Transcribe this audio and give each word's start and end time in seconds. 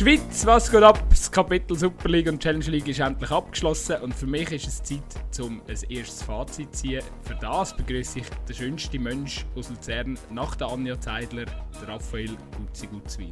Schweiz, 0.00 0.46
was 0.46 0.70
geht 0.70 0.82
ab? 0.82 0.98
Das 1.10 1.30
Kapitel 1.30 1.76
Super 1.76 2.08
League 2.08 2.26
und 2.26 2.42
Challenge 2.42 2.64
League 2.70 2.88
ist 2.88 3.00
endlich 3.00 3.30
abgeschlossen 3.30 3.96
und 3.96 4.14
für 4.14 4.26
mich 4.26 4.50
ist 4.50 4.66
es 4.66 4.82
Zeit, 4.82 5.02
um 5.40 5.60
ein 5.68 5.90
erstes 5.90 6.22
Fazit 6.22 6.74
zu 6.74 6.84
ziehen. 6.84 7.02
Für 7.22 7.34
das 7.34 7.76
begrüße 7.76 8.20
ich 8.20 8.24
den 8.48 8.56
schönsten 8.56 9.02
Mensch 9.02 9.44
aus 9.54 9.68
Luzern 9.68 10.18
nach 10.30 10.56
der 10.56 10.68
Anja 10.68 10.98
Zeidler, 10.98 11.44
der 11.44 11.88
Raphael 11.88 12.30
Gutzi 12.56 12.86
Gutzweiler. 12.86 13.28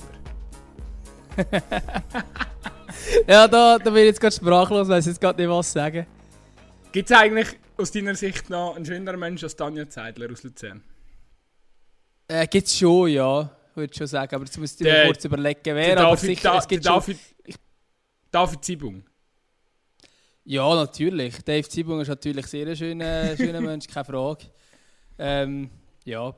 ja, 3.26 3.48
da, 3.48 3.78
da 3.78 3.90
bin 3.90 4.02
ich 4.02 4.08
jetzt 4.08 4.20
gerade 4.20 4.36
sprachlos, 4.36 4.88
weiß 4.88 5.06
jetzt 5.06 5.22
gerade 5.22 5.40
nicht 5.40 5.50
was 5.50 5.72
sagen. 5.72 6.06
Gibt 6.92 7.10
es 7.10 7.16
eigentlich 7.16 7.48
aus 7.78 7.92
deiner 7.92 8.14
Sicht 8.14 8.50
noch 8.50 8.76
einen 8.76 8.84
schöneren 8.84 9.18
Mensch 9.18 9.42
als 9.42 9.58
Anja 9.58 9.88
Zeidler 9.88 10.30
aus 10.30 10.42
Luzern? 10.42 10.84
Äh, 12.28 12.46
gibt 12.46 12.66
es 12.66 12.76
schon, 12.76 13.08
ja 13.08 13.57
würde 13.78 13.90
ich 13.92 13.98
schon 13.98 14.06
sagen. 14.06 14.34
Aber 14.34 14.44
jetzt 14.44 14.58
muss 14.58 14.74
ich 14.74 14.80
mir 14.80 15.06
kurz 15.06 15.24
überlegen, 15.24 15.60
wer. 15.64 15.98
Aber 15.98 16.16
David, 16.16 16.20
sicher, 16.20 16.52
da, 16.52 16.58
es 16.58 16.68
gibt 16.68 16.86
David, 16.86 17.16
schon, 17.16 17.54
David 18.30 18.64
Zibung. 18.64 19.04
Ja, 20.44 20.74
natürlich. 20.74 21.42
Dave 21.42 21.68
Zibung 21.68 22.00
ist 22.00 22.08
natürlich 22.08 22.46
sehr 22.46 22.66
ein 22.66 22.76
schöner, 22.76 23.36
schöner 23.36 23.60
Mensch, 23.60 23.86
keine 23.86 24.04
Frage. 24.04 24.46
Ähm, 25.18 25.70
ja. 26.04 26.34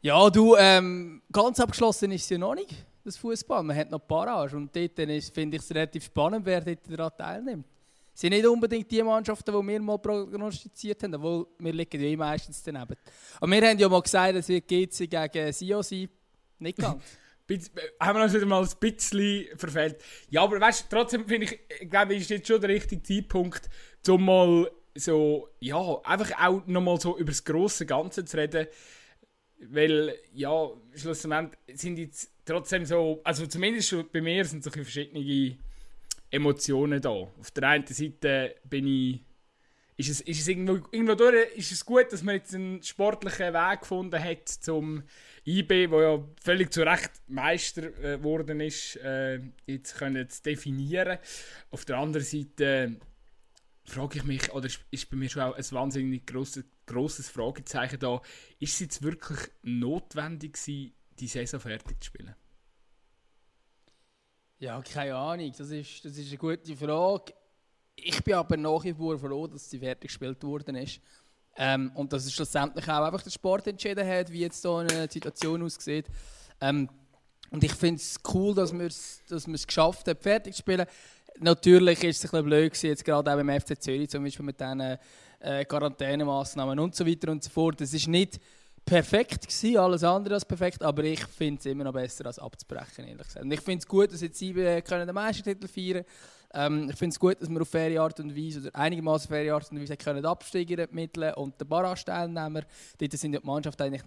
Ja, 0.00 0.30
du, 0.30 0.56
ähm, 0.56 1.22
ganz 1.32 1.58
abgeschlossen 1.58 2.12
ist 2.12 2.22
es 2.22 2.30
ja 2.30 2.38
noch 2.38 2.54
nicht, 2.54 2.74
das 3.04 3.16
Fußball. 3.16 3.62
Man 3.62 3.76
hat 3.76 3.90
noch 3.90 4.06
Parage 4.06 4.56
und 4.56 4.74
dort 4.74 4.92
finde 4.94 5.16
ich 5.56 5.62
es 5.62 5.70
relativ 5.70 6.04
spannend, 6.04 6.46
wer 6.46 6.60
dort 6.60 6.78
daran 6.88 7.10
teilnimmt. 7.16 7.66
Es 8.14 8.22
sind 8.22 8.30
nicht 8.30 8.46
unbedingt 8.46 8.90
die 8.90 9.02
Mannschaften, 9.02 9.52
die 9.52 9.66
wir 9.66 9.82
mal 9.82 9.98
prognostiziert 9.98 11.02
haben, 11.02 11.14
obwohl 11.16 11.48
wir 11.58 11.72
liegen 11.74 12.00
ja 12.00 12.08
eh 12.08 12.16
meistens 12.16 12.62
daneben. 12.62 12.96
Aber 13.38 13.50
wir 13.50 13.68
haben 13.68 13.78
ja 13.78 13.88
mal 13.90 14.00
gesagt, 14.00 14.36
es 14.36 14.48
wird 14.48 14.66
GC 14.66 15.10
gegen 15.10 15.52
Sio 15.52 15.82
sein. 15.82 16.08
Nicht 16.58 16.78
ganz. 16.78 17.02
haben 18.00 18.18
wir 18.18 18.24
uns 18.24 18.34
wieder 18.34 18.46
mal 18.46 18.62
ein 18.62 18.68
bisschen 18.80 19.46
verfehlt. 19.56 20.02
Ja, 20.30 20.42
aber 20.42 20.60
weißt 20.60 20.84
du, 20.90 20.96
trotzdem 20.96 21.26
finde 21.26 21.46
ich, 21.46 21.58
ich 21.80 21.90
glaube, 21.90 22.16
ist 22.16 22.30
jetzt 22.30 22.48
schon 22.48 22.60
der 22.60 22.70
richtige 22.70 23.02
Zeitpunkt, 23.02 23.68
um 24.08 24.24
mal 24.24 24.70
so, 24.94 25.48
ja, 25.60 26.00
einfach 26.02 26.32
auch 26.40 26.66
nochmal 26.66 27.00
so 27.00 27.16
über 27.18 27.30
das 27.30 27.44
große 27.44 27.86
Ganze 27.86 28.24
zu 28.24 28.36
reden. 28.36 28.66
Weil, 29.58 30.14
ja, 30.32 30.68
schlussendlich 30.94 31.58
sind 31.74 31.98
jetzt 31.98 32.30
trotzdem 32.44 32.84
so, 32.84 33.20
also 33.24 33.46
zumindest 33.46 34.12
bei 34.12 34.20
mir 34.20 34.44
sind 34.44 34.64
so 34.64 34.70
verschiedene 34.70 35.56
Emotionen 36.30 37.00
da. 37.00 37.10
Auf 37.10 37.50
der 37.54 37.68
einen 37.68 37.86
Seite 37.86 38.56
bin 38.64 38.86
ich, 38.86 39.24
ist 39.96 40.10
es, 40.10 40.20
ist 40.20 40.40
es 40.40 40.48
irgendwo, 40.48 40.74
irgendwo 40.92 41.14
durch, 41.14 41.56
ist 41.56 41.72
es 41.72 41.84
gut, 41.84 42.12
dass 42.12 42.22
man 42.22 42.34
jetzt 42.34 42.54
einen 42.54 42.82
sportlichen 42.82 43.54
Weg 43.54 43.80
gefunden 43.80 44.22
hat, 44.22 44.48
zum 44.48 45.04
IB, 45.46 45.90
wo 45.90 46.00
ja 46.00 46.24
völlig 46.42 46.72
zu 46.72 46.82
Recht 46.82 47.10
Meister 47.28 47.84
äh, 48.02 48.18
geworden 48.18 48.60
äh, 48.60 48.66
ist, 48.66 48.96
äh, 48.96 49.40
jetzt 49.66 49.96
können 49.96 50.28
zu 50.28 50.42
definieren. 50.42 51.18
Auf 51.70 51.84
der 51.84 51.98
anderen 51.98 52.26
Seite 52.26 52.64
äh, 52.64 52.90
frage 53.84 54.18
ich 54.18 54.24
mich, 54.24 54.52
oder 54.52 54.68
ist 54.90 55.10
bei 55.10 55.16
mir 55.16 55.28
schon 55.28 55.42
auch 55.42 55.54
ein 55.54 55.64
wahnsinnig 55.70 56.26
grosses 56.26 57.28
Fragezeichen 57.28 58.00
da, 58.00 58.20
ist 58.58 58.74
es 58.74 58.80
jetzt 58.80 59.02
wirklich 59.02 59.38
notwendig 59.62 60.54
gewesen, 60.54 60.92
die 61.18 61.28
Saison 61.28 61.60
fertig 61.60 62.00
zu 62.00 62.06
spielen? 62.06 62.34
Ja, 64.58 64.80
keine 64.82 65.14
Ahnung, 65.14 65.52
das 65.56 65.70
ist, 65.70 66.04
das 66.04 66.16
ist 66.16 66.28
eine 66.28 66.38
gute 66.38 66.76
Frage. 66.76 67.34
Ich 67.94 68.22
bin 68.24 68.34
aber 68.34 68.56
nach 68.56 68.82
wie 68.84 68.94
vor 68.94 69.18
froh, 69.18 69.46
dass 69.46 69.70
sie 69.70 69.78
fertig 69.78 70.08
gespielt 70.08 70.42
worden 70.42 70.76
ist. 70.76 71.00
Ähm, 71.58 71.90
und 71.94 72.12
dass 72.12 72.26
es 72.26 72.32
schlussendlich 72.32 72.86
auch 72.88 73.04
einfach 73.04 73.22
der 73.22 73.30
Sport 73.30 73.66
entschieden 73.66 74.06
hat, 74.06 74.30
wie 74.30 74.40
jetzt 74.40 74.60
so 74.60 74.76
eine 74.76 75.08
Situation 75.10 75.62
aussieht. 75.62 76.06
Ähm, 76.60 76.88
und 77.50 77.64
ich 77.64 77.72
finde 77.72 78.00
es 78.00 78.18
cool, 78.34 78.54
dass 78.54 78.72
wir 78.72 78.86
es 78.86 79.22
dass 79.28 79.46
geschafft 79.46 80.08
haben, 80.08 80.20
fertig 80.20 80.54
zu 80.54 80.60
spielen. 80.60 80.86
Natürlich 81.38 82.02
ist 82.04 82.18
es 82.18 82.24
ein 82.24 82.30
bisschen 82.30 82.46
blöd 82.46 82.82
jetzt 82.82 83.04
gerade 83.04 83.30
auch 83.30 83.36
beim 83.36 83.60
FC 83.60 83.80
Zürich, 83.80 84.10
zum 84.10 84.24
Beispiel 84.24 84.44
mit 84.44 84.60
diesen 84.60 84.98
äh, 85.40 85.64
Quarantänemaßnahmen 85.64 86.78
und 86.78 86.94
so 86.94 87.06
weiter 87.06 87.30
und 87.30 87.44
so 87.44 87.50
fort. 87.50 87.80
Es 87.80 87.92
ist 87.92 88.08
nicht 88.08 88.40
perfekt 88.84 89.46
gewesen, 89.46 89.78
alles 89.78 90.04
andere 90.04 90.34
als 90.34 90.44
perfekt, 90.44 90.82
aber 90.82 91.04
ich 91.04 91.24
finde 91.26 91.58
es 91.58 91.66
immer 91.66 91.84
noch 91.84 91.92
besser 91.92 92.26
als 92.26 92.38
abzubrechen, 92.38 93.06
ehrlich 93.06 93.26
gesagt. 93.26 93.44
Und 93.44 93.50
ich 93.50 93.60
finde 93.60 93.78
es 93.80 93.86
gut, 93.86 94.12
dass 94.12 94.20
jetzt 94.20 94.38
sieben 94.38 94.84
können 94.84 95.06
den 95.06 95.14
Meistertitel 95.14 95.68
feiern 95.68 96.04
können. 96.04 96.06
Ähm, 96.54 96.90
ich 96.90 96.96
finde 96.96 97.12
es 97.12 97.20
gut, 97.20 97.40
dass 97.40 97.48
wir 97.48 97.60
auf 97.60 97.68
faire 97.68 98.00
Art 98.00 98.18
und 98.20 98.36
Weise, 98.36 98.60
oder 98.60 98.74
einigermaßen 98.74 99.28
faire 99.28 99.54
Art 99.54 99.70
und 99.70 99.80
Weise, 99.80 99.96
können 99.96 100.24
Absteiger 100.24 100.78
ermitteln 100.78 101.34
und 101.34 101.60
den 101.60 101.68
Barrage-Teilnehmer, 101.68 102.62
dort 102.98 103.12
sind 103.12 103.32
die 103.32 103.40
Mannschaft 103.42 103.80
eigentlich 103.80 104.02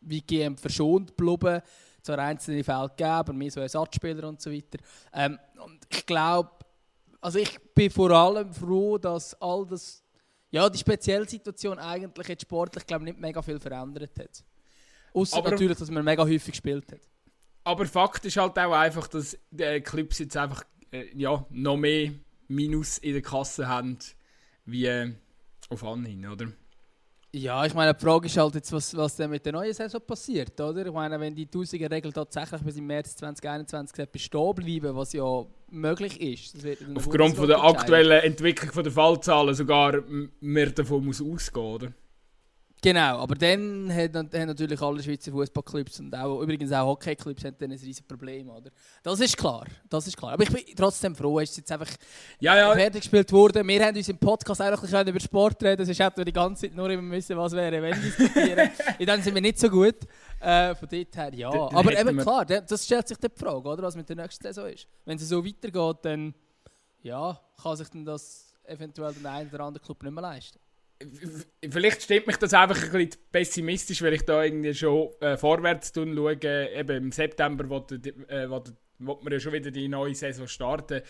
wie 0.00 0.20
GM 0.20 0.56
verschont 0.56 1.16
geblieben, 1.16 1.60
zwar 2.02 2.18
einzelne 2.18 2.62
Fälle 2.62 2.88
gegeben, 2.88 3.10
aber 3.10 3.32
mehr 3.32 3.50
so 3.50 3.60
Ersatzspieler 3.60 4.28
und 4.28 4.40
so 4.40 4.50
weiter. 4.50 4.78
Ähm, 5.12 5.38
und 5.64 5.80
ich 5.90 6.06
glaube, 6.06 6.50
also 7.20 7.38
ich 7.38 7.58
bin 7.74 7.90
vor 7.90 8.10
allem 8.10 8.52
froh, 8.52 8.98
dass 8.98 9.34
all 9.40 9.66
das, 9.66 10.02
ja, 10.50 10.68
die 10.68 10.78
spezielle 10.78 11.28
Situation 11.28 11.78
eigentlich 11.78 12.28
jetzt 12.28 12.42
sportlich, 12.42 12.86
glaube 12.86 13.04
nicht 13.04 13.18
mega 13.18 13.42
viel 13.42 13.58
verändert 13.58 14.18
hat. 14.18 14.44
Außer 15.12 15.42
natürlich, 15.42 15.78
dass 15.78 15.90
man 15.90 16.04
mega 16.04 16.22
häufig 16.22 16.52
gespielt 16.52 16.92
hat. 16.92 17.00
Aber 17.64 17.84
Fakt 17.86 18.24
ist 18.24 18.36
halt 18.36 18.58
auch 18.58 18.72
einfach, 18.72 19.08
dass 19.08 19.36
die 19.50 19.80
Clips 19.80 20.20
jetzt 20.20 20.36
einfach 20.36 20.64
äh, 20.90 21.06
ja, 21.14 21.44
noch 21.50 21.76
mehr 21.76 22.12
Minus 22.48 22.98
in 22.98 23.12
der 23.12 23.22
Kasse 23.22 23.68
haben, 23.68 23.98
wie 24.64 24.86
äh, 24.86 25.12
auf 25.68 25.84
Anhinein, 25.84 26.32
oder? 26.32 26.48
Ja, 27.30 27.66
ich 27.66 27.74
meine, 27.74 27.92
die 27.92 28.00
Frage 28.00 28.26
ist 28.26 28.38
halt 28.38 28.54
jetzt, 28.54 28.72
was, 28.72 28.96
was 28.96 29.16
denn 29.16 29.28
mit 29.28 29.44
der 29.44 29.52
neuen 29.52 29.74
Saison 29.74 30.00
passiert, 30.00 30.58
oder? 30.58 30.86
Ich 30.86 30.92
meine, 30.92 31.20
wenn 31.20 31.34
die 31.34 31.46
1000er 31.46 31.90
Regel 31.90 32.10
tatsächlich 32.10 32.62
bis 32.62 32.78
im 32.78 32.86
März 32.86 33.16
2021 33.16 34.08
bestehen 34.08 34.54
bleiben, 34.54 34.96
was 34.96 35.12
ja 35.12 35.44
möglich 35.70 36.18
ist. 36.20 36.56
Aufgrund 36.94 37.36
von 37.36 37.46
der 37.46 37.62
aktuellen 37.62 38.22
Entwicklung 38.22 38.72
von 38.72 38.82
der 38.82 38.92
Fallzahlen 38.92 39.54
sogar 39.54 40.02
mehr 40.40 40.70
davon 40.70 41.04
muss 41.04 41.20
ausgehen, 41.20 41.66
oder? 41.66 41.92
Genau, 42.80 43.18
aber 43.18 43.34
dann 43.34 43.92
haben, 43.92 44.30
natürlich 44.32 44.80
alle 44.80 45.02
Schweizer 45.02 45.32
Fußballclubs 45.32 45.98
und 45.98 46.14
auch, 46.14 46.40
übrigens 46.42 46.70
auch 46.70 46.86
Hockeyclubs 46.86 47.44
ein 47.44 47.54
riesiges 47.60 48.02
Problem, 48.02 48.48
oder? 48.50 48.70
Das 49.02 49.18
ist 49.18 49.36
klar, 49.36 49.66
das 49.88 50.06
ist 50.06 50.16
klar. 50.16 50.34
Aber 50.34 50.44
ich 50.44 50.50
bin 50.50 50.62
trotzdem 50.76 51.16
froh, 51.16 51.40
es 51.40 51.50
ist 51.50 51.56
jetzt 51.56 51.72
einfach 51.72 51.90
ja, 52.38 52.56
ja. 52.56 52.72
fertig 52.74 53.02
gespielt 53.02 53.32
worden. 53.32 53.66
Wir 53.66 53.84
haben 53.84 53.96
uns 53.96 54.08
im 54.08 54.18
Podcast 54.18 54.62
auch 54.62 54.66
ein 54.66 54.80
bisschen 54.80 55.08
über 55.08 55.18
Sport 55.18 55.60
reden 55.64 55.78
Das 55.78 55.88
ist 55.88 56.00
auch 56.00 56.12
die 56.12 56.32
ganze 56.32 56.62
Zeit 56.62 56.76
nur 56.76 56.88
immer 56.88 57.02
müssen, 57.02 57.36
was 57.36 57.52
wäre, 57.52 57.82
wenn 57.82 58.00
diskutieren. 58.00 58.70
In 59.00 59.06
dann 59.06 59.22
sind 59.22 59.34
wir 59.34 59.42
nicht 59.42 59.58
so 59.58 59.68
gut. 59.68 59.96
Äh, 60.38 60.76
von 60.76 60.88
dort 60.88 61.16
her, 61.16 61.34
ja. 61.34 61.50
Den, 61.50 61.76
aber 61.76 61.98
eben 61.98 62.16
klar, 62.18 62.44
das 62.44 62.84
stellt 62.84 63.08
sich 63.08 63.18
die 63.18 63.28
Frage, 63.34 63.68
oder, 63.68 63.82
was 63.82 63.96
mit 63.96 64.08
der 64.08 64.14
nächsten 64.14 64.44
Saison 64.44 64.68
ist. 64.68 64.86
Wenn 65.04 65.16
es 65.16 65.28
so 65.28 65.44
weitergeht, 65.44 65.96
dann 66.02 66.32
ja, 67.02 67.40
kann 67.60 67.76
sich 67.76 67.88
dann 67.88 68.04
das 68.04 68.54
eventuell 68.64 69.14
der 69.14 69.32
eine 69.32 69.50
oder 69.50 69.64
andere 69.64 69.84
Club 69.84 70.00
nicht 70.04 70.12
mehr 70.12 70.22
leisten 70.22 70.60
vielleicht 71.68 72.02
stimmt 72.02 72.26
mich 72.26 72.36
das 72.36 72.54
einfach 72.54 72.82
ein 72.82 72.90
bisschen 72.90 73.22
pessimistisch, 73.30 74.02
weil 74.02 74.14
ich 74.14 74.24
da 74.24 74.42
irgendwie 74.42 74.74
schon 74.74 75.10
äh, 75.20 75.36
vorwärts 75.36 75.92
tun 75.92 76.14
schaue. 76.14 76.70
Eben 76.74 76.96
im 76.96 77.12
September 77.12 77.68
wollte 77.68 77.96
äh, 78.28 78.48
wir 79.00 79.32
ja 79.32 79.40
schon 79.40 79.52
wieder 79.52 79.70
die 79.70 79.88
neue 79.88 80.14
Saison 80.14 80.46
starten. 80.46 81.02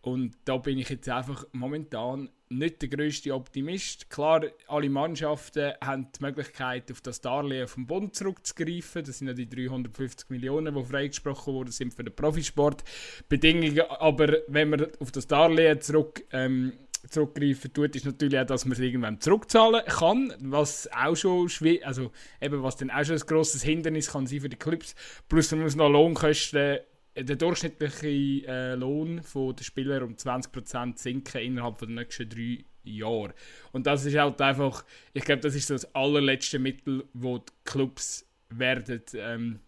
Und 0.00 0.36
da 0.44 0.56
bin 0.56 0.78
ich 0.78 0.88
jetzt 0.88 1.08
einfach 1.08 1.46
momentan 1.52 2.30
nicht 2.48 2.82
der 2.82 2.88
größte 2.88 3.34
Optimist. 3.34 4.10
Klar, 4.10 4.46
alle 4.68 4.88
Mannschaften 4.88 5.72
haben 5.82 6.08
die 6.12 6.22
Möglichkeit, 6.22 6.90
auf 6.90 7.00
das 7.00 7.20
Darlehen 7.20 7.66
vom 7.66 7.86
Bund 7.86 8.14
zurückzugreifen. 8.14 9.04
Das 9.04 9.18
sind 9.18 9.28
ja 9.28 9.34
die 9.34 9.48
350 9.48 10.30
Millionen, 10.30 10.74
die 10.74 10.84
freigesprochen 10.84 11.54
wurden 11.54 11.72
sind 11.72 11.92
für 11.92 12.04
den 12.04 12.14
Profisport. 12.14 12.84
Bedingungen, 13.28 13.80
aber 13.80 14.38
wenn 14.48 14.70
man 14.70 14.86
auf 15.00 15.10
das 15.10 15.26
Darlehen 15.26 15.80
zurück 15.80 16.24
ähm, 16.32 16.72
zurückgreifen 17.08 17.72
tut, 17.72 17.96
ist 17.96 18.06
natürlich 18.06 18.38
auch, 18.38 18.46
dass 18.46 18.64
man 18.64 18.72
es 18.72 18.78
irgendwann 18.78 19.20
zurückzahlen 19.20 19.82
kann, 19.86 20.32
was 20.40 20.88
auch 20.92 21.14
schon 21.14 21.48
also 21.82 22.12
eben 22.40 22.62
was 22.62 22.76
dann 22.76 22.90
auch 22.90 23.04
schon 23.04 23.16
ein 23.16 23.26
grosses 23.26 23.62
Hindernis 23.62 24.12
kann 24.12 24.26
sein 24.26 24.40
für 24.40 24.48
die 24.48 24.56
Clubs. 24.56 24.94
Plus 25.28 25.50
man 25.52 25.62
muss 25.62 25.76
noch 25.76 25.88
Lohnkosten, 25.88 26.78
der 27.16 27.36
durchschnittliche 27.36 28.46
äh, 28.46 28.74
Lohn 28.74 29.20
der 29.34 29.64
Spieler 29.64 30.02
um 30.02 30.14
20% 30.14 30.98
sinken 30.98 31.40
innerhalb 31.40 31.78
der 31.78 31.88
nächsten 31.88 32.28
drei 32.28 32.64
Jahre. 32.82 33.34
Und 33.72 33.86
das 33.86 34.04
ist 34.04 34.16
halt 34.16 34.40
einfach, 34.40 34.84
ich 35.12 35.24
glaube, 35.24 35.40
das 35.40 35.54
ist 35.54 35.68
so 35.68 35.74
das 35.74 35.94
allerletzte 35.94 36.58
Mittel, 36.58 37.04
wo 37.12 37.38
die 37.38 37.52
Clubs 37.64 38.26
werden 38.50 39.02
ähm, 39.14 39.60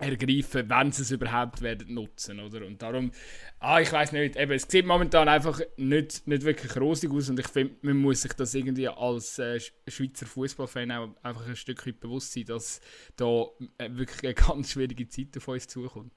ergreifen, 0.00 0.68
wenn 0.68 0.92
sie 0.92 1.02
es 1.02 1.10
überhaupt 1.10 1.60
werden 1.62 1.94
nutzen, 1.94 2.40
oder? 2.40 2.66
Und 2.66 2.80
darum, 2.80 3.12
ah, 3.58 3.80
ich 3.80 3.92
weiß 3.92 4.12
nicht, 4.12 4.36
eben, 4.36 4.52
es 4.52 4.66
sieht 4.68 4.86
momentan 4.86 5.28
einfach 5.28 5.60
nicht, 5.76 6.26
nicht 6.26 6.44
wirklich 6.44 6.76
rosig 6.76 7.12
aus 7.12 7.28
und 7.28 7.38
ich 7.38 7.48
finde, 7.48 7.74
man 7.82 7.98
muss 7.98 8.22
sich 8.22 8.32
das 8.32 8.54
irgendwie 8.54 8.88
als 8.88 9.38
äh, 9.38 9.60
Schweizer 9.86 10.26
Fußballfan 10.26 10.90
auch 10.90 11.10
einfach 11.22 11.46
ein 11.46 11.56
Stück 11.56 11.86
weit 11.86 12.00
bewusst 12.00 12.32
sein, 12.32 12.44
dass 12.46 12.80
da 13.16 13.44
äh, 13.78 13.90
wirklich 13.90 14.24
eine 14.24 14.34
ganz 14.48 14.70
schwierige 14.70 15.08
Zeit 15.08 15.36
auf 15.36 15.48
uns 15.48 15.68
zukommt. 15.68 16.12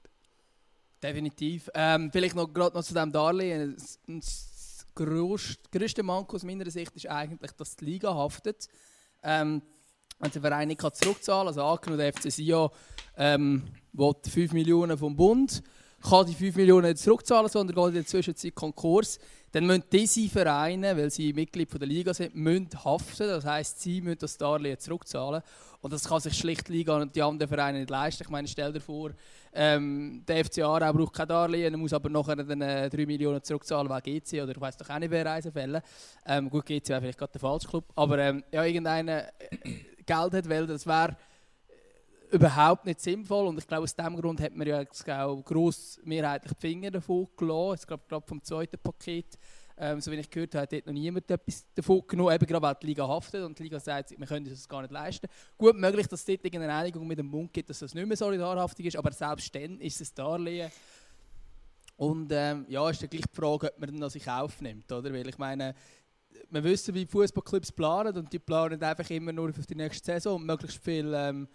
Definitiv. 1.02 1.68
Ähm, 1.74 2.10
vielleicht 2.10 2.34
noch 2.34 2.52
gerade 2.52 2.74
noch 2.74 2.82
zu 2.82 2.94
dem 2.94 3.12
Darlehen. 3.12 3.76
Das 4.06 4.86
größte 4.94 6.02
Manko 6.02 6.36
aus 6.36 6.44
meiner 6.44 6.70
Sicht 6.70 6.96
ist 6.96 7.08
eigentlich, 7.08 7.52
dass 7.52 7.76
die 7.76 7.84
Liga 7.84 8.14
haftet. 8.14 8.68
Ähm, 9.22 9.62
wenn 10.18 10.30
der 10.30 10.40
Verein 10.40 10.68
nicht 10.68 10.80
zurückzahlen 10.80 11.46
kann, 11.46 11.48
also 11.48 11.62
angenommen 11.62 11.98
der 11.98 12.12
FC 12.12 12.30
Sion 12.30 12.70
ähm, 13.16 13.62
will 13.92 14.14
5 14.28 14.52
Millionen 14.52 14.98
vom 14.98 15.16
Bund, 15.16 15.62
kann 16.02 16.26
die 16.26 16.34
5 16.34 16.56
Millionen 16.56 16.88
nicht 16.88 16.98
zurückzahlen, 16.98 17.48
sondern 17.48 17.74
geht 17.74 17.88
in 17.88 17.94
der 17.94 18.06
Zwischenzeit 18.06 18.54
Konkurs, 18.54 19.18
dann 19.54 19.66
müssen 19.66 19.84
diese 19.92 20.28
Vereine, 20.28 20.96
weil 20.96 21.10
sie 21.10 21.32
Mitglied 21.32 21.70
von 21.70 21.78
der 21.78 21.88
Liga 21.88 22.12
sind, 22.12 22.34
müssen 22.34 22.68
haften. 22.84 23.28
Das 23.28 23.44
heisst, 23.44 23.80
sie 23.80 24.00
müssen 24.00 24.18
das 24.18 24.36
Darlehen 24.36 24.80
zurückzahlen. 24.80 25.42
Und 25.80 25.92
das 25.92 26.08
kann 26.08 26.18
sich 26.18 26.36
schlicht 26.36 26.66
die 26.66 26.72
Liga 26.72 26.96
und 26.96 27.14
die 27.14 27.22
anderen 27.22 27.48
Vereine 27.48 27.78
nicht 27.78 27.90
leisten. 27.90 28.24
Ich 28.24 28.30
meine, 28.30 28.48
stell 28.48 28.72
dir 28.72 28.80
vor, 28.80 29.12
ähm, 29.52 30.24
der 30.26 30.44
FC 30.44 30.58
Aarau 30.58 30.92
braucht 30.92 31.14
kein 31.14 31.28
Darlehen, 31.28 31.78
muss 31.78 31.92
aber 31.92 32.08
nachher 32.08 32.34
dann 32.34 32.62
äh, 32.62 32.90
3 32.90 33.06
Millionen 33.06 33.44
zurückzahlen 33.44 33.88
wegen 33.88 34.20
GC 34.20 34.42
oder 34.42 34.50
ich 34.50 34.60
weiß 34.60 34.76
doch 34.76 34.90
auch 34.90 34.98
nicht, 34.98 35.12
wer 35.12 35.24
Reisenfälle. 35.24 35.82
Ähm, 36.26 36.50
gut, 36.50 36.66
GC 36.66 36.88
wäre 36.88 37.00
vielleicht 37.02 37.18
gerade 37.18 37.32
der 37.32 37.40
falsche 37.40 37.68
Club. 37.68 37.84
Aber 37.94 38.18
ähm, 38.18 38.42
ja, 38.50 38.64
irgendeiner 38.64 39.28
äh, 39.38 39.84
Geld 40.06 40.34
hat, 40.34 40.48
weil 40.48 40.66
das 40.66 40.86
wäre 40.86 41.16
überhaupt 42.30 42.84
nicht 42.84 43.00
sinnvoll. 43.00 43.46
Und 43.46 43.58
ich 43.58 43.66
glaube, 43.66 43.84
aus 43.84 43.94
diesem 43.94 44.16
Grund 44.16 44.40
hat 44.40 44.54
man 44.54 44.66
ja 44.66 44.84
auch 45.24 45.44
gross 45.44 46.00
mehrheitlich 46.04 46.52
die 46.54 46.60
Finger 46.60 46.90
davon 46.90 47.28
gelassen. 47.36 47.80
Ich 47.80 47.86
glaube, 47.86 48.02
gerade 48.08 48.26
vom 48.26 48.42
zweiten 48.42 48.78
Paket, 48.78 49.38
ähm, 49.76 50.00
so 50.00 50.10
wie 50.10 50.16
ich 50.16 50.30
gehört 50.30 50.54
habe, 50.54 50.62
hat 50.62 50.72
dort 50.72 50.86
noch 50.86 50.92
niemand 50.92 51.30
etwas 51.30 51.64
davon 51.74 52.02
genommen, 52.06 52.34
eben 52.34 52.46
gerade 52.46 52.62
weil 52.62 52.74
die 52.80 52.86
Liga 52.86 53.08
haftet 53.08 53.42
und 53.44 53.58
die 53.58 53.64
Liga 53.64 53.80
sagt, 53.80 54.18
wir 54.18 54.26
können 54.26 54.48
das 54.48 54.68
gar 54.68 54.82
nicht 54.82 54.92
leisten. 54.92 55.26
Gut 55.56 55.76
möglich, 55.76 56.06
dass 56.06 56.20
es 56.20 56.26
dort 56.26 56.44
irgendeine 56.44 56.74
Einigung 56.74 57.06
mit 57.06 57.18
dem 57.18 57.30
Bund 57.30 57.52
gibt, 57.52 57.70
dass 57.70 57.80
das 57.80 57.94
nicht 57.94 58.06
mehr 58.06 58.16
solidarhaftig 58.16 58.86
ist, 58.86 58.96
aber 58.96 59.12
selbst 59.12 59.54
dann 59.54 59.80
ist 59.80 60.00
es 60.00 60.14
Darlehen. 60.14 60.70
Und 61.96 62.30
ähm, 62.32 62.66
ja, 62.68 62.88
ist 62.90 63.02
dann 63.02 63.10
gleich 63.10 63.22
die 63.22 63.36
Frage, 63.36 63.72
ob 63.72 63.78
man 63.80 63.94
noch 63.94 64.10
sich 64.10 64.28
aufnimmt, 64.28 64.90
oder? 64.90 65.12
Weil 65.12 65.28
ich 65.28 65.38
meine, 65.38 65.74
wir 66.50 66.64
wissen, 66.64 66.94
wie 66.94 67.06
Fußballclubs 67.06 67.72
planen 67.72 68.16
und 68.16 68.32
die 68.32 68.38
planen 68.38 68.82
einfach 68.82 69.08
immer 69.10 69.32
nur 69.32 69.52
für 69.52 69.62
die 69.62 69.74
nächste 69.74 70.12
Saison 70.12 70.36
und 70.36 70.46
möglichst 70.46 70.82
viel 70.82 71.12
ähm, 71.14 71.48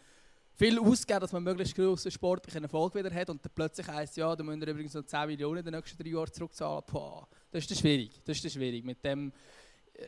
viel 0.60 0.78
ausgeben, 0.78 1.22
dass 1.22 1.32
man 1.32 1.42
möglichst 1.42 1.74
großen 1.74 2.12
sportlichen 2.12 2.64
Erfolg 2.64 2.94
wieder 2.94 3.10
hat 3.14 3.30
und 3.30 3.44
dann 3.44 3.52
plötzlich 3.56 3.88
heisst 3.88 4.18
ja, 4.18 4.36
da 4.36 4.44
müssen 4.44 4.60
wir 4.60 4.68
übrigens 4.68 4.94
noch 4.94 5.06
10 5.06 5.28
Millionen 5.28 5.60
in 5.60 5.66
den 5.66 5.74
nächsten 5.74 5.98
drei 5.98 6.10
Jahren 6.10 6.34
zurückzahlen. 6.34 6.84
Boah, 6.92 7.26
das 7.50 7.66
ist 7.66 7.80
schwierig. 7.80 8.22
Das 8.26 8.44
ist 8.44 8.54
schwierig. 8.54 8.84
Mit 8.84 9.04
dem, 9.06 9.32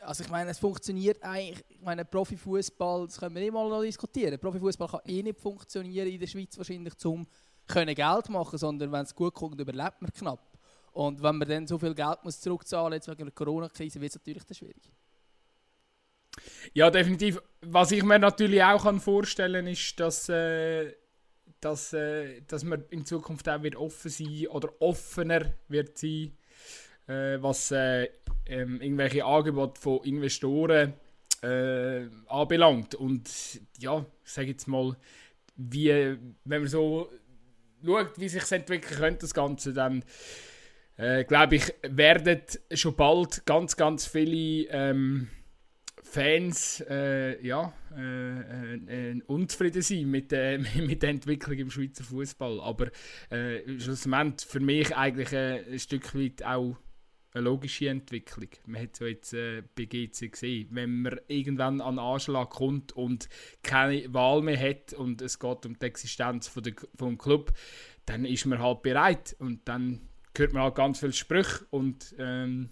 also 0.02 0.26
ich 0.26 0.30
meine, 0.30 0.52
es 0.52 0.60
funktioniert 0.60 1.24
eigentlich, 1.24 1.64
ich 1.70 1.82
meine, 1.82 2.04
Profifußball, 2.04 3.06
das 3.06 3.18
können 3.18 3.34
wir 3.34 3.42
nicht 3.42 3.54
mal 3.54 3.70
noch 3.70 3.82
diskutieren. 3.82 4.38
Profifußball 4.38 4.90
kann 4.90 5.00
eh 5.06 5.24
nicht 5.24 5.40
funktionieren 5.40 6.10
in 6.10 6.20
der 6.20 6.28
Schweiz 6.28 6.58
wahrscheinlich, 6.58 6.94
um 7.06 7.26
können 7.66 7.96
Geld 7.96 8.30
machen, 8.30 8.60
sondern 8.60 8.92
wenn 8.92 9.04
es 9.04 9.16
gut 9.16 9.34
kommt, 9.34 9.58
überlebt 9.58 10.02
man 10.02 10.12
knapp. 10.12 10.51
Und 10.92 11.24
wenn 11.24 11.38
man 11.38 11.48
dann 11.48 11.68
so 11.68 11.78
viel 11.78 11.96
Geld 11.96 12.24
muss 12.24 12.40
zurückzahlen 12.40 12.98
muss, 12.98 13.08
wegen 13.08 13.26
der 13.26 13.32
Corona-Krise, 13.32 14.02
wird 14.02 14.12
es 14.12 14.16
natürlich 14.16 14.44
dann 14.44 14.56
schwierig. 14.56 14.92
Ja, 16.74 16.90
definitiv. 16.90 17.42
Was 17.62 17.92
ich 17.92 18.04
mir 18.04 18.20
natürlich 18.20 18.64
auch 18.64 18.84
kann 18.84 19.00
vorstellen 19.00 19.66
kann, 19.66 19.72
ist, 19.72 20.00
dass, 20.00 20.30
äh, 20.30 20.94
dass, 21.60 21.94
äh, 21.94 22.42
dass 22.48 22.64
man 22.64 22.84
in 22.90 23.06
Zukunft 23.06 23.48
auch 23.50 23.62
wird 23.64 23.76
offen 23.76 24.10
sein 24.10 24.48
oder 24.48 24.70
offener 24.80 25.54
wird 25.68 25.98
sein, 25.98 26.38
äh, 27.08 27.38
was 27.42 27.72
äh, 27.72 28.10
ähm, 28.46 28.82
irgendwelche 28.82 29.26
Angebote 29.26 29.80
von 29.80 30.04
Investoren 30.04 30.94
äh, 31.42 32.08
anbelangt. 32.28 32.96
Und 32.96 33.30
ja, 33.80 34.06
ich 34.24 34.32
sage 34.32 34.50
jetzt 34.50 34.68
mal, 34.68 34.96
wie, 35.56 35.90
wenn 36.46 36.62
man 36.62 36.68
so 36.68 37.10
schaut, 37.86 38.20
wie 38.20 38.30
sich 38.30 38.52
entwickeln 38.52 38.98
könnte, 38.98 39.20
das 39.22 39.34
Ganze, 39.34 39.74
dann 39.74 40.04
äh, 41.02 41.24
glaube 41.24 41.56
ich, 41.56 41.74
werden 41.82 42.42
schon 42.74 42.96
bald 42.96 43.44
ganz, 43.46 43.76
ganz 43.76 44.06
viele 44.06 44.68
ähm, 44.70 45.30
Fans 46.04 46.84
äh, 46.88 47.44
ja, 47.46 47.74
äh, 47.98 49.12
äh, 49.12 49.22
unzufrieden 49.26 49.82
sein 49.82 50.12
mit, 50.12 50.32
äh, 50.32 50.58
mit 50.76 51.02
der 51.02 51.10
Entwicklung 51.10 51.58
im 51.58 51.72
Schweizer 51.72 52.04
Fußball. 52.04 52.62
Aber 52.62 52.88
äh, 53.32 53.80
schlussendlich 53.80 54.48
für 54.48 54.60
mich 54.60 54.96
eigentlich 54.96 55.36
ein 55.36 55.80
Stück 55.80 56.14
weit 56.14 56.44
auch 56.44 56.78
eine 57.34 57.46
logische 57.46 57.90
Entwicklung. 57.90 58.50
Man 58.68 58.84
hat 58.84 58.90
es 58.94 59.00
ja 59.00 59.08
jetzt 59.08 59.34
äh, 59.34 59.64
bei 59.76 59.86
GC 59.86 60.32
gesehen. 60.32 60.68
Wenn 60.72 61.02
man 61.02 61.20
irgendwann 61.28 61.82
an 61.82 61.98
Anschlag 61.98 62.52
kommt 62.52 62.92
und 62.92 63.28
keine 63.64 64.14
Wahl 64.14 64.42
mehr 64.42 64.60
hat 64.60 64.94
und 64.94 65.22
es 65.22 65.40
geht 65.40 65.66
um 65.66 65.80
die 65.80 65.86
Existenz 65.86 66.48
von 66.48 66.62
der, 66.62 66.74
vom 66.96 67.18
Club, 67.18 67.54
dann 68.06 68.26
ist 68.26 68.46
man 68.46 68.60
halt 68.60 68.84
bereit 68.84 69.36
und 69.40 69.68
dann 69.68 70.11
hört 70.38 70.54
man 70.54 70.64
halt 70.64 70.76
ganz 70.76 71.00
viele 71.00 71.14
Sprüche 71.14 71.66
und 71.70 72.16
ähm, 72.18 72.70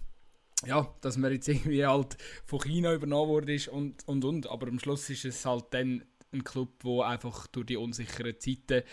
ja, 0.66 0.94
dass 1.02 1.18
man 1.18 1.32
jetzt 1.32 1.48
irgendwie 1.48 1.86
halt 1.86 2.18
von 2.46 2.60
China 2.60 2.94
übernommen 2.94 3.30
wurde 3.30 3.58
und, 3.72 4.08
und, 4.08 4.26
und. 4.26 4.48
Aber 4.48 4.68
am 4.68 4.80
Schluss 4.80 5.10
ist 5.10 5.26
es 5.26 5.46
halt 5.46 5.66
dann 5.72 6.04
ein 6.32 6.44
Club, 6.44 6.84
der 6.84 7.08
einfach 7.08 7.48
durch 7.48 7.68
die 7.68 7.78
unsicheren 7.78 8.40
Zeiten 8.40 8.84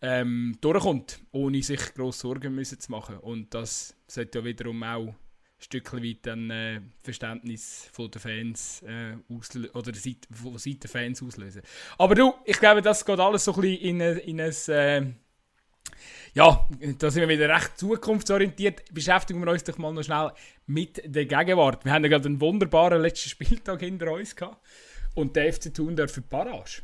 ähm, 0.00 0.56
durchkommt, 0.60 1.20
ohne 1.30 1.62
sich 1.62 1.94
grosse 1.94 2.20
Sorgen 2.20 2.54
müssen 2.54 2.80
zu 2.80 2.90
machen. 2.90 3.18
Und 3.18 3.54
das 3.54 3.94
sollte 4.06 4.40
ja 4.40 4.44
wiederum 4.44 4.82
auch 4.82 5.08
ein 5.08 5.16
Stück 5.58 5.92
weit 5.92 6.26
dann 6.26 6.50
äh, 6.50 6.80
Verständnis 7.02 7.88
von 7.92 8.10
den 8.10 8.20
Fans 8.20 8.82
äh, 8.82 9.16
oder 9.28 9.94
Seite, 9.94 10.28
von 10.32 10.58
Seiten 10.58 10.88
Fans 10.88 11.22
auslösen. 11.22 11.62
Aber 11.98 12.14
du, 12.14 12.34
ich 12.44 12.58
glaube, 12.58 12.82
das 12.82 13.04
geht 13.04 13.20
alles 13.20 13.44
so 13.44 13.54
ein 13.54 13.60
bisschen 13.60 14.00
in, 14.00 14.18
in 14.18 14.40
ein 14.40 14.54
äh, 14.68 15.12
ja, 16.34 16.66
da 16.98 17.10
sind 17.10 17.20
wir 17.20 17.28
wieder 17.28 17.48
recht 17.48 17.76
zukunftsorientiert. 17.78 18.92
Beschäftigen 18.92 19.44
wir 19.44 19.50
uns 19.52 19.64
doch 19.64 19.76
mal 19.78 19.92
noch 19.92 20.02
schnell 20.02 20.32
mit 20.66 21.02
der 21.04 21.26
Gegenwart. 21.26 21.84
Wir 21.84 21.92
haben 21.92 22.04
ja 22.04 22.10
gerade 22.10 22.26
einen 22.26 22.40
wunderbaren 22.40 23.02
letzten 23.02 23.28
Spieltag 23.28 23.80
hinter 23.80 24.12
uns 24.12 24.34
gehabt. 24.34 24.58
Und 25.14 25.36
der 25.36 25.52
FC 25.52 25.74
Thun 25.74 25.94
dürfen 25.94 26.24
Barrage. 26.28 26.82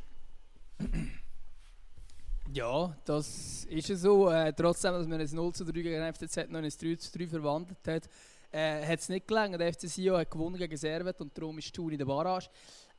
Ja, 2.52 2.96
das 3.04 3.64
ist 3.70 3.88
ja 3.88 3.96
so. 3.96 4.30
Äh, 4.30 4.52
trotzdem, 4.52 4.92
dass 4.92 5.06
man 5.06 5.20
ein 5.20 5.28
0 5.30 5.54
zu 5.54 5.64
3 5.64 5.72
gegen 5.72 5.90
den 5.90 6.14
FCZ 6.14 6.50
noch 6.50 6.58
ein 6.58 6.68
3 6.68 6.96
zu 6.96 7.18
3 7.18 7.26
verwandelt 7.26 7.78
hat, 7.86 8.08
äh, 8.50 8.86
hat 8.86 9.00
es 9.00 9.08
nicht 9.08 9.28
gelangt. 9.28 9.58
Der 9.58 9.72
FC 9.72 9.88
Sion 9.88 10.18
hat 10.18 10.30
gewonnen 10.30 10.56
gegen 10.56 10.76
Servet 10.76 11.20
und 11.20 11.36
darum 11.36 11.58
ist 11.58 11.74
Thun 11.74 11.92
in 11.92 11.98
der 11.98 12.06
Barrage. 12.06 12.48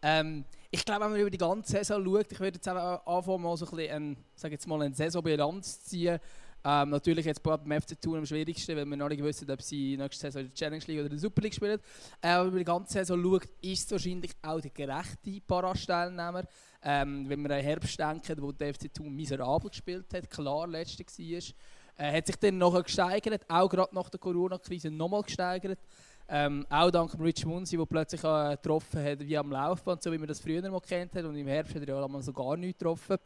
Ähm, 0.01 0.45
ich 0.71 0.85
glaube, 0.85 1.05
wenn 1.05 1.11
man 1.11 1.19
über 1.19 1.29
die 1.29 1.37
ganze 1.37 1.71
Saison 1.83 2.03
schaut, 2.03 2.31
ich 2.31 2.39
würde 2.39 2.57
jetzt 2.57 2.67
einfach 2.67 3.05
anfangen, 3.05 3.41
mal 3.41 3.57
so 3.57 3.65
ein 3.65 3.75
bisschen 3.75 4.17
ein, 4.43 4.81
eine 4.81 4.93
Saisonbilanz 4.93 5.83
zu 5.83 5.89
ziehen. 5.89 6.19
Ähm, 6.63 6.89
natürlich 6.89 7.25
jetzt 7.25 7.41
beim 7.41 7.81
FC 7.81 7.99
Thun 8.01 8.17
am 8.17 8.25
schwierigsten, 8.25 8.75
weil 8.75 8.85
wir 8.85 8.97
noch 8.97 9.07
nicht 9.07 9.23
wissen, 9.23 9.49
ob 9.49 9.61
sie 9.61 9.95
nächste 9.95 10.29
Saison 10.29 10.41
in 10.41 10.47
der 10.47 10.55
Challenge 10.55 10.83
League 10.87 10.97
oder 10.97 11.05
in 11.05 11.11
der 11.11 11.19
Super 11.19 11.41
League 11.41 11.53
spielen. 11.53 11.79
Äh, 12.21 12.27
aber 12.27 12.49
über 12.49 12.59
die 12.59 12.65
ganze 12.65 12.94
Saison 12.94 13.21
schaut, 13.21 13.47
ist 13.61 13.85
es 13.85 13.91
wahrscheinlich 13.91 14.31
auch 14.41 14.59
der 14.59 14.71
gerechte 14.71 15.41
Parasteilnehmer. 15.47 16.44
Ähm, 16.83 17.29
wenn 17.29 17.41
wir 17.41 17.56
an 17.56 17.61
Herbst 17.61 17.97
denken, 17.97 18.41
wo 18.41 18.51
der 18.51 18.73
FC 18.73 18.94
Thun 18.94 19.15
miserabel 19.15 19.69
gespielt 19.69 20.13
hat, 20.13 20.29
klar 20.29 20.68
letzte 20.68 21.06
war, 21.06 22.06
äh, 22.06 22.18
hat 22.18 22.27
sich 22.27 22.35
dann 22.35 22.57
noch 22.57 22.83
gesteigert, 22.83 23.44
auch 23.49 23.69
gerade 23.69 23.95
nach 23.95 24.09
der 24.09 24.19
Corona-Krise 24.19 24.91
nochmal 24.91 25.23
gesteigert. 25.23 25.79
Ähm, 26.31 26.66
auch 26.69 26.92
dank 26.92 27.19
Rich 27.19 27.44
Munsi, 27.45 27.76
der 27.76 27.86
plötzlich 27.86 28.24
äh, 28.24 28.52
getroffen 28.52 29.04
hat 29.04 29.19
wie 29.19 29.36
am 29.36 29.52
Laufband, 29.52 30.04
so 30.04 30.12
wie 30.12 30.18
man 30.19 30.28
das 30.28 30.40
früher 30.40 30.62
mal 30.69 30.80
kennt 30.80 31.16
hat. 31.16 31.26
Und 31.26 31.36
im 31.36 31.48
Herbst 31.48 31.74
hat 31.74 31.81
er 31.81 32.00
ja 32.00 32.07
mal 32.07 32.21
so 32.21 32.31
gar 32.31 32.56
nichts 32.56 32.78
getroffen. 32.78 33.18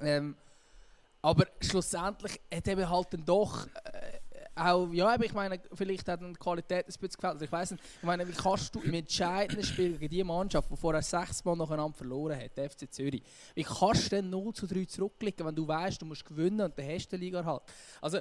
Ähm, 0.00 0.34
aber 1.20 1.46
schlussendlich 1.60 2.40
hat 2.52 2.66
er 2.66 2.88
halt 2.88 3.12
dann 3.12 3.24
doch 3.24 3.66
äh, 3.66 4.18
auch, 4.54 4.92
ja, 4.92 5.18
ich 5.20 5.32
meine, 5.32 5.60
vielleicht 5.74 6.08
hat 6.08 6.20
die 6.20 6.32
Qualität 6.34 6.86
ein 6.86 6.86
bisschen 6.86 7.08
gefällt. 7.10 7.34
Also 7.34 7.44
ich 7.44 7.52
weiß 7.52 7.70
nicht, 7.72 7.84
ich 7.98 8.02
meine, 8.02 8.26
wie 8.26 8.32
kannst 8.32 8.74
du 8.74 8.80
im 8.80 8.94
entscheidenden 8.94 9.64
Spiel 9.64 9.98
gegen 9.98 10.10
die 10.10 10.24
Mannschaft, 10.24 10.70
die 10.70 10.76
vorher 10.76 11.02
sechsmal 11.02 11.56
nacheinander 11.56 11.96
verloren 11.96 12.38
hat, 12.38 12.56
der 12.56 12.70
FC 12.70 12.90
Zürich, 12.90 13.22
wie 13.54 13.62
kannst 13.62 14.06
du 14.06 14.16
denn 14.16 14.30
0 14.30 14.52
zu 14.52 14.66
3 14.66 14.84
zurückblicken, 14.84 15.46
wenn 15.46 15.54
du 15.54 15.66
weißt, 15.66 16.00
du 16.02 16.06
musst 16.06 16.24
gewinnen 16.24 16.60
und 16.60 16.78
dann 16.78 16.86
hast 16.86 17.12
du 17.12 17.16
die 17.16 17.24
Liga 17.24 17.44
halt. 17.44 17.62
Also, 18.00 18.20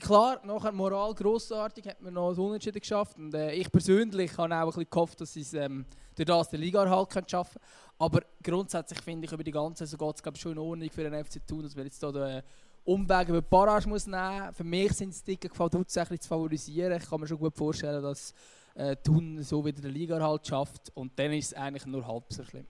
klar, 0.00 0.40
nachher 0.44 0.72
Moral 0.72 1.14
grossartig, 1.14 1.86
hat 1.86 2.00
man 2.00 2.14
noch 2.14 2.30
ein 2.30 2.38
Unentschieden 2.38 2.80
geschafft. 2.80 3.16
Und 3.16 3.34
äh, 3.34 3.52
ich 3.52 3.70
persönlich 3.70 4.36
habe 4.36 4.54
auch 4.54 4.60
ein 4.60 4.66
bisschen 4.66 4.90
gehofft, 4.90 5.20
dass 5.20 5.32
sie 5.32 5.40
es 5.40 5.54
ähm, 5.54 5.84
durch 6.14 6.26
das 6.26 6.50
den 6.50 6.60
Liga-Erhalt 6.60 7.30
schaffen 7.30 7.60
können. 7.60 7.94
Aber 7.98 8.20
grundsätzlich 8.42 9.00
finde 9.00 9.26
ich, 9.26 9.32
über 9.32 9.44
die 9.44 9.50
ganze 9.50 9.86
Saison 9.86 10.12
geht 10.12 10.34
es 10.34 10.40
schon 10.40 10.52
in 10.52 10.58
Ordnung 10.58 10.90
für 10.90 11.08
den 11.08 11.24
FC 11.24 11.46
Thun, 11.46 11.62
dass 11.62 11.76
wir 11.76 11.84
jetzt 11.84 12.00
hier 12.00 12.12
den 12.12 12.42
Umweg 12.84 13.28
über 13.28 13.40
Barrage 13.40 13.88
muss 13.88 14.06
nehmen 14.06 14.52
Für 14.52 14.64
mich 14.64 14.92
sind 14.92 15.10
es 15.10 15.22
dicke 15.22 15.48
gefallen, 15.48 15.86
zu 15.86 16.04
favorisieren. 16.04 17.00
Ich 17.00 17.08
kann 17.08 17.20
mir 17.20 17.26
schon 17.26 17.38
gut 17.38 17.56
vorstellen, 17.56 18.02
dass 18.02 18.34
äh, 18.74 18.96
Thun 18.96 19.42
so 19.42 19.64
wieder 19.64 19.80
den 19.80 19.92
Liga-Erhalt 19.92 20.46
schafft. 20.46 20.92
Und 20.94 21.18
dann 21.18 21.32
ist 21.32 21.46
es 21.46 21.54
eigentlich 21.54 21.86
nur 21.86 22.06
halb 22.06 22.24
so 22.28 22.44
schlimm. 22.44 22.66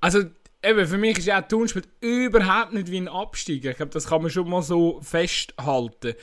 Also 0.00 0.24
eben, 0.62 0.86
für 0.86 0.98
mich 0.98 1.18
ist 1.18 1.26
ja 1.26 1.42
Thun 1.42 1.68
spielt 1.68 1.88
überhaupt 2.00 2.72
nicht 2.72 2.90
wie 2.90 2.98
ein 2.98 3.08
Absteiger. 3.08 3.70
Ich 3.70 3.76
glaube, 3.76 3.92
das 3.92 4.06
kann 4.06 4.22
man 4.22 4.30
schon 4.30 4.48
mal 4.48 4.62
so 4.62 5.00
festhalten. 5.02 6.14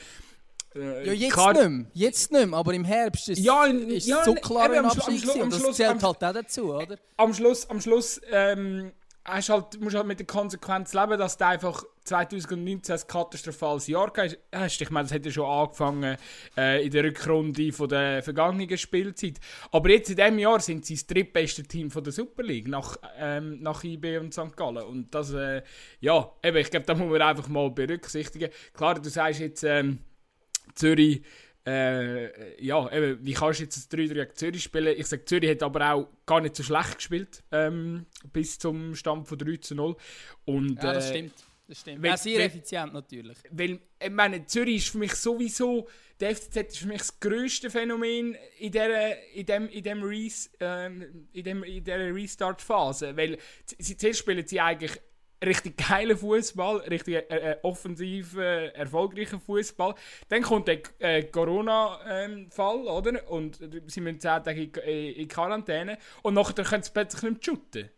Äh, 0.74 1.06
ja, 1.06 1.12
jetzt 1.12 1.36
nicht 1.36 1.68
mehr. 1.68 1.86
Jetzt 1.94 2.32
nicht 2.32 2.46
mehr, 2.46 2.58
aber 2.58 2.74
im 2.74 2.84
Herbst 2.84 3.28
ist 3.28 3.38
ja, 3.38 3.66
es 3.66 4.06
ja, 4.06 4.24
so 4.24 4.34
klar 4.34 4.66
eben, 4.66 4.84
ein 4.84 4.84
Abstieg 4.84 5.24
am, 5.24 5.30
am, 5.30 5.42
am, 5.42 5.50
das 5.50 5.76
zählt 5.76 6.02
halt 6.02 6.04
auch 6.04 6.32
dazu, 6.32 6.74
oder? 6.74 6.98
Am 7.16 7.34
Schluss, 7.34 7.68
am 7.68 7.80
Schluss 7.80 8.20
ähm, 8.30 8.92
hast 9.28 9.48
halt, 9.50 9.80
musst 9.80 9.96
halt 9.96 10.06
mit 10.06 10.18
der 10.18 10.26
Konsequenz 10.26 10.92
leben, 10.94 11.18
dass 11.18 11.36
du 11.36 11.46
einfach 11.46 11.84
2019 12.04 12.94
ein 12.94 13.06
katastrophales 13.06 13.86
Jahr 13.86 14.12
hast. 14.52 14.80
Ich 14.80 14.90
meine, 14.90 15.04
das 15.06 15.14
hat 15.14 15.24
ja 15.26 15.30
schon 15.30 15.44
angefangen 15.44 16.16
äh, 16.56 16.84
in 16.84 16.90
der 16.90 17.04
Rückrunde 17.04 17.72
von 17.72 17.88
der 17.88 18.22
vergangenen 18.22 18.78
Spielzeit. 18.78 19.38
Aber 19.70 19.90
jetzt 19.90 20.10
in 20.10 20.16
diesem 20.16 20.38
Jahr 20.38 20.60
sind 20.60 20.86
sie 20.86 20.94
das 20.94 21.06
drittbeste 21.06 21.62
Team 21.62 21.90
von 21.90 22.02
der 22.02 22.12
Super 22.12 22.42
League 22.42 22.68
nach, 22.68 22.96
ähm, 23.18 23.60
nach 23.60 23.84
IB 23.84 24.18
und 24.18 24.32
St. 24.32 24.56
Gallen. 24.56 24.82
Und 24.82 25.14
das, 25.14 25.32
äh, 25.32 25.62
ja, 26.00 26.32
eben, 26.42 26.56
ich 26.56 26.70
glaube, 26.70 26.86
da 26.86 26.94
muss 26.94 27.10
man 27.10 27.22
einfach 27.22 27.48
mal 27.48 27.70
berücksichtigen. 27.70 28.50
Klar, 28.72 28.94
du 28.94 29.08
sagst 29.08 29.40
jetzt, 29.40 29.62
ähm, 29.64 29.98
Zürich 30.74 31.22
äh, 31.68 32.64
ja, 32.64 32.90
eben, 32.90 33.24
wie 33.24 33.34
kannst 33.34 33.60
du 33.60 33.64
jetzt 33.64 33.76
das 33.76 33.98
3-3 33.98 34.14
gegen 34.14 34.34
Zürich 34.34 34.62
spielen? 34.62 34.94
Ich 34.96 35.06
sage, 35.06 35.24
Zürich 35.24 35.50
hat 35.50 35.62
aber 35.62 35.92
auch 35.92 36.08
gar 36.24 36.40
nicht 36.40 36.56
so 36.56 36.62
schlecht 36.62 36.96
gespielt, 36.96 37.42
ähm, 37.52 38.06
bis 38.32 38.58
zum 38.58 38.94
Stand 38.94 39.28
von 39.28 39.36
3 39.36 39.56
zu 39.56 39.74
0. 39.74 39.96
Und, 40.46 40.82
ja, 40.82 40.94
das 40.94 41.10
äh, 41.10 41.10
stimmt. 41.10 41.34
Das 41.66 41.80
stimmt. 41.80 42.02
Weil, 42.02 42.16
sehr 42.16 42.42
effizient 42.46 42.94
natürlich. 42.94 43.36
Weil, 43.50 43.80
ich 44.02 44.10
meine, 44.10 44.46
Zürich 44.46 44.76
ist 44.76 44.88
für 44.88 44.98
mich 44.98 45.12
sowieso, 45.14 45.86
der 46.18 46.34
FCZ 46.34 46.56
ist 46.56 46.78
für 46.78 46.88
mich 46.88 46.98
das 46.98 47.20
grösste 47.20 47.68
Phänomen 47.68 48.34
in 48.58 48.72
dieser, 48.72 49.32
in 49.34 49.44
dem, 49.44 49.68
in 49.68 49.82
dem, 49.82 50.02
Res, 50.02 50.50
ähm, 50.60 51.28
in 51.32 51.44
dem, 51.44 51.62
in 51.64 51.84
Restart-Phase. 51.84 53.14
Weil 53.14 53.36
zuerst 53.78 54.20
spielen 54.20 54.46
sie 54.46 54.60
eigentlich 54.60 54.98
richtig 55.44 55.76
geiler 55.76 56.16
Fußball, 56.16 56.78
richtig 56.88 57.14
äh, 57.14 57.52
äh, 57.52 57.56
offensiv 57.62 58.36
äh, 58.36 58.68
erfolgreicher 58.68 59.40
Fußball. 59.40 59.94
Dann 60.28 60.42
kommt 60.42 60.68
der 60.68 60.80
äh, 60.98 61.24
Corona-Fall, 61.24 62.76
ähm, 62.76 62.86
oder? 62.86 63.30
Und 63.30 63.56
sie 63.86 64.00
müssen 64.00 64.20
10 64.20 64.20
Tage 64.20 64.62
in, 64.62 64.72
in 65.14 65.28
Quarantäne. 65.28 65.98
Und 66.22 66.34
nachher 66.34 66.64
können 66.64 66.82
sie 66.82 66.90
plötzlich 66.92 67.22
nicht 67.22 67.46
mehr 67.46 67.54
shooten. 67.54 67.90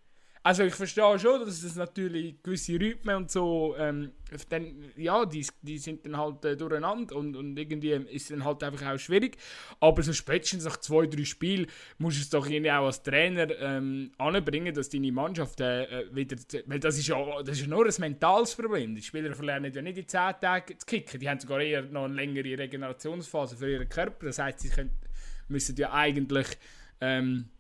Also 0.43 0.63
ich 0.63 0.75
verstehe 0.75 1.19
schon, 1.19 1.41
dass 1.41 1.63
es 1.63 1.77
natürlich 1.77 2.43
gewisse 2.43 2.81
Rhythmen 2.81 3.15
und 3.15 3.31
so, 3.31 3.75
ähm, 3.79 4.13
dann, 4.49 4.91
ja, 4.97 5.27
die, 5.27 5.47
die 5.61 5.77
sind 5.77 6.07
dann 6.07 6.17
halt 6.17 6.43
äh, 6.47 6.57
durcheinander 6.57 7.15
und, 7.17 7.37
und 7.37 7.59
irgendwie 7.59 7.91
ist 7.91 8.23
es 8.23 8.29
dann 8.29 8.47
halt 8.47 8.63
einfach 8.65 8.95
auch 8.95 8.99
schwierig. 8.99 9.37
Aber 9.81 10.03
so 10.03 10.15
spätestens 10.15 10.65
nach 10.65 10.79
zwei, 10.79 11.05
drei 11.05 11.27
Spielen 11.27 11.67
musst 11.99 12.17
du 12.17 12.23
es 12.23 12.31
doch 12.31 12.47
irgendwie 12.47 12.71
auch 12.71 12.87
als 12.87 13.03
Trainer 13.03 13.51
ähm, 13.61 14.13
anbringen, 14.17 14.75
dass 14.75 14.89
deine 14.89 15.13
Mannschaft 15.13 15.61
äh, 15.61 16.07
wieder, 16.11 16.37
weil 16.65 16.81
das 16.81 16.97
ist, 16.97 17.09
ja, 17.09 17.43
das 17.43 17.61
ist 17.61 17.67
nur 17.67 17.85
ein 17.85 17.95
mentales 17.99 18.55
Problem. 18.55 18.95
Die 18.95 19.03
Spieler 19.03 19.35
verlernen 19.35 19.71
ja 19.71 19.83
nicht 19.83 19.99
in 19.99 20.09
zehn 20.09 20.33
Tagen 20.41 20.79
zu 20.79 20.87
kicken, 20.87 21.21
die 21.21 21.29
haben 21.29 21.39
sogar 21.39 21.61
eher 21.61 21.83
noch 21.83 22.05
eine 22.05 22.15
längere 22.15 22.57
Regenerationsphase 22.57 23.59
für 23.59 23.71
ihren 23.71 23.91
Körper. 23.91 24.25
Das 24.25 24.39
heißt, 24.39 24.61
sie 24.61 24.71
können, 24.71 24.91
müssen 25.49 25.77
ja 25.77 25.93
eigentlich... 25.93 26.47
Ähm, 27.03 27.51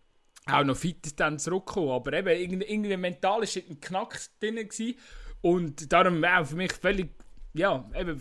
auch 0.52 0.64
noch 0.64 0.76
fit 0.76 1.18
dann 1.18 1.38
zurückkommen. 1.38 1.90
Aber 1.90 2.12
eben, 2.12 2.28
irgendwie, 2.28 2.66
irgendwie 2.66 2.96
mental 2.96 3.40
war 3.40 3.62
ein 3.68 3.80
Knack 3.80 4.20
drin. 4.40 4.56
Gewesen. 4.56 4.96
Und 5.42 5.92
darum 5.92 6.22
auch 6.24 6.44
für 6.44 6.56
mich 6.56 6.72
völlig, 6.72 7.10
ja, 7.54 7.88
eben, 7.94 8.20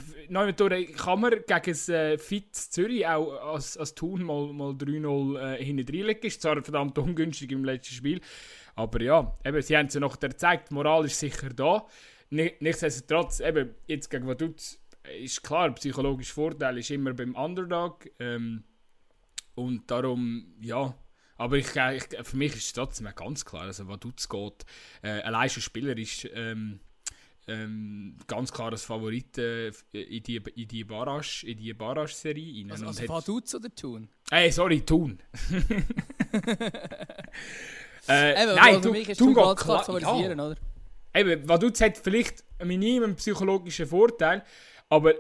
durch 0.55 0.93
kann 0.93 1.19
man 1.19 1.31
gegen 1.31 1.77
ein 1.77 1.93
äh, 1.93 2.17
fit 2.17 2.55
Zürich 2.55 3.05
auch 3.05 3.53
als, 3.53 3.77
als 3.77 3.93
Thun 3.93 4.23
mal, 4.23 4.51
mal 4.53 4.71
3-0 4.71 5.39
äh, 5.39 5.63
hinten 5.63 5.93
reinlegen. 5.93 6.23
Ist 6.23 6.41
zwar 6.41 6.61
verdammt 6.63 6.97
ungünstig 6.97 7.51
im 7.51 7.65
letzten 7.65 7.93
Spiel, 7.93 8.21
aber 8.75 9.01
ja, 9.01 9.37
eben, 9.43 9.61
sie 9.61 9.77
haben 9.77 9.87
es 9.87 9.93
ja 9.93 9.99
noch 9.99 10.19
gezeigt, 10.19 10.71
Moral 10.71 11.05
ist 11.05 11.19
sicher 11.19 11.49
da. 11.49 11.85
Nichtsdestotrotz, 12.29 13.39
eben, 13.39 13.75
jetzt 13.87 14.09
gegen 14.09 14.27
Vaduz 14.27 14.79
ist 15.19 15.43
klar, 15.43 15.73
psychologischer 15.75 16.35
Vorteil 16.35 16.77
ist 16.77 16.91
immer 16.91 17.13
beim 17.13 17.35
Underdog. 17.35 18.09
Ähm, 18.19 18.63
und 19.55 19.89
darum, 19.91 20.53
ja, 20.61 20.95
aber 21.39 21.55
ich, 21.57 21.67
ich, 21.67 22.03
für 22.27 22.37
mich 22.37 22.55
ist 22.55 22.65
es 22.65 22.73
trotzdem 22.73 23.07
ganz 23.15 23.45
klar, 23.45 23.63
also 23.63 23.87
was 23.87 23.99
Dutz 23.99 24.27
geht, 24.27 24.65
äh, 25.01 25.21
allein 25.21 25.49
schon 25.49 25.63
Spieler 25.63 25.97
ist 25.97 26.27
ähm, 26.33 26.81
ähm, 27.47 28.17
ganz 28.27 28.51
klar 28.51 28.71
das 28.71 28.83
Favorit 28.83 29.37
äh, 29.37 29.69
in 29.93 30.21
die, 30.21 30.35
in 30.35 30.67
die 30.67 30.83
Barrage, 30.83 31.45
in 31.47 31.57
die 31.57 31.73
Barrage-Serie 31.73 32.61
rein. 32.61 32.71
Also, 32.71 32.87
also 32.87 33.07
Vaduz 33.07 33.55
oder 33.55 33.73
Thun? 33.73 34.09
Ey, 34.29 34.51
sorry, 34.51 34.81
Thun. 34.81 35.19
äh, 38.07 38.43
Eben, 38.43 38.55
nein, 38.55 38.81
Thun, 38.81 38.93
Thun 39.17 39.33
geht 39.33 39.57
klar 39.57 39.83
favorisieren, 39.83 40.37
ja. 40.37 40.45
oder? 40.45 40.57
Eben, 41.15 41.47
Vaduz 41.47 41.79
hat 41.79 41.97
vielleicht 41.97 42.43
minimum 42.63 43.15
psychologischen 43.15 43.87
Vorteil, 43.87 44.43
aber 44.89 45.13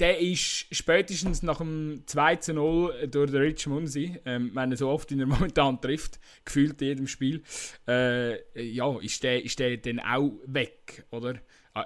der 0.00 0.20
ist 0.20 0.66
spätestens 0.74 1.42
nach 1.42 1.58
dem 1.58 2.02
2 2.06 2.36
zu 2.36 2.54
0 2.54 3.08
durch 3.08 3.30
den 3.30 3.40
Rich 3.40 3.66
Munsi, 3.66 4.18
ähm, 4.24 4.50
wenn 4.54 4.70
er 4.70 4.76
so 4.76 4.88
oft 4.88 5.10
in 5.12 5.20
er 5.20 5.26
momentan 5.26 5.80
trifft, 5.80 6.18
gefühlt 6.44 6.80
in 6.82 6.88
jedem 6.88 7.06
Spiel, 7.06 7.42
äh, 7.88 8.62
ja, 8.62 8.98
ist 9.00 9.22
der, 9.22 9.44
ist 9.44 9.58
der 9.58 9.76
dann 9.78 10.00
auch 10.00 10.32
weg, 10.46 11.04
oder? 11.10 11.40
Ah, 11.74 11.84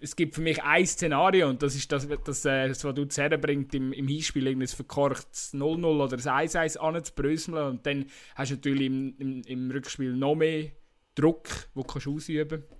es 0.00 0.16
gibt 0.16 0.34
für 0.34 0.40
mich 0.40 0.62
ein 0.62 0.86
Szenario 0.86 1.50
und 1.50 1.62
das 1.62 1.74
ist 1.74 1.92
das, 1.92 2.08
das, 2.24 2.44
äh, 2.46 2.68
das 2.68 2.82
was 2.82 2.94
du 2.94 3.38
bringt 3.38 3.74
im, 3.74 3.92
im 3.92 4.08
Hinspiel, 4.08 4.48
ein 4.48 4.66
verkorktes 4.66 5.52
0-0 5.52 5.84
oder 5.84 6.16
ein 6.16 6.48
1-1 6.48 6.78
anzubröseln 6.78 7.58
und 7.58 7.84
dann 7.84 8.06
hast 8.34 8.52
du 8.52 8.54
natürlich 8.54 8.86
im, 8.86 9.14
im, 9.18 9.42
im 9.42 9.70
Rückspiel 9.70 10.16
noch 10.16 10.34
mehr 10.34 10.70
Druck, 11.14 11.48
den 11.74 11.82
du 11.82 12.14
ausüben 12.14 12.48
kannst. 12.48 12.79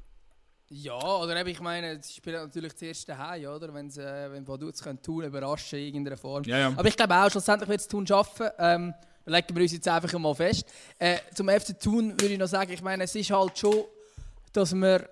Ja, 0.73 1.00
oder 1.00 1.37
eben, 1.37 1.49
ich 1.49 1.61
meine, 1.61 2.00
sie 2.00 2.12
spielen 2.12 2.43
natürlich 2.43 2.77
zuerst 2.77 3.09
daheim, 3.09 3.45
oder? 3.47 3.75
Wenn 3.75 3.91
sie, 3.91 4.03
äh, 4.03 4.31
wenn 4.31 4.47
Vaduz 4.47 4.81
können 4.81 5.03
tun, 5.03 5.25
überraschen 5.25 5.81
in 5.81 5.87
irgendeiner 5.87 6.17
Form. 6.17 6.45
Ja, 6.45 6.59
ja. 6.59 6.69
Aber 6.69 6.87
ich 6.87 6.97
glaube 6.97 7.12
auch, 7.17 7.29
schlussendlich 7.29 7.69
wird 7.69 7.81
es 7.81 7.89
Thun 7.89 8.07
schaffen. 8.07 8.49
Ähm, 8.57 8.95
legen 9.27 9.57
wir 9.57 9.62
uns 9.62 9.73
jetzt 9.73 9.89
einfach 9.89 10.17
mal 10.17 10.35
fest. 10.35 10.65
Äh, 10.97 11.19
zum 11.35 11.49
FC 11.49 11.79
Thun 11.79 12.12
würde 12.12 12.35
ich 12.35 12.39
noch 12.39 12.47
sagen, 12.47 12.73
ich 12.73 12.83
meine, 12.83 13.03
es 13.03 13.15
ist 13.17 13.33
halt 13.33 13.59
schon, 13.59 13.85
dass 14.53 14.73
wir 14.73 15.09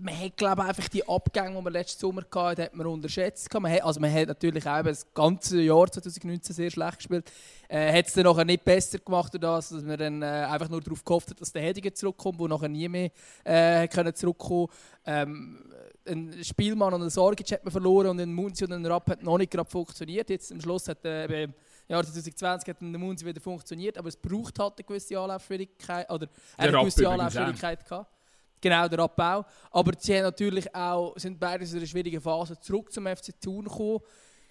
man 0.00 0.18
hat, 0.18 0.36
glaube 0.36 0.62
ich, 0.62 0.68
einfach 0.68 0.88
die 0.88 1.08
Abgänge, 1.08 1.58
die 1.58 1.64
wir 1.64 1.70
letzten 1.70 2.00
Sommer 2.00 2.22
hatten, 2.22 2.62
hat 2.62 2.74
man 2.74 2.86
unterschätzt. 2.86 3.52
Man 3.52 3.72
hat, 3.72 3.82
also 3.82 3.98
man 4.00 4.12
hat 4.12 4.28
natürlich 4.28 4.66
auch 4.66 4.82
das 4.82 5.12
ganze 5.12 5.60
Jahr 5.60 5.90
2019 5.90 6.54
sehr 6.54 6.70
schlecht 6.70 6.98
gespielt. 6.98 7.30
Äh, 7.68 7.98
hat 7.98 8.06
es 8.06 8.12
dann 8.14 8.24
nachher 8.24 8.44
nicht 8.44 8.64
besser 8.64 8.98
gemacht, 8.98 9.32
dass 9.42 9.72
man 9.72 9.98
dann 9.98 10.22
äh, 10.22 10.26
einfach 10.26 10.68
nur 10.68 10.80
darauf 10.80 11.04
gehofft 11.04 11.30
hat, 11.30 11.40
dass 11.40 11.52
der 11.52 11.62
Hediger 11.62 11.92
zurückkommt, 11.92 12.40
der 12.40 12.48
nachher 12.48 12.68
nie 12.68 12.88
mehr 12.88 13.10
äh, 13.42 13.88
können 13.88 14.14
zurückkommen 14.14 14.68
ähm, 15.04 15.64
Ein 16.06 16.44
Spielmann 16.44 16.94
und 16.94 17.02
ein 17.02 17.10
Sorgic 17.10 17.50
hat 17.50 17.64
man 17.64 17.72
verloren 17.72 18.08
und 18.08 18.20
ein 18.20 18.32
Munzi 18.32 18.64
und 18.64 18.72
ein 18.72 18.86
Rapp 18.86 19.10
hat 19.10 19.22
noch 19.22 19.36
nicht 19.36 19.50
gerade 19.50 19.68
funktioniert. 19.68 20.30
Jetzt 20.30 20.52
am 20.52 20.60
Schluss 20.60 20.86
hat 20.86 21.04
äh, 21.04 21.44
im 21.44 21.54
Jahr 21.88 22.04
2020 22.04 22.68
hat 22.68 22.80
der 22.80 22.98
Munzi 22.98 23.26
wieder 23.26 23.40
funktioniert, 23.40 23.98
aber 23.98 24.08
es 24.08 24.16
braucht 24.16 24.60
halt 24.60 24.74
eine 24.78 24.84
gewisse 24.84 25.18
Anlaufschwierigkeit, 25.18 26.08
oder 26.08 26.28
eine 26.56 26.72
gewisse 26.72 27.08
Anlaufschwierigkeit 27.08 27.84
gehabt. 27.84 28.17
Genau, 28.60 28.88
der 28.88 28.98
Abbau. 29.00 29.44
Aber 29.70 29.92
sie 29.98 30.16
haben 30.16 30.24
natürlich 30.24 30.74
auch, 30.74 31.16
sind 31.16 31.38
beide 31.38 31.64
in 31.64 31.76
einer 31.76 31.86
schwierigen 31.86 32.20
Phase 32.20 32.58
zurück 32.58 32.92
zum 32.92 33.06
FC 33.06 33.40
Thun 33.40 33.64
gekommen. 33.64 34.00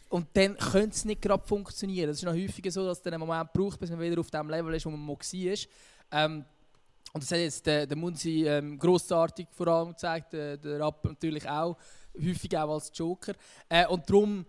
Und 0.10 0.28
dann 0.34 0.58
könnte 0.58 0.96
es 0.96 1.06
nicht 1.06 1.22
gerade 1.22 1.46
funktionieren. 1.46 2.10
Es 2.10 2.18
ist 2.18 2.24
noch 2.24 2.34
häufiger 2.34 2.72
so, 2.72 2.86
dass 2.86 3.00
es 3.00 3.06
einen 3.06 3.20
Moment 3.20 3.52
braucht, 3.52 3.80
bis 3.80 3.90
man 3.90 4.00
wieder 4.00 4.20
auf 4.20 4.32
dem 4.32 4.50
Level 4.50 4.74
ist, 4.74 4.86
wo 4.86 4.90
man 4.90 5.06
mal 5.06 5.18
war. 5.18 5.58
Ähm, 6.12 6.46
und 7.14 7.24
das 7.24 7.32
hat 7.32 7.40
jetzt 7.40 7.66
der, 7.66 7.86
der 7.88 7.98
Munzi 7.98 8.46
ähm, 8.48 8.78
grossartig 8.78 9.48
vor 9.52 9.68
allem 9.68 9.90
gezeigt, 9.90 10.34
der, 10.34 10.58
der 10.58 10.80
Rapp 10.80 11.04
natürlich 11.04 11.48
auch, 11.50 11.78
häufig 12.16 12.58
auch 12.58 12.74
als 12.74 12.92
Joker. 12.94 13.34
Äh, 13.68 13.88
und 13.88 14.10
darum, 14.10 14.46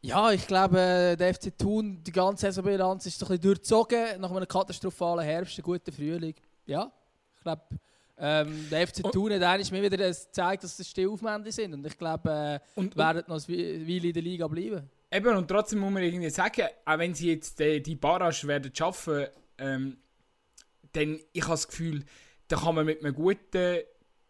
ja, 0.00 0.30
ich 0.30 0.46
glaube, 0.46 1.16
der 1.18 1.34
FC 1.34 1.56
Thun, 1.58 2.02
die 2.04 2.12
ganze 2.12 2.46
Saisonbilanz 2.46 3.06
ist 3.06 3.18
so 3.18 3.26
ein 3.26 3.30
bisschen 3.30 3.42
durchzogen, 3.42 4.20
nach 4.20 4.30
einem 4.30 4.46
katastrophalen 4.46 5.24
Herbst, 5.24 5.58
einem 5.58 5.64
guten 5.64 5.92
Frühling. 5.92 6.34
Ja, 6.66 6.92
ich 7.34 7.40
glaube, 7.40 7.62
ähm, 8.18 8.66
der 8.70 8.86
FC 8.86 9.02
Thun 9.12 9.32
hat 9.32 9.42
eigentlich 9.42 9.70
mir 9.70 9.82
wieder 9.82 9.96
gezeigt, 9.96 10.64
dass 10.64 10.78
es 10.78 10.88
Stillaufwände 10.88 11.52
sind. 11.52 11.74
Und 11.74 11.86
ich 11.86 11.98
glaube, 11.98 12.60
äh, 12.76 12.80
und, 12.80 12.96
werden 12.96 13.24
noch 13.26 13.46
eine 13.48 13.88
Weile 13.88 14.08
in 14.08 14.12
der 14.12 14.22
Liga 14.22 14.48
bleiben. 14.48 14.88
Eben, 15.10 15.36
und 15.36 15.48
trotzdem 15.48 15.80
muss 15.80 15.92
man 15.92 16.02
irgendwie 16.02 16.30
sagen, 16.30 16.66
auch 16.84 16.98
wenn 16.98 17.14
sie 17.14 17.32
jetzt 17.32 17.58
die, 17.60 17.82
die 17.82 17.94
Barrage 17.94 18.46
werden 18.46 18.74
schaffen, 18.74 19.26
ähm, 19.58 19.98
dann 20.92 21.20
ich 21.32 21.42
habe 21.42 21.52
das 21.52 21.68
Gefühl, 21.68 22.04
da 22.48 22.56
kann 22.56 22.74
man 22.74 22.86
mit 22.86 23.04
einem 23.04 23.14
guten 23.14 23.80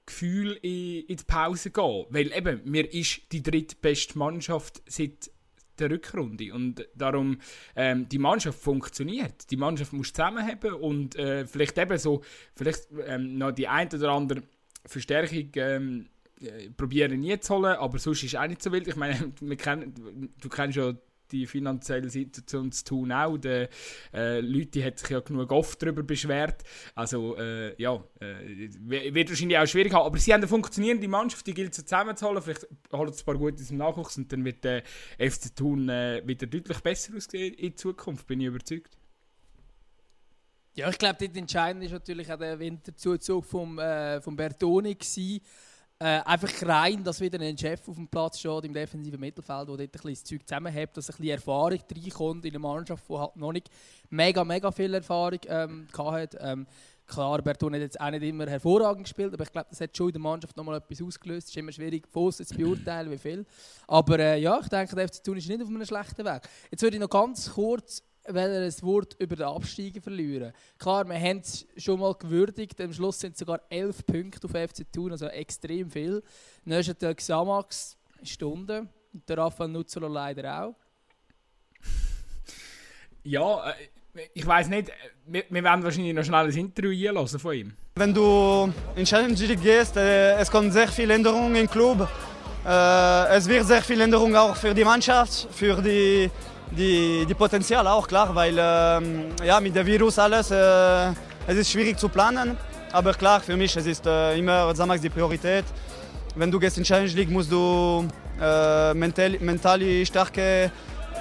Gefühl 0.05 0.59
in, 0.63 1.05
in 1.07 1.17
die 1.17 1.25
Pause 1.25 1.71
gehen. 1.71 2.07
Weil 2.11 2.33
eben, 2.33 2.63
mir 2.65 2.93
ist 2.93 3.33
die 3.33 3.43
drittbeste 3.43 4.19
Mannschaft 4.19 4.83
seit 4.87 5.31
der 5.81 5.91
Rückrunde. 5.91 6.53
Und 6.53 6.87
darum, 6.95 7.39
ähm, 7.75 8.09
die 8.09 8.19
Mannschaft 8.19 8.59
funktioniert. 8.59 9.51
Die 9.51 9.57
Mannschaft 9.57 9.93
muss 9.93 10.13
zusammenhaben 10.13 10.75
und 10.75 11.17
äh, 11.17 11.47
vielleicht 11.47 11.79
eben 11.79 11.99
so, 11.99 12.23
vielleicht 12.55 12.89
ähm, 13.07 13.39
noch 13.39 13.53
die 13.53 13.69
ein 13.69 13.89
oder 13.93 14.11
andere 14.11 14.43
Verstärkung 14.85 15.51
ähm, 15.57 16.07
äh, 16.41 16.71
probieren 16.71 17.21
nie 17.21 17.39
zu 17.41 17.55
holen, 17.55 17.77
aber 17.77 17.99
sonst 17.99 18.23
ist 18.23 18.35
es 18.35 18.39
auch 18.39 18.47
nicht 18.47 18.63
so 18.63 18.71
wild. 18.73 18.87
Ich 18.87 18.97
meine, 18.97 19.33
wir 19.41 19.57
kennen, 19.57 20.33
du 20.41 20.49
kennst 20.49 20.77
ja 20.77 20.95
die 21.33 21.47
finanzielle 21.47 22.09
Situation 22.09 22.73
zu 22.73 22.85
tun 22.85 23.13
auch. 23.13 23.37
Die 23.37 23.69
äh, 24.13 24.41
Leute 24.41 24.85
haben 24.85 24.97
sich 24.97 25.09
ja 25.11 25.21
genug 25.21 25.51
oft 25.53 25.81
darüber 25.83 26.03
beschwert. 26.03 26.63
Also 26.95 27.37
äh, 27.37 27.81
ja, 27.81 28.03
äh, 28.21 28.69
wird 28.81 29.29
wahrscheinlich 29.31 29.59
auch 29.59 29.67
schwierig 29.67 29.93
haben. 29.93 30.07
Aber 30.07 30.19
sie 30.19 30.33
haben 30.33 30.41
eine 30.41 30.49
funktionierende 30.49 31.09
Mannschaft, 31.09 31.47
die 31.47 31.55
gilt 31.55 31.77
es 31.77 31.85
zusammenzuholen. 31.85 32.43
Vielleicht 32.43 32.67
holen 32.93 33.13
sie 33.13 33.23
ein 33.23 33.27
paar 33.27 33.37
gute 33.37 33.63
im 33.69 33.77
Nachwuchs 33.77 34.17
und 34.17 34.33
dann 34.33 34.45
wird 34.45 34.65
der 34.65 34.83
FC 35.19 35.55
Thun 35.55 35.89
äh, 35.89 36.23
wieder 36.25 36.47
deutlich 36.47 36.81
besser 36.81 37.17
aussehen 37.17 37.55
in 37.55 37.77
Zukunft, 37.77 38.27
bin 38.27 38.41
ich 38.41 38.47
überzeugt. 38.47 38.97
Ja, 40.77 40.91
ich 40.91 40.99
glaube, 40.99 41.17
dort 41.19 41.35
entscheidend 41.37 41.85
ist 41.85 41.93
natürlich 41.93 42.31
auch 42.31 42.39
der 42.39 42.59
Winterzuzug 42.59 43.47
vom, 43.47 43.79
äh, 43.79 44.21
Bertoni 44.21 44.95
gewesen. 44.95 45.41
Äh, 45.99 46.21
einfach 46.27 46.51
rein, 46.69 47.03
dass 47.03 47.23
wieder 47.23 47.41
ein 47.41 47.57
Chef 47.57 47.89
auf 47.89 47.95
dem 47.95 48.07
Platz 48.07 48.39
steht 48.39 48.65
im 48.65 48.75
defensiven 48.75 49.19
Mittelfeld, 49.19 49.67
der 49.67 49.77
dort 49.77 49.81
ein 49.81 49.89
bisschen 49.89 50.11
das 50.11 50.25
Zeug 50.25 50.47
zusammenhält, 50.47 50.95
dass 50.95 51.09
ein 51.09 51.17
bisschen 51.17 51.31
Erfahrung 51.31 51.79
reinkommt 51.91 52.45
in 52.45 52.51
eine 52.51 52.59
Mannschaft, 52.59 53.09
die 53.09 53.15
halt 53.15 53.35
noch 53.37 53.53
nicht 53.53 53.71
mega, 54.11 54.45
mega 54.45 54.71
viel 54.71 54.93
Erfahrung 54.93 55.41
ähm, 55.49 55.89
hatte. 55.97 56.39
Ähm, 56.39 56.67
klar, 57.07 57.41
Bertone 57.41 57.77
hat 57.77 57.83
jetzt 57.83 57.99
auch 57.99 58.11
nicht 58.11 58.25
immer 58.25 58.47
hervorragend 58.47 59.05
gespielt, 59.05 59.33
aber 59.33 59.45
ich 59.45 59.53
glaube, 59.53 59.69
das 59.71 59.81
hat 59.81 59.97
schon 59.97 60.09
in 60.09 60.13
der 60.13 60.21
Mannschaft 60.21 60.55
noch 60.55 60.65
mal 60.65 60.77
etwas 60.77 61.01
ausgelöst. 61.01 61.49
Es 61.49 61.51
ist 61.53 61.57
immer 61.57 61.73
schwierig, 61.73 62.07
von 62.09 62.31
zu 62.31 62.45
beurteilen, 62.45 63.11
wie 63.11 63.17
viel. 63.17 63.47
Aber 63.87 64.19
äh, 64.19 64.39
ja, 64.39 64.61
ich 64.61 64.69
denke, 64.69 64.95
der 64.95 65.09
FC 65.09 65.25
Thun 65.25 65.39
ist 65.39 65.49
nicht 65.49 65.63
auf 65.63 65.69
einem 65.69 65.83
schlechten 65.87 66.27
Weg. 66.27 66.43
Jetzt 66.71 66.83
würde 66.83 66.97
ich 66.97 67.01
noch 67.01 67.09
ganz 67.09 67.51
kurz 67.55 68.03
ein 68.29 68.73
Wort 68.83 69.17
über 69.19 69.37
den 69.37 69.47
Absteiger 69.47 70.01
verlieren. 70.01 70.53
Klar, 70.79 71.09
wir 71.09 71.19
haben 71.19 71.39
es 71.39 71.67
schon 71.77 72.01
mal 72.01 72.15
gewürdigt. 72.15 72.81
Am 72.81 72.93
Schluss 72.93 73.21
sind 73.21 73.33
es 73.33 73.39
sogar 73.39 73.61
elf 73.71 74.05
Punkte 74.07 74.47
auf 74.47 74.53
FC 74.53 74.85
Thun, 74.93 75.13
also 75.13 75.27
extrem 75.27 75.91
viel. 75.91 76.23
Tag 76.99 77.17
Xamax, 77.19 77.97
Stunde. 78.23 78.89
Und 79.13 79.29
der 79.29 79.39
Rafael 79.39 79.71
Nuzzolo 79.71 80.09
leider 80.09 80.65
auch. 80.65 80.75
Ja, 83.23 83.71
äh, 83.71 83.75
ich 84.35 84.47
weiß 84.47 84.69
nicht, 84.69 84.91
wir, 85.27 85.45
wir 85.49 85.65
werden 85.65 85.83
wahrscheinlich 85.83 86.15
noch 86.15 86.25
schnell 86.25 86.47
ein 86.47 86.57
Interview 86.57 87.09
einlassen 87.09 87.39
von 87.39 87.55
ihm. 87.55 87.73
Wenn 87.97 88.15
du 88.15 88.73
in 88.95 89.05
Challenge 89.05 89.35
League 89.35 89.63
gehst, 89.63 89.97
äh, 89.97 90.37
es 90.37 90.51
kommen 90.51 90.71
sehr 90.71 90.89
viele 90.89 91.15
Änderungen 91.15 91.55
im 91.57 91.69
Club. 91.69 92.09
Äh, 92.65 93.37
es 93.37 93.49
wird 93.49 93.67
sehr 93.67 93.83
viele 93.83 94.05
Änderungen 94.05 94.37
auch 94.37 94.57
für 94.57 94.75
die 94.75 94.85
Mannschaft, 94.85 95.49
für 95.53 95.81
die 95.81 96.31
die, 96.71 97.25
die 97.27 97.35
Potenzial 97.35 97.87
auch, 97.87 98.07
klar, 98.07 98.35
weil 98.35 98.57
ähm, 98.59 99.27
ja, 99.45 99.61
mit 99.61 99.75
dem 99.75 99.87
Virus 99.87 100.19
alles, 100.19 100.51
äh, 100.51 101.11
es 101.47 101.57
ist 101.57 101.71
schwierig 101.71 101.99
zu 101.99 102.09
planen. 102.09 102.57
Aber 102.93 103.13
klar, 103.13 103.41
für 103.41 103.57
mich 103.57 103.77
es 103.77 103.87
ist 103.87 104.07
äh, 104.07 104.39
immer 104.39 104.75
Samax 104.75 105.01
die 105.01 105.11
Priorität. 105.11 105.65
Wenn 106.35 106.51
du 106.51 106.59
gehst 106.59 106.79
in 106.79 106.85
Challenge 106.85 107.13
League, 107.13 107.31
musst 107.31 107.51
du 107.51 108.07
äh, 108.41 108.95
mental, 108.95 109.39
mental 109.41 110.07
stark 110.07 110.39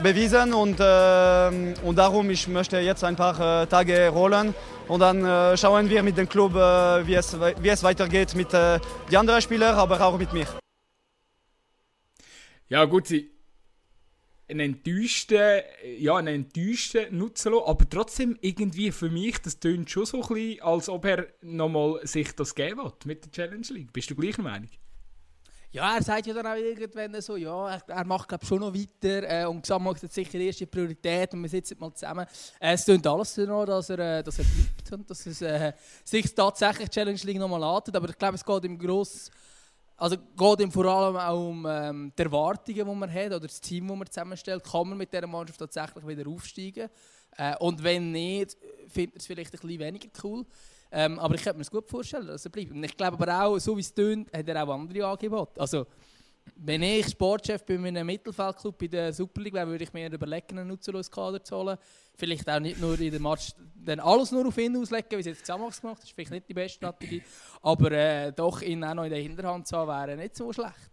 bewiesen 0.04 0.54
und, 0.54 0.80
äh, 0.80 1.74
und 1.84 1.96
darum 1.98 2.30
ich 2.30 2.48
möchte 2.48 2.80
jetzt 2.80 3.04
ein 3.04 3.16
paar 3.16 3.64
äh, 3.64 3.68
Tage 3.68 4.10
rollen 4.10 4.54
und 4.88 5.00
dann 5.00 5.24
äh, 5.24 5.58
schauen 5.58 5.90
wir 5.90 6.04
mit 6.04 6.18
dem 6.18 6.28
Club, 6.28 6.56
äh, 6.56 7.08
wie, 7.08 7.16
es, 7.16 7.36
wie 7.62 7.70
es 7.70 7.82
weitergeht 7.84 8.36
mit 8.36 8.54
äh, 8.54 8.80
den 9.10 9.18
anderen 9.18 9.42
Spielern, 9.42 9.75
aber 9.75 10.00
auch 10.02 10.18
mit 10.18 10.34
mir. 10.34 10.46
Ja 12.68 12.84
gut, 12.86 13.08
sie 13.08 13.35
einen 14.48 14.60
enttäuschten, 14.60 15.62
ja, 15.98 16.16
einen 16.16 16.46
enttäuschten 16.46 17.18
Nutzelo, 17.18 17.68
aber 17.68 17.90
trotzdem 17.90 18.38
irgendwie 18.42 18.92
für 18.92 19.10
mich, 19.10 19.42
das 19.42 19.60
tönt 19.60 19.90
schon 19.90 20.06
so 20.06 20.22
ein 20.22 20.28
bisschen, 20.28 20.62
als 20.62 20.90
ob 20.90 21.06
er 21.06 21.28
nochmal 21.42 22.06
sich 22.06 22.32
das 22.34 22.54
geben 22.54 22.84
will 22.84 22.94
mit 23.06 23.25
der 23.25 23.32
Challenge 23.32 23.68
League. 23.70 23.92
Bist 23.92 24.10
du 24.10 24.16
gleicher 24.16 24.44
Meinung? 24.44 24.70
Ja, 25.72 25.96
er 25.96 26.04
sagt 26.04 26.25
ja 26.25 26.34
dann 26.34 26.48
auch 26.48 26.56
irgendwann 26.56 27.22
so, 27.22 27.36
ja, 27.36 27.82
er, 27.88 28.06
macht 28.06 28.30
glaube 28.30 28.46
schon 28.46 28.62
noch 28.62 28.74
weiter 28.74 29.42
äh, 29.42 29.46
und 29.46 29.62
Gesamt 29.62 29.84
macht 29.84 30.02
jetzt 30.04 30.16
sicher 30.16 30.38
die 30.40 30.46
erste 30.46 30.66
Priorität 30.66 31.34
und 31.34 31.42
wir 31.42 31.50
sitzen 31.50 31.75
mal 31.80 31.94
zusammen. 31.94 32.25
Äh, 32.62 32.75
es 32.75 32.86
tönt 32.86 33.06
alles 33.06 33.36
noch, 33.36 33.66
dass 33.66 33.90
er, 33.90 34.00
äh, 34.00 34.24
dass 34.24 34.40
er 34.40 34.46
bleibt 34.46 34.94
und 34.94 35.10
dass 35.10 35.25
es 35.25 35.42
äh, 35.42 35.74
sich 36.06 36.34
tatsächlich 36.34 36.90
Challenge 36.90 37.20
League 37.24 37.40
nochmal 37.40 37.62
antet, 37.62 37.94
aber 37.94 38.08
ich 38.08 38.18
glaube, 38.18 38.36
es 38.36 38.46
geht 38.46 38.64
im 38.64 38.80
Gross 38.80 39.30
also 39.98 40.18
geht 40.18 40.60
ihm 40.60 40.72
vor 40.72 40.86
allem 40.86 41.16
auch 41.16 41.50
um 41.50 41.66
ähm, 41.70 42.12
die 42.18 42.22
Erwartungen, 42.22 42.86
die 42.86 42.96
man 42.96 43.12
hat, 43.12 43.28
oder 43.28 43.40
das 43.42 43.62
Team, 43.62 43.88
das 43.88 43.98
man 43.98 44.08
zusammenstellt. 44.08 44.64
Kann 44.64 44.90
man 44.90 44.98
mit 44.98 45.14
dieser 45.14 45.28
Mannschaft 45.28 45.60
tatsächlich 45.60 46.06
wieder 46.06 46.30
aufsteigen? 46.30 46.90
Äh, 47.38 47.56
und 47.60 47.82
wenn 47.84 48.12
nicht, 48.12 48.58
findet 48.88 49.16
er 49.16 49.20
es 49.20 49.25
vielleicht 49.25 49.54
ein 49.54 49.60
bisschen 49.60 49.80
weniger 49.80 50.10
cool. 50.24 50.46
Ähm, 50.92 51.20
aber 51.20 51.36
ich 51.36 51.44
könnte 51.44 51.58
mir 51.58 51.64
es 51.64 51.72
gut 51.72 51.90
vorstellen, 51.90 52.28
dass 52.28 52.46
er 52.46 52.52
bleibt. 52.52 52.72
Und 52.72 52.84
ich 52.84 52.96
glaube 52.96 53.18
aber 53.18 53.46
auch, 53.46 53.58
so 53.58 53.75
wie 53.75 53.82
es 53.82 53.94
tönt, 53.94 54.32
hat 54.34 54.48
er 54.48 54.64
auch 54.64 54.74
andere 54.74 55.06
Angebote. 55.06 55.60
Also, 55.60 55.86
wenn 56.56 56.84
ich 56.84 57.08
Sportchef 57.08 57.64
bei 57.66 57.75
einem 57.75 58.06
Mittelfeldclub 58.06 58.82
in 58.82 58.92
der 58.92 59.14
Super 59.14 59.42
League 59.42 59.54
wäre, 59.54 59.68
würde 59.68 59.84
ich 59.84 59.94
mir 59.94 60.12
überlegen, 60.12 60.58
einen 60.60 60.68
nutzerlosen 60.68 61.12
Kader 61.12 61.44
zu 61.44 61.56
holen. 61.56 61.78
Vielleicht 62.16 62.50
auch 62.50 62.60
nicht 62.60 62.80
nur 62.80 63.00
in 63.00 63.12
der 63.12 63.20
Match, 63.20 63.54
dann 63.75 64.00
alles 64.00 64.31
nur 64.31 64.48
auf 64.48 64.58
ihn 64.58 64.77
auslegen, 64.77 65.12
wie 65.12 65.20
es 65.20 65.25
jetzt 65.25 65.44
Xamax 65.44 65.81
gemacht 65.81 65.98
hat. 65.98 66.05
Ist 66.05 66.14
vielleicht 66.14 66.31
nicht 66.31 66.48
die 66.48 66.53
beste 66.53 66.77
Strategie. 66.77 67.22
Aber 67.62 67.92
äh, 67.92 68.31
doch 68.31 68.62
ihn 68.62 68.84
auch 68.84 68.94
noch 68.94 69.03
in 69.03 69.10
der 69.10 69.20
Hinterhand 69.20 69.68
zu 69.68 69.77
haben, 69.77 69.90
wäre 69.90 70.18
nicht 70.18 70.36
so 70.36 70.51
schlecht. 70.53 70.92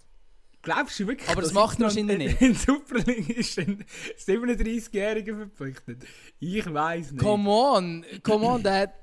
Glaubst 0.62 1.01
du 1.01 1.07
wirklich? 1.09 1.29
Aber 1.29 1.43
das, 1.43 1.53
macht 1.53 1.79
er 1.81 1.85
wahrscheinlich 1.85 2.19
nicht. 2.19 2.41
In 2.41 2.55
Super 2.55 2.99
League 2.99 3.29
ist 3.31 3.59
ein 3.59 3.85
37-Jähriger 4.17 5.37
verpflichtet. 5.37 6.05
Ich 6.38 6.73
weiß 6.73 7.12
nicht. 7.12 7.23
Come 7.23 7.51
on, 7.51 8.05
come 8.23 8.47
on, 8.47 8.62
der 8.62 8.81
hat, 8.83 8.95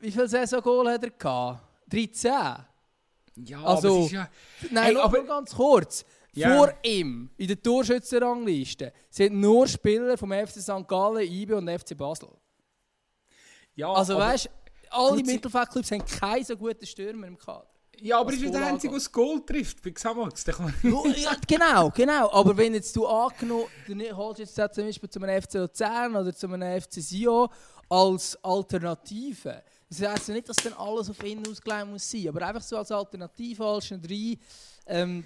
wie 0.00 0.10
viele 0.10 0.28
Saison-Goal 0.28 0.90
hat 0.90 1.04
er 1.04 1.10
gehabt? 1.10 1.62
13? 1.90 2.32
Ja, 3.36 3.62
also, 3.62 4.04
aber 4.04 4.10
ja... 4.10 4.28
Nein, 4.70 4.84
Hey, 4.84 4.96
aber 4.96 5.24
ganz 5.24 5.54
kurz. 5.54 6.04
Ja. 6.34 6.56
Vor 6.56 6.74
ihm, 6.82 7.30
in 7.36 7.46
der 7.46 7.62
Torschützenrangliste, 7.62 8.92
sind 9.08 9.34
nur 9.40 9.68
Spieler 9.68 10.18
vom 10.18 10.32
FC 10.32 10.60
St. 10.60 10.86
Gallen, 10.88 11.22
IB 11.30 11.52
und 11.54 11.68
FC 11.70 11.96
Basel. 11.96 12.28
ja, 13.76 13.92
Also 13.92 14.16
weißt 14.16 14.46
du, 14.46 14.50
alle 14.90 15.22
Mittelfeldclubs 15.22 15.90
haben 15.92 16.04
keinen 16.04 16.44
so 16.44 16.56
guten 16.56 16.86
Stürmer 16.86 17.26
im 17.28 17.38
Kader. 17.38 17.68
Ja, 18.00 18.18
aber 18.20 18.32
ist 18.32 18.42
ja 18.42 18.50
der 18.50 18.66
Einzige, 18.66 18.90
der 18.92 18.98
das 18.98 19.12
Goal 19.12 19.40
trifft 19.46 19.82
bei 19.82 19.90
Xamax. 19.90 20.44
Ja, 20.82 21.36
genau, 21.46 21.90
genau. 21.90 22.32
Aber 22.32 22.56
wenn 22.56 22.74
jetzt 22.74 22.94
du 22.96 23.06
angenommen, 23.06 23.66
du 23.86 24.16
holst 24.16 24.40
jetzt 24.40 24.54
zum 24.74 24.84
Beispiel 24.84 25.08
zu 25.08 25.22
einem 25.22 25.40
FC 25.40 25.54
Luzern 25.54 26.16
oder 26.16 26.34
zu 26.34 26.48
einem 26.48 26.80
FC 26.80 26.94
Sion 26.94 27.48
als 27.88 28.36
Alternative. 28.42 29.62
Das 29.98 30.08
heisst 30.08 30.28
ja 30.28 30.34
nicht, 30.34 30.48
dass 30.48 30.56
dann 30.56 30.72
alles 30.74 31.10
auf 31.10 31.22
ihn 31.22 31.46
ausgelegt 31.46 31.86
muss 31.86 32.10
sein, 32.10 32.28
aber 32.28 32.46
einfach 32.46 32.62
so 32.62 32.76
als 32.76 32.90
Alternative 32.90 33.64
als 33.64 33.92
ein 33.92 34.02
drei. 34.02 34.36
Ähm, 34.86 35.24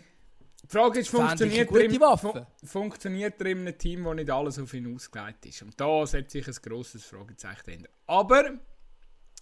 Die 0.63 0.69
Frage 0.69 1.01
ist, 1.01 1.09
funktioniert 1.09 1.71
er, 1.71 1.81
im, 1.81 2.19
fun 2.19 2.47
funktioniert 2.65 3.41
er 3.41 3.47
in 3.47 3.59
einem 3.61 3.79
Team, 3.79 4.05
wo 4.05 4.13
nicht 4.15 4.31
alles 4.31 4.59
auf 4.59 4.75
ihn 4.75 4.95
ausgelegt 4.95 5.47
ist? 5.47 5.63
Und 5.63 5.81
da 5.81 6.07
setze 6.07 6.39
ich 6.39 6.49
ein 6.49 6.55
grosses 6.63 7.05
Fragezeichen 7.05 7.63
dahinter. 7.65 7.89
Aber 8.07 8.59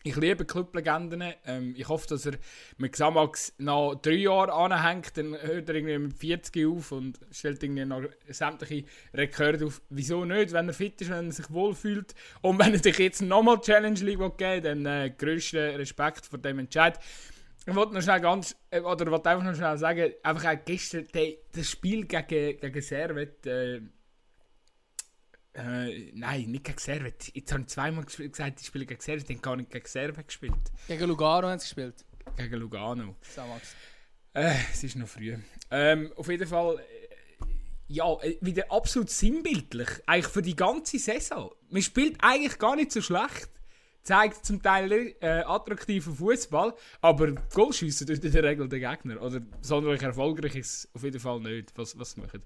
ich 0.03 0.17
liebe 0.17 0.45
Clublegenden. 0.45 1.35
Ähm, 1.45 1.75
ich 1.77 1.89
hoffe, 1.89 2.07
dass 2.09 2.27
er 2.27 2.35
mit 2.79 2.93
Xamax 2.93 3.55
noch 3.59 3.97
drei 3.97 4.13
Jahre 4.13 4.53
anhängt. 4.53 5.17
Dann 5.17 5.37
hört 5.41 5.69
er 5.69 5.75
irgendwie 5.75 5.99
mit 5.99 6.17
40 6.17 6.67
auf 6.67 6.93
und 6.93 7.19
stellt 7.31 7.63
irgendwie 7.63 7.85
noch 7.85 8.03
sämtliche 8.29 8.87
Rekorde 9.13 9.67
auf. 9.67 9.83
Wieso 9.91 10.25
nicht? 10.25 10.53
Wenn 10.53 10.69
er 10.69 10.75
fit 10.75 11.01
ist, 11.01 11.11
wenn 11.11 11.27
er 11.27 11.33
sich 11.33 11.51
wohlfühlt. 11.51 12.15
Und 12.43 12.59
wenn 12.59 12.73
er 12.73 12.83
sich 12.83 12.99
jetzt 12.99 13.23
nochmal 13.23 13.61
Challenge 13.61 13.99
League 14.01 14.39
geben 14.39 14.39
will, 14.39 14.61
dann 14.61 14.87
äh, 14.87 15.11
grössten 15.11 15.77
Respekt 15.77 16.27
vor 16.27 16.39
dem 16.39 16.61
Entscheid. 16.61 16.99
Ich 17.69 17.75
wollte 17.75 17.95
noch 17.95 18.03
schnell 18.03 18.21
ganz, 18.21 18.55
äh, 18.71 18.81
oder 18.81 19.11
wollte 19.11 19.31
einfach 19.31 19.45
noch 19.45 19.57
schnell 19.57 19.77
sagen, 19.77 20.13
einfach 20.23 20.53
auch 20.53 20.65
gestern, 20.65 21.09
der, 21.13 21.33
das 21.51 21.69
Spiel 21.69 22.07
gegen, 22.07 22.61
gegen 22.61 22.81
Servet, 22.81 23.45
äh, 23.45 23.81
äh, 25.57 26.13
nein, 26.15 26.51
nicht 26.51 26.65
gegen 26.65 26.79
Servet. 26.79 27.35
Jetzt 27.35 27.53
habe 27.53 27.63
ich 27.63 27.69
zweimal 27.69 28.05
gesagt, 28.05 28.61
ich 28.61 28.67
spiele 28.67 28.85
gegen 28.85 29.01
Servet, 29.01 29.31
dann 29.31 29.41
gar 29.41 29.57
nicht 29.57 29.71
gegen 29.71 29.87
Servet 29.87 30.29
gespielt. 30.29 30.55
gegen 30.87 31.07
Lugano 31.07 31.49
haben 31.49 31.59
sie 31.59 31.65
gespielt. 31.65 32.05
Gegen 32.37 32.57
Lugano. 32.57 33.17
Samax. 33.23 33.75
Äh, 34.35 34.55
es 34.71 34.85
ist 34.85 34.97
noch 34.97 35.09
früh. 35.09 35.37
Ähm, 35.71 36.13
auf 36.17 36.29
jeden 36.29 36.47
Fall, 36.47 36.79
äh, 36.79 37.45
ja, 37.89 38.13
äh, 38.21 38.37
wieder 38.43 38.71
absolut 38.71 39.09
sinnbildlich. 39.09 39.89
Eigentlich 40.05 40.27
für 40.33 40.43
die 40.43 40.57
ganze 40.57 40.99
Saison. 40.99 41.55
Man 41.71 41.81
spielt 41.81 42.17
eigentlich 42.21 42.59
gar 42.59 42.77
nicht 42.77 42.93
so 42.93 43.01
schlecht. 43.01 43.49
Zeigt 44.03 44.45
zum 44.45 44.63
Teil 44.63 44.93
äh, 45.21 45.43
attraktiven 45.45 46.15
Fußball, 46.15 46.75
aber 47.01 47.33
Goalschiessen 47.53 48.07
tut 48.07 48.23
in 48.23 48.31
der 48.31 48.45
Regel 48.45 48.69
der 48.69 48.79
Gegner. 48.79 49.21
Oder 49.21 49.41
sonderlich 49.63 50.03
erfolgreich 50.03 50.55
ist 50.55 50.75
es 50.75 50.95
auf 50.95 51.03
jeden 51.03 51.19
Fall 51.19 51.41
nicht, 51.41 51.73
was, 51.77 51.99
was 51.99 52.13
sie 52.13 52.21
machen. 52.21 52.43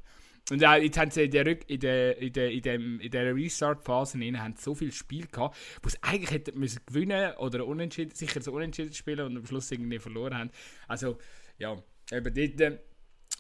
Und 0.50 0.60
ja, 0.60 0.76
jetzt 0.76 0.98
haben 0.98 1.10
sie 1.10 1.24
in 1.24 1.30
der, 1.30 1.46
Rück- 1.46 1.66
in 1.68 1.80
der, 1.80 2.18
in 2.18 2.32
der, 2.32 2.50
in 2.50 2.62
dem, 2.62 3.00
in 3.00 3.10
der 3.10 3.34
Restart-Phase 3.34 4.18
haben 4.18 4.54
so 4.56 4.74
viel 4.74 4.90
Spiel 4.92 5.26
gehabt, 5.26 5.56
wo 5.82 5.88
sie 5.88 5.98
eigentlich 6.02 6.30
hätten 6.30 6.58
müssen 6.58 6.80
gewinnen 6.86 7.34
oder 7.36 7.66
unentschieden, 7.66 8.14
sicher 8.14 8.42
so 8.42 8.52
unentschieden 8.52 8.92
spielen 8.92 9.26
und 9.26 9.36
am 9.36 9.46
Schluss 9.46 9.70
irgendwie 9.70 9.98
verloren 9.98 10.36
haben. 10.36 10.50
Also, 10.88 11.18
ja, 11.58 11.80
eben 12.10 12.34
dort, 12.34 12.60
äh, 12.60 12.78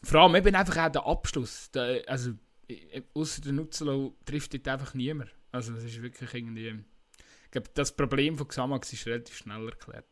vor 0.04 0.20
allem 0.20 0.36
eben 0.36 0.54
einfach 0.54 0.76
auch 0.76 0.92
der 0.92 1.06
Abschluss. 1.06 1.70
Der, 1.72 2.04
also, 2.06 2.32
äh, 2.68 3.02
außer 3.14 3.42
der 3.42 3.52
Nutzelo 3.52 4.16
trifft 4.24 4.54
dort 4.54 4.68
einfach 4.68 4.94
niemand. 4.94 5.34
Also, 5.50 5.72
das 5.72 5.82
ist 5.84 6.00
wirklich 6.00 6.32
irgendwie. 6.32 6.74
Ich 7.46 7.50
glaube, 7.50 7.70
das 7.74 7.96
Problem 7.96 8.38
von 8.38 8.46
Xamax 8.46 8.92
ist 8.92 9.06
relativ 9.06 9.36
schnell 9.36 9.68
erklärt. 9.68 10.06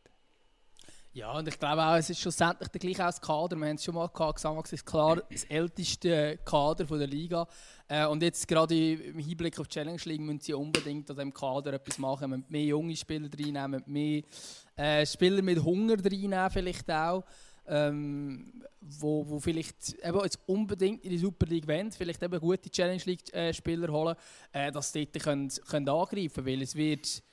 Ja, 1.11 1.31
und 1.31 1.47
ich 1.47 1.57
glaube 1.57 1.83
auch, 1.83 1.95
es 1.95 2.11
ist 2.11 2.19
schlussendlich 2.19 2.69
der 2.69 2.79
gleiche 2.79 3.03
als 3.03 3.19
Kader. 3.19 3.55
Wir 3.55 3.67
haben 3.67 3.77
es 3.77 3.83
schon 3.83 3.95
mal 3.95 4.07
gehabt, 4.07 4.35
Xamax 4.35 4.73
ist 4.73 4.85
klar 4.85 5.23
das 5.31 5.43
älteste 5.45 6.37
Kader 6.45 6.85
von 6.85 6.99
der 6.99 7.07
Liga. 7.07 7.47
Äh, 7.87 8.05
und 8.05 8.21
jetzt 8.21 8.47
gerade 8.47 8.93
im 8.93 9.17
Hinblick 9.17 9.59
auf 9.59 9.67
die 9.67 9.73
Challenge 9.73 9.99
League 10.05 10.21
müssen 10.21 10.39
sie 10.39 10.53
unbedingt 10.53 11.09
an 11.09 11.15
diesem 11.15 11.33
Kader 11.33 11.73
etwas 11.73 11.97
machen. 11.97 12.29
Wir 12.29 12.37
müssen 12.37 12.45
mehr 12.51 12.63
junge 12.63 12.95
Spieler 12.95 13.27
reinnehmen, 13.27 13.83
mehr 13.87 14.21
äh, 14.75 15.03
Spieler 15.03 15.41
mit 15.41 15.63
Hunger 15.63 15.95
reinnehmen 15.95 16.49
vielleicht 16.51 16.91
auch. 16.91 17.23
Ähm, 17.67 18.63
wo, 18.81 19.27
wo 19.27 19.39
vielleicht 19.39 19.95
eben 20.03 20.19
jetzt 20.21 20.39
unbedingt 20.45 21.03
in 21.03 21.09
die 21.09 21.17
Super 21.17 21.45
League 21.47 21.67
wollen, 21.67 21.91
vielleicht 21.91 22.21
eben 22.21 22.39
gute 22.39 22.69
Challenge 22.69 23.01
League 23.05 23.33
äh, 23.33 23.53
Spieler 23.53 23.91
holen, 23.91 24.15
äh, 24.51 24.71
dass 24.71 24.91
sie 24.91 25.05
dort 25.05 25.23
können, 25.23 25.49
können 25.67 25.89
angreifen 25.89 26.33
können, 26.35 26.47
weil 26.47 26.61
es 26.61 26.75
wird 26.75 27.23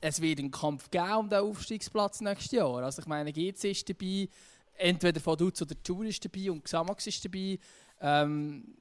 es 0.00 0.20
wird 0.20 0.38
einen 0.38 0.50
Kampf 0.50 0.90
geben 0.90 1.14
um 1.14 1.28
den 1.28 1.40
Aufstiegsplatz 1.40 2.20
nächstes 2.20 2.52
Jahr. 2.52 2.82
Also 2.82 3.02
ich 3.02 3.08
meine, 3.08 3.32
GC 3.32 3.64
ist 3.64 3.88
dabei, 3.88 4.28
entweder 4.74 5.24
Vaduz 5.24 5.62
oder 5.62 5.80
Tour 5.82 6.04
ist 6.04 6.24
dabei 6.24 6.50
und 6.50 6.64
Xamax 6.64 7.06
ist 7.06 7.24
dabei. 7.24 7.58
Ähm, 8.00 8.76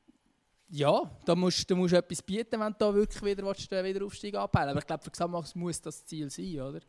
ja, 0.69 1.09
da 1.25 1.35
musst, 1.35 1.69
da 1.69 1.75
musst 1.75 1.93
du 1.93 1.97
etwas 1.97 2.21
bieten, 2.21 2.59
wenn 2.59 2.73
du 2.73 2.77
da 2.77 2.93
wirklich 2.93 3.23
wieder 3.23 3.45
willst, 3.45 3.71
den 3.71 3.85
Wiederaufstieg 3.85 4.35
abheilen 4.35 4.71
Aber 4.71 4.79
ich 4.79 4.87
glaube, 4.87 5.03
für 5.03 5.11
Xamax 5.11 5.55
muss 5.55 5.81
das 5.81 6.05
Ziel 6.05 6.29
sein, 6.29 6.59
oder? 6.59 6.81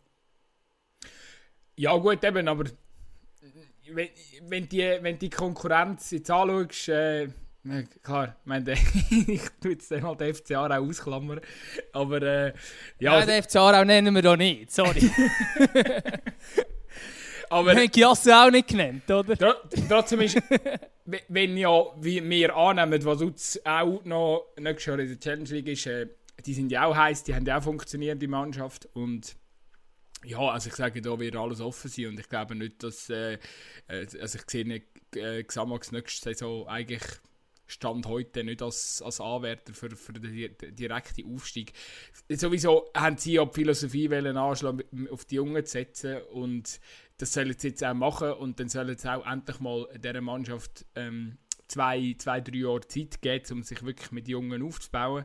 Ja 1.76 1.96
gut, 1.96 2.22
eben, 2.24 2.48
aber 2.48 2.64
wenn, 3.92 4.08
wenn, 4.42 4.68
die, 4.68 4.98
wenn 5.00 5.18
die 5.18 5.30
Konkurrenz 5.30 6.10
jetzt 6.10 6.30
anschaust, 6.30 6.88
äh, 6.88 7.28
klar, 8.02 8.36
ich 8.40 8.46
meine, 8.46 8.72
ich 9.10 9.42
tue 9.60 9.72
jetzt 9.72 9.90
mal 9.90 10.14
den 10.16 10.34
FCA 10.34 10.66
auch 10.66 10.70
ausklammern, 10.70 11.40
aber 11.92 12.22
äh, 12.22 12.52
ja... 12.98 13.18
Nein, 13.18 13.26
den 13.26 13.42
FCA 13.42 13.80
auch 13.80 13.84
nennen 13.84 14.14
wir 14.14 14.22
doch 14.22 14.36
nicht, 14.36 14.70
sorry. 14.70 15.00
aber... 17.50 17.74
Wir 17.74 17.82
haben 17.82 17.90
Giasse 17.90 18.36
auch 18.36 18.50
nicht 18.50 18.68
genannt, 18.68 19.10
oder? 19.10 19.36
Trotzdem 19.88 20.20
ist, 20.22 20.38
wenn 21.28 21.56
ja, 21.56 21.84
wie 22.00 22.22
wir 22.22 22.56
annehmen, 22.56 23.04
was 23.04 23.22
uns 23.22 23.60
auch 23.64 24.04
noch 24.04 24.48
nächstes 24.56 24.86
Jahr 24.86 24.98
in 24.98 25.08
der 25.08 25.20
Challenge 25.20 25.48
League 25.50 25.68
ist, 25.68 25.86
äh, 25.86 26.06
die 26.44 26.54
sind 26.54 26.70
ja 26.70 26.86
auch 26.86 26.96
heiß, 26.96 27.24
die 27.24 27.34
haben 27.34 27.44
ja 27.44 27.58
auch 27.58 27.62
funktionierende 27.62 28.28
Mannschaft 28.28 28.88
und 28.94 29.36
ja, 30.24 30.38
also 30.38 30.68
ich 30.68 30.74
sage, 30.74 31.00
da 31.00 31.18
wird 31.18 31.36
alles 31.36 31.60
offen 31.60 31.88
sein 31.88 32.06
und 32.06 32.20
ich 32.20 32.28
glaube 32.28 32.54
nicht, 32.54 32.82
dass, 32.82 33.08
äh, 33.08 33.34
äh 33.86 34.06
also 34.20 34.38
ich 34.38 34.50
sehe 34.50 34.66
nicht, 34.66 34.86
äh, 35.14 35.42
Xamax 35.42 35.92
nächste 35.92 36.30
Saison 36.30 36.66
eigentlich 36.66 37.02
Stand 37.68 38.06
heute 38.06 38.42
nicht 38.42 38.62
als, 38.62 39.02
als 39.02 39.20
Anwärter 39.20 39.72
für, 39.72 39.90
für 39.90 40.14
den 40.14 40.56
direkten 40.74 41.34
Aufstieg. 41.34 41.72
Sowieso 42.28 42.90
haben 42.96 43.18
sie 43.18 43.34
ja 43.34 43.44
die 43.44 43.54
Philosophie 43.54 44.12
anschlagen, 44.12 45.08
auf 45.10 45.24
die 45.26 45.36
Jungen 45.36 45.64
zu 45.64 45.72
setzen 45.72 46.22
und 46.32 46.80
das 47.18 47.32
sollen 47.32 47.54
sie 47.56 47.68
jetzt 47.68 47.84
auch 47.84 47.94
machen 47.94 48.32
und 48.32 48.58
dann 48.58 48.68
sollen 48.68 48.96
sie 48.96 49.12
auch 49.12 49.26
endlich 49.26 49.60
mal 49.60 49.86
dieser 49.96 50.20
Mannschaft 50.20 50.86
ähm, 50.94 51.36
zwei, 51.68 52.14
zwei, 52.18 52.40
drei 52.40 52.56
Jahre 52.56 52.88
Zeit 52.88 53.20
geben, 53.20 53.44
um 53.52 53.62
sich 53.62 53.84
wirklich 53.84 54.10
mit 54.12 54.28
Jungen 54.28 54.62
aufzubauen. 54.62 55.24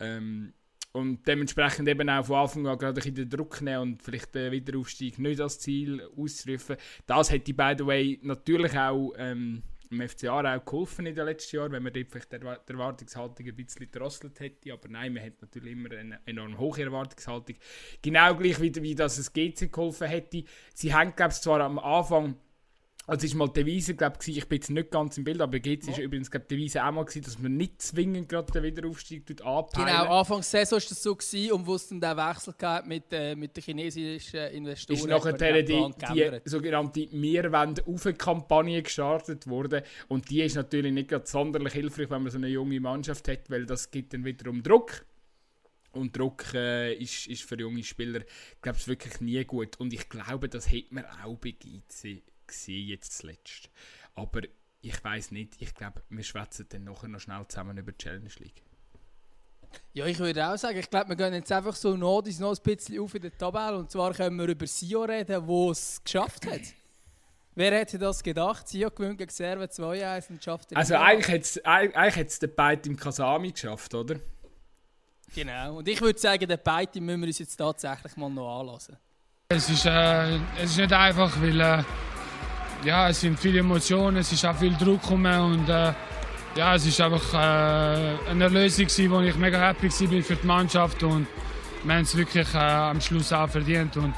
Ähm, 0.00 0.54
und 0.92 1.26
dementsprechend 1.26 1.88
eben 1.88 2.08
auch 2.08 2.24
von 2.24 2.36
Anfang 2.36 2.66
an 2.68 2.78
gerade 2.78 3.02
ein 3.02 3.14
den 3.14 3.28
Druck 3.28 3.60
nehmen 3.60 3.82
und 3.82 4.02
vielleicht 4.02 4.32
den 4.34 4.52
Wiederaufstieg 4.52 5.18
nicht 5.18 5.40
als 5.40 5.58
Ziel 5.58 6.00
auszurufen. 6.16 6.76
Das 7.06 7.32
hätte, 7.32 7.52
by 7.52 7.74
the 7.76 7.84
way, 7.84 8.20
natürlich 8.22 8.78
auch 8.78 9.12
ähm, 9.18 9.64
im 9.90 10.08
FCA 10.08 10.56
auch 10.56 10.64
geholfen 10.64 11.06
in 11.06 11.14
den 11.14 11.24
letzten 11.24 11.56
Jahren, 11.56 11.72
wenn 11.72 11.82
man 11.82 11.92
dort 11.92 12.10
vielleicht 12.10 12.32
die 12.32 12.72
Erwartungshaltung 12.72 13.46
ein 13.46 13.56
bisschen 13.56 13.90
gedrosselt 13.90 14.40
hätte. 14.40 14.72
Aber 14.72 14.88
nein, 14.88 15.14
man 15.14 15.24
hat 15.24 15.40
natürlich 15.40 15.72
immer 15.72 15.90
eine 15.92 16.20
enorm 16.26 16.58
hohe 16.58 16.82
Erwartungshaltung. 16.82 17.56
Genau 18.02 18.34
gleich 18.34 18.60
wie, 18.60 18.74
wie 18.82 18.94
das 18.94 19.18
es 19.18 19.32
GC 19.32 19.72
geholfen 19.72 20.08
hätte. 20.08 20.44
Sie 20.74 20.94
haben, 20.94 21.14
glaube 21.14 21.32
ich, 21.32 21.40
zwar 21.40 21.60
am 21.60 21.78
Anfang 21.78 22.36
also 23.06 23.26
es 23.26 23.32
war 23.32 23.46
mal 23.46 23.52
die 23.52 23.64
Devise, 23.64 23.94
glaube 23.94 24.16
ich, 24.22 24.38
ich 24.38 24.48
bin 24.48 24.56
jetzt 24.56 24.70
nicht 24.70 24.90
ganz 24.90 25.18
im 25.18 25.24
Bild, 25.24 25.40
aber 25.40 25.58
geht 25.58 25.82
es 25.82 25.96
ja. 25.96 26.02
übrigens 26.02 26.30
glaub, 26.30 26.48
die 26.48 26.56
Devise 26.56 26.84
auch 26.84 26.90
mal 26.90 27.04
gewesen, 27.04 27.24
dass 27.24 27.38
man 27.38 27.56
nicht 27.56 27.82
zwingend 27.82 28.28
gerade 28.30 28.50
den 28.50 28.62
Wiederaufstieg 28.62 29.24
anpeilen. 29.44 29.86
Genau, 29.86 30.18
Anfang 30.18 30.38
der 30.38 30.44
Saison 30.44 30.78
war 30.78 30.88
das 30.88 31.02
so 31.02 31.14
gewesen, 31.14 31.52
und 31.52 31.66
wo 31.66 31.74
es 31.74 31.88
dann 31.88 32.00
den 32.00 32.16
Wechsel 32.16 32.54
gab 32.56 32.86
mit, 32.86 33.04
äh, 33.12 33.36
mit 33.36 33.56
den 33.56 33.62
chinesischen 33.62 34.40
Investoren. 34.52 34.98
Ist 34.98 35.06
nachher 35.06 35.62
die, 35.62 35.64
die, 35.64 36.40
die 36.40 36.48
sogenannte 36.48 37.08
«Wir 37.12 37.52
wollen 37.52 38.18
kampagne 38.18 38.82
gestartet 38.82 39.46
worden 39.46 39.82
und 40.08 40.30
die 40.30 40.42
ist 40.42 40.54
natürlich 40.54 40.92
nicht 40.92 41.08
gerade 41.08 41.26
sonderlich 41.26 41.74
hilfreich, 41.74 42.08
wenn 42.08 42.22
man 42.22 42.32
so 42.32 42.38
eine 42.38 42.48
junge 42.48 42.80
Mannschaft 42.80 43.28
hat, 43.28 43.50
weil 43.50 43.66
das 43.66 43.90
gibt 43.90 44.14
dann 44.14 44.24
wiederum 44.24 44.62
Druck. 44.62 45.04
Und 45.92 46.16
Druck 46.16 46.54
äh, 46.54 46.92
ist, 46.94 47.28
ist 47.28 47.44
für 47.44 47.56
junge 47.56 47.84
Spieler, 47.84 48.22
glaube 48.60 48.78
ich, 48.78 48.88
wirklich 48.88 49.20
nie 49.20 49.44
gut. 49.44 49.78
Und 49.78 49.92
ich 49.92 50.08
glaube, 50.08 50.48
das 50.48 50.72
hätte 50.72 50.92
man 50.92 51.04
auch 51.04 51.36
bei 51.36 51.52
GC 51.52 52.22
gesehen, 52.46 52.88
jetzt 52.88 53.18
zuletzt. 53.18 53.70
Aber 54.14 54.42
ich 54.80 55.02
weiß 55.02 55.30
nicht, 55.30 55.54
ich 55.60 55.74
glaube, 55.74 56.02
wir 56.10 56.22
schwätzen 56.22 56.66
dann 56.68 56.84
nachher 56.84 57.08
noch 57.08 57.20
schnell 57.20 57.44
zusammen 57.48 57.76
über 57.78 57.92
die 57.92 57.98
Challenge 57.98 58.30
League. 58.38 58.62
Ja, 59.92 60.06
ich 60.06 60.18
würde 60.18 60.46
auch 60.46 60.56
sagen, 60.56 60.78
ich 60.78 60.90
glaube, 60.90 61.10
wir 61.10 61.16
gehen 61.16 61.34
jetzt 61.34 61.50
einfach 61.50 61.74
so 61.74 61.96
noch, 61.96 62.22
noch 62.22 62.56
ein 62.56 62.62
bisschen 62.62 63.00
auf 63.00 63.14
in 63.14 63.22
der 63.22 63.36
Tabelle. 63.36 63.78
Und 63.78 63.90
zwar 63.90 64.12
können 64.12 64.36
wir 64.38 64.46
über 64.46 64.66
Sio 64.66 65.02
reden, 65.04 65.46
wo 65.46 65.70
es 65.70 66.00
geschafft 66.02 66.46
hat. 66.46 66.60
Wer 67.56 67.72
hätte 67.72 67.98
das 67.98 68.22
gedacht? 68.22 68.68
Sio 68.68 68.90
gewinnt 68.90 69.18
gegen 69.18 69.30
Serve 69.30 69.64
2-1 69.64 70.30
und 70.30 70.44
schafft 70.44 70.70
den 70.70 70.78
Also 70.78 70.96
eigentlich 70.96 71.56
hat 71.64 72.26
es 72.28 72.38
der 72.38 72.48
Beid 72.48 72.86
im 72.86 72.96
Kasami 72.96 73.52
geschafft, 73.52 73.94
oder? 73.94 74.16
Genau. 75.34 75.78
Und 75.78 75.88
ich 75.88 76.00
würde 76.00 76.18
sagen, 76.18 76.46
den 76.46 76.58
Beid 76.62 76.94
müssen 76.96 77.20
wir 77.20 77.28
uns 77.28 77.38
jetzt 77.38 77.56
tatsächlich 77.56 78.16
mal 78.16 78.30
noch 78.30 78.60
anlassen. 78.60 78.96
Es 79.48 79.70
ist, 79.70 79.86
äh, 79.86 80.36
es 80.56 80.70
ist 80.70 80.78
nicht 80.78 80.92
einfach, 80.92 81.40
weil... 81.40 81.60
Äh 81.60 81.84
ja, 82.84 83.08
es 83.08 83.20
sind 83.20 83.38
viele 83.38 83.60
Emotionen, 83.60 84.18
es 84.18 84.32
ist 84.32 84.44
auch 84.44 84.56
viel 84.56 84.74
Druck 84.74 85.02
gekommen 85.02 85.40
und 85.40 85.68
äh, 85.68 85.92
ja, 86.56 86.74
es 86.74 86.86
ist 86.86 87.00
einfach 87.00 87.34
äh, 87.34 88.30
eine 88.30 88.48
Lösung 88.48 88.86
gewesen, 88.86 89.10
wo 89.10 89.20
ich 89.20 89.36
mega 89.36 89.58
happy 89.58 89.88
war 89.88 90.22
für 90.22 90.36
die 90.36 90.46
Mannschaft 90.46 91.02
und 91.02 91.26
wir 91.82 91.94
haben 91.94 92.02
es 92.02 92.16
wirklich 92.16 92.54
äh, 92.54 92.58
am 92.58 93.00
Schluss 93.00 93.32
auch 93.32 93.48
verdient 93.48 93.96
und 93.96 94.14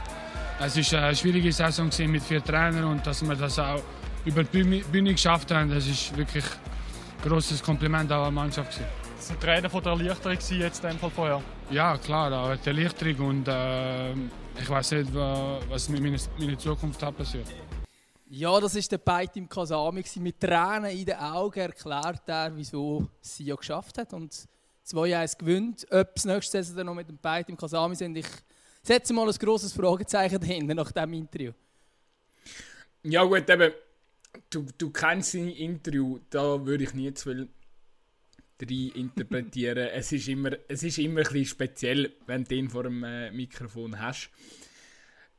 es 0.61 0.77
ist 0.77 0.95
eine 0.95 1.15
schwierige 1.15 1.53
Saison 1.53 1.91
mit 2.09 2.23
vier 2.23 2.43
Trainern 2.43 2.85
und 2.85 3.07
dass 3.07 3.27
wir 3.27 3.35
das 3.35 3.59
auch 3.59 3.83
über 4.25 4.43
die 4.45 4.63
Bühne 4.63 5.13
geschafft 5.13 5.51
haben, 5.51 5.71
das 5.71 5.87
ist 5.87 6.17
wirklich 6.17 6.45
ein 6.45 7.29
großes 7.29 7.63
Kompliment 7.63 8.11
an 8.11 8.23
der 8.23 8.31
Mannschaft 8.31 8.73
gewesen. 8.73 8.89
Das 9.17 9.31
war 9.31 9.37
ein 9.37 9.41
Trainer 9.41 9.71
von 9.71 9.83
der 9.83 9.93
Erleichterung 9.93 10.39
jetzt 10.61 10.85
in 10.85 10.91
dem 10.91 10.99
Fall 10.99 11.11
vorher? 11.11 11.43
Ja, 11.71 11.97
klar, 11.99 12.33
auch 12.33 12.57
die 12.57 12.69
Erleichterung 12.69 13.29
und 13.29 13.49
äh, 13.49 14.13
ich 14.13 14.69
weiß 14.69 14.93
nicht, 14.93 15.15
was 15.15 15.89
mit 15.89 16.03
meiner, 16.03 16.19
meiner 16.39 16.59
Zukunft 16.59 17.01
passiert. 17.17 17.47
Ja, 18.29 18.59
das 18.59 18.75
ist 18.75 18.91
der 18.91 18.99
Beit 18.99 19.37
im 19.37 19.49
Kasami. 19.49 20.05
Mit 20.17 20.41
Tränen 20.41 20.91
in 20.91 21.07
den 21.07 21.17
Augen 21.17 21.61
erklärt 21.61 22.23
er, 22.27 22.57
wieso 22.57 23.09
sie 23.21 23.45
ja 23.45 23.55
geschafft 23.55 23.99
hat. 23.99 24.13
Und 24.13 24.49
2-1 24.87 25.39
gewinnt. 25.39 25.87
Ob 25.91 26.13
es 26.17 26.25
nächste 26.25 26.63
Saison 26.63 26.77
dann 26.77 26.87
noch 26.87 26.95
mit 26.95 27.09
dem 27.09 27.19
Beit 27.19 27.49
im 27.49 27.57
Kasami 27.57 27.95
sind, 27.95 28.17
ich 28.17 28.27
setze 28.83 29.13
mal 29.13 29.29
ein 29.29 29.35
grosses 29.35 29.73
Fragezeichen 29.73 30.41
dahinter 30.41 30.75
nach 30.75 30.91
diesem 30.91 31.13
Interview. 31.13 31.53
Ja, 33.05 33.23
gut, 33.23 33.49
eben, 33.49 33.73
du, 34.51 34.67
du 34.77 34.91
kennst 34.91 35.33
sein 35.33 35.49
Interview, 35.49 36.19
da 36.31 36.65
würde 36.65 36.85
ich 36.85 36.95
nie 36.95 37.15
zu 37.15 37.31
viel 37.31 37.49
rein 38.61 38.91
interpretieren. 38.95 39.89
es, 39.93 40.11
ist 40.11 40.27
immer, 40.29 40.51
es 40.67 40.83
ist 40.83 40.99
immer 40.99 41.21
ein 41.21 41.25
bisschen 41.25 41.45
speziell, 41.45 42.13
wenn 42.27 42.43
du 42.43 42.55
ihn 42.57 42.71
vor 42.71 42.83
dem 42.83 43.05
äh, 43.05 43.31
Mikrofon 43.31 44.01
hast. 44.01 44.31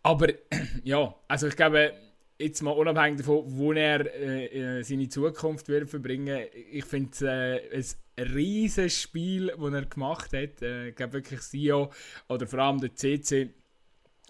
Aber 0.04 0.30
ja, 0.84 1.13
also 1.28 1.47
ich 1.47 1.56
glaube, 1.56 1.93
jetzt 2.39 2.62
mal 2.62 2.71
unabhängig 2.71 3.19
davon, 3.19 3.43
wo 3.47 3.73
er 3.73 4.13
äh, 4.13 4.80
äh, 4.80 4.84
seine 4.84 5.10
Zukunft 5.10 5.67
wird 5.67 5.89
verbringen, 5.89 6.45
ich 6.71 6.86
finde 6.86 7.12
es 7.12 7.21
äh, 7.21 7.95
ein 8.17 8.28
riesiges 8.28 9.02
Spiel, 9.02 9.54
das 9.58 9.73
er 9.73 9.86
gemacht 9.86 10.34
hat. 10.34 10.62
Äh, 10.62 10.89
ich 10.89 10.95
glaube 10.95 11.13
wirklich 11.13 11.41
Sio 11.41 11.91
oder 12.28 12.47
vor 12.47 12.60
allem 12.60 12.80
der 12.80 12.95
CC 12.95 13.50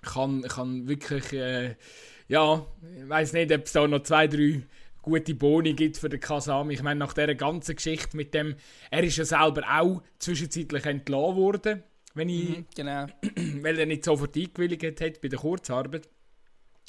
kann, 0.01 0.43
kann 0.43 0.87
wirklich, 0.87 1.33
äh, 1.33 1.75
ja, 2.27 2.65
ich 2.97 3.09
weiß 3.09 3.33
nicht, 3.33 3.51
ob 3.51 3.65
es 3.65 3.71
da 3.73 3.87
noch 3.87 4.03
zwei, 4.03 4.27
drei 4.27 4.61
gute 5.01 5.35
Boni 5.35 5.73
gibt 5.73 5.97
für 5.97 6.09
den 6.09 6.19
Kasami. 6.19 6.73
Ich 6.73 6.83
meine, 6.83 6.99
nach 6.99 7.13
dieser 7.13 7.35
ganzen 7.35 7.75
Geschichte 7.75 8.15
mit 8.17 8.33
dem, 8.33 8.55
er 8.91 9.03
ist 9.03 9.17
ja 9.17 9.25
selber 9.25 9.63
auch 9.69 10.03
zwischenzeitlich 10.19 10.85
entlassen 10.85 11.35
worden, 11.35 11.83
wenn 12.13 12.29
ich, 12.29 12.49
mhm, 12.49 12.65
genau. 12.75 13.07
weil 13.61 13.79
er 13.79 13.85
nicht 13.85 14.03
sofort 14.03 14.35
eingewilligt 14.35 15.01
hat 15.01 15.21
bei 15.21 15.29
der 15.29 15.39
Kurzarbeit. 15.39 16.09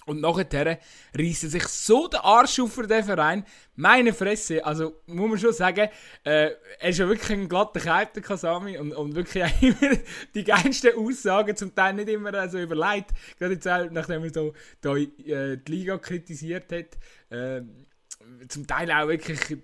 Und 0.09 0.21
nachher 0.21 0.79
reißt 1.15 1.45
er 1.45 1.51
sich 1.51 1.65
so 1.65 2.09
den 2.09 2.21
Arsch 2.21 2.59
auf 2.61 2.73
für 2.73 2.87
den 2.87 3.05
Verein. 3.05 3.45
Meine 3.77 4.13
Fresse, 4.13 4.65
also 4.65 5.01
muss 5.07 5.29
man 5.31 5.39
schon 5.39 5.53
sagen, 5.53 5.89
äh, 6.25 6.51
er 6.81 6.89
ist 6.89 6.99
ja 6.99 7.09
wirklich 7.09 7.31
ein 7.31 7.49
glatter 7.49 7.79
Kerl, 7.79 8.07
Kasami, 8.07 8.79
und, 8.79 8.93
und 8.93 9.15
wirklich 9.15 9.45
immer 9.63 9.97
die 10.35 10.45
geilsten 10.45 10.97
Aussagen, 10.97 11.57
zum 11.57 11.75
Teil 11.75 11.95
nicht 11.95 12.09
immer 12.09 12.33
so 12.33 12.39
also 12.39 12.59
überlegt. 12.59 13.11
Gerade 13.39 13.55
jetzt 13.55 13.69
auch, 13.69 13.91
nachdem 13.91 14.25
er 14.25 14.33
so 14.33 14.55
da, 14.81 14.97
äh, 14.97 15.59
die 15.59 15.71
Liga 15.71 15.99
kritisiert 15.99 16.73
hat, 16.73 16.99
äh, 17.31 17.63
zum 18.49 18.67
Teil 18.67 18.91
auch 18.91 19.09
wirklich 19.09 19.59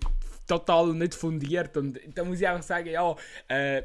total 0.46 0.92
nicht 0.94 1.14
fundiert. 1.14 1.76
Und 1.76 1.98
da 2.14 2.24
muss 2.24 2.40
ich 2.40 2.48
einfach 2.48 2.62
sagen, 2.62 2.90
ja, 2.90 3.14
äh, 3.48 3.82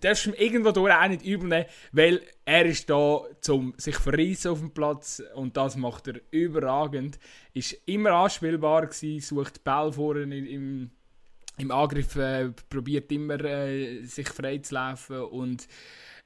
darfst 0.00 0.26
du 0.26 0.32
irgendwo 0.32 0.70
durch 0.70 0.94
auch 0.94 1.08
nicht 1.08 1.24
übel 1.24 1.48
nehmen, 1.48 1.66
weil 1.92 2.22
er 2.44 2.66
ist 2.66 2.88
da, 2.88 3.22
um 3.48 3.74
sich 3.76 3.96
verreissen 3.96 4.52
auf 4.52 4.60
dem 4.60 4.70
Platz 4.70 5.22
und 5.34 5.56
das 5.56 5.76
macht 5.76 6.08
er 6.08 6.20
überragend. 6.30 7.18
Ist 7.52 7.76
immer 7.86 8.12
anspielbar 8.12 8.86
gewesen, 8.86 9.20
sucht 9.20 9.64
Ball 9.64 9.92
vorne 9.92 10.36
im, 10.38 10.90
im 11.56 11.70
Angriff, 11.70 12.14
äh, 12.16 12.50
probiert 12.70 13.10
immer 13.10 13.42
äh, 13.44 14.02
sich 14.04 14.28
frei 14.28 14.58
zu 14.58 14.74
laufen 14.74 15.20
und 15.22 15.66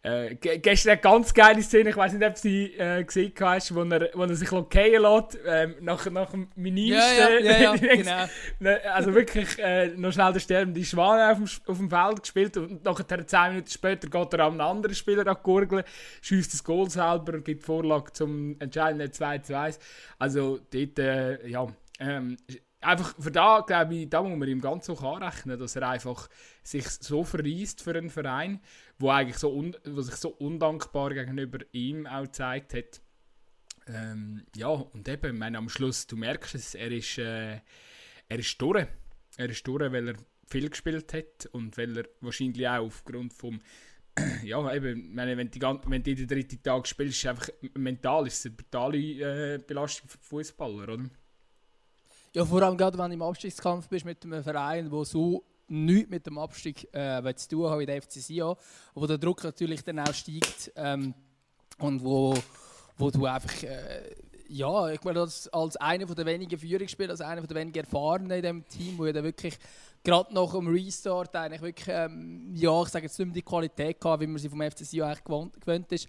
Äh, 0.04 0.34
gestern 0.34 0.92
eine 0.92 1.00
ganz 1.00 1.32
geile 1.32 1.62
Szene, 1.62 1.90
ich 1.90 1.96
weiß 1.96 2.14
nicht, 2.14 2.26
ob 2.26 2.34
du 2.34 2.40
sie 2.40 2.74
äh, 2.74 3.04
gesehen 3.04 3.32
hast, 3.40 3.72
wo 3.72 3.84
er, 3.84 4.10
wo 4.14 4.22
er 4.22 4.34
sich 4.34 4.48
fallen 4.48 4.66
lässt, 4.72 5.38
ähm, 5.46 5.76
nach, 5.80 6.10
nach 6.10 6.32
dem 6.32 6.48
Minimsten. 6.56 7.18
Ja, 7.18 7.28
ja, 7.28 7.38
ja, 7.38 7.74
ja 7.74 7.76
genau. 7.94 8.24
Ne, 8.58 8.80
also 8.92 9.14
wirklich 9.14 9.56
äh, 9.60 9.94
noch 9.94 10.12
schnell 10.12 10.32
der 10.32 10.40
sterbende 10.40 10.84
Schwan 10.84 11.30
auf 11.30 11.36
dem, 11.36 11.70
auf 11.70 11.78
dem 11.78 11.88
Feld 11.88 12.20
gespielt 12.20 12.56
und 12.56 12.84
nachher 12.84 13.24
10 13.24 13.50
Minuten 13.50 13.70
später 13.70 14.08
geht 14.08 14.34
er 14.34 14.40
an 14.40 14.52
einen 14.52 14.60
anderen 14.60 14.94
Spieler 14.96 15.24
an 15.24 15.36
Gurgeln, 15.40 15.84
schießt 16.20 16.52
das 16.52 16.64
Goal 16.64 16.90
selber 16.90 17.34
und 17.34 17.44
gibt 17.44 17.62
Vorlage 17.62 18.12
zum 18.12 18.56
entscheidenden 18.58 19.12
2 19.12 19.38
zu 19.38 19.56
1. 19.56 19.78
Also 20.18 20.58
dort, 20.72 20.98
äh, 20.98 21.46
ja, 21.46 21.68
ähm, 22.00 22.36
einfach 22.82 23.14
für 23.18 23.30
da, 23.30 23.60
glaube 23.60 23.94
ich, 23.94 24.10
da 24.10 24.22
muss 24.22 24.36
man 24.36 24.48
ihm 24.48 24.60
ganz 24.60 24.88
hoch 24.88 25.02
anrechnen, 25.02 25.58
dass 25.58 25.76
er 25.76 25.88
einfach 25.88 26.28
sich 26.62 26.88
so 26.88 27.24
verreist 27.24 27.82
für 27.82 27.94
einen 27.94 28.10
Verein, 28.10 28.60
wo 29.02 29.10
eigentlich 29.10 29.38
so 29.38 29.52
un, 29.52 29.76
wo 29.84 30.00
sich 30.00 30.14
so 30.14 30.30
undankbar 30.30 31.12
gegenüber 31.12 31.58
ihm 31.72 32.06
auch 32.06 32.22
gezeigt 32.22 32.74
hat. 32.74 33.02
Ähm, 33.88 34.44
ja, 34.56 34.68
und 34.68 35.08
eben, 35.08 35.34
ich 35.34 35.38
meine, 35.38 35.58
am 35.58 35.68
Schluss, 35.68 36.06
du 36.06 36.16
merkst 36.16 36.54
es, 36.54 36.74
er 36.74 36.90
ist, 36.92 37.18
äh, 37.18 37.60
er 38.28 38.38
ist 38.38 38.60
durch. 38.62 38.86
Er 39.36 39.48
ist 39.50 39.66
durch, 39.66 39.92
weil 39.92 40.08
er 40.08 40.14
viel 40.46 40.70
gespielt 40.70 41.12
hat 41.12 41.46
und 41.52 41.76
weil 41.76 41.96
er 41.98 42.04
wahrscheinlich 42.20 42.68
auch 42.68 42.84
aufgrund 42.86 43.32
vom 43.32 43.60
ja, 44.44 44.72
eben, 44.74 45.14
meine, 45.14 45.36
wenn, 45.36 45.50
die, 45.50 45.60
wenn 45.60 46.02
du 46.02 46.14
den 46.14 46.28
dritten 46.28 46.62
Tag 46.62 46.86
spielst, 46.86 47.18
ist 47.18 47.26
einfach 47.26 47.48
mental 47.74 48.26
ist 48.26 48.40
es 48.40 48.46
eine 48.46 48.54
brutale 48.56 48.98
äh, 48.98 49.58
Belastung 49.58 50.08
für 50.08 50.18
Fußballer, 50.18 50.92
oder? 50.92 51.10
Ja, 52.34 52.44
vor 52.44 52.62
allem 52.62 52.76
gerade 52.76 52.98
wenn 52.98 53.08
du 53.08 53.14
im 53.14 53.22
Abstiegskampf 53.22 53.88
bist 53.88 54.04
mit 54.04 54.22
einem 54.24 54.42
Verein, 54.42 54.90
der 54.90 55.04
so 55.04 55.44
nichts 55.68 56.10
mit 56.10 56.26
dem 56.26 56.38
Abstieg 56.38 56.88
äh, 56.94 57.34
zu 57.34 57.48
tun 57.48 57.70
hat 57.70 57.78
wie 57.78 57.86
der 57.86 58.02
FC 58.02 58.12
Sion, 58.12 58.56
wo 58.94 59.06
der 59.06 59.18
Druck 59.18 59.42
natürlich 59.44 59.82
dann 59.82 59.98
auch 60.00 60.14
steigt 60.14 60.72
ähm, 60.76 61.14
und 61.78 62.02
wo, 62.04 62.34
wo 62.96 63.10
du 63.10 63.24
einfach, 63.26 63.62
äh, 63.62 64.14
ja, 64.48 64.90
ich 64.90 65.02
meine, 65.02 65.20
als, 65.20 65.48
als 65.48 65.76
einer 65.76 66.06
der 66.06 66.26
wenigen 66.26 66.58
Führungsspieler, 66.58 67.10
als 67.10 67.20
einer 67.20 67.42
der 67.42 67.56
wenigen 67.56 67.78
Erfahrenen 67.78 68.30
in 68.30 68.42
diesem 68.42 68.68
Team, 68.68 68.98
wo 68.98 69.06
ja 69.06 69.12
dann 69.12 69.24
wirklich 69.24 69.58
gerade 70.04 70.34
nach 70.34 70.52
dem 70.52 70.68
Restart 70.68 71.34
eigentlich 71.34 71.62
wirklich, 71.62 71.88
ähm, 71.88 72.52
ja, 72.54 72.82
ich 72.82 72.88
sage 72.88 73.06
jetzt 73.06 73.18
nicht 73.18 73.26
mehr 73.26 73.34
die 73.34 73.42
Qualität 73.42 74.00
gehabt, 74.00 74.20
wie 74.20 74.26
man 74.26 74.38
sie 74.38 74.48
vom 74.48 74.60
FC 74.60 74.78
Sion 74.78 75.06
eigentlich 75.06 75.24
gewohnt, 75.24 75.92
ist, 75.92 76.08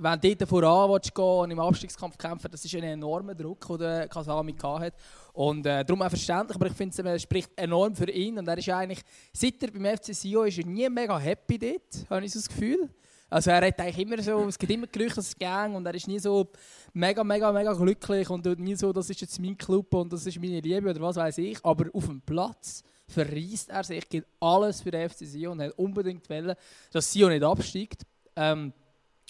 wenn 0.00 0.20
du 0.20 0.34
dort 0.34 0.48
voran 0.48 0.90
willst 0.90 1.14
gehen 1.14 1.24
und 1.24 1.50
im 1.50 1.60
Abstiegskampf 1.60 2.16
kämpfen, 2.16 2.50
das 2.50 2.64
ist 2.64 2.74
ein 2.74 2.82
enormer 2.82 3.34
Druck, 3.34 3.66
den 3.78 4.08
Kasami 4.08 4.54
hatte. 4.54 4.96
Und 5.32 5.66
äh, 5.66 5.84
darum 5.84 6.02
auch 6.02 6.08
verständlich, 6.08 6.56
aber 6.56 6.66
ich 6.66 6.72
finde, 6.72 7.10
es 7.12 7.22
spricht 7.22 7.50
enorm 7.56 7.94
für 7.94 8.10
ihn. 8.10 8.38
Und 8.38 8.48
er 8.48 8.58
ist 8.58 8.68
eigentlich, 8.68 9.00
seit 9.32 9.62
er 9.62 9.70
beim 9.70 9.96
FC 9.96 10.14
Sion 10.14 10.46
ist, 10.46 10.58
er 10.58 10.66
nie 10.66 10.88
mega 10.88 11.18
happy 11.18 11.58
dort, 11.58 12.10
habe 12.10 12.24
ich 12.24 12.32
so 12.32 12.38
das 12.38 12.48
Gefühl. 12.48 12.88
Also 13.30 13.50
er 13.50 13.64
hat 13.64 13.80
eigentlich 13.80 13.98
immer 13.98 14.20
so, 14.20 14.48
es 14.48 14.58
gibt 14.58 14.72
immer 14.72 14.88
Gerüchte, 14.88 15.16
dass 15.16 15.28
es 15.28 15.38
gang 15.38 15.76
und 15.76 15.86
er 15.86 15.94
ist 15.94 16.08
nie 16.08 16.18
so 16.18 16.50
mega, 16.92 17.22
mega, 17.22 17.52
mega 17.52 17.72
glücklich 17.72 18.28
und 18.28 18.44
nie 18.58 18.74
so, 18.74 18.92
das 18.92 19.08
ist 19.08 19.20
jetzt 19.20 19.38
mein 19.38 19.56
Club 19.56 19.94
und 19.94 20.12
das 20.12 20.26
ist 20.26 20.40
meine 20.40 20.58
Liebe 20.58 20.90
oder 20.90 21.00
was 21.00 21.14
weiß 21.14 21.38
ich. 21.38 21.64
Aber 21.64 21.86
auf 21.92 22.06
dem 22.06 22.20
Platz 22.22 22.82
verreist 23.06 23.70
er 23.70 23.84
sich, 23.84 24.08
gibt 24.08 24.26
alles 24.40 24.80
für 24.80 24.90
den 24.90 25.08
FC 25.08 25.18
Sion 25.26 25.52
und 25.52 25.62
hat 25.62 25.78
unbedingt 25.78 26.28
wollen, 26.28 26.56
dass 26.90 27.12
Sion 27.12 27.30
nicht 27.30 27.44
absteigt. 27.44 28.02
Ähm, 28.34 28.72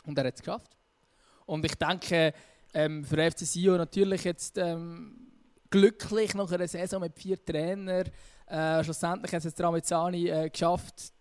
und 0.06 0.16
er 0.16 0.24
hat 0.24 0.34
es 0.34 0.40
geschafft. 0.40 0.70
Und 1.44 1.64
ich 1.66 1.74
denke, 1.74 2.32
ähm, 2.72 3.04
für 3.04 3.30
FC 3.30 3.40
Sion 3.40 3.76
natürlich 3.76 4.24
jetzt 4.24 4.56
ähm, 4.56 5.29
glücklich 5.70 6.34
nach 6.34 6.50
einer 6.50 6.68
Saison 6.68 7.00
mit 7.00 7.16
vier 7.16 7.42
Trainern. 7.42 8.10
Äh, 8.46 8.84
schlussendlich 8.84 9.32
hat 9.32 9.44
es 9.44 9.54
Tramezzani 9.54 10.28
äh, 10.28 10.50
geschafft, 10.50 11.12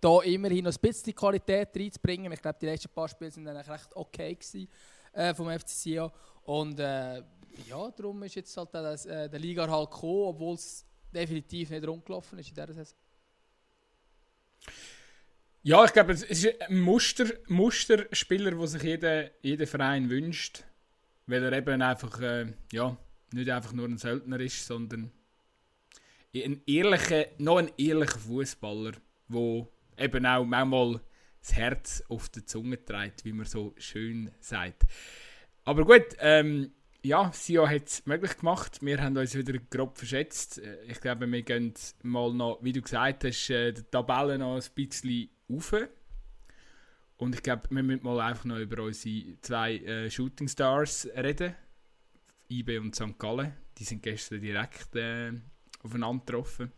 da 0.00 0.20
immerhin 0.22 0.64
noch 0.64 0.72
ein 0.72 0.80
bisschen 0.80 1.14
Qualität 1.14 1.68
reinzubringen. 1.76 2.32
Ich 2.32 2.42
glaube, 2.42 2.58
die 2.60 2.66
letzten 2.66 2.88
paar 2.88 3.08
Spiele 3.08 3.34
waren 3.36 3.44
dann 3.44 3.56
recht 3.56 3.94
okay 3.94 4.34
gewesen, 4.34 4.68
äh, 5.12 5.34
vom 5.34 5.48
FC 5.48 5.68
Sion. 5.68 6.10
Und 6.44 6.80
äh, 6.80 7.22
ja, 7.68 7.90
darum 7.96 8.22
ist 8.24 8.34
jetzt 8.34 8.56
halt 8.56 8.70
das, 8.72 9.06
äh, 9.06 9.28
der 9.28 9.38
Liga 9.38 9.68
halt 9.68 9.90
gekommen, 9.90 10.22
obwohl 10.24 10.54
es 10.54 10.84
definitiv 11.14 11.70
nicht 11.70 11.86
rumgelaufen 11.86 12.38
ist 12.38 12.48
in 12.48 12.54
dieser 12.54 12.72
Saison. 12.72 12.98
Ja, 15.62 15.84
ich 15.84 15.92
glaube, 15.92 16.12
es 16.12 16.22
ist 16.22 16.60
ein 16.62 16.80
Muster, 16.80 17.26
Musterspieler, 17.48 18.52
den 18.52 18.66
sich 18.66 18.82
jeder, 18.82 19.30
jeder 19.42 19.66
Verein 19.66 20.08
wünscht. 20.08 20.64
Weil 21.26 21.44
er 21.44 21.52
eben 21.52 21.82
einfach, 21.82 22.18
äh, 22.20 22.46
ja, 22.72 22.96
nicht 23.32 23.50
einfach 23.50 23.72
nur 23.72 23.88
ein 23.88 23.98
Söldner 23.98 24.40
ist, 24.40 24.66
sondern 24.66 25.10
ein 26.34 26.62
ehrlicher, 26.66 27.26
noch 27.38 27.58
ein 27.58 27.70
ehrlicher 27.76 28.18
Fußballer, 28.18 28.92
der 29.28 29.68
eben 29.98 30.26
auch 30.26 30.44
manchmal 30.44 31.00
das 31.40 31.54
Herz 31.54 32.02
auf 32.08 32.28
der 32.28 32.46
Zunge 32.46 32.84
trägt, 32.84 33.24
wie 33.24 33.32
man 33.32 33.46
so 33.46 33.74
schön 33.78 34.30
sagt. 34.40 34.84
Aber 35.64 35.84
gut, 35.84 36.16
ähm, 36.18 36.72
ja, 37.02 37.30
Sio 37.32 37.66
hat 37.66 37.86
es 37.86 38.06
möglich 38.06 38.36
gemacht. 38.36 38.78
Wir 38.82 39.02
haben 39.02 39.16
uns 39.16 39.34
wieder 39.34 39.58
grob 39.70 39.96
verschätzt. 39.96 40.58
Äh, 40.58 40.84
ich 40.86 41.00
glaube, 41.00 41.30
wir 41.30 41.42
gehen 41.42 41.74
mal 42.02 42.32
noch, 42.32 42.58
wie 42.62 42.72
du 42.72 42.82
gesagt 42.82 43.24
hast, 43.24 43.50
äh, 43.50 43.72
die 43.72 43.82
Tabelle 43.84 44.38
noch 44.38 44.56
ein 44.56 44.74
bisschen 44.74 45.30
rauf. 45.48 45.74
Und 47.16 47.34
ich 47.34 47.42
glaube, 47.42 47.62
wir 47.70 47.82
müssen 47.82 48.04
mal 48.04 48.20
einfach 48.20 48.44
noch 48.44 48.58
über 48.58 48.82
unsere 48.82 49.40
zwei 49.40 49.76
äh, 49.76 50.10
Shooting 50.10 50.48
Stars 50.48 51.08
reden. 51.16 51.54
IB 52.50 52.78
und 52.78 52.94
St. 52.94 53.18
Gallen. 53.18 53.54
Die 53.78 53.84
sind 53.84 54.02
gestern 54.02 54.40
direkt 54.40 54.94
äh, 54.96 55.32
aufeinander 55.82 56.24
getroffen. 56.24 56.72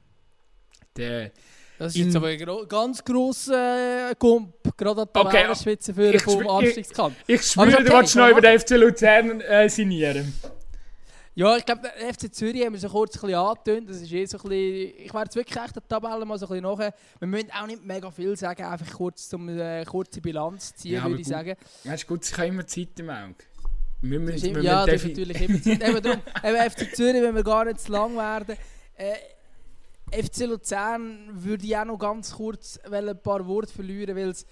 Der 0.96 1.32
das 1.78 1.96
ist 1.96 2.04
jetzt 2.04 2.16
aber 2.16 2.28
ein 2.28 2.68
ganz 2.68 3.02
grosser 3.02 4.10
äh, 4.10 4.14
Gump, 4.16 4.54
gerade 4.76 5.02
an 5.02 5.08
der 5.12 5.50
okay, 5.50 5.76
für 5.76 6.18
vom 6.20 6.46
Abstiegskampf. 6.46 7.16
Ich, 7.26 7.34
ich 7.36 7.42
spüre, 7.42 7.72
okay, 7.72 7.84
du 7.84 7.92
willst 7.92 8.14
noch 8.14 8.28
über 8.28 8.40
den 8.40 8.58
FC 8.58 8.70
Luzern 8.72 9.40
äh, 9.40 9.68
signieren. 9.68 10.32
Ja, 11.34 11.56
ich 11.56 11.64
glaube, 11.64 11.80
der 11.82 12.12
FC 12.12 12.32
Zürich 12.32 12.64
haben 12.64 12.74
wir 12.74 12.78
so 12.78 12.90
kurz 12.90 13.16
ein 13.16 13.22
bisschen 13.22 13.34
angetönt. 13.34 13.88
Das 13.88 13.96
ist 13.96 14.12
eh 14.12 14.26
so 14.26 14.36
ein 14.36 14.42
bisschen, 14.42 14.92
ich 14.98 15.14
werde 15.14 15.24
jetzt 15.24 15.36
wirklich 15.36 15.56
echt 15.56 15.74
der 15.74 15.88
Tabelle 15.88 16.24
mal 16.26 16.38
so 16.38 16.46
ein 16.46 16.50
bisschen 16.50 16.64
nachher. 16.64 16.94
Wir 17.18 17.28
müssen 17.28 17.50
auch 17.50 17.66
nicht 17.66 17.82
mega 17.82 18.10
viel 18.10 18.36
sagen, 18.36 18.64
einfach 18.64 18.92
kurz 18.92 19.32
um 19.32 19.48
eine 19.48 19.80
äh, 19.80 19.84
kurze 19.86 20.20
Bilanz 20.20 20.74
ziehen, 20.74 20.92
ja, 20.92 21.08
würde 21.08 21.22
ich 21.22 21.26
sagen. 21.26 21.56
Ja, 21.84 21.94
ist 21.94 22.06
gut, 22.06 22.24
ich 22.24 22.32
habe 22.36 22.48
immer 22.48 22.66
Zeit 22.66 23.00
im 23.00 23.08
Auge. 23.08 23.34
Wir 24.02 24.18
müssen, 24.18 24.46
immer, 24.46 24.56
wir 24.56 24.62
ja, 24.64 24.84
das 24.84 24.96
ist 24.96 25.08
natürlich 25.08 25.40
immer 25.40 25.62
Zeit. 25.62 25.88
eben 25.88 26.02
darum, 26.02 26.20
eben 26.42 26.70
FC 26.70 26.94
Zürich, 26.94 27.22
wenn 27.22 27.34
wir 27.34 27.44
gar 27.44 27.64
nicht 27.64 27.80
zu 27.80 27.92
lang 27.92 28.16
werden. 28.16 28.56
Äh, 28.96 30.22
FC 30.22 30.46
Luzern 30.46 31.28
würde 31.32 31.64
ich 31.64 31.76
auch 31.76 31.84
noch 31.84 31.98
ganz 31.98 32.34
kurz 32.34 32.78
ein 32.78 33.18
paar 33.22 33.46
Worte 33.46 33.72
verlieren, 33.72 34.16
weil 34.16 34.30
es 34.30 34.44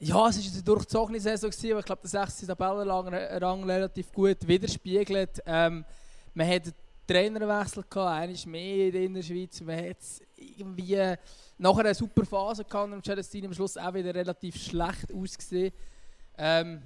ja, 0.00 0.28
es 0.28 0.36
war 0.36 0.52
eine 0.52 0.62
durchzogene 0.62 1.20
Saison, 1.20 1.50
aber 1.70 1.78
ich 1.78 1.86
glaube, 1.86 2.02
der 2.02 2.26
6. 2.26 2.46
Tabellenrang 2.46 3.64
relativ 3.64 4.12
gut 4.12 4.46
widerspiegelt. 4.46 5.40
Ähm, 5.46 5.84
man 6.34 6.46
hatte 6.46 6.70
einen 6.70 6.74
Trainerwechsel, 7.06 7.84
gehabt, 7.88 8.22
eines 8.22 8.44
mehr 8.44 8.92
in 8.92 9.14
der 9.14 9.22
Schweiz. 9.22 9.60
Man 9.60 9.78
hat 9.78 9.96
irgendwie 10.36 11.14
nachher 11.56 11.80
eine 11.80 11.94
super 11.94 12.26
Phase 12.26 12.64
gehabt 12.64 12.92
und 12.92 13.04
Celestine 13.04 13.46
am 13.46 13.54
Schluss 13.54 13.76
auch 13.76 13.94
wieder 13.94 14.14
relativ 14.14 14.56
schlecht 14.56 15.12
ausgesehen. 15.14 15.72
Ähm, 16.36 16.82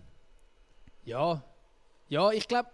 ja. 1.08 1.42
ja, 2.08 2.30
ich 2.30 2.46
glaube, 2.46 2.68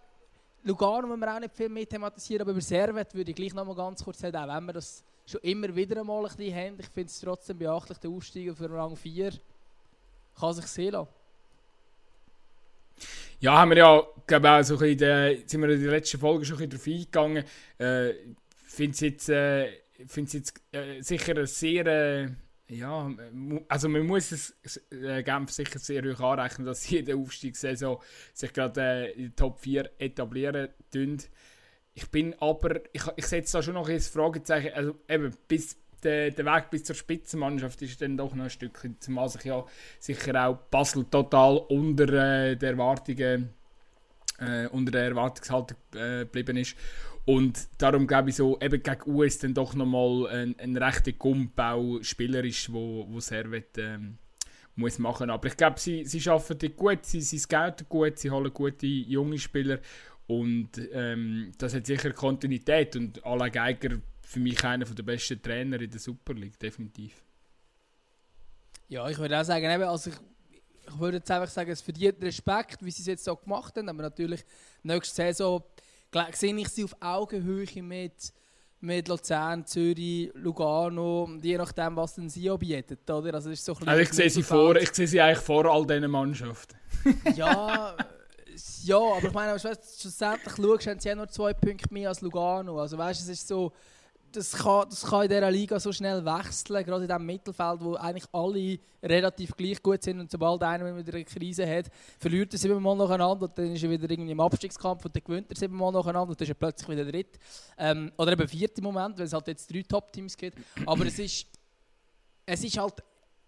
Lugano 0.64 1.06
müssen 1.06 1.20
wir 1.20 1.34
auch 1.34 1.40
nicht 1.40 1.54
viel 1.54 1.68
mehr 1.68 1.88
thematisieren, 1.88 2.42
aber 2.42 2.50
über 2.50 2.60
Servet 2.60 3.14
würde 3.14 3.30
ich 3.30 3.36
gleich 3.36 3.54
noch 3.54 3.64
mal 3.64 3.76
ganz 3.76 4.02
kurz 4.02 4.18
sagen, 4.20 4.36
auch 4.36 4.56
wenn 4.56 4.66
wir 4.66 4.72
das 4.72 5.04
schon 5.26 5.40
immer 5.42 5.74
wieder 5.74 6.00
einmal 6.00 6.24
ein 6.26 6.36
bisschen 6.36 6.54
haben. 6.54 6.76
Ich 6.80 6.88
finde 6.88 7.08
es 7.08 7.20
trotzdem 7.20 7.58
beachtlich, 7.58 7.98
der 7.98 8.10
Aufstieg 8.10 8.50
auf 8.50 8.60
Rang 8.60 8.96
4 8.96 9.32
kann 10.38 10.52
sich 10.52 10.66
sehen 10.66 10.92
lassen. 10.92 11.08
Ja, 13.40 13.58
haben 13.58 13.70
wir 13.70 13.78
ja, 13.78 14.02
glaube 14.26 14.50
auch 14.50 14.62
so 14.62 14.76
in 14.80 14.98
der, 14.98 15.36
sind 15.46 15.60
wir 15.60 15.68
in 15.68 15.82
der 15.82 15.90
letzten 15.90 16.18
Folge 16.18 16.44
schon 16.44 16.60
ein 16.60 16.70
darauf 16.70 16.86
eingegangen. 16.86 17.44
Äh, 17.78 18.14
finde 18.66 18.92
es 18.92 19.00
jetzt, 19.00 19.28
äh, 19.28 19.70
jetzt 19.98 20.60
äh, 20.72 21.00
sicher 21.00 21.36
ein 21.36 21.46
sehr, 21.46 21.86
äh, 21.86 22.28
ja, 22.68 23.10
also 23.68 23.88
man 23.88 24.06
muss 24.06 24.32
es 24.32 24.54
äh, 24.90 25.22
Genf 25.22 25.50
sicher 25.50 25.78
sehr 25.78 26.02
hoch 26.02 26.20
anrechnen, 26.20 26.66
dass 26.66 26.88
jede 26.88 27.14
Aufstiegssaison 27.16 27.98
sich 28.32 28.52
gerade 28.52 28.80
äh, 28.80 29.12
in 29.12 29.22
den 29.24 29.36
Top 29.36 29.60
4 29.60 29.90
etablieren 29.98 30.68
tun. 30.92 31.18
Ich 31.94 32.10
bin 32.10 32.34
aber, 32.40 32.80
ich, 32.92 33.02
ich 33.16 33.26
setze 33.26 33.58
da 33.58 33.62
schon 33.62 33.74
noch 33.74 33.88
ein 33.88 34.00
Fragezeichen, 34.00 34.72
also 34.74 34.96
eben 35.08 35.32
bis 35.46 35.76
der, 36.02 36.30
der 36.30 36.44
Weg 36.44 36.70
bis 36.70 36.84
zur 36.84 36.96
Spitzenmannschaft 36.96 37.80
ist 37.82 38.00
dann 38.00 38.16
doch 38.16 38.34
noch 38.34 38.44
ein 38.44 38.50
Stückchen, 38.50 38.96
zumal 39.00 39.28
sich 39.28 39.44
ja 39.44 39.64
sicher 40.00 40.48
auch 40.48 40.56
Basel 40.70 41.04
total 41.04 41.58
unter 41.68 42.08
äh, 42.08 42.56
der 42.56 42.70
Erwartungen 42.70 43.50
äh, 44.38 44.66
unter 44.68 44.92
der 44.92 45.04
Erwartungshaltung 45.04 45.76
äh, 45.94 46.20
geblieben 46.20 46.56
ist. 46.56 46.76
Und 47.26 47.68
darum 47.78 48.06
glaube 48.06 48.30
ich 48.30 48.36
so, 48.36 48.60
eben 48.60 48.82
gegen 48.82 49.10
US 49.10 49.38
dann 49.38 49.54
doch 49.54 49.74
nochmal 49.74 50.28
ein, 50.28 50.58
ein 50.58 50.76
rechter 50.76 51.12
Gump 51.12 51.58
auch 51.58 52.00
spielerisch, 52.02 52.70
wo, 52.70 53.06
wo 53.08 53.20
Servet 53.20 53.78
ähm, 53.78 54.18
muss 54.76 54.98
machen. 54.98 55.30
Aber 55.30 55.48
ich 55.48 55.56
glaube, 55.56 55.80
sie, 55.80 56.04
sie 56.04 56.28
arbeiten 56.28 56.76
gut, 56.76 57.06
sie, 57.06 57.22
sie 57.22 57.38
scouten 57.38 57.86
gut, 57.88 58.18
sie 58.18 58.30
holen 58.30 58.52
gute 58.52 58.86
junge 58.86 59.38
Spieler 59.38 59.78
und 60.26 60.70
ähm, 60.92 61.52
das 61.58 61.74
hat 61.74 61.86
sicher 61.86 62.12
Kontinuität 62.12 62.96
und 62.96 63.24
Alain 63.24 63.52
Geiger 63.52 63.98
für 64.22 64.40
mich 64.40 64.64
einer 64.64 64.86
der 64.86 65.02
besten 65.02 65.40
Trainer 65.40 65.80
in 65.80 65.90
der 65.90 66.00
Super 66.00 66.34
League, 66.34 66.58
definitiv. 66.58 67.22
Ja, 68.88 69.08
ich 69.08 69.18
würde 69.18 69.38
auch 69.38 69.44
sagen, 69.44 69.70
eben, 69.70 69.84
also 69.84 70.10
ich, 70.10 70.16
ich 70.88 70.98
würde 70.98 71.18
jetzt 71.18 71.30
einfach 71.30 71.50
sagen, 71.50 71.70
es 71.70 71.82
verdient 71.82 72.22
Respekt, 72.22 72.84
wie 72.84 72.90
sie 72.90 73.02
es 73.02 73.06
jetzt 73.06 73.24
so 73.24 73.36
gemacht 73.36 73.76
haben, 73.76 73.88
aber 73.88 74.02
natürlich 74.02 74.44
nächste 74.82 75.14
Saison 75.14 75.62
sehe 76.32 76.56
ich 76.56 76.68
sie 76.68 76.84
auf 76.84 76.96
Augenhöhe 77.00 77.82
mit, 77.82 78.32
mit 78.80 79.08
Luzern, 79.08 79.66
Zürich, 79.66 80.30
Lugano, 80.34 81.24
und 81.24 81.44
je 81.44 81.56
nachdem, 81.56 81.96
was 81.96 82.14
denn 82.14 82.28
sie 82.28 82.50
auch 82.50 82.58
bietet, 82.58 83.08
oder? 83.10 83.34
Also, 83.34 83.50
ist 83.50 83.64
so 83.64 83.74
ein 83.74 83.88
Also 83.88 84.00
ich 84.00 84.12
sehe 84.12 84.30
sie 84.30 84.42
vor, 84.42 84.76
ich 84.76 84.92
sehe 84.94 85.06
sie 85.06 85.20
eigentlich 85.20 85.44
vor 85.44 85.66
all 85.66 85.86
diesen 85.86 86.10
Mannschaften. 86.10 86.76
Ja, 87.36 87.96
ja, 88.84 88.96
aber 88.96 89.26
ich 89.26 89.32
meine, 89.32 89.52
weißt, 89.52 90.00
schlussendlich 90.00 90.54
schaust, 90.56 90.86
haben 90.86 91.00
sie 91.00 91.08
ja 91.08 91.14
nur 91.14 91.28
zwei 91.28 91.52
Punkte 91.52 91.92
mehr 91.92 92.08
als 92.08 92.20
Lugano. 92.20 92.80
Also 92.80 92.96
weißt, 92.96 93.20
es 93.20 93.28
ist 93.28 93.48
so, 93.48 93.72
das 94.34 94.52
kann, 94.52 94.88
das 94.88 95.02
kann 95.04 95.22
in 95.22 95.28
dieser 95.28 95.50
Liga 95.50 95.78
so 95.78 95.92
schnell 95.92 96.24
wechseln, 96.24 96.84
gerade 96.84 97.02
in 97.02 97.08
diesem 97.08 97.26
Mittelfeld, 97.26 97.80
wo 97.80 97.94
eigentlich 97.94 98.26
alle 98.32 98.78
relativ 99.02 99.56
gleich 99.56 99.82
gut 99.82 100.02
sind 100.02 100.20
und 100.20 100.30
sobald 100.30 100.62
einer 100.62 100.96
wieder 100.96 101.14
eine 101.14 101.24
Krise 101.24 101.66
hat, 101.68 101.86
verliert 102.18 102.52
er 102.52 102.58
siebenmal 102.58 102.96
nacheinander 102.96 103.44
und 103.46 103.58
dann 103.58 103.72
ist 103.72 103.82
er 103.82 103.90
wieder 103.90 104.10
irgendwie 104.10 104.32
im 104.32 104.40
Abstiegskampf 104.40 105.04
und 105.04 105.14
dann 105.14 105.22
gewinnt 105.24 105.50
er 105.50 105.56
siebenmal 105.56 105.92
nacheinander 105.92 106.30
und 106.30 106.40
dann 106.40 106.44
ist 106.44 106.50
er 106.50 106.54
plötzlich 106.54 106.88
wieder 106.88 107.04
dritt. 107.04 107.38
Ähm, 107.78 108.12
oder 108.16 108.32
eben 108.32 108.48
viert 108.48 108.76
im 108.78 108.84
Moment, 108.84 109.18
weil 109.18 109.26
es 109.26 109.32
halt 109.32 109.46
jetzt 109.48 109.72
drei 109.72 109.82
Top-Teams 109.82 110.36
gibt. 110.36 110.58
Aber 110.86 111.06
es 111.06 111.18
ist, 111.18 111.46
es 112.46 112.64
ist 112.64 112.78
halt 112.78 113.02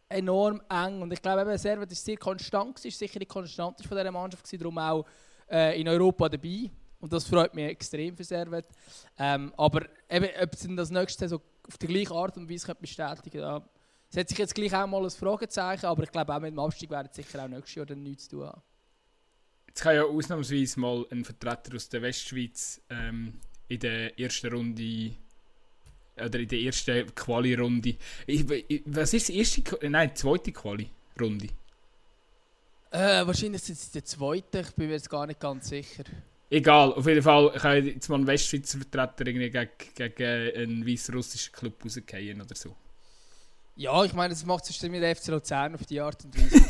enorm 0.08 0.62
eng 0.68 1.02
und 1.02 1.12
ich 1.12 1.20
glaube 1.20 1.42
eben, 1.42 1.58
Servet 1.58 1.90
ist 1.90 2.04
sehr 2.04 2.16
konstant, 2.16 2.84
ist 2.84 2.98
sicher 2.98 3.18
die 3.18 3.26
konstanteste 3.26 3.88
von 3.88 3.96
dieser 3.96 4.12
Mannschaft 4.12 4.44
gewesen, 4.44 4.62
darum 4.62 4.78
auch 4.78 5.04
äh, 5.50 5.80
in 5.80 5.88
Europa 5.88 6.28
dabei 6.28 6.70
und 7.06 7.12
das 7.12 7.24
freut 7.24 7.54
mich 7.54 7.66
extrem 7.66 8.16
für 8.16 8.24
Servet. 8.24 8.66
Ähm, 9.16 9.54
aber 9.56 9.86
eben, 10.10 10.28
ob 10.42 10.56
sie 10.56 10.74
das 10.74 10.90
nächste 10.90 11.20
Saison 11.20 11.40
auf 11.68 11.78
die 11.78 11.86
gleiche 11.86 12.12
Art 12.12 12.36
und 12.36 12.50
Weise 12.50 12.74
bestätigen 12.74 13.30
können, 13.30 13.42
ja, 13.42 13.62
setze 14.08 14.34
ich 14.34 14.38
jetzt 14.38 14.56
gleich 14.56 14.74
auch 14.74 14.88
mal 14.88 15.04
ein 15.04 15.10
Fragezeichen, 15.10 15.86
aber 15.86 16.02
ich 16.02 16.10
glaube 16.10 16.34
auch 16.34 16.40
mit 16.40 16.50
dem 16.50 16.58
Abstieg 16.58 16.90
werden 16.90 17.08
sie 17.12 17.22
sicher 17.22 17.44
auch 17.44 17.48
nächstes 17.48 17.76
Jahr 17.76 17.86
dann 17.86 18.02
nichts 18.02 18.24
zu 18.24 18.38
tun 18.38 18.46
haben. 18.46 18.60
Jetzt 19.68 19.82
kann 19.82 19.94
ja 19.94 20.02
ausnahmsweise 20.02 20.80
mal 20.80 21.06
ein 21.12 21.24
Vertreter 21.24 21.76
aus 21.76 21.88
der 21.88 22.02
Westschweiz 22.02 22.80
ähm, 22.90 23.34
in 23.68 23.78
der 23.78 24.18
ersten 24.18 24.52
Runde 24.52 25.12
oder 26.16 26.40
in 26.40 26.48
der 26.48 26.58
ersten 26.58 27.14
Quali-Runde. 27.14 27.94
Was 28.86 29.14
ist 29.14 29.28
die 29.28 29.38
erste? 29.38 29.62
Nein, 29.88 30.08
die 30.08 30.14
zweite 30.14 30.50
Quali-Runde. 30.50 31.50
Äh, 32.90 33.24
wahrscheinlich 33.24 33.62
sind 33.62 33.78
sie 33.78 33.92
der 33.92 34.04
Zweite, 34.04 34.60
ich 34.60 34.70
bin 34.72 34.88
mir 34.88 34.94
jetzt 34.94 35.10
gar 35.10 35.26
nicht 35.26 35.38
ganz 35.38 35.68
sicher. 35.68 36.04
Egal, 36.48 36.92
auf 36.92 37.06
jeden 37.06 37.22
Fall 37.22 37.50
kann 37.52 37.84
jetzt 37.84 38.08
mal 38.08 38.18
ein 38.20 38.26
Westschweizer 38.26 38.78
Vertreter 38.78 39.26
irgendwie 39.26 39.50
gegen, 39.50 39.68
gegen 40.14 40.56
einen 40.56 40.86
weißrussischen 40.86 41.52
Club 41.52 41.84
rausgehen 41.84 42.40
oder 42.40 42.54
so. 42.54 42.74
Ja, 43.74 44.04
ich 44.04 44.12
meine, 44.14 44.32
das 44.32 44.46
macht 44.46 44.64
sonst 44.64 44.82
mit 44.84 45.02
der 45.02 45.14
FC 45.16 45.28
Luzern 45.28 45.74
auf 45.74 45.84
die 45.84 46.00
Art 46.00 46.24
und 46.24 46.36
Weise. 46.36 46.64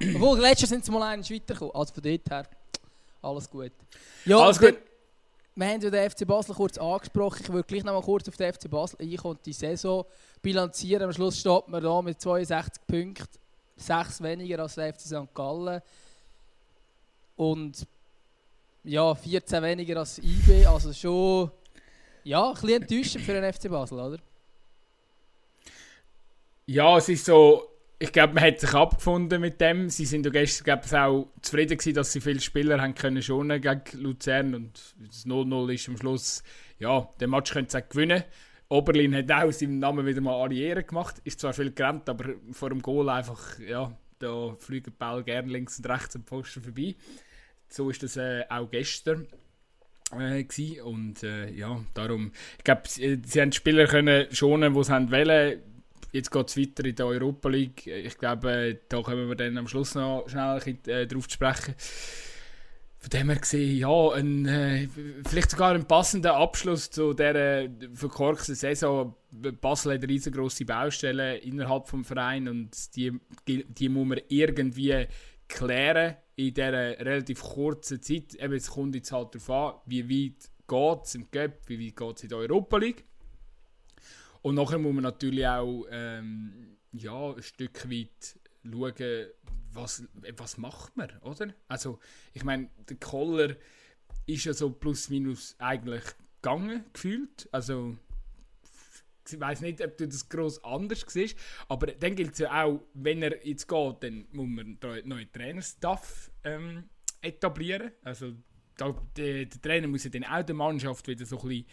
Obwohl, 0.14 0.40
letztes 0.40 0.70
sind 0.70 0.84
sie 0.84 0.90
mal 0.90 1.02
einen 1.02 1.22
weitergekommen. 1.22 1.74
Also 1.74 1.94
von 1.94 2.02
dort 2.02 2.30
her, 2.30 2.48
alles 3.20 3.50
gut. 3.50 3.72
Ja, 4.24 4.38
Alles 4.38 4.58
gut. 4.58 4.78
Wir 5.54 5.66
haben 5.66 5.82
ja 5.82 5.90
den 5.90 6.10
FC 6.10 6.26
Basel 6.26 6.54
kurz 6.54 6.78
angesprochen. 6.78 7.40
Ich 7.42 7.52
würde 7.52 7.66
gleich 7.66 7.84
noch 7.84 7.92
mal 7.92 8.02
kurz 8.02 8.26
auf 8.26 8.36
den 8.36 8.52
FC 8.52 8.70
Basel 8.70 8.98
einkommen 9.00 9.36
und 9.36 9.44
die 9.44 9.52
Saison 9.52 10.06
bilanzieren. 10.40 11.02
Am 11.02 11.12
Schluss 11.12 11.38
steht 11.38 11.68
man 11.68 11.82
da 11.82 12.00
mit 12.00 12.18
62 12.20 12.86
Punkten, 12.86 13.38
6 13.76 14.22
weniger 14.22 14.60
als 14.60 14.76
der 14.76 14.94
FC 14.94 15.00
St. 15.00 15.34
Gallen. 15.34 15.82
Und 17.42 17.88
ja, 18.84 19.12
14 19.14 19.62
weniger 19.64 19.96
als 19.98 20.18
IB. 20.18 20.64
Also 20.66 20.92
schon 20.92 21.50
ja, 22.22 22.46
ein 22.46 22.54
bisschen 22.54 22.82
enttäuschend 22.82 23.24
für 23.24 23.32
den 23.32 23.52
FC 23.52 23.68
Basel, 23.68 23.98
oder? 23.98 24.18
Ja, 26.66 26.96
es 26.98 27.08
ist 27.08 27.24
so, 27.24 27.68
ich 27.98 28.12
glaube, 28.12 28.34
man 28.34 28.44
hat 28.44 28.60
sich 28.60 28.72
abgefunden 28.72 29.40
mit 29.40 29.60
dem. 29.60 29.88
Sie 29.90 30.04
sind 30.04 30.24
ja 30.24 30.30
gestern 30.30 30.64
glaub 30.64 30.84
ich, 30.86 30.94
auch 30.94 31.32
zufrieden 31.42 31.78
gewesen, 31.78 31.94
dass 31.94 32.12
sie 32.12 32.20
viele 32.20 32.40
Spieler 32.40 32.80
haben 32.80 32.94
können 32.94 33.20
schonen 33.22 33.60
gegen 33.60 33.82
Luzern 34.00 34.54
und 34.54 34.94
das 35.00 35.26
0-0 35.26 35.74
ist 35.74 35.88
am 35.88 35.96
Schluss, 35.96 36.44
ja, 36.78 37.08
den 37.20 37.30
Match 37.30 37.52
können 37.52 37.68
sie 37.68 37.78
auch 37.78 37.88
gewinnen. 37.88 38.22
Oberlin 38.68 39.16
hat 39.16 39.30
auch 39.32 39.50
seinem 39.50 39.80
Namen 39.80 40.06
wieder 40.06 40.20
mal 40.20 40.40
alle 40.40 40.54
Ehre 40.54 40.84
gemacht. 40.84 41.16
Ist 41.24 41.40
zwar 41.40 41.52
viel 41.52 41.72
gerannt, 41.72 42.08
aber 42.08 42.34
vor 42.52 42.70
dem 42.70 42.80
Goal 42.80 43.08
einfach, 43.08 43.58
ja, 43.58 43.92
da 44.20 44.54
fliegen 44.58 44.92
die 44.92 44.96
Ball 44.96 45.24
gerne 45.24 45.50
links 45.50 45.78
und 45.78 45.88
rechts 45.88 46.14
am 46.14 46.22
Pfosten 46.22 46.62
vorbei. 46.62 46.94
So 47.72 47.88
ist 47.88 48.02
das 48.02 48.16
äh, 48.16 48.44
auch 48.50 48.70
gestern. 48.70 49.26
Äh, 50.18 50.44
und 50.82 51.22
äh, 51.22 51.50
ja, 51.50 51.82
darum, 51.94 52.32
ich 52.58 52.64
glaube, 52.64 52.82
sie, 52.86 53.22
sie 53.24 53.40
haben 53.40 53.50
die 53.50 53.56
Spieler 53.56 53.86
können 53.86 54.26
schonen, 54.30 54.74
die 54.74 54.84
sie 54.84 54.92
haben 54.92 55.10
wollen. 55.10 55.62
Jetzt 56.12 56.30
geht 56.30 56.48
es 56.48 56.56
weiter 56.58 56.84
in 56.84 56.94
der 56.94 57.06
Europa 57.06 57.48
League. 57.48 57.86
Ich 57.86 58.18
glaube, 58.18 58.52
äh, 58.52 58.78
da 58.90 59.00
kommen 59.00 59.26
wir 59.26 59.36
dann 59.36 59.56
am 59.56 59.68
Schluss 59.68 59.94
noch 59.94 60.28
schnell 60.28 60.42
ein 60.42 60.56
bisschen, 60.56 60.88
äh, 60.88 61.06
drauf 61.06 61.28
zu 61.28 61.34
sprechen. 61.34 61.74
Von 62.98 63.10
dem 63.10 63.30
her 63.30 63.38
gesehen, 63.38 63.78
ja, 63.78 64.10
ein, 64.10 64.46
äh, 64.46 64.88
vielleicht 65.26 65.50
sogar 65.50 65.74
ein 65.74 65.88
passender 65.88 66.36
Abschluss 66.36 66.90
zu 66.90 67.14
dieser 67.14 67.68
verkorksten 67.94 68.54
Saison. 68.54 69.16
Basel 69.30 69.94
hat 69.94 70.06
riesengroße 70.06 70.66
Baustellen 70.66 71.40
innerhalb 71.40 71.90
des 71.90 72.06
Vereins 72.06 72.50
und 72.50 72.96
die, 72.96 73.18
die 73.46 73.88
muss 73.88 74.06
man 74.06 74.20
irgendwie 74.28 75.06
klären 75.48 76.16
in 76.36 76.54
dieser 76.54 76.98
relativ 76.98 77.42
kurzen 77.42 78.02
Zeit. 78.02 78.34
Eben, 78.34 78.54
es 78.54 78.70
kommt 78.70 78.94
jetzt 78.94 79.12
halt 79.12 79.34
darauf 79.34 79.50
an, 79.50 79.80
wie 79.86 80.08
weit 80.08 80.50
geht 80.66 81.04
es 81.04 81.14
im 81.14 81.30
Cup, 81.30 81.68
wie 81.68 81.86
weit 81.86 81.96
geht 81.96 82.16
es 82.16 82.22
in 82.22 82.28
der 82.30 82.38
Europa 82.38 82.76
League. 82.78 83.04
Und 84.42 84.56
nachher 84.56 84.78
muss 84.78 84.94
man 84.94 85.04
natürlich 85.04 85.46
auch 85.46 85.86
ähm, 85.90 86.78
ja, 86.92 87.32
ein 87.32 87.42
Stück 87.42 87.90
weit 87.90 88.38
schauen, 88.64 89.26
was, 89.72 90.04
was 90.36 90.58
macht 90.58 90.96
man, 90.96 91.10
oder? 91.20 91.54
Also, 91.68 91.98
ich 92.32 92.44
meine, 92.44 92.68
der 92.88 92.96
Koller 92.96 93.56
ist 94.26 94.44
ja 94.44 94.52
so 94.52 94.70
plus 94.70 95.08
minus 95.08 95.56
eigentlich 95.58 96.04
gegangen, 96.42 96.84
gefühlt. 96.92 97.48
Also, 97.52 97.96
ich 99.30 99.40
weiß 99.40 99.60
nicht, 99.60 99.80
ob 99.80 99.96
du 99.96 100.08
das 100.08 100.28
gross 100.28 100.62
anders 100.64 101.04
siehst, 101.06 101.38
aber 101.68 101.88
dann 101.88 102.14
gilt 102.14 102.32
es 102.32 102.38
ja 102.38 102.64
auch, 102.64 102.80
wenn 102.94 103.22
er 103.22 103.46
jetzt 103.46 103.68
geht, 103.68 104.02
dann 104.02 104.26
muss 104.32 104.48
man 104.48 104.78
einen 104.80 105.08
neuen 105.08 105.32
Trainerstaff 105.32 106.30
ähm, 106.44 106.84
etablieren. 107.20 107.92
Also, 108.02 108.32
da, 108.76 108.94
der, 109.16 109.46
der 109.46 109.60
Trainer 109.60 109.88
muss 109.88 110.04
ja 110.04 110.10
dann 110.10 110.24
auch 110.24 110.42
der 110.42 110.54
Mannschaft 110.54 111.06
wieder 111.06 111.26
so 111.26 111.38
ein 111.40 111.48
bisschen 111.48 111.66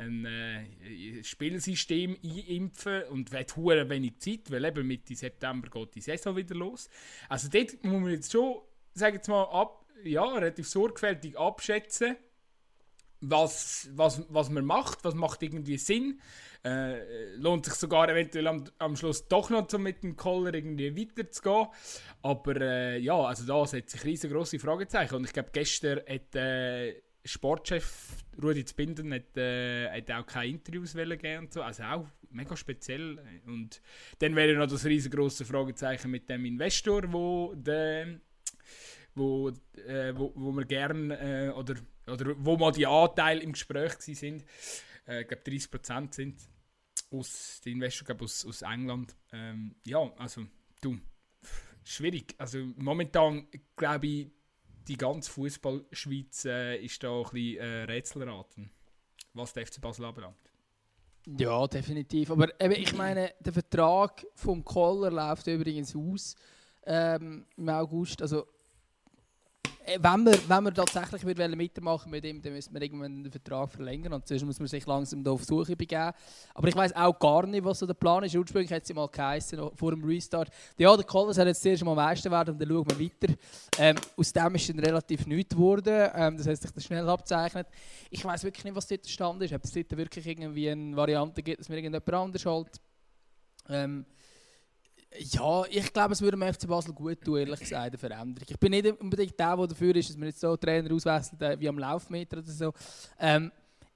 ein 0.00 0.24
äh, 0.24 1.22
Spielsystem 1.22 2.16
einimpfen 2.22 3.02
und 3.04 3.32
hat 3.32 3.56
hure 3.56 3.88
wenig 3.88 4.18
Zeit, 4.18 4.50
weil 4.50 4.64
eben 4.64 4.86
Mitte 4.86 5.14
September 5.14 5.68
geht 5.68 5.94
die 5.94 6.00
Saison 6.00 6.36
wieder 6.36 6.54
los. 6.54 6.88
Also 7.28 7.48
dort 7.48 7.84
muss 7.84 8.00
man 8.00 8.10
jetzt 8.10 8.32
schon, 8.32 8.60
sagen 8.94 9.16
jetzt 9.16 9.28
mal, 9.28 9.44
ab, 9.44 9.84
ja, 10.04 10.24
relativ 10.24 10.68
sorgfältig 10.68 11.38
abschätzen, 11.38 12.16
was, 13.20 13.90
was, 13.94 14.22
was 14.28 14.50
man 14.50 14.64
macht, 14.64 15.04
was 15.04 15.14
macht 15.14 15.42
irgendwie 15.42 15.78
Sinn. 15.78 16.20
Äh, 16.64 17.34
lohnt 17.36 17.64
sich 17.64 17.74
sogar 17.74 18.08
eventuell 18.08 18.46
am, 18.46 18.64
am 18.78 18.96
Schluss 18.96 19.26
doch 19.28 19.48
noch 19.50 19.68
so 19.68 19.78
mit 19.78 20.02
dem 20.02 20.16
Koller 20.16 20.52
irgendwie 20.52 20.94
weiterzugehen. 20.96 21.68
Aber 22.22 22.60
äh, 22.60 22.98
ja, 22.98 23.16
also 23.16 23.46
da 23.46 23.66
setzt 23.66 23.92
sich 23.92 24.04
riesengroße 24.04 24.58
Fragezeichen. 24.58 25.14
Und 25.14 25.24
ich 25.24 25.32
glaube, 25.32 25.50
gestern 25.52 26.00
hat 26.06 26.34
äh, 26.34 27.00
Sportchef 27.24 28.24
Rudi 28.42 28.64
Zbinden 28.64 29.12
hat, 29.12 29.36
äh, 29.36 29.90
hat 29.90 30.10
auch 30.10 30.26
keine 30.26 30.48
Interviews 30.48 30.94
geben 30.94 31.44
und 31.44 31.52
so. 31.52 31.62
Also 31.62 31.82
auch 31.82 32.06
mega 32.30 32.56
speziell. 32.56 33.18
Und 33.46 33.80
dann 34.18 34.36
wäre 34.36 34.54
noch 34.54 34.66
das 34.68 34.84
riesengroße 34.84 35.44
Fragezeichen 35.44 36.10
mit 36.10 36.28
dem 36.28 36.44
Investor, 36.44 37.10
wo 37.12 37.54
der 37.54 38.20
wo, 39.14 39.48
äh, 39.48 40.12
wo, 40.14 40.32
wo 40.34 40.52
wir 40.52 40.64
gern 40.64 41.10
äh, 41.10 41.52
oder, 41.54 41.74
oder 42.10 42.34
wo 42.38 42.56
mal 42.56 42.72
die 42.72 42.86
Anteile 42.86 43.40
im 43.40 43.52
Gespräch 43.52 43.94
sind. 44.00 44.44
Äh, 45.06 45.22
ich 45.22 45.28
glaube 45.28 45.42
30% 45.42 46.14
sind 46.14 46.36
aus 47.10 47.60
der 47.64 47.72
Investor 47.72 48.06
glaub, 48.06 48.22
aus, 48.22 48.44
aus 48.46 48.62
England. 48.62 49.14
Ähm, 49.32 49.74
ja, 49.84 49.98
also 50.16 50.46
du, 50.80 50.98
schwierig. 51.84 52.34
Also 52.38 52.58
momentan 52.76 53.48
glaube 53.76 54.06
ich, 54.06 54.30
die 54.88 54.96
ganze 54.96 55.30
Fußballschweiz 55.30 56.44
äh, 56.46 56.76
ist 56.76 57.02
da 57.02 57.16
ein 57.16 57.22
bisschen 57.22 57.58
äh, 57.58 57.82
Rätselraten, 57.84 58.70
was 59.34 59.52
der 59.52 59.66
FC 59.66 59.80
Basel 59.80 60.04
anbelangt. 60.04 60.50
Ja, 61.38 61.66
definitiv. 61.66 62.30
Aber 62.30 62.48
eben, 62.60 62.72
ich 62.72 62.94
meine, 62.94 63.32
der 63.40 63.52
Vertrag 63.52 64.26
vom 64.34 64.64
Koller 64.64 65.10
läuft 65.10 65.46
übrigens 65.46 65.94
aus 65.94 66.34
ähm, 66.84 67.46
im 67.56 67.68
August. 67.68 68.22
Also, 68.22 68.46
wenn 69.98 70.24
wir, 70.24 70.38
wenn 70.48 70.64
wir 70.64 70.74
tatsächlich 70.74 71.26
wieder 71.26 71.48
mitmachen 71.48 72.10
mit 72.10 72.24
ihm, 72.24 72.40
dann 72.40 72.52
müssen 72.52 72.74
wir 72.74 72.82
irgendwann 72.82 73.22
den 73.22 73.32
Vertrag 73.32 73.70
verlängern 73.70 74.12
und 74.12 74.26
sonst 74.26 74.44
muss 74.44 74.58
man 74.58 74.68
sich 74.68 74.86
langsam 74.86 75.26
auf 75.26 75.44
Suche 75.44 75.76
begeben. 75.76 76.12
Aber 76.54 76.68
ich 76.68 76.76
weiß 76.76 76.94
auch 76.94 77.18
gar 77.18 77.46
nicht, 77.46 77.64
was 77.64 77.78
so 77.78 77.86
der 77.86 77.94
Plan 77.94 78.22
ist. 78.24 78.34
Ursprünglich 78.34 78.72
hat 78.72 78.82
es 78.82 78.94
mal 78.94 79.08
geheißen, 79.08 79.70
vor 79.74 79.90
dem 79.90 80.04
Restart. 80.04 80.50
Ja, 80.78 80.94
der 80.96 81.04
Koller 81.04 81.34
soll 81.34 81.46
jetzt 81.46 81.62
zuerst 81.62 81.84
mal 81.84 81.94
Meister 81.94 82.30
werden 82.30 82.54
und 82.54 82.60
dann 82.60 82.68
schauen 82.68 82.86
wir 82.88 83.00
weiter. 83.00 83.34
Ähm, 83.78 83.96
aus 84.16 84.32
dem 84.32 84.54
ist 84.54 84.68
dann 84.68 84.78
relativ 84.78 85.26
nichts 85.26 85.54
geworden. 85.54 86.10
Ähm, 86.14 86.36
das 86.36 86.46
heißt, 86.46 86.62
sich 86.62 86.70
das 86.70 86.84
schnell 86.84 87.08
abzeichnet. 87.08 87.66
Ich 88.10 88.24
weiß 88.24 88.44
wirklich 88.44 88.64
nicht, 88.64 88.76
was 88.76 88.86
dort 88.86 89.04
der 89.04 89.10
Stand 89.10 89.42
ist. 89.42 89.52
Ob 89.52 89.64
es 89.64 89.72
dort 89.72 89.96
wirklich 89.96 90.26
irgendwie 90.26 90.70
eine 90.70 90.96
Variante 90.96 91.42
gibt, 91.42 91.60
dass 91.60 91.68
mir 91.68 91.76
irgendjemand 91.76 92.12
anders 92.12 92.46
holt. 92.46 92.80
Ähm, 93.68 94.04
Ja, 95.18 95.64
ich 95.68 95.92
glaube, 95.92 96.12
es 96.12 96.22
würde 96.22 96.38
dem 96.38 96.54
FC 96.54 96.68
Basel 96.68 96.94
gut 96.94 97.20
tun, 97.20 97.38
ehrlich 97.38 97.58
gesagt, 97.58 97.86
eine 97.86 97.98
Veränderung. 97.98 98.46
Ich 98.48 98.58
bin 98.58 98.70
nicht 98.70 98.86
unbedingt 99.00 99.38
der, 99.38 99.56
der 99.56 99.66
dafür 99.66 99.96
ist, 99.96 100.08
dass 100.08 100.16
man 100.16 100.28
jetzt 100.28 100.40
so 100.40 100.56
Trainer 100.56 100.94
auswechselt 100.94 101.42
äh, 101.42 101.58
wie 101.58 101.68
am 101.68 101.78
Laufmeter 101.78 102.38
oder 102.38 102.46
so. 102.46 102.72
Ähm, 103.18 103.50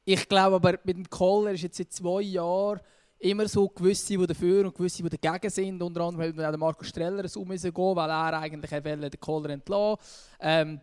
ich 0.05 0.29
glaube 0.29 0.57
aber, 0.57 0.73
mit 0.83 0.97
dem 0.97 1.09
Kohler 1.09 1.53
ist 1.53 1.63
jetzt 1.63 1.77
seit 1.77 1.93
zwei 1.93 2.21
Jahren 2.23 2.81
immer 3.21 3.49
so 3.49 3.69
gewisse, 3.69 4.19
die 4.19 4.27
dafür 4.27 4.67
und 4.67 4.75
gewisse, 4.75 5.03
die 5.03 5.17
dagegen 5.17 5.51
sind. 5.51 5.83
Unter 5.83 6.01
anderem 6.03 6.37
hat 6.45 6.59
Marco 6.59 6.85
Streller 6.85 7.25
es 7.25 7.37
um 7.37 7.49
gehen, 7.49 7.73
weil 7.75 8.11
er 8.11 8.41
eigentlich 8.41 8.71
den 8.71 9.21
Kohler 9.21 9.51
entlassen 9.51 10.03
ähm, 10.41 10.81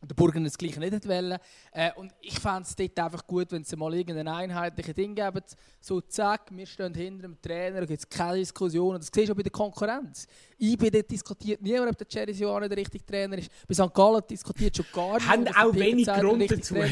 der 0.00 0.14
Burgen 0.14 0.44
das 0.44 0.56
Gleiche 0.56 0.78
nicht 0.78 1.08
wollen. 1.08 1.38
Äh, 1.72 1.92
und 1.96 2.12
ich 2.20 2.38
fände 2.38 2.62
es 2.62 2.76
dort 2.76 2.98
einfach 2.98 3.26
gut, 3.26 3.50
wenn 3.50 3.62
es 3.62 3.76
mal 3.76 3.92
irgendein 3.94 4.28
einheitliches 4.28 4.94
Ding 4.94 5.14
geben. 5.14 5.42
So, 5.80 6.00
zack, 6.00 6.50
wir 6.50 6.66
stehen 6.66 6.94
hinter 6.94 7.22
dem 7.22 7.40
Trainer, 7.40 7.84
gibt 7.84 7.98
es 7.98 8.08
keine 8.08 8.38
Diskussion. 8.38 8.94
Und 8.94 9.02
das 9.02 9.10
siehst 9.12 9.28
du 9.28 9.32
auch 9.32 9.36
bei 9.36 9.42
der 9.42 9.52
Konkurrenz. 9.52 10.26
Ich 10.56 10.78
bin 10.78 10.90
dort 10.90 11.10
diskutiert 11.10 11.60
niemand, 11.62 11.90
ob 11.90 11.98
der 11.98 12.06
Jerry 12.08 12.32
Johanna 12.32 12.68
der 12.68 12.78
richtige 12.78 13.04
Trainer 13.04 13.38
ist. 13.38 13.50
Bei 13.66 13.74
St. 13.74 13.92
Gallen 13.92 14.22
diskutiert 14.30 14.76
schon 14.76 14.86
gar 14.92 15.14
nicht. 15.14 15.28
Haben 15.28 15.48
auch 15.48 15.74
wenig 15.74 16.06
Grund 16.06 16.50
dazu. 16.50 16.76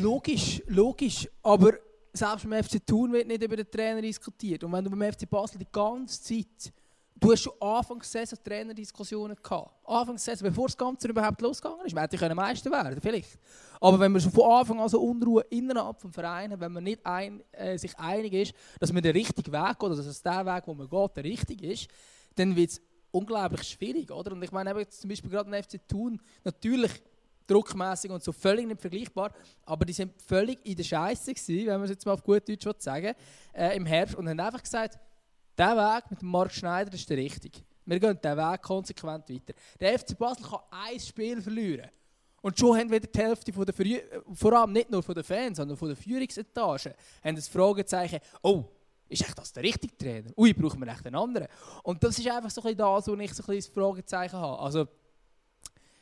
logisch, 0.00 0.62
logisch. 0.66 1.28
Aber 1.42 1.74
selbst 2.12 2.48
beim 2.48 2.62
FC 2.62 2.84
Thun 2.84 3.12
wird 3.12 3.28
nicht 3.28 3.42
über 3.42 3.56
den 3.56 3.70
Trainer 3.70 4.02
diskutiert. 4.02 4.64
Und 4.64 4.72
wenn 4.72 4.84
du 4.84 4.90
beim 4.90 5.12
FC 5.12 5.28
Basel 5.28 5.58
die 5.58 5.68
ganze 5.70 6.22
Zeit 6.22 6.72
Du 7.20 7.32
hast 7.32 7.42
schon 7.42 7.52
Anfang 7.60 8.02
Saison 8.02 8.38
Trainerdiskussionen 8.44 9.36
gehabt. 9.42 9.74
Anfang 9.84 10.18
Saison, 10.18 10.48
bevor 10.48 10.66
das 10.66 10.76
Ganze 10.76 11.08
überhaupt 11.08 11.40
losgegangen 11.40 11.84
ist. 11.84 11.94
Man 11.94 12.02
hätte 12.02 12.16
können 12.16 12.36
Meister 12.36 12.70
werden, 12.70 13.00
vielleicht. 13.00 13.38
Aber 13.80 13.98
wenn 13.98 14.12
man 14.12 14.20
schon 14.20 14.30
von 14.30 14.52
Anfang 14.52 14.80
an 14.80 14.88
so 14.88 15.00
Unruhe 15.00 15.44
innerhalb 15.50 15.98
des 15.98 16.14
Vereins 16.14 16.54
wenn 16.58 16.72
man 16.72 16.84
nicht 16.84 17.04
ein, 17.04 17.42
äh, 17.52 17.76
sich 17.76 17.98
einig 17.98 18.32
ist, 18.34 18.54
dass 18.78 18.92
man 18.92 19.02
den 19.02 19.12
richtigen 19.12 19.52
Weg 19.52 19.78
geht, 19.78 19.82
oder 19.82 19.96
dass 19.96 20.22
der 20.22 20.46
Weg, 20.46 20.62
wo 20.66 20.74
man 20.74 20.88
geht, 20.88 21.16
der 21.16 21.24
richtige 21.24 21.72
ist, 21.72 21.88
dann 22.36 22.54
wird 22.54 22.70
es 22.70 22.80
unglaublich 23.10 23.62
schwierig. 23.64 24.10
Oder? 24.12 24.32
Und 24.32 24.42
ich 24.42 24.52
meine, 24.52 24.70
eben 24.70 24.88
zum 24.88 25.08
Beispiel 25.08 25.30
gerade 25.30 25.56
in 25.56 25.62
FC 25.62 25.80
Thun, 25.88 26.20
natürlich 26.44 26.92
druckmäßig 27.48 28.10
und 28.10 28.22
so 28.22 28.30
völlig 28.30 28.66
nicht 28.66 28.80
vergleichbar, 28.80 29.32
aber 29.64 29.84
die 29.84 29.92
sind 29.92 30.12
völlig 30.22 30.58
in 30.64 30.76
der 30.76 30.84
Scheiße 30.84 31.32
wenn 31.48 31.66
man 31.66 31.84
es 31.84 31.90
jetzt 31.90 32.04
mal 32.06 32.12
auf 32.12 32.22
gut 32.22 32.48
Deutsch 32.48 32.66
sagen 32.78 33.14
äh, 33.54 33.76
im 33.76 33.86
Herbst 33.86 34.14
und 34.14 34.28
haben 34.28 34.38
einfach 34.38 34.62
gesagt, 34.62 34.98
der 35.58 35.76
Weg 35.76 36.10
mit 36.10 36.22
Marc 36.22 36.52
Schneider 36.52 36.92
ist 36.94 37.08
der 37.10 37.16
richtige. 37.16 37.60
Wir 37.84 37.98
gehen 37.98 38.18
diesen 38.22 38.36
Weg 38.36 38.62
konsequent 38.62 39.28
weiter. 39.28 39.54
Der 39.80 39.98
FC 39.98 40.16
Basel 40.16 40.44
kann 40.44 40.60
ein 40.70 41.00
Spiel 41.00 41.40
verlieren. 41.40 41.90
Und 42.40 42.58
schon 42.58 42.78
haben 42.78 42.90
wieder 42.90 43.06
die 43.06 43.18
Hälfte 43.18 43.52
von 43.52 43.64
der 43.64 43.74
Verü 43.74 43.98
vor 44.32 44.52
allem 44.52 44.72
nicht 44.72 44.90
nur 44.90 45.02
von 45.02 45.14
den 45.14 45.24
Fans, 45.24 45.56
sondern 45.56 45.76
von 45.76 45.88
der 45.88 45.96
Führungsetage, 45.96 46.94
haben 47.24 47.36
das 47.36 47.48
Fragezeichen, 47.48 48.20
oh, 48.42 48.64
ist 49.08 49.22
echt 49.22 49.36
das 49.38 49.52
der 49.52 49.62
richtige 49.62 49.96
Trainer? 49.96 50.30
Ui, 50.36 50.52
brauchen 50.52 50.80
wir 50.80 50.88
echt 50.88 51.04
einen 51.06 51.16
anderen? 51.16 51.48
Und 51.82 52.02
das 52.04 52.18
ist 52.18 52.28
einfach 52.28 52.50
so 52.50 52.62
ein 52.62 52.76
das, 52.76 53.08
wo 53.08 53.14
ich 53.14 53.34
so 53.34 53.50
ein 53.50 53.62
Fragezeichen 53.62 54.36
habe. 54.36 54.58
Also, 54.60 54.86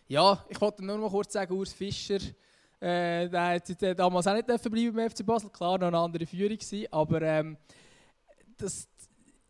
ja, 0.09 0.44
ich 0.48 0.61
wollte 0.61 0.84
nur 0.84 0.98
noch 0.98 1.11
kurz 1.11 1.32
sagen, 1.32 1.54
Urs 1.54 1.72
Fischer, 1.72 2.18
äh, 2.80 3.28
der 3.28 3.54
hat 3.54 3.98
damals 3.98 4.26
auch 4.26 4.34
nicht 4.34 4.46
bleiben 4.46 4.94
beim 4.94 5.11
FC 5.11 5.24
Basel, 5.24 5.50
klar, 5.50 5.78
noch 5.78 5.86
eine 5.86 5.98
andere 5.98 6.26
Führung 6.26 6.59
gewesen, 6.59 6.86
aber 6.90 7.22
ähm, 7.22 7.57
das, 8.57 8.88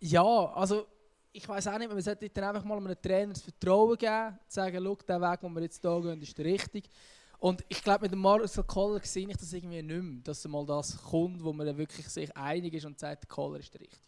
ja, 0.01 0.25
also 0.25 0.87
ich 1.33 1.47
weiß 1.47 1.67
auch 1.69 1.79
nicht, 1.79 1.89
man 1.89 2.01
sollte 2.01 2.31
dann 2.31 2.45
einfach 2.45 2.65
mal 2.65 2.79
einem 2.79 3.01
Trainer 3.01 3.33
das 3.33 3.43
Vertrauen 3.43 3.97
geben, 3.99 4.39
sagen, 4.49 4.83
schau, 4.83 4.97
der 5.07 5.21
Weg, 5.21 5.41
den 5.41 5.55
wir 5.55 5.63
jetzt 5.63 5.81
hier 5.83 6.01
gehen, 6.01 6.23
ist 6.23 6.39
der 6.39 6.45
richtige. 6.47 6.89
Und 7.39 7.63
ich 7.69 7.83
glaube, 7.83 8.03
mit 8.03 8.13
dem 8.13 8.21
Marcel 8.21 8.65
Koller 8.65 9.01
sehe 9.03 9.29
ich 9.29 9.37
das 9.37 9.53
irgendwie 9.53 9.83
nicht 9.83 10.03
mehr, 10.03 10.21
dass 10.25 10.47
mal 10.49 10.65
das 10.65 10.97
kommt, 11.03 11.45
wo 11.45 11.53
man 11.53 11.67
dann 11.67 11.77
wirklich 11.77 12.09
sich 12.09 12.35
einig 12.35 12.73
ist 12.73 12.87
und 12.87 12.99
sagt, 12.99 13.25
der 13.25 13.29
Koller 13.29 13.59
ist 13.59 13.75
der 13.75 13.83
richtige. 13.83 14.03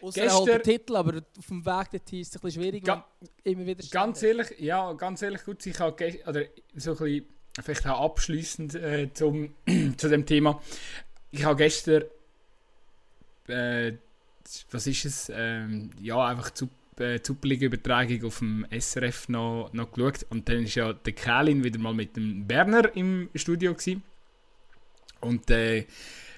Außer 0.00 0.22
er 0.22 0.34
holt 0.34 0.48
den 0.48 0.62
Titel, 0.62 0.96
aber 0.96 1.18
auf 1.38 1.46
dem 1.46 1.64
Weg 1.64 1.90
dorthin 1.90 2.20
ist 2.20 2.28
es 2.28 2.36
ein 2.36 2.40
bisschen 2.42 2.62
schwierig, 2.62 2.84
Ga 2.84 3.06
immer 3.44 3.66
wieder 3.66 3.84
Ganz 3.90 4.22
ehrlich, 4.22 4.58
ja, 4.58 4.92
ganz 4.94 5.22
ehrlich, 5.22 5.44
gut, 5.44 5.64
ich 5.66 5.78
habe 5.78 6.20
oder 6.26 6.44
so 6.74 6.92
ein 6.92 6.96
bisschen, 6.98 7.26
vielleicht 7.62 7.86
auch 7.86 8.00
abschließend 8.00 8.74
äh, 8.74 9.12
zum, 9.12 9.54
zu 9.96 10.08
dem 10.08 10.24
Thema. 10.24 10.60
Ich 11.30 11.44
habe 11.44 11.56
gestern 11.56 12.04
äh, 13.48 13.92
was 14.70 14.86
ist 14.86 15.04
es? 15.04 15.32
Ähm, 15.34 15.90
ja, 16.00 16.26
einfach 16.26 16.50
zu 16.50 16.68
äh, 16.98 17.20
Übertragung 17.60 18.24
auf 18.24 18.38
dem 18.38 18.66
SRF 18.70 19.28
noch, 19.28 19.70
noch 19.72 19.92
geschaut. 19.92 20.26
Und 20.30 20.48
dann 20.48 20.64
ist 20.64 20.74
ja 20.74 20.92
der 20.92 21.12
Kälin 21.12 21.64
wieder 21.64 21.78
mal 21.78 21.94
mit 21.94 22.16
dem 22.16 22.46
Berner 22.46 22.94
im 22.96 23.28
Studio 23.34 23.74
gewesen. 23.74 24.02
Und 25.20 25.50
äh, 25.50 25.86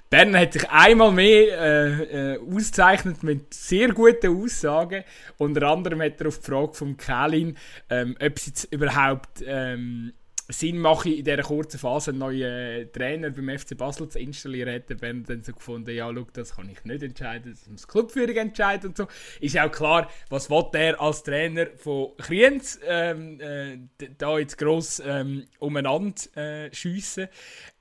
Berner 0.09 0.41
hat 0.41 0.55
sich 0.55 0.69
einmal 0.69 1.13
mehr 1.13 1.59
äh, 1.61 2.35
äh, 2.35 2.39
ausgezeichnet 2.39 3.23
mit 3.23 3.55
sehr 3.55 3.93
guten 3.93 4.43
Aussagen. 4.43 5.05
Unter 5.39 5.69
anderem 5.69 6.03
hat 6.03 6.21
er 6.21 6.29
auf 6.29 6.39
die 6.39 6.47
Frage 6.47 6.75
von 6.75 6.97
Kälin, 6.97 7.57
ähm, 7.89 8.17
ob 8.21 8.39
jetzt 8.39 8.65
überhaupt 8.73 9.45
ähm, 9.47 10.13
Sinn 10.53 10.79
mache, 10.79 11.11
in 11.11 11.25
dieser 11.25 11.43
kurzen 11.43 11.79
Phase 11.79 12.11
einen 12.11 12.21
neuen 12.21 12.93
Trainer 12.93 13.31
beim 13.31 13.59
FC 13.59 13.77
Basel 13.77 14.09
zu 14.09 14.19
installieren, 14.19 14.71
hätte 14.71 14.97
Ben 14.97 15.25
dann 15.25 15.43
so 15.43 15.53
gefunden, 15.53 15.95
ja, 15.95 16.13
schau, 16.13 16.27
das 16.33 16.57
kann 16.57 16.69
ich 16.69 16.85
nicht 16.85 17.03
entscheiden, 17.03 17.53
das 17.53 17.69
muss 17.69 17.83
die 17.83 17.89
Clubführung 17.89 18.37
entscheiden 18.37 18.91
und 18.91 18.97
so. 18.97 19.07
Ist 19.41 19.59
auch 19.59 19.71
klar, 19.71 20.11
was 20.29 20.51
will 20.51 20.67
er 20.73 21.01
als 21.01 21.23
Trainer 21.23 21.67
von 21.77 22.17
Kriens 22.19 22.79
ähm, 22.87 23.41
äh, 23.41 23.79
da 24.19 24.39
jetzt 24.39 24.59
gross 24.59 25.03
ähm, 25.05 25.47
umeinander 25.59 26.37
äh, 26.37 26.75
schiessen. 26.75 27.29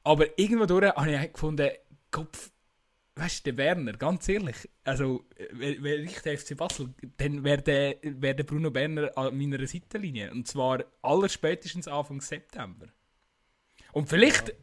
Aber 0.04 0.26
irgendwo 0.38 0.66
durch 0.66 0.94
habe 0.96 1.12
ich 1.12 1.34
gefunden, 1.34 1.70
Kopf, 2.12 2.52
weißt 3.20 3.46
du, 3.46 3.52
der 3.52 3.58
Werner, 3.58 3.94
ganz 3.94 4.28
ehrlich, 4.30 4.70
also, 4.84 5.26
wäre 5.52 6.02
ich 6.02 6.20
der 6.22 6.38
FC 6.38 6.56
Basel, 6.56 6.94
dann 7.18 7.44
wäre 7.44 7.62
der, 7.62 7.98
wär 8.02 8.34
der 8.34 8.44
Bruno 8.44 8.72
Berner 8.72 9.16
an 9.18 9.38
meiner 9.38 9.66
Seitenlinie. 9.68 10.32
Und 10.32 10.48
zwar 10.48 10.86
allerspätestens 11.02 11.88
Anfang 11.88 12.22
September. 12.22 12.88
Und 13.92 14.08
vielleicht, 14.08 14.50
ja. 14.50 14.56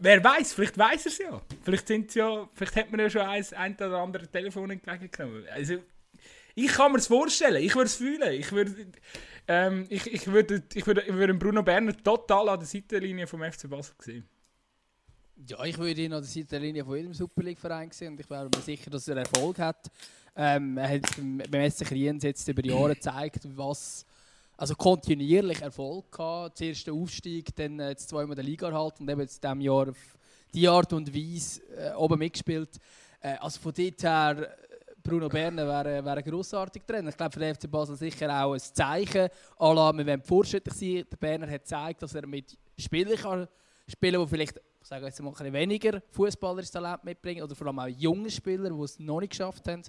wer 0.00 0.22
weiß, 0.22 0.54
vielleicht 0.54 0.78
weiß 0.78 1.06
er 1.06 1.12
es 1.12 1.18
ja. 1.18 1.42
Vielleicht, 1.62 1.88
sind's 1.88 2.14
ja. 2.14 2.48
vielleicht 2.54 2.76
hat 2.76 2.90
man 2.90 3.00
ja 3.00 3.10
schon 3.10 3.22
ein, 3.22 3.44
ein 3.54 3.74
oder 3.74 3.98
andere 3.98 4.28
Telefon 4.28 4.70
entgegengenommen. 4.70 5.44
Also, 5.52 5.78
ich 6.54 6.72
kann 6.72 6.92
mir 6.92 6.98
es 6.98 7.06
vorstellen, 7.06 7.62
ich 7.62 7.74
würde 7.74 7.86
es 7.86 7.96
fühlen. 7.96 8.32
Ich 8.32 8.50
würde, 8.52 8.74
ähm, 9.46 9.86
ich, 9.90 10.12
ich 10.12 10.26
würde, 10.26 10.62
ich 10.74 10.86
würde, 10.86 11.02
ich 11.02 11.14
würde 11.14 11.34
Bruno 11.34 11.62
Berner 11.62 11.96
total 11.96 12.48
an 12.48 12.58
der 12.58 12.66
Seitenlinie 12.66 13.26
vom 13.26 13.42
FC 13.42 13.68
Basel 13.68 13.94
sehen. 14.00 14.28
Ja, 15.46 15.64
ich 15.64 15.78
würde 15.78 16.00
ihn 16.00 16.12
an 16.12 16.20
der 16.20 16.28
Seitenlinie 16.28 16.84
von 16.84 16.96
jedem 16.96 17.14
Super 17.14 17.44
League-Verein 17.44 17.92
sehen 17.92 18.12
und 18.12 18.20
ich 18.20 18.28
wäre 18.28 18.48
mir 18.52 18.60
sicher, 18.60 18.90
dass 18.90 19.06
er 19.06 19.18
Erfolg 19.18 19.60
hat. 19.60 19.88
Ähm, 20.34 20.76
er 20.76 20.88
hat 20.88 21.02
beim 21.48 21.70
SC 21.70 21.84
Kriens 21.84 22.24
jetzt 22.24 22.48
über 22.48 22.64
Jahre 22.64 22.94
gezeigt, 22.94 23.40
was 23.56 24.04
also 24.56 24.74
kontinuierlich 24.74 25.62
Erfolg 25.62 26.10
gehabt. 26.10 26.58
Zuerst 26.58 26.88
der 26.88 26.94
Aufstieg, 26.94 27.54
dann 27.54 27.78
äh, 27.78 27.94
zweimal 27.94 28.34
der 28.34 28.44
Liga 28.44 28.68
erhalten 28.68 29.04
und 29.04 29.08
eben 29.10 29.20
jetzt 29.20 29.36
in 29.36 29.48
diesem 29.48 29.60
Jahr 29.60 29.90
auf 29.90 30.16
die 30.52 30.68
Art 30.68 30.92
und 30.92 31.14
Weise 31.14 31.62
äh, 31.76 31.94
oben 31.94 32.18
mitgespielt. 32.18 32.70
Äh, 33.20 33.36
also 33.36 33.60
von 33.60 33.72
dort 33.72 34.02
her, 34.02 34.56
Bruno 35.04 35.28
Berner 35.28 35.68
wäre, 35.68 36.04
wäre 36.04 36.16
ein 36.16 36.24
grossartiger 36.24 36.84
Trainer. 36.84 37.10
Ich 37.10 37.16
glaube 37.16 37.32
für 37.32 37.40
den 37.40 37.54
FC 37.54 37.70
Basel 37.70 37.94
sicher 37.94 38.44
auch 38.44 38.54
ein 38.54 38.60
Zeichen. 38.60 39.28
Alla, 39.56 39.96
wir 39.96 40.04
wollen 40.04 40.22
fortschrittlich 40.22 40.74
sein. 40.74 41.06
Der 41.12 41.16
Berner 41.16 41.48
hat 41.48 41.62
gezeigt, 41.62 42.02
dass 42.02 42.14
er 42.16 42.26
mit 42.26 42.58
Spielern 42.76 43.16
kann 43.16 43.48
spielen 43.88 44.14
kann, 44.14 44.24
die 44.24 44.28
vielleicht 44.28 44.56
ich 44.56 44.67
sage 44.88 45.06
jetzt 45.06 45.20
mal, 45.20 45.32
ein 45.38 45.52
weniger 45.52 46.02
Fußballerisches 46.10 46.72
Talent 46.72 47.04
mitbringen 47.04 47.42
oder 47.42 47.54
vor 47.54 47.66
allem 47.66 47.78
auch 47.78 47.86
junge 47.86 48.30
Spieler, 48.30 48.70
die 48.70 48.82
es 48.82 48.98
noch 48.98 49.20
nicht 49.20 49.30
geschafft 49.30 49.68
haben. 49.68 49.82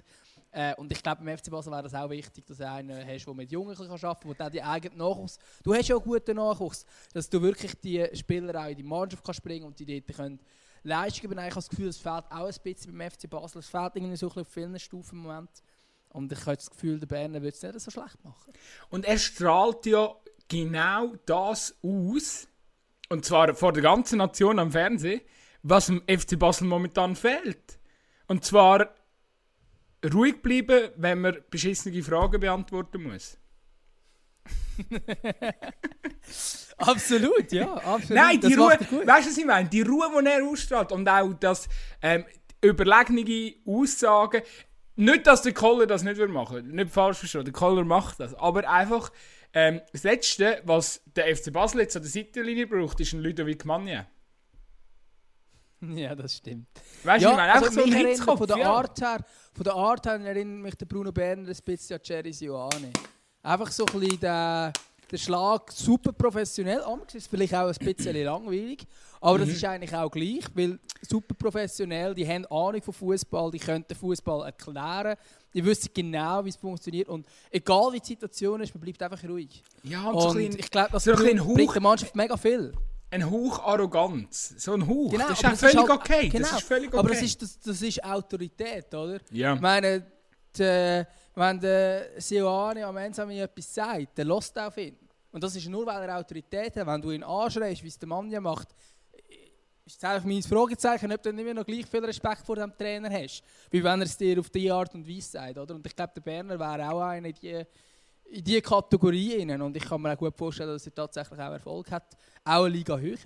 Äh, 0.52 0.74
und 0.74 0.92
ich 0.92 1.02
glaube, 1.02 1.22
beim 1.24 1.38
FC 1.38 1.50
Basel 1.50 1.72
wäre 1.72 1.86
es 1.86 1.94
auch 1.94 2.10
wichtig, 2.10 2.44
dass 2.46 2.58
du 2.58 2.68
einen 2.68 3.06
hast, 3.06 3.24
der 3.24 3.34
mit 3.34 3.50
Jungen 3.50 3.76
arbeiten 3.76 4.20
kann, 4.20 4.36
der 4.38 4.50
die 4.50 4.62
eigenen 4.62 4.98
Nachwuchs... 4.98 5.38
Du 5.62 5.74
hast 5.74 5.88
ja 5.88 5.96
auch 5.96 6.02
guten 6.02 6.36
Nachwuchs, 6.36 6.84
dass 7.12 7.30
du 7.30 7.40
wirklich 7.40 7.74
die 7.80 8.08
Spieler 8.14 8.62
auch 8.62 8.68
in 8.68 8.76
die 8.76 8.82
Mannschaft 8.82 9.24
kannst 9.24 9.42
bringen 9.42 9.66
und 9.66 9.78
die 9.78 9.86
dort 9.86 10.16
können 10.16 10.40
Leistung 10.82 11.22
geben. 11.22 11.38
Ich 11.38 11.44
habe 11.44 11.54
das 11.54 11.68
Gefühl, 11.68 11.88
es 11.88 11.98
fehlt 11.98 12.24
auch 12.30 12.46
ein 12.46 12.54
bisschen 12.62 12.96
beim 12.96 13.10
FC 13.10 13.28
Basel. 13.30 13.60
Es 13.60 13.68
fehlt 13.68 13.96
irgendwie 13.96 14.16
so 14.16 14.26
ein 14.26 14.28
bisschen 14.30 14.42
auf 14.42 14.48
vielen 14.48 14.78
Stufen 14.78 15.18
im 15.18 15.22
Moment. 15.22 15.50
Und 16.08 16.32
ich 16.32 16.40
habe 16.40 16.56
das 16.56 16.68
Gefühl, 16.68 16.98
der 16.98 17.06
Berner 17.06 17.40
würde 17.40 17.56
es 17.56 17.62
nicht 17.62 17.80
so 17.80 17.90
schlecht 17.90 18.22
machen. 18.24 18.52
Und 18.88 19.04
er 19.04 19.18
strahlt 19.18 19.86
ja 19.86 20.14
genau 20.48 21.14
das 21.24 21.74
aus, 21.82 22.48
und 23.10 23.24
zwar 23.24 23.54
vor 23.54 23.72
der 23.72 23.82
ganzen 23.82 24.18
Nation 24.18 24.58
am 24.58 24.70
Fernsehen, 24.70 25.20
was 25.62 25.86
dem 25.86 26.02
FC 26.08 26.38
Basel 26.38 26.66
momentan 26.66 27.16
fehlt. 27.16 27.78
Und 28.28 28.44
zwar 28.44 28.94
ruhig 30.14 30.40
bleiben, 30.40 30.90
wenn 30.96 31.20
man 31.20 31.38
beschissene 31.50 32.02
Fragen 32.02 32.40
beantworten 32.40 33.02
muss. 33.02 33.36
absolut, 36.78 37.52
ja, 37.52 37.74
absolut. 37.74 38.10
Nein, 38.10 38.40
die 38.40 38.54
Ruhe, 38.54 38.70
weißt 38.70 38.90
du, 38.90 39.06
was 39.06 39.38
ich 39.38 39.44
meine? 39.44 39.68
Die 39.68 39.82
Ruhe, 39.82 40.08
die 40.22 40.28
er 40.28 40.44
ausstrahlt 40.44 40.92
und 40.92 41.06
auch 41.08 41.34
das 41.34 41.68
ähm, 42.00 42.24
überlegene 42.62 43.54
Aussagen. 43.66 44.42
Nicht, 44.96 45.26
dass 45.26 45.42
der 45.42 45.52
Koller 45.52 45.86
das 45.86 46.02
nicht 46.02 46.18
machen 46.28 46.56
will, 46.56 46.62
nicht 46.62 46.90
falsch 46.90 47.18
verstehen, 47.18 47.44
der 47.44 47.52
Koller 47.52 47.84
macht 47.84 48.20
das, 48.20 48.34
aber 48.34 48.68
einfach 48.68 49.10
ähm, 49.52 49.80
das 49.92 50.02
Letzte, 50.04 50.62
was 50.64 51.02
der 51.16 51.34
FC 51.34 51.52
Basel 51.52 51.80
jetzt 51.80 51.96
an 51.96 52.02
der 52.02 52.10
Seitenlinie 52.10 52.66
braucht, 52.66 53.00
ist 53.00 53.12
ein 53.12 53.20
Ludovic 53.20 53.64
Magna. 53.64 54.06
Ja, 55.80 56.14
das 56.14 56.36
stimmt. 56.36 56.68
Weißt 57.04 57.24
du, 57.24 57.28
ja, 57.28 57.30
ich 57.30 57.36
meine, 57.36 57.52
einfach 57.54 57.68
also 57.68 57.80
so 57.80 57.86
ein 57.86 58.06
Hitzkopf. 58.06 58.38
von 58.38 58.46
der 58.46 58.58
ja. 58.58 58.70
Art 58.70 59.00
her, 59.00 59.24
von 59.54 59.64
der 59.64 59.74
Art 59.74 60.06
her 60.06 60.20
erinnert 60.20 60.62
mich 60.62 60.74
der 60.74 60.86
Bruno 60.86 61.10
Berner 61.10 61.48
ein 61.48 61.56
bisschen 61.64 61.96
an 61.96 62.02
Jerry 62.04 62.32
Sioane. 62.32 62.92
Einfach 63.42 63.70
so 63.70 63.86
ein 63.86 64.00
bisschen 64.00 64.20
der, 64.20 64.72
der 65.10 65.18
Schlag 65.18 65.72
super 65.72 66.12
professionell. 66.12 66.82
Amigs 66.82 67.14
ist 67.14 67.28
vielleicht 67.28 67.54
auch 67.54 67.66
ein 67.68 67.74
bisschen 67.84 68.24
langweilig, 68.24 68.86
aber 69.20 69.40
das 69.40 69.48
ist 69.48 69.64
eigentlich 69.64 69.94
auch 69.94 70.10
gleich, 70.10 70.44
weil 70.54 70.78
super 71.02 71.34
professionell, 71.34 72.14
die 72.14 72.26
haben 72.26 72.46
Ahnung 72.46 72.80
von 72.82 72.94
Fußball, 72.94 73.50
die 73.50 73.58
können 73.58 73.84
den 73.88 73.96
Fußball 73.96 74.46
erklären, 74.46 75.16
die 75.52 75.64
wissen 75.64 75.90
genau, 75.92 76.44
wie 76.44 76.50
es 76.50 76.56
funktioniert 76.56 77.08
und 77.08 77.26
egal 77.50 77.92
wie 77.92 77.98
die 78.00 78.06
Situation 78.06 78.60
ist, 78.60 78.72
man 78.74 78.80
bleibt 78.82 79.02
einfach 79.02 79.22
ruhig. 79.28 79.62
Ja, 79.82 80.08
und, 80.10 80.20
so 80.20 80.28
ein 80.28 80.30
Und 80.30 80.36
bisschen- 80.36 80.58
ich 80.60 80.70
glaube, 80.70 80.88
das 80.92 81.04
so 81.04 81.10
ein 81.12 81.16
bisschen 81.18 81.38
bringt 81.54 81.68
Hauch- 81.68 81.72
der 81.72 81.82
Mannschaft 81.82 82.14
mega 82.16 82.36
viel. 82.36 82.72
ein 83.10 83.28
Hauch 83.28 83.58
Arroganz. 83.64 84.54
So 84.58 84.72
ein 84.74 84.86
Hauch. 84.86 85.12
das 85.12 85.30
ist 85.32 85.42
das 85.42 85.58
völlig 85.58 85.76
halt- 85.78 85.90
okay. 85.90 86.28
Genau, 86.28 86.48
Das 86.48 86.58
ist 86.60 86.68
völlig 86.68 86.88
okay. 86.90 86.98
Aber 86.98 87.08
das 87.08 87.22
ist, 87.22 87.42
das, 87.42 87.58
das 87.58 87.82
ist 87.82 88.04
Autorität, 88.04 88.94
oder? 88.94 89.18
ja. 89.32 89.54
Ich 89.54 89.60
meine, 89.60 90.06
die, 90.56 91.02
wenn 91.34 91.60
der 91.60 92.20
Sioane 92.20 92.84
am 92.84 92.96
Ende 92.96 93.22
etwas 93.40 93.74
sagt, 93.74 94.18
dann 94.18 94.28
lässt 94.28 94.58
auf 94.58 94.76
ihn. 94.76 94.96
Und 95.32 95.42
das 95.42 95.54
ist 95.54 95.68
nur, 95.68 95.86
weil 95.86 96.08
er 96.08 96.18
Autorität 96.18 96.76
hat. 96.76 96.86
Wenn 96.86 97.00
du 97.00 97.10
ihn 97.12 97.22
anschreist, 97.22 97.82
wie 97.82 97.88
es 97.88 97.98
der 97.98 98.08
Mann 98.08 98.28
ja 98.30 98.40
macht, 98.40 98.68
ist 99.86 100.04
einfach 100.04 100.26
mein 100.26 100.42
Fragezeichen, 100.42 101.12
ob 101.12 101.22
du 101.22 101.32
nicht 101.32 101.44
mehr 101.44 101.54
noch 101.54 101.64
gleich 101.64 101.86
viel 101.86 102.04
Respekt 102.04 102.44
vor 102.44 102.56
dem 102.56 102.76
Trainer 102.76 103.10
hast, 103.10 103.42
wie 103.70 103.82
wenn 103.82 104.00
er 104.00 104.06
es 104.06 104.16
dir 104.16 104.38
auf 104.38 104.50
diese 104.50 104.74
Art 104.74 104.94
und 104.94 105.08
Weise 105.08 105.30
sagt. 105.30 105.58
Oder? 105.58 105.74
Und 105.74 105.86
ich 105.86 105.94
glaube, 105.94 106.12
der 106.14 106.20
Berner 106.20 106.58
wäre 106.58 106.90
auch 106.90 107.00
einer 107.00 107.28
in 107.28 107.34
die, 107.34 107.64
in 108.24 108.44
die 108.44 108.60
Kategorie 108.60 109.38
rein. 109.38 109.62
Und 109.62 109.76
ich 109.76 109.84
kann 109.84 110.00
mir 110.00 110.12
auch 110.12 110.18
gut 110.18 110.36
vorstellen, 110.36 110.70
dass 110.70 110.86
er 110.86 110.94
tatsächlich 110.94 111.38
auch 111.38 111.52
Erfolg 111.52 111.90
hat, 111.90 112.16
auch 112.44 112.64
eine 112.64 112.68
Liga 112.68 112.96
höher. 112.98 113.18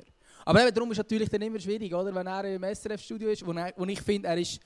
Aber 0.44 0.62
eben, 0.62 0.74
darum 0.74 0.90
ist 0.90 0.98
es 0.98 1.04
natürlich 1.04 1.28
dann 1.28 1.42
immer 1.42 1.58
schwierig, 1.58 1.94
oder? 1.94 2.14
wenn 2.14 2.26
er 2.26 2.44
im 2.44 2.62
SRF-Studio 2.62 3.30
ist, 3.30 3.46
wo, 3.46 3.52
er, 3.52 3.72
wo 3.76 3.84
ich 3.84 4.00
finde, 4.00 4.28
er 4.28 4.36
ist 4.36 4.60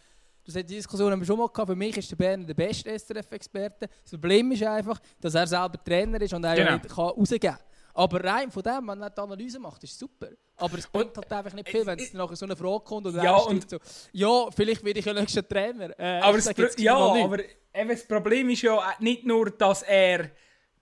das 0.48 0.56
hat 0.56 0.70
die 0.70 0.76
Diskussion 0.76 1.12
haben 1.12 1.20
wir 1.20 1.26
schon 1.26 1.38
mal 1.38 1.48
gehabt. 1.48 1.68
Für 1.68 1.76
mich 1.76 1.94
ist 1.98 2.10
der 2.10 2.16
Berner 2.16 2.44
der 2.46 2.54
beste 2.54 2.90
SRF-Experte. 2.98 3.86
Das 4.02 4.10
Problem 4.12 4.50
ist 4.52 4.62
einfach, 4.62 4.98
dass 5.20 5.34
er 5.34 5.46
selber 5.46 5.82
Trainer 5.84 6.18
ist 6.22 6.32
und 6.32 6.42
er 6.42 6.54
Genau. 6.56 6.72
nicht 6.72 6.88
kann 6.88 7.04
rausgeben 7.10 7.50
kann. 7.50 7.58
Aber 7.92 8.24
rein 8.24 8.50
von 8.50 8.62
dem, 8.62 8.88
wenn 8.88 9.02
er 9.02 9.10
die 9.10 9.20
Analyse 9.20 9.58
macht, 9.58 9.84
ist 9.84 9.98
super. 9.98 10.28
Aber 10.56 10.78
es 10.78 10.86
bringt 10.86 11.14
halt 11.16 11.30
einfach 11.30 11.52
nicht 11.52 11.68
viel, 11.68 11.84
wenn 11.84 11.98
es 11.98 12.14
nachher 12.14 12.36
so 12.36 12.46
eine 12.46 12.56
Frage 12.56 12.80
kommt 12.80 13.06
und 13.08 13.16
Ja, 13.22 13.36
und- 13.36 13.68
so, 13.68 13.76
ja, 14.12 14.46
vielleicht 14.56 14.82
werde 14.84 15.00
ich 15.00 15.04
ja 15.04 15.12
nächster 15.12 15.46
Trainer. 15.46 15.90
Äh, 16.00 16.20
Aber, 16.20 16.38
das 16.38 16.76
ja, 16.78 16.96
aber 16.96 17.40
eben 17.40 17.88
das 17.90 18.06
Problem 18.06 18.48
ist 18.50 18.62
ja 18.62 18.80
nicht 19.00 19.26
nur, 19.26 19.50
dass 19.50 19.82
er 19.82 20.30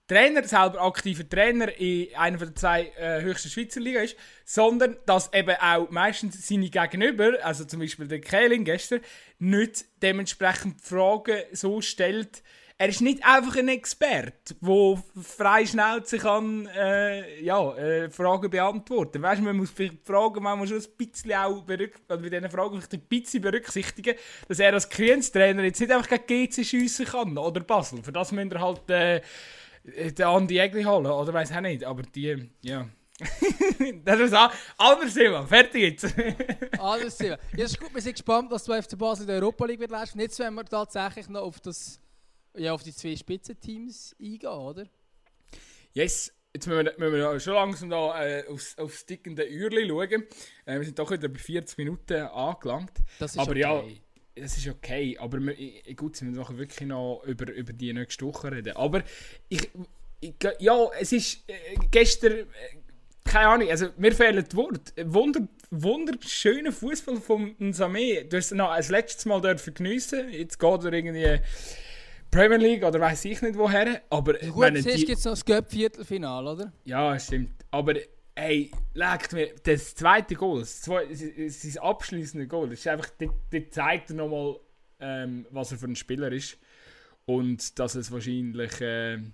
Trainer, 0.09 0.45
selber 0.45 0.83
aktiver 0.83 1.29
Trainer 1.29 1.77
in 1.79 2.15
einer 2.15 2.39
der 2.39 2.55
zwei 2.55 2.93
äh, 2.97 3.23
höchsten 3.23 3.49
Schweizer 3.49 3.81
Liga 3.81 4.01
ist, 4.01 4.17
sondern 4.45 4.97
dass 5.05 5.33
eben 5.33 5.57
auch 5.57 5.91
meistens 5.91 6.47
seine 6.47 6.71
Gegenüber, 6.71 7.33
also 7.43 7.65
zum 7.65 7.81
Beispiel 7.81 8.07
der 8.07 8.21
Kähling 8.21 8.65
gestern, 8.65 9.01
nicht 9.39 9.85
dementsprechend 10.03 10.81
Fragen 10.81 11.41
so 11.53 11.81
stellt. 11.81 12.43
Er 12.79 12.91
ist 12.91 13.01
nicht 13.01 13.25
einfach 13.25 13.57
ein 13.57 13.69
Experte, 13.69 14.55
der 14.61 15.03
frei 15.23 15.65
Schnauze 15.65 16.19
kann 16.19 16.67
äh, 16.67 17.43
ja, 17.43 17.75
äh, 17.75 18.11
Fragen 18.11 18.51
beantworten. 18.51 19.23
Weißt, 19.23 19.41
man 19.41 19.57
muss 19.57 19.71
vielleicht 19.71 20.07
Fragen 20.07 20.43
manchmal 20.43 20.69
schon 20.69 20.79
ein 20.79 20.97
bisschen 20.99 21.33
auch 21.33 21.63
berück 21.63 21.95
oder 22.07 22.19
bei 22.19 22.51
Fragen 22.51 22.75
vielleicht 22.75 22.93
ein 22.93 23.01
bisschen 23.01 23.41
berücksichtigen, 23.41 24.15
dass 24.47 24.59
er 24.59 24.75
als 24.75 24.91
Krienstrainer 24.91 25.65
jetzt 25.65 25.81
nicht 25.81 25.91
einfach 25.91 26.11
gegen 26.27 26.51
GC 26.51 26.65
schiessen 26.65 27.07
kann 27.07 27.39
oder 27.39 27.61
Basel. 27.61 28.03
Für 28.03 28.13
das 28.13 28.31
müsst 28.31 28.53
ihr 28.53 28.61
halt 28.61 28.91
äh, 28.91 29.23
den 29.87 30.27
Andi 30.27 30.59
Egli 30.59 30.83
holen, 30.83 31.07
oder 31.07 31.33
weiß 31.33 31.53
auch 31.53 31.61
nicht. 31.61 31.85
Aber 31.85 32.03
die, 32.03 32.51
ja. 32.63 32.89
das 34.05 34.21
ist 34.21 34.35
auch 34.35 34.53
anderes 34.77 35.15
Thema. 35.15 35.47
Fertig 35.47 35.83
jetzt. 35.83 36.15
Alles 36.79 37.17
Thema. 37.17 37.39
Ja, 37.57 37.65
ist 37.65 37.81
gut, 37.81 37.95
wir 37.95 38.03
sind 38.03 38.13
gespannt, 38.13 38.51
was 38.51 38.67
bei 38.67 38.83
FC 38.83 38.99
Basel 38.99 39.23
in 39.23 39.29
der 39.29 39.37
Europa 39.37 39.65
League 39.65 39.81
wird 39.81 39.91
leisten. 39.91 40.21
Jetzt 40.21 40.39
werden 40.39 40.55
wir 40.55 40.65
tatsächlich 40.65 41.29
noch 41.29 41.43
auf, 41.43 41.61
das, 41.61 42.01
ja, 42.57 42.73
auf 42.73 42.83
die 42.83 42.95
zwei 42.95 43.17
Spitzenteams 43.17 44.15
eingehen, 44.21 44.49
oder? 44.49 44.87
Yes, 45.95 46.31
jetzt 46.53 46.67
müssen 46.67 46.85
wir, 46.85 46.95
müssen 46.99 47.15
wir 47.15 47.41
schon 47.41 47.55
langsam 47.55 47.89
da, 47.89 48.23
äh, 48.23 48.47
aufs, 48.49 48.77
aufs 48.77 49.07
tickende 49.07 49.49
Uhrli 49.49 49.89
schauen. 49.89 50.25
Äh, 50.67 50.79
wir 50.79 50.85
sind 50.85 50.99
doch 50.99 51.11
wieder 51.11 51.29
bei 51.29 51.39
40 51.39 51.79
Minuten 51.79 52.21
angelangt. 52.21 52.93
Das 53.19 53.33
ist 53.33 53.39
Aber 53.39 53.53
okay. 53.53 53.61
ja, 53.61 53.83
das 54.37 54.57
ist 54.59 54.69
okay. 54.69 55.17
Aber 55.19 55.39
gut, 55.39 56.21
wir 56.21 56.29
müssen 56.31 56.59
wirklich 56.59 56.89
noch 56.89 57.23
über, 57.27 57.51
über 57.53 57.73
die 57.73 57.93
nächste 57.93 58.25
Woche 58.27 58.53
reden. 58.53 58.77
Aber 58.77 59.03
ich, 59.49 59.69
ich 60.21 60.35
ja, 60.61 60.89
es 61.01 61.13
ist 61.13 61.43
äh, 61.49 61.55
gestern, 61.91 62.33
äh, 62.33 62.45
keine 63.25 63.49
Ahnung, 63.49 63.69
also 63.71 63.89
mir 63.97 64.13
fehlen 64.13 64.45
die 64.51 64.57
Worte. 64.57 64.93
Wunder, 65.13 65.41
wunderschöner 65.71 66.71
Fußball 66.73 67.17
von 67.17 67.55
Samé. 67.73 68.25
Du 68.25 68.37
hast 68.37 68.53
noch 68.53 68.71
als 68.71 68.89
letztes 68.89 69.25
Mal 69.27 69.41
dürfen 69.41 69.75
geniessen. 69.75 70.29
Jetzt 70.31 70.59
geht 70.59 70.85
er 70.85 70.93
irgendwie 70.93 71.41
Premier 72.31 72.59
League 72.59 72.85
oder 72.85 73.01
weiß 73.01 73.25
ich 73.25 73.41
nicht 73.43 73.57
woher. 73.59 74.03
Aber 74.11 74.41
ich 74.41 74.49
Gut, 74.51 74.59
meine, 74.61 74.81
zuerst 74.83 74.99
die- 75.01 75.05
gibt 75.07 75.19
es 75.19 75.25
noch 75.25 75.33
das 75.33 75.45
Göpp-Viertelfinale, 75.45 76.51
oder? 76.53 76.73
ja, 76.85 77.19
stimmt. 77.19 77.51
Aber 77.71 77.95
ey, 78.37 78.71
legt 78.95 79.33
mir 79.33 79.55
das 79.65 79.95
zweite 79.95 80.35
Goal, 80.35 80.61
das 80.61 80.83
zwei- 80.83 81.13
sein 81.13 81.83
abschließende 81.83 82.47
Goal, 82.47 82.69
das 82.69 82.81
ist 82.81 82.87
einfach, 82.89 83.11
das 83.19 83.63
zeigt 83.71 84.11
er 84.11 84.17
nochmal, 84.17 84.61
ähm, 85.01 85.47
was 85.51 85.73
er 85.73 85.79
für 85.79 85.87
ein 85.87 85.97
Spieler 85.97 86.31
ist. 86.31 86.59
Und 87.25 87.77
dass 87.79 87.97
es 87.97 88.13
wahrscheinlich 88.13 88.73
ähm, 88.81 89.33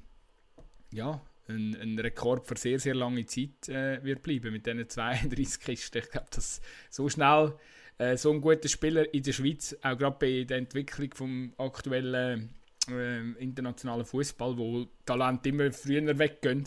ja, 0.93 1.21
ein, 1.49 1.77
ein 1.77 1.99
Rekord 1.99 2.47
für 2.47 2.57
sehr, 2.57 2.79
sehr 2.79 2.95
lange 2.95 3.27
Zeit 3.27 3.69
äh, 3.69 4.03
wird 4.03 4.23
bleiben 4.23 4.53
mit 4.53 4.65
diesen 4.67 4.89
32 4.89 5.61
Kisten. 5.61 5.99
Ich 5.99 6.11
glaube, 6.11 6.29
dass 6.31 6.63
so 6.89 7.09
schnell 7.09 7.55
äh, 7.99 8.17
so 8.17 8.33
ein 8.33 8.41
guter 8.41 8.69
Spieler 8.69 9.13
in 9.13 9.23
der 9.23 9.33
Schweiz, 9.33 9.77
auch 9.83 9.99
gerade 9.99 10.17
bei 10.19 10.45
der 10.45 10.59
Entwicklung 10.59 11.11
vom 11.15 11.53
aktuellen 11.59 12.49
ähm, 12.89 13.37
internationalen 13.39 14.05
Fußball, 14.05 14.57
wo 14.57 14.87
Talent 15.05 15.47
immer 15.47 15.71
früher 15.71 16.19
weggehen, 16.19 16.65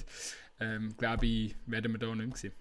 ähm, 0.60 0.96
glaube 0.98 1.26
ich, 1.26 1.56
werden 1.66 1.92
wir 1.92 2.00
da 2.00 2.16
nicht 2.16 2.28
mehr 2.28 2.38
sehen. 2.38 2.54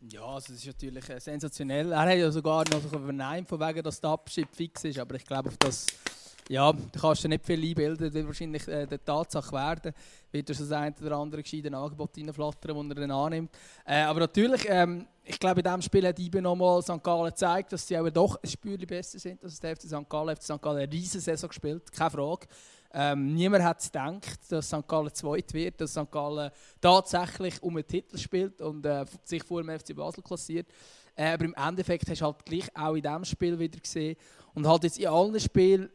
Ja, 0.00 0.22
also 0.22 0.52
das 0.52 0.62
ist 0.62 0.66
natürlich 0.66 1.08
äh, 1.10 1.20
sensationell. 1.20 1.90
Er 1.92 2.00
hat 2.00 2.16
ja 2.16 2.30
sogar 2.30 2.64
noch 2.70 2.80
so 2.80 2.88
verneint, 2.88 3.48
von 3.48 3.58
wegen, 3.58 3.82
dass 3.82 4.00
der 4.00 4.10
Abschied 4.10 4.48
fix 4.52 4.84
ist. 4.84 4.98
Aber 4.98 5.16
ich 5.16 5.24
glaube, 5.24 5.48
auf 5.48 5.56
das 5.56 5.86
ja, 6.48 6.72
da 6.72 7.00
kannst 7.00 7.24
du 7.24 7.28
nicht 7.28 7.44
viel 7.44 7.62
einbilden. 7.62 8.06
Das 8.06 8.14
wird 8.14 8.26
wahrscheinlich 8.26 8.66
äh, 8.68 8.86
der 8.86 9.04
Tatsache 9.04 9.52
werden. 9.52 9.92
Wird 10.32 10.48
er 10.48 10.54
so 10.54 10.64
das 10.64 10.72
eine 10.72 10.94
oder 11.04 11.16
andere 11.16 11.42
gescheite 11.42 11.74
Angebot 11.76 12.16
reinflattern, 12.16 12.88
das 12.88 12.98
er 12.98 13.06
dann 13.06 13.10
annimmt. 13.10 13.50
Äh, 13.84 14.00
aber 14.00 14.20
natürlich, 14.20 14.64
ähm, 14.66 15.06
ich 15.24 15.38
glaube, 15.38 15.60
in 15.60 15.64
diesem 15.64 15.82
Spiel 15.82 16.06
hat 16.06 16.18
IBE 16.18 16.40
nochmal 16.40 16.80
St. 16.80 17.02
Gallen 17.02 17.26
gezeigt, 17.26 17.72
dass 17.72 17.86
sie 17.86 17.96
aber 17.96 18.10
doch 18.10 18.42
ein 18.42 18.48
Spürchen 18.48 18.86
besser 18.86 19.18
sind 19.18 19.44
als 19.44 19.60
der 19.60 19.76
FC 19.76 19.82
St. 19.82 20.08
Gallen. 20.08 20.36
FC 20.36 20.42
St. 20.42 20.62
Gallen 20.62 20.78
eine 20.78 20.90
riesige 20.90 21.20
Saison 21.20 21.48
gespielt, 21.48 21.92
keine 21.92 22.10
Frage. 22.10 22.46
Ähm, 22.92 23.34
niemand 23.34 23.64
hat 23.64 23.82
gedacht, 23.82 24.40
dass 24.48 24.68
St. 24.68 24.86
Gallen 24.86 25.12
zweit 25.12 25.52
wird, 25.52 25.80
dass 25.80 25.92
St. 25.92 26.10
Gallen 26.10 26.50
tatsächlich 26.80 27.62
um 27.62 27.76
einen 27.76 27.86
Titel 27.86 28.16
spielt 28.16 28.60
und 28.62 28.84
äh, 28.86 29.04
sich 29.24 29.42
vor 29.44 29.62
dem 29.62 29.78
FC 29.78 29.94
Basel 29.94 30.22
klassiert. 30.22 30.68
Äh, 31.14 31.32
aber 31.32 31.44
im 31.44 31.54
Endeffekt 31.54 32.08
hast 32.08 32.20
du 32.20 32.24
halt 32.24 32.44
gleich 32.46 32.68
auch 32.74 32.94
in 32.94 33.02
diesem 33.02 33.24
Spiel 33.24 33.58
wieder 33.58 33.78
gesehen 33.78 34.16
und 34.54 34.66
halt 34.66 34.84
jetzt 34.84 34.98
in 34.98 35.08
allen 35.08 35.38
Spielen 35.38 35.90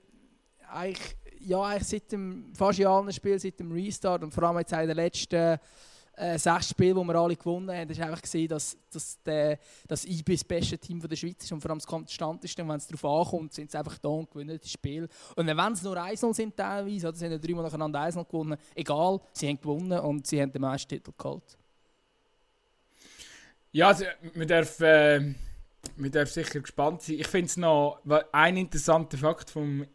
eigentlich, 0.72 1.18
ja, 1.40 1.62
eigentlich 1.62 1.88
seit 1.88 2.12
dem, 2.12 2.54
fast 2.54 2.80
in 2.80 2.88
allen 2.88 3.12
Spielen 3.12 3.40
seit 3.40 3.60
dem 3.60 3.72
Restart 3.72 4.24
und 4.24 4.34
vor 4.34 4.44
allem 4.44 4.60
jetzt 4.60 4.74
in 4.74 4.88
den 4.88 4.96
letzten 4.96 5.60
äh, 6.16 6.38
sechs 6.38 6.70
Spielen, 6.70 6.96
die 6.96 7.08
wir 7.08 7.16
alle 7.16 7.36
gewonnen 7.36 7.76
haben, 7.76 7.90
hast 7.90 8.00
du 8.00 8.04
einfach 8.04 8.22
gesehen, 8.22 8.48
dass, 8.48 8.78
dass 8.92 9.22
der, 9.24 9.58
das 9.88 10.06
IB 10.06 10.34
das 10.34 10.44
beste 10.44 10.78
Team 10.78 11.00
der 11.00 11.16
Schweiz 11.16 11.44
ist 11.44 11.52
und 11.52 11.62
vor 11.62 11.72
allem 11.72 11.80
das 11.80 11.88
konstanteste. 11.88 12.62
Und 12.62 12.70
wenn 12.70 12.78
es 12.78 12.88
darauf 12.88 13.28
ankommt, 13.28 13.54
sind 13.54 13.72
sie 13.72 13.78
einfach 13.78 13.98
da 13.98 14.10
und 14.10 14.30
gewinnen 14.30 14.60
das 14.62 14.72
Spiel. 14.72 15.08
Und 15.36 15.48
wenn 15.48 15.74
es 15.74 15.82
nur 15.82 15.98
1-0 15.98 16.34
sind 16.34 16.56
teilweise, 16.56 17.08
oder 17.08 17.18
sie 17.18 17.26
haben 17.26 17.42
dreimal 17.42 17.64
nacheinander 17.64 18.00
1-0 18.00 18.26
gewonnen, 18.26 18.58
egal, 18.76 19.20
sie 19.34 19.48
haben 19.48 19.60
gewonnen 19.60 20.00
und 20.00 20.28
sie 20.28 20.42
haben 20.42 20.52
den 20.52 20.62
meisten 20.62 20.90
Titel 20.90 21.12
geholt. 21.18 21.58
Ja, 23.72 23.88
also, 23.88 24.06
man, 24.36 24.48
darf, 24.48 24.80
äh, 24.82 25.20
man 25.98 26.12
darf 26.12 26.30
sicher 26.30 26.60
gespannt 26.60 27.02
sein. 27.02 27.16
Ich 27.20 27.28
finde 27.28 27.48
es 27.48 27.58
noch 27.58 28.02
ein 28.32 28.58
interessanter 28.58 29.18
Fakt 29.18 29.50
vom, 29.50 29.88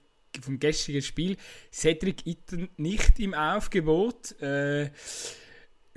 vom 0.43 0.59
gestrigen 0.59 1.03
Spiel. 1.03 1.37
Cedric 1.73 2.27
Itten 2.27 2.71
nicht 2.77 3.21
im 3.21 3.35
Aufgebot. 3.35 4.41
Äh, 4.43 4.91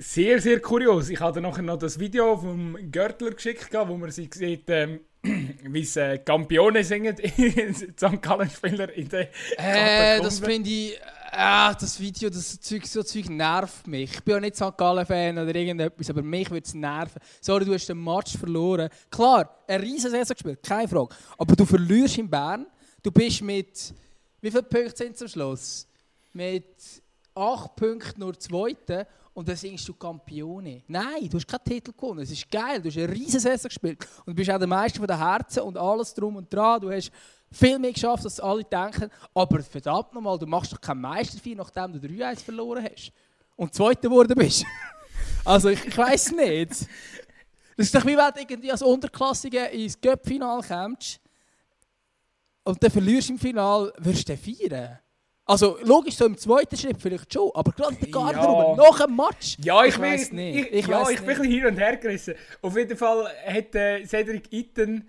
sehr, 0.02 0.40
sehr 0.40 0.60
kurios. 0.60 1.08
Ich 1.08 1.20
hatte 1.20 1.40
nachher 1.40 1.62
noch 1.62 1.78
das 1.78 1.98
Video 1.98 2.36
vom 2.36 2.76
Görtler 2.90 3.30
geschickt, 3.30 3.68
wo 3.72 3.96
man 3.96 4.10
sie 4.10 4.28
sieht, 4.32 4.68
ähm, 4.68 5.00
wie 5.22 5.84
sie 5.84 6.00
äh, 6.00 6.18
Campione 6.18 6.82
singen, 6.82 7.16
St. 7.96 8.20
Gallen-Spieler 8.20 8.92
in 8.92 9.08
der 9.08 9.28
Äh, 9.56 10.20
das 10.20 10.40
finde 10.40 10.68
ich, 10.68 10.94
äh, 10.94 11.74
das 11.80 12.00
Video, 12.00 12.28
das 12.30 12.60
Zeug, 12.60 12.84
so 12.86 13.02
Zeug 13.02 13.30
nervt 13.30 13.86
mich. 13.86 14.12
Ich 14.14 14.24
bin 14.24 14.34
ja 14.34 14.40
nicht 14.40 14.56
St. 14.56 14.76
Gallen-Fan 14.76 15.38
oder 15.38 15.54
irgendetwas, 15.54 16.10
aber 16.10 16.22
mich 16.22 16.50
würde 16.50 16.66
es 16.66 16.74
nerven. 16.74 17.20
Sorry, 17.40 17.64
du 17.64 17.72
hast 17.72 17.88
den 17.88 18.02
Match 18.02 18.36
verloren. 18.36 18.88
Klar, 19.10 19.62
eine 19.68 19.82
riesen 19.82 20.10
Saison 20.10 20.34
gespielt, 20.34 20.62
keine 20.62 20.88
Frage. 20.88 21.14
Aber 21.38 21.54
du 21.54 21.64
verlierst 21.64 22.18
in 22.18 22.28
Bern. 22.28 22.66
Du 23.02 23.10
bist 23.12 23.42
mit, 23.42 23.94
wie 24.40 24.50
viele 24.50 24.62
Punkte 24.64 24.96
sind 24.96 25.16
zum 25.16 25.28
Schluss? 25.28 25.86
Mit 26.32 26.76
8 27.34 27.76
Punkten 27.76 28.20
nur 28.20 28.38
Zweiter. 28.38 29.06
Und 29.34 29.48
dann 29.48 29.56
singst 29.56 29.88
du 29.88 29.94
Campione. 29.94 30.82
Nein, 30.86 31.28
du 31.28 31.38
hast 31.38 31.46
keinen 31.46 31.64
Titel 31.64 31.92
gewonnen. 31.92 32.20
Es 32.20 32.30
ist 32.30 32.50
geil, 32.50 32.80
du 32.80 32.88
hast 32.88 32.98
eine 32.98 33.10
riesen 33.10 33.40
Saison 33.40 33.68
gespielt 33.68 34.06
und 34.26 34.34
bist 34.34 34.50
auch 34.50 34.58
der 34.58 34.66
Meister 34.66 35.06
den 35.06 35.18
Herzen 35.18 35.62
und 35.62 35.76
alles 35.78 36.12
drum 36.12 36.36
und 36.36 36.52
dran. 36.52 36.80
Du 36.80 36.90
hast 36.90 37.10
viel 37.50 37.78
mehr 37.78 37.92
geschafft, 37.92 38.24
als 38.24 38.40
alle 38.40 38.64
denken. 38.64 39.10
Aber 39.34 39.62
verdammt 39.62 40.12
nochmal, 40.12 40.38
du 40.38 40.46
machst 40.46 40.72
doch 40.72 40.80
kein 40.80 41.00
Meisterfeier, 41.00 41.56
nachdem 41.56 41.92
du 41.92 41.98
3-1 41.98 42.44
verloren 42.44 42.84
hast 42.84 43.12
und 43.56 43.74
Zweiter 43.74 44.02
geworden 44.02 44.34
bist. 44.36 44.64
also 45.44 45.70
ich, 45.70 45.84
ich 45.84 45.96
weiß 45.96 46.32
nicht. 46.32 46.70
Das 46.70 47.86
ist 47.86 47.94
doch 47.94 48.04
wie 48.04 48.16
wenn 48.16 48.32
du 48.34 48.40
irgendwie 48.40 48.70
als 48.70 48.82
Unterklassige 48.82 49.64
ins 49.66 49.98
Cup-Final 49.98 50.62
kommst 50.62 51.20
und 52.64 52.82
dann 52.82 52.90
verlierst 52.90 53.30
du 53.30 53.32
im 53.32 53.38
Final, 53.38 53.92
wirst 53.98 54.28
du 54.28 54.36
feiern? 54.36 54.98
Also 55.52 55.76
logisch, 55.84 56.14
so 56.16 56.24
im 56.24 56.38
zweiten 56.38 56.78
Schritt 56.78 56.96
vielleicht 56.98 57.30
schon, 57.30 57.50
aber 57.54 57.72
gerade 57.72 57.94
der 57.96 58.08
Garderobe, 58.08 58.80
Ja. 58.82 58.88
nach 58.90 59.04
dem 59.04 59.16
Match, 59.16 59.56
Ja, 59.62 59.84
ich, 59.84 59.94
ich 59.94 60.00
weiss 60.00 60.32
nicht. 60.32 60.56
Ich, 60.56 60.72
Ich 60.72 60.86
ja, 60.86 61.00
weiss 61.02 61.10
ich 61.10 61.20
bin 61.20 61.36
ein 61.36 61.44
hin 61.44 61.66
und 61.66 61.76
her 61.78 61.96
gerissen. 61.98 62.34
Auf 62.62 62.74
jeden 62.74 62.96
Fall 62.96 63.28
hat 63.46 63.74
äh, 63.74 64.02
Cedric 64.06 64.50
Itten 64.50 65.06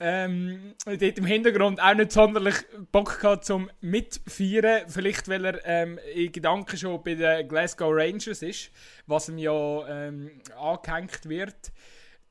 ähm, 0.00 0.74
dort 0.84 1.02
im 1.18 1.24
Hintergrund 1.24 1.80
auch 1.80 1.94
nicht 1.94 2.10
sonderlich 2.10 2.56
Bock 2.90 3.20
gehabt 3.20 3.44
zum 3.44 3.70
Mitfeiern. 3.80 4.88
Vielleicht, 4.88 5.28
weil 5.28 5.44
er 5.44 5.64
ähm, 5.64 6.00
in 6.12 6.32
Gedanken 6.32 6.76
schon 6.76 7.00
bei 7.04 7.14
den 7.14 7.46
Glasgow 7.46 7.92
Rangers 7.94 8.42
ist, 8.42 8.72
was 9.06 9.28
ihm 9.28 9.38
ja 9.38 9.86
ähm, 9.88 10.32
angehängt 10.58 11.28
wird. 11.28 11.54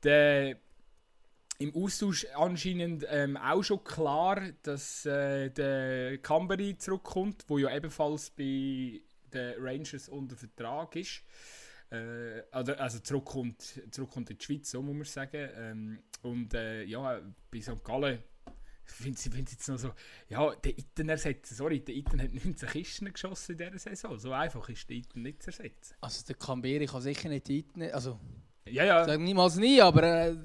Der, 0.04 0.56
im 1.58 1.74
Austausch 1.74 2.26
anscheinend 2.34 3.06
ähm, 3.08 3.36
auch 3.36 3.62
schon 3.62 3.82
klar, 3.84 4.40
dass 4.62 5.06
äh, 5.06 5.50
der 5.50 6.18
Cambery 6.18 6.76
zurückkommt, 6.78 7.44
wo 7.48 7.58
ja 7.58 7.74
ebenfalls 7.74 8.30
bei 8.30 9.00
den 9.32 9.54
Rangers 9.58 10.08
unter 10.08 10.36
Vertrag 10.36 10.96
ist. 10.96 11.22
Äh, 11.90 12.42
also 12.50 12.98
zurückkommt, 12.98 13.80
zurückkommt 13.90 14.30
in 14.30 14.38
die 14.38 14.44
Schweiz, 14.44 14.70
so 14.70 14.82
muss 14.82 14.94
man 14.94 15.04
sagen. 15.04 15.50
Ähm, 15.56 15.98
und 16.22 16.54
äh, 16.54 16.82
ja, 16.84 17.20
bei 17.50 17.60
St. 17.60 17.82
Gallen 17.84 18.18
finde 18.84 19.18
ich 19.18 19.32
find 19.32 19.50
jetzt 19.50 19.68
noch 19.68 19.78
so, 19.78 19.92
ja, 20.28 20.54
der 20.54 20.78
Itten 20.78 21.08
ersetzen. 21.08 21.54
Sorry, 21.54 21.80
der 21.80 21.94
Itten 21.94 22.20
hat 22.22 22.32
19 22.32 22.68
Kisten 22.68 23.12
geschossen 23.12 23.52
in 23.52 23.58
dieser 23.58 23.78
Saison. 23.78 24.18
So 24.18 24.32
einfach 24.32 24.68
ist 24.68 24.88
der 24.88 24.96
Itten 24.96 25.22
nicht 25.22 25.42
zu 25.42 25.50
ersetzen. 25.50 25.94
also 26.00 26.24
der 26.26 26.36
Camberi 26.36 26.86
kann 26.86 27.02
sicher 27.02 27.28
nicht 27.28 27.46
Titel, 27.46 27.90
also 27.92 28.18
Ja, 28.66 28.84
ja. 28.84 29.04
Sag 29.04 29.20
niemals 29.20 29.56
nie, 29.56 29.80
aber 29.80 30.02
äh, 30.02 30.36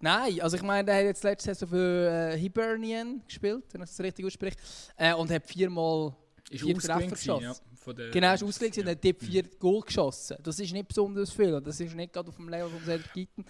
nein. 0.00 0.40
Also 0.40 0.56
ich 0.56 0.62
meine, 0.62 0.84
der 0.86 0.96
hat 0.96 1.04
jetzt 1.04 1.24
letzte 1.24 1.54
Saison 1.54 1.68
für 1.68 2.10
äh, 2.32 2.38
Hibernian 2.38 3.22
gespielt, 3.26 3.64
wenn 3.72 3.82
ich 3.82 3.88
das 3.90 4.00
richtig 4.00 4.24
ausspreche, 4.26 4.56
äh, 4.96 5.14
und 5.14 5.30
hat 5.30 5.46
viermal 5.46 6.14
ist 6.50 6.62
vier 6.62 6.74
Treffer 6.78 7.00
gewesen, 7.06 7.28
ja, 7.28 7.38
geschossen. 7.38 7.62
von 7.74 7.96
der- 7.96 8.10
Genau, 8.10 8.32
ist 8.34 8.42
ausgelegt 8.44 8.78
und 8.78 8.84
ja. 8.84 8.90
hat 8.92 9.04
dort 9.04 9.18
vier 9.20 9.42
Goal 9.58 9.80
geschossen. 9.80 10.36
Das 10.44 10.60
ist 10.60 10.72
nicht 10.72 10.86
besonders 10.86 11.32
viel 11.32 11.52
und 11.54 11.66
das 11.66 11.80
ist 11.80 11.92
nicht 11.94 12.12
gerade 12.12 12.28
auf 12.28 12.36
dem 12.36 12.48
Level 12.48 12.68
von 12.68 12.80
Cedric 12.84 13.12
Gitten. 13.12 13.44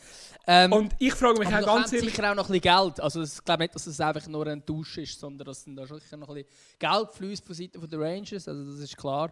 Ähm, 0.47 0.73
Und 0.73 0.95
ich 0.99 1.13
frage 1.13 1.39
mich 1.39 1.49
auch 1.49 1.63
ganz 1.67 1.93
ehrlich, 1.93 2.11
sicher 2.15 2.31
auch 2.31 2.35
noch 2.35 2.49
ein 2.49 2.59
bisschen 2.59 2.85
Geld. 2.85 3.01
Also 3.01 3.23
ich 3.23 3.45
glaube 3.45 3.65
nicht, 3.65 3.75
dass 3.75 3.87
es 3.87 4.01
einfach 4.01 4.27
nur 4.29 4.47
ein 4.47 4.65
Tausch 4.65 4.97
ist, 4.97 5.21
sondern 5.21 5.45
dass 5.47 5.65
da 5.67 5.87
sicher 5.87 6.17
noch 6.17 6.31
ein 6.31 6.37
bisschen 6.37 6.79
Geld 6.79 7.11
fließt 7.13 7.45
von 7.45 7.55
Seiten 7.55 7.87
der 7.89 8.01
Rangers, 8.01 8.49
also 8.49 8.65
das 8.73 8.81
ist 8.81 8.97
klar. 8.97 9.31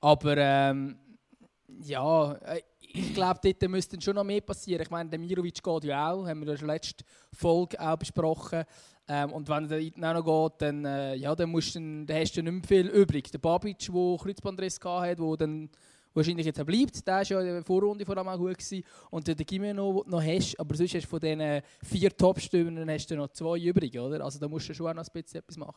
Aber 0.00 0.36
ähm, 0.36 0.98
ja, 1.82 2.32
äh, 2.34 2.62
ich 2.92 3.14
glaube, 3.14 3.40
dort 3.42 3.70
müsste 3.70 3.96
dann 3.96 4.02
schon 4.02 4.14
noch 4.14 4.24
mehr 4.24 4.40
passieren. 4.40 4.82
Ich 4.82 4.90
meine, 4.90 5.10
der 5.10 5.18
Mirovic 5.18 5.62
geht 5.62 5.84
ja 5.84 6.10
auch, 6.10 6.26
haben 6.26 6.40
wir 6.40 6.48
ja 6.48 6.56
schon 6.56 6.68
letzte 6.68 7.04
Folge 7.32 7.78
auch 7.80 7.96
besprochen. 7.96 8.64
Ähm, 9.06 9.32
und 9.32 9.48
wenn 9.48 9.68
der 9.68 9.80
Iten 9.80 10.04
auch 10.04 10.14
noch 10.14 10.50
geht, 10.50 10.62
dann, 10.62 10.84
äh, 10.84 11.14
ja, 11.14 11.34
dann, 11.34 11.50
musst 11.50 11.74
du, 11.74 11.78
dann, 11.78 12.06
dann 12.06 12.20
hast 12.20 12.36
du 12.36 12.42
nicht 12.42 12.52
mehr 12.52 12.62
viel 12.64 12.88
übrig. 12.88 13.30
Der 13.30 13.38
Babic, 13.38 13.78
der 13.78 14.16
Kreuzbandriss 14.18 14.78
hatte, 14.84 15.16
der 15.16 15.36
dann 15.36 15.70
wahrscheinlich 16.14 16.46
jetzt 16.46 16.64
bleibt, 16.64 17.06
der 17.06 17.14
war 17.14 17.22
ja 17.22 17.40
in 17.40 17.46
der 17.46 17.64
Vorrunde 17.64 18.04
vor 18.04 18.16
allem 18.16 18.28
auch 18.28 18.36
gut. 18.36 18.58
Gewesen. 18.58 18.84
Und 19.10 19.26
der 19.26 19.34
Gimeno, 19.34 20.02
den 20.02 20.10
du 20.10 20.16
noch 20.16 20.22
hast, 20.22 20.58
aber 20.58 20.74
sonst 20.74 20.94
hast 20.94 21.04
du 21.04 21.08
von 21.08 21.20
diesen 21.20 21.62
vier 21.82 22.16
Top-Stürmern 22.16 22.84
noch 22.84 23.28
zwei 23.28 23.58
übrig, 23.58 23.98
oder? 23.98 24.24
Also 24.24 24.38
da 24.38 24.48
musst 24.48 24.68
du 24.68 24.74
schon 24.74 24.88
auch 24.88 24.94
noch 24.94 25.04
ein 25.04 25.22
bisschen 25.22 25.40
etwas 25.40 25.56
machen. 25.56 25.76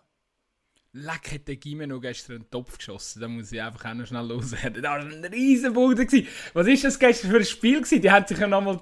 Leck 0.93 1.31
hat 1.33 1.47
der 1.47 1.55
Gimeno 1.55 2.01
gestern 2.01 2.35
einen 2.37 2.49
Topf 2.51 2.77
geschossen. 2.77 3.21
Da 3.21 3.27
muss 3.27 3.51
ich 3.51 3.61
einfach 3.61 3.85
auch 3.85 3.93
noch 3.93 4.05
schnell 4.05 4.25
loswerden. 4.25 4.83
Das 4.83 4.91
war 4.91 4.99
ein 4.99 5.23
riesen 5.25 5.73
Boden. 5.73 6.07
Was 6.53 6.67
ist 6.67 6.83
das 6.83 6.99
gestern 6.99 7.31
für 7.31 7.37
ein 7.37 7.45
Spiel 7.45 7.81
gewesen? 7.81 8.01
Die 8.01 8.11
haben 8.11 8.27
sich 8.27 8.37
ja 8.37 8.47
nochmal 8.47 8.77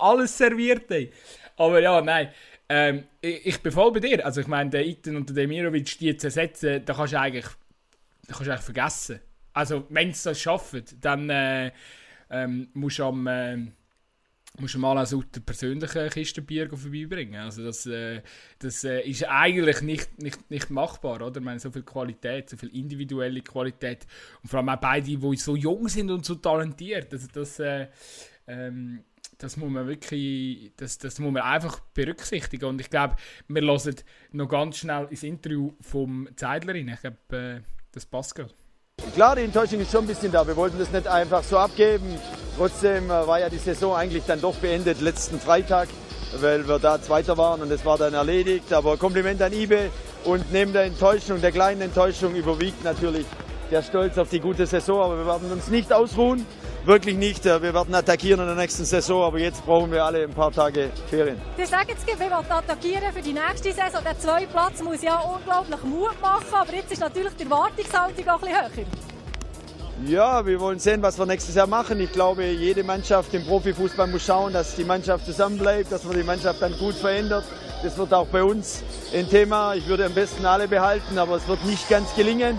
alles 0.00 0.36
serviert. 0.36 0.90
Ey. 0.90 1.12
Aber 1.56 1.80
ja, 1.80 2.00
nein. 2.00 2.32
Ähm, 2.68 3.04
ich, 3.20 3.46
ich 3.46 3.62
bin 3.62 3.70
voll 3.70 3.92
bei 3.92 4.00
dir. 4.00 4.24
Also 4.26 4.40
ich 4.40 4.48
meine, 4.48 4.70
der 4.70 4.84
Iten 4.84 5.14
und 5.14 5.28
der 5.28 5.36
Demirovic, 5.36 5.98
die 5.98 6.16
zu 6.16 6.26
ersetzen, 6.26 6.84
da 6.84 6.94
kannst 6.94 7.12
du 7.12 7.20
eigentlich, 7.20 7.46
da 8.26 8.34
kannst 8.34 8.46
du 8.46 8.50
eigentlich 8.50 8.64
vergessen. 8.64 9.20
Also 9.52 9.86
wenn 9.90 10.12
sie 10.12 10.30
das 10.30 10.40
schaffen, 10.40 10.82
dann 11.00 11.30
äh, 11.30 11.70
ähm, 12.30 12.68
musst 12.74 12.98
du 12.98 13.04
am... 13.04 13.26
ähm, 13.28 13.72
musst 14.58 14.74
du 14.74 14.78
mal 14.78 14.96
auch 14.96 15.06
so 15.06 15.22
der 15.22 15.40
persönlichen 15.40 16.08
Kistenbier 16.10 16.68
vorbeibringen. 16.68 17.40
Also 17.40 17.64
das, 17.64 17.86
äh, 17.86 18.22
das 18.58 18.84
äh, 18.84 19.00
ist 19.00 19.24
eigentlich 19.24 19.82
nicht, 19.82 20.22
nicht, 20.22 20.50
nicht 20.50 20.70
machbar, 20.70 21.20
oder? 21.20 21.40
Ich 21.40 21.44
meine, 21.44 21.58
so 21.58 21.70
viel 21.70 21.82
Qualität, 21.82 22.50
so 22.50 22.56
viel 22.56 22.68
individuelle 22.68 23.40
Qualität 23.40 24.06
und 24.42 24.48
vor 24.48 24.60
allem 24.60 24.68
auch 24.68 24.76
beide, 24.76 25.06
die 25.06 25.36
so 25.36 25.56
jung 25.56 25.88
sind 25.88 26.10
und 26.10 26.24
so 26.24 26.36
talentiert. 26.36 27.12
Also 27.12 27.26
das, 27.32 27.58
äh, 27.58 27.88
ähm, 28.46 29.02
das 29.38 29.56
muss 29.56 29.70
man 29.70 29.88
wirklich, 29.88 30.72
das, 30.76 30.98
das 30.98 31.18
muss 31.18 31.32
man 31.32 31.42
einfach 31.42 31.80
berücksichtigen. 31.80 32.66
Und 32.66 32.80
ich 32.80 32.90
glaube, 32.90 33.16
wir 33.48 33.62
hören 33.62 33.96
noch 34.32 34.48
ganz 34.48 34.78
schnell 34.78 35.08
ins 35.10 35.24
Interview 35.24 35.72
vom 35.80 36.28
Zeidler. 36.36 36.76
Ich 36.76 36.86
glaube, 37.00 37.16
äh, 37.36 37.60
das 37.90 38.06
passt 38.06 38.36
gerade. 38.36 38.54
Klar, 39.14 39.36
die 39.36 39.42
Enttäuschung 39.42 39.78
ist 39.78 39.92
schon 39.92 40.02
ein 40.02 40.06
bisschen 40.08 40.32
da. 40.32 40.44
Wir 40.44 40.56
wollten 40.56 40.76
das 40.76 40.90
nicht 40.90 41.06
einfach 41.06 41.44
so 41.44 41.56
abgeben. 41.56 42.18
Trotzdem 42.58 43.04
äh, 43.04 43.10
war 43.10 43.38
ja 43.38 43.48
die 43.48 43.58
Saison 43.58 43.94
eigentlich 43.94 44.24
dann 44.26 44.40
doch 44.40 44.56
beendet 44.56 45.00
letzten 45.00 45.38
Freitag, 45.38 45.88
weil 46.40 46.66
wir 46.66 46.80
da 46.80 47.00
Zweiter 47.00 47.38
waren 47.38 47.62
und 47.62 47.70
es 47.70 47.84
war 47.84 47.96
dann 47.96 48.12
erledigt. 48.12 48.72
Aber 48.72 48.96
Kompliment 48.96 49.40
an 49.40 49.52
Ibe 49.52 49.90
und 50.24 50.52
neben 50.52 50.72
der 50.72 50.82
Enttäuschung, 50.82 51.40
der 51.40 51.52
kleinen 51.52 51.82
Enttäuschung 51.82 52.34
überwiegt 52.34 52.82
natürlich 52.82 53.24
der 53.70 53.82
Stolz 53.82 54.18
auf 54.18 54.30
die 54.30 54.40
gute 54.40 54.66
Saison. 54.66 55.00
Aber 55.00 55.16
wir 55.16 55.26
werden 55.26 55.52
uns 55.52 55.68
nicht 55.68 55.92
ausruhen, 55.92 56.44
wirklich 56.86 57.16
nicht. 57.16 57.46
Äh, 57.46 57.62
Wir 57.62 57.74
werden 57.74 57.94
attackieren 57.94 58.40
in 58.40 58.46
der 58.46 58.56
nächsten 58.56 58.84
Saison, 58.84 59.24
aber 59.24 59.38
jetzt 59.38 59.64
brauchen 59.64 59.90
wir 59.90 60.04
alle 60.04 60.24
ein 60.24 60.34
paar 60.34 60.52
Tage 60.52 60.90
Ferien. 61.08 61.40
Sie 61.56 61.66
sagen 61.66 61.88
jetzt, 61.88 62.06
wir 62.06 62.18
wollen 62.18 62.32
attackieren 62.32 63.12
für 63.12 63.22
die 63.22 63.32
nächste 63.32 63.72
Saison. 63.72 64.02
Der 64.04 64.18
zweite 64.18 64.46
Platz 64.48 64.82
muss 64.82 65.02
ja 65.02 65.18
unglaublich 65.18 65.82
Mut 65.84 66.20
machen, 66.20 66.46
aber 66.52 66.74
jetzt 66.74 66.92
ist 66.92 67.00
natürlich 67.00 67.32
die 67.38 67.44
Erwartungshaltung 67.44 68.28
auch 68.28 68.42
ein 68.42 68.48
bisschen 68.48 68.84
höher. 68.86 69.04
Ja, 70.06 70.44
wir 70.44 70.58
wollen 70.58 70.80
sehen, 70.80 71.00
was 71.02 71.18
wir 71.18 71.24
nächstes 71.24 71.54
Jahr 71.54 71.68
machen. 71.68 72.00
Ich 72.00 72.10
glaube, 72.10 72.44
jede 72.44 72.82
Mannschaft 72.82 73.32
im 73.32 73.46
Profifußball 73.46 74.08
muss 74.08 74.24
schauen, 74.26 74.52
dass 74.52 74.74
die 74.74 74.84
Mannschaft 74.84 75.24
zusammenbleibt, 75.24 75.92
dass 75.92 76.02
man 76.04 76.16
die 76.16 76.24
Mannschaft 76.24 76.60
dann 76.60 76.76
gut 76.78 76.94
verändert. 76.94 77.44
Das 77.82 77.96
wird 77.96 78.12
auch 78.12 78.26
bei 78.26 78.42
uns 78.42 78.82
ein 79.14 79.28
Thema. 79.30 79.74
Ich 79.74 79.86
würde 79.86 80.04
am 80.04 80.12
besten 80.12 80.44
alle 80.46 80.66
behalten, 80.66 81.16
aber 81.16 81.36
es 81.36 81.46
wird 81.46 81.64
nicht 81.64 81.88
ganz 81.88 82.12
gelingen. 82.16 82.58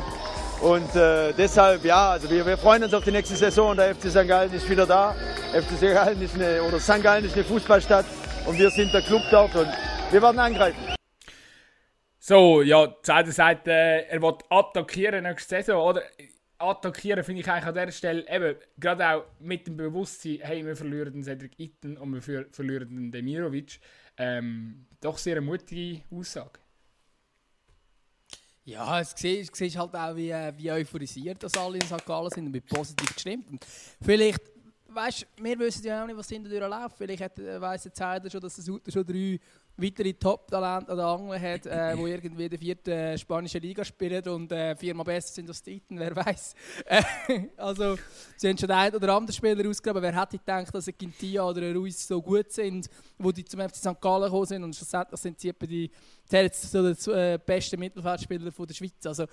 Und 0.65 0.95
äh, 0.95 1.31
deshalb, 1.33 1.85
ja, 1.85 2.13
also 2.13 2.27
wir, 2.27 2.43
wir 2.43 2.57
freuen 2.57 2.83
uns 2.83 2.91
auf 2.95 3.03
die 3.03 3.11
nächste 3.11 3.35
Saison. 3.35 3.75
Der 3.77 3.93
FC 3.93 4.09
St. 4.09 4.27
Gallen 4.27 4.51
ist 4.51 4.67
wieder 4.67 4.87
da. 4.87 5.11
FC 5.53 5.77
St. 5.77 5.93
Gallen 5.93 6.19
ist 6.19 6.33
eine, 6.33 6.63
oder 6.63 6.79
St. 6.79 7.03
Gallen 7.03 7.23
ist 7.23 7.35
eine 7.35 7.43
Fußballstadt 7.43 8.03
und 8.47 8.57
wir 8.57 8.71
sind 8.71 8.91
der 8.91 9.03
Club 9.03 9.21
dort 9.29 9.55
und 9.55 9.67
wir 10.09 10.19
werden 10.23 10.39
angreifen. 10.39 10.95
So, 12.17 12.63
ja, 12.63 12.95
Zeider 13.03 13.31
sagt, 13.31 13.67
äh, 13.67 14.07
er 14.07 14.19
will 14.19 14.33
attackieren 14.49 15.21
nächste 15.21 15.57
Saison, 15.57 15.87
oder? 15.87 16.01
Attackieren 16.57 17.23
finde 17.23 17.41
ich 17.41 17.47
eigentlich 17.47 17.65
an 17.65 17.75
dieser 17.75 17.91
Stelle 17.91 18.25
eben, 18.27 18.55
gerade 18.79 19.07
auch 19.07 19.25
mit 19.39 19.67
dem 19.67 19.77
Bewusstsein, 19.77 20.39
hey, 20.41 20.65
wir 20.65 20.75
verlieren 20.75 21.13
den 21.13 21.23
Cedric 21.23 21.59
Itten 21.59 21.95
und 21.95 22.11
wir 22.11 22.23
ver 22.23 22.45
verlieren 22.51 22.89
den 22.89 23.11
Demirovic, 23.11 23.79
ähm, 24.17 24.87
doch 24.99 25.19
sehr 25.19 25.37
eine 25.37 25.41
mutige 25.41 26.01
Aussage. 26.09 26.64
Ja, 28.65 28.99
es 28.99 29.13
siehst, 29.15 29.55
siehst 29.55 29.77
halt 29.77 29.95
auch, 29.95 30.15
wie, 30.15 30.31
äh, 30.31 30.51
wie 30.57 30.71
euphorisiert 30.71 31.41
das 31.43 31.55
alle 31.55 31.77
in 31.77 31.85
St. 31.85 32.03
Gallen 32.03 32.31
sind 32.31 32.47
und 32.47 32.53
wie 32.53 32.61
positiv 32.61 33.13
gestimmt. 33.13 33.47
Und 33.47 33.65
vielleicht, 34.01 34.41
weißt 34.87 35.27
wir 35.37 35.59
wissen 35.59 35.85
ja 35.85 36.01
auch 36.01 36.07
nicht, 36.07 36.17
was 36.17 36.27
hinter 36.29 36.67
läuft. 36.67 36.97
Vielleicht 36.97 37.37
äh, 37.37 37.61
weiss 37.61 37.83
der 37.83 37.93
Zeiger 37.93 38.27
schon, 38.27 38.41
dass 38.41 38.55
der 38.55 38.63
Sutter 38.63 38.91
schon 38.91 39.05
drei 39.05 39.39
weitere 39.77 40.13
Top-Talente 40.13 40.91
an 40.91 40.97
der 40.97 41.05
Angel 41.05 41.41
hat, 41.41 41.65
äh, 41.65 41.95
die 41.95 42.01
irgendwie 42.03 42.49
der 42.49 42.59
vierten 42.59 42.91
äh, 42.91 43.17
spanischen 43.17 43.61
Liga 43.61 43.83
spielen 43.83 44.27
und 44.29 44.51
äh, 44.51 44.75
viermal 44.75 45.05
besser 45.05 45.33
sind 45.33 45.49
als 45.49 45.61
die 45.61 45.79
Titen, 45.79 45.99
wer 45.99 46.15
weiß. 46.15 46.55
Äh, 46.85 47.03
also, 47.57 47.97
sie 48.37 48.49
haben 48.49 48.57
schon 48.57 48.67
den 48.67 48.77
einen 48.77 48.95
oder 48.95 49.15
anderen 49.15 49.33
Spieler 49.33 49.69
ausgegraben. 49.69 50.01
Wer 50.01 50.19
hätte 50.19 50.37
gedacht, 50.37 50.73
dass 50.73 50.87
ein 50.87 50.97
Quintilla 50.97 51.47
oder 51.47 51.61
ein 51.61 51.75
Ruiz 51.75 52.07
so 52.07 52.21
gut 52.21 52.51
sind, 52.51 52.89
wo 53.17 53.31
die 53.31 53.43
zum 53.43 53.59
FC 53.59 53.75
St. 53.75 54.01
Gallen 54.01 54.23
gekommen 54.23 54.45
sind 54.45 54.63
und 54.63 54.75
schlussendlich 54.75 55.19
sind 55.19 55.39
sie 55.39 55.49
etwa 55.49 55.65
die 55.65 55.91
jetzt 56.31 56.71
so 56.71 56.93
der 56.93 57.33
äh, 57.33 57.37
beste 57.37 57.77
Mittelfeldspieler 57.77 58.51
von 58.51 58.67
der 58.67 58.73
Schweiz. 58.73 59.05
Also 59.05 59.25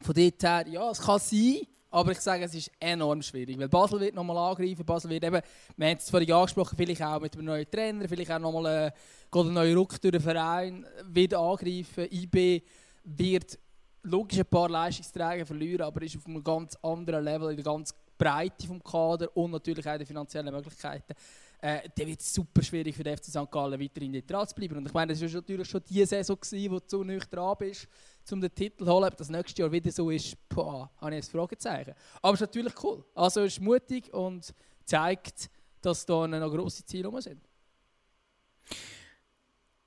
von 0.00 0.14
dort 0.14 0.42
her, 0.42 0.64
ja, 0.68 0.90
es 0.90 1.00
kann 1.00 1.18
sein, 1.18 1.60
aber 1.90 2.12
ich 2.12 2.20
sage, 2.20 2.44
es 2.44 2.54
ist 2.54 2.70
enorm 2.78 3.20
schwierig, 3.22 3.58
weil 3.58 3.68
Basel 3.68 4.00
wird 4.00 4.14
nochmal 4.14 4.38
angreifen, 4.38 4.84
Basel 4.84 5.10
wird 5.10 5.24
eben, 5.24 5.40
wir 5.76 5.88
haben 5.88 5.96
es 5.96 6.08
vorhin 6.08 6.32
angesprochen, 6.32 6.76
vielleicht 6.76 7.02
auch 7.02 7.20
mit 7.20 7.34
einem 7.34 7.46
neuen 7.46 7.70
Trainer, 7.70 8.08
vielleicht 8.08 8.30
auch 8.30 8.38
nochmal 8.38 8.86
äh, 8.86 8.90
geht 9.30 9.46
ein 9.46 9.52
neuer 9.52 9.76
Ruck 9.76 10.00
durch 10.00 10.12
den 10.12 10.20
Verein, 10.20 10.86
wird 11.04 11.34
angreifen, 11.34 12.06
IB 12.10 12.62
wird 13.04 13.58
logisch 14.02 14.38
ein 14.38 14.46
paar 14.46 14.68
Leistungsträger 14.68 15.44
verlieren, 15.44 15.82
aber 15.82 16.02
ist 16.02 16.16
auf 16.16 16.26
einem 16.26 16.42
ganz 16.42 16.76
anderen 16.82 17.24
Level, 17.24 17.50
in 17.50 17.56
einer 17.56 17.62
ganz 17.62 17.94
Breite 18.16 18.66
vom 18.66 18.82
Kader 18.82 19.34
und 19.34 19.50
natürlich 19.50 19.86
auch 19.88 19.98
die 19.98 20.04
finanziellen 20.04 20.54
Möglichkeiten, 20.54 21.14
äh, 21.62 21.88
dann 21.96 22.06
wird 22.06 22.20
es 22.20 22.32
super 22.32 22.62
schwierig 22.62 22.94
für 22.94 23.02
den 23.02 23.16
FC 23.16 23.26
St. 23.26 23.50
Gallen 23.50 23.80
weiterhin 23.80 24.22
dran 24.26 24.46
zu 24.46 24.54
bleiben. 24.54 24.76
Und 24.76 24.86
ich 24.86 24.92
meine, 24.92 25.12
das 25.12 25.22
war 25.22 25.28
natürlich 25.28 25.68
schon 25.68 25.82
die 25.88 26.04
Saison, 26.04 26.38
gewesen, 26.38 26.70
wo 26.70 26.78
du 26.78 26.86
zu 26.86 27.04
nicht 27.04 27.32
dran 27.32 27.54
bist, 27.58 27.88
um 28.32 28.40
den 28.40 28.54
Titel 28.54 28.84
zu 28.84 28.92
holen. 28.92 29.04
Ob 29.04 29.16
das 29.16 29.28
nächstes 29.28 29.58
Jahr 29.58 29.72
wieder 29.72 29.90
so 29.90 30.10
ist, 30.10 30.36
boah, 30.48 30.90
habe 31.00 31.16
ich 31.16 31.24
ein 31.24 31.30
Fragezeichen. 31.30 31.94
Aber 32.22 32.34
es 32.34 32.40
ist 32.40 32.46
natürlich 32.46 32.74
cool. 32.82 33.04
Also 33.14 33.42
es 33.42 33.54
ist 33.54 33.60
mutig 33.60 34.12
und 34.12 34.54
zeigt, 34.84 35.50
dass 35.80 36.06
da 36.06 36.26
noch 36.26 36.50
grosse 36.50 36.84
Ziele 36.84 37.08
rum 37.08 37.20
sind. 37.20 37.40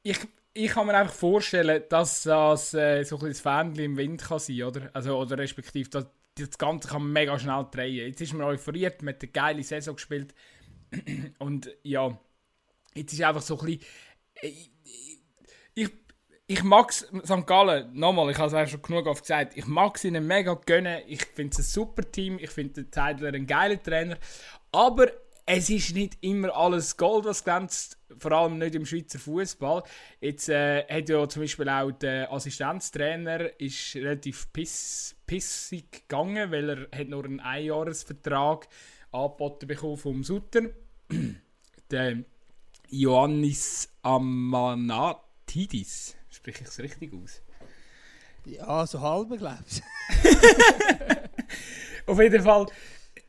Ich, 0.02 0.20
ich 0.54 0.72
kann 0.72 0.88
mir 0.88 0.96
einfach 0.96 1.14
vorstellen, 1.14 1.84
dass 1.90 2.24
das 2.24 2.74
äh, 2.74 3.04
so 3.04 3.18
ein 3.18 3.28
bisschen 3.28 3.44
Fähnchen 3.44 3.86
im 3.86 3.98
Wind 3.98 4.22
kann 4.22 4.40
sein 4.40 4.64
oder? 4.64 4.90
Also, 4.94 5.18
oder 5.18 5.38
respektive, 5.38 5.90
dass 5.90 6.06
das 6.36 6.58
Ganze 6.58 6.90
kann 6.90 7.12
mega 7.12 7.38
schnell 7.40 7.66
drehen. 7.72 8.08
Jetzt 8.08 8.22
ist 8.22 8.34
man 8.34 8.48
euphoriert, 8.48 9.02
man 9.02 9.14
hat 9.14 9.22
eine 9.22 9.32
geile 9.32 9.64
Saison 9.64 9.96
gespielt. 9.96 10.34
Und 11.40 11.70
ja, 11.84 12.18
jetzt 12.94 13.14
ist 13.14 13.22
einfach 13.22 13.42
so 13.42 13.60
ein 13.60 13.66
bisschen. 13.66 13.82
Ich, 14.42 14.72
ich, 15.76 15.90
ich 16.54 16.64
mag 16.64 16.94
St. 16.94 17.48
Gallen, 17.48 17.90
nochmal, 17.94 18.30
ich 18.30 18.38
habe 18.38 18.56
es 18.56 18.70
schon 18.70 18.82
genug 18.84 19.08
oft 19.08 19.22
gesagt, 19.22 19.58
ich 19.58 19.66
mag 19.66 19.96
es 19.96 20.04
ihnen 20.04 20.28
mega 20.28 20.54
gönnen. 20.54 21.02
Ich 21.08 21.26
finde 21.26 21.52
es 21.52 21.60
ein 21.60 21.64
super 21.64 22.04
Team, 22.04 22.38
ich 22.40 22.52
finde 22.52 22.84
den 22.84 22.92
Zeidler 22.92 23.34
ein 23.34 23.48
geiler 23.48 23.82
Trainer. 23.82 24.18
Aber 24.72 25.08
es 25.48 25.72
ist 25.72 25.96
nicht 25.96 26.20
immer 26.22 26.56
alles 26.56 26.96
Gold, 26.96 27.26
was 27.26 27.44
glänzt, 27.44 27.98
vor 28.20 28.34
allem 28.34 28.60
nicht 28.60 28.76
im 28.76 28.86
Schweizer 28.86 29.18
Fußball. 29.18 29.82
Jetzt 30.22 30.48
äh, 30.50 30.86
hat 30.86 31.10
ja 31.10 31.28
zum 31.28 31.42
Beispiel 31.42 31.68
auch 31.70 31.92
der 31.92 32.32
Assistenztrainer 32.32 33.60
ist 33.60 33.96
relativ 33.96 34.54
piss, 34.54 35.16
pissig 35.26 36.08
gegangen, 36.08 36.52
weil 36.52 36.70
er 36.70 36.88
hat 36.98 37.08
nur 37.08 37.26
einen 37.26 37.40
Einjahresvertrag 37.40 38.68
angeboten 39.12 39.66
bekommen 39.66 39.98
vom 39.98 40.24
Sutter. 40.24 40.70
der 41.90 42.24
Ioannis 42.92 43.90
Amanatidis, 44.04 45.36
spreche 46.44 46.64
ich 46.64 46.70
es 46.70 46.80
richtig 46.80 47.14
aus? 47.14 47.42
Ja, 48.46 48.86
so 48.86 49.00
halb, 49.00 49.30
glaube 49.38 49.64
ich. 49.66 49.82
Auf 52.06 52.20
jeden 52.20 52.44
Fall 52.44 52.66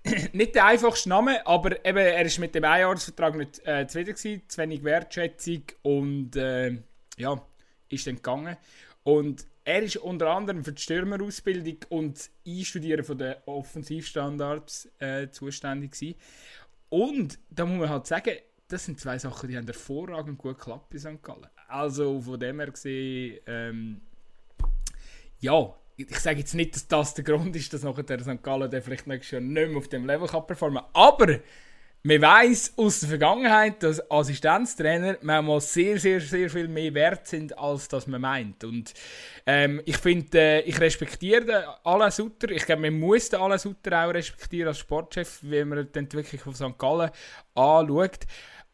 nicht 0.33 0.57
der 0.57 0.67
einfachste 0.67 1.09
Name, 1.09 1.47
aber 1.47 1.85
eben, 1.87 1.99
er 1.99 2.23
ist 2.23 2.41
mit 2.41 2.57
dem 2.57 2.65
Einjahresvertrag 2.65 3.37
nicht 3.37 3.65
äh, 3.65 3.87
zufrieden 3.87 4.17
gewesen, 4.17 4.43
zu 4.49 4.61
wenig 4.61 4.83
Wertschätzung 4.83 5.63
und 5.83 6.35
äh, 6.35 6.77
ja, 7.17 7.41
ist 7.89 8.07
dann 8.09 8.17
gegangen. 8.17 8.57
Und 9.05 9.47
er 9.65 9.83
ist 9.83 9.97
unter 9.99 10.31
anderem 10.31 10.65
für 10.65 10.73
die 10.73 10.83
Stürmerausbildung 10.83 11.79
und 11.91 12.31
Einstudieren 12.45 13.05
von 13.05 13.19
den 13.19 13.37
Offensivstandards 13.47 14.89
äh, 14.99 15.31
zuständig 15.31 15.93
gewesen. 15.93 16.17
Und 16.89 17.39
da 17.49 17.65
muss 17.65 17.79
man 17.79 17.91
halt 17.91 18.09
sagen, 18.09 18.35
das 18.67 18.87
sind 18.87 18.99
zwei 18.99 19.19
Sachen, 19.19 19.49
die 19.49 19.57
haben 19.57 19.67
hervorragend 19.67 20.39
gut 20.39 20.59
geklappt 20.59 20.91
bei 20.91 20.99
St. 20.99 21.23
Gallen. 21.23 21.47
Also 21.69 22.21
von 22.21 22.39
dem 22.39 22.61
her 22.61 22.71
gesehen, 22.71 23.39
ähm, 23.47 24.01
ja, 25.41 25.75
ich 25.97 26.19
sage 26.19 26.41
jetzt 26.41 26.55
nicht, 26.55 26.75
dass 26.75 26.89
das 26.89 27.15
der 27.15 27.25
Grund 27.25 27.55
ist, 27.55 27.73
dass 27.73 27.83
nachher 27.83 28.03
der 28.03 28.21
St. 28.21 28.43
Gallen 28.43 28.71
vielleicht 28.83 29.07
nächstes 29.07 29.33
Jahr 29.33 29.41
nicht 29.41 29.69
mehr 29.69 29.77
auf 29.77 29.89
dem 29.89 30.07
Level 30.07 30.27
kann 30.27 30.47
performen 30.47 30.83
kann. 30.83 30.91
Aber 30.93 31.39
man 32.07 32.21
weiß 32.21 32.75
aus 32.77 33.01
der 33.01 33.09
Vergangenheit, 33.09 33.83
dass 33.83 34.11
Assistenztrainer 34.11 35.17
manchmal 35.23 35.61
sehr, 35.63 35.99
sehr, 35.99 36.21
sehr 36.21 36.51
viel 36.51 36.69
mehr 36.69 36.93
wert 36.93 37.27
sind, 37.27 37.57
als 37.57 37.89
das 37.89 38.07
man 38.07 38.21
meint. 38.21 38.63
Und 38.63 38.93
ähm, 39.47 39.81
ich 39.87 39.97
finde, 39.97 40.39
äh, 40.39 40.61
ich 40.63 40.79
respektiere 40.79 41.79
Alain 41.83 42.11
Sutter. 42.11 42.51
Ich 42.51 42.67
glaube, 42.67 42.83
man 42.83 43.01
muss 43.01 43.31
den 43.31 43.41
Alain 43.41 43.59
Sutter 43.59 44.05
auch 44.05 44.13
respektieren 44.13 44.69
als 44.69 44.81
Sportchef, 44.81 45.39
wenn 45.43 45.69
man 45.69 45.89
die 45.91 45.99
Entwicklung 45.99 46.43
von 46.43 46.55
St. 46.55 46.79
Gallen 46.79 47.11
anschaut. 47.55 48.19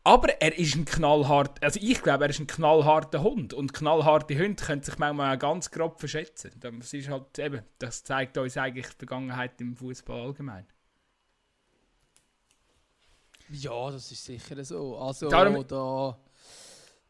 Aber 0.02 0.40
er 0.40 0.56
ist 0.58 0.76
ein 0.76 0.86
knallhart, 0.86 1.62
also 1.62 1.78
ich 1.82 2.02
glaube, 2.02 2.24
er 2.24 2.30
ist 2.30 2.40
ein 2.40 2.46
knallharter 2.46 3.22
Hund 3.22 3.52
und 3.52 3.74
knallharte 3.74 4.38
Hunde 4.38 4.62
können 4.62 4.82
sich 4.82 4.96
manchmal 4.98 5.36
auch 5.36 5.38
ganz 5.38 5.70
grob 5.70 6.00
verschätzen. 6.00 6.52
Das 6.58 6.92
ist 6.94 7.10
halt 7.10 7.38
eben, 7.38 7.62
das 7.78 8.02
zeigt 8.02 8.38
uns 8.38 8.56
eigentlich 8.56 8.86
die 8.88 8.96
Vergangenheit 8.96 9.60
im 9.60 9.76
Fußball 9.76 10.22
allgemein. 10.22 10.66
Ja, 13.50 13.90
das 13.90 14.10
ist 14.10 14.24
sicher 14.24 14.64
so. 14.64 14.96
Also 14.96 15.28
darum, 15.28 15.66
da, 15.66 16.18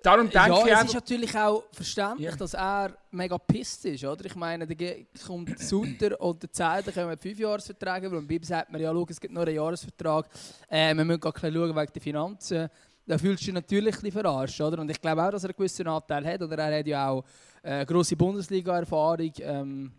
darum 0.03 0.30
denke 0.30 0.48
ja, 0.48 0.66
ich 0.66 0.72
es 0.72 0.84
ist 0.84 0.94
natürlich 0.94 1.36
auch 1.36 1.64
verständlich, 1.72 2.30
Ja. 2.30 2.36
dass 2.36 2.55
er 2.55 2.96
mega 3.11 3.38
pisst 3.38 3.84
ist, 3.84 4.05
oder? 4.05 4.24
Ich 4.24 4.34
meine, 4.34 4.66
da 4.66 4.84
kommt 5.26 5.59
Sutter 5.59 6.20
und 6.20 6.42
der 6.42 6.53
Zeitler 6.53 6.92
kommen 6.92 7.09
mit 7.09 7.20
Fünfjahresverträge, 7.20 8.11
weil 8.11 8.22
beim 8.22 8.42
sagt 8.42 8.70
man, 8.70 8.80
ja, 8.80 8.92
schau, 8.92 9.07
es 9.09 9.20
gibt 9.20 9.34
nur 9.34 9.44
einen 9.46 9.55
Jahresvertrag, 9.57 10.26
äh, 10.68 10.94
wir 10.94 11.05
müssen 11.05 11.20
gar 11.20 11.32
bisschen 11.32 11.55
schauen 11.55 11.76
wegen 11.76 11.92
der 11.92 12.03
Finanzen. 12.03 12.68
Da 13.07 13.18
fühlst 13.18 13.42
du 13.42 13.46
dich 13.46 13.55
natürlich 13.55 13.94
ein 13.96 14.03
bisschen 14.03 14.12
verarscht, 14.22 14.61
oder? 14.61 14.78
Und 14.80 14.90
ich 14.90 15.01
glaube 15.01 15.24
auch, 15.24 15.30
dass 15.30 15.42
er 15.42 15.51
einen 15.51 15.57
gewissen 15.57 15.88
Anteil 15.88 16.24
hat, 16.24 16.42
oder 16.42 16.59
er 16.59 16.78
hat 16.78 16.86
ja 16.86 17.09
auch 17.09 17.24
äh, 17.62 17.84
grosse 17.84 18.14
Bundesliga-Erfahrung, 18.16 19.32
ähm, 19.40 19.92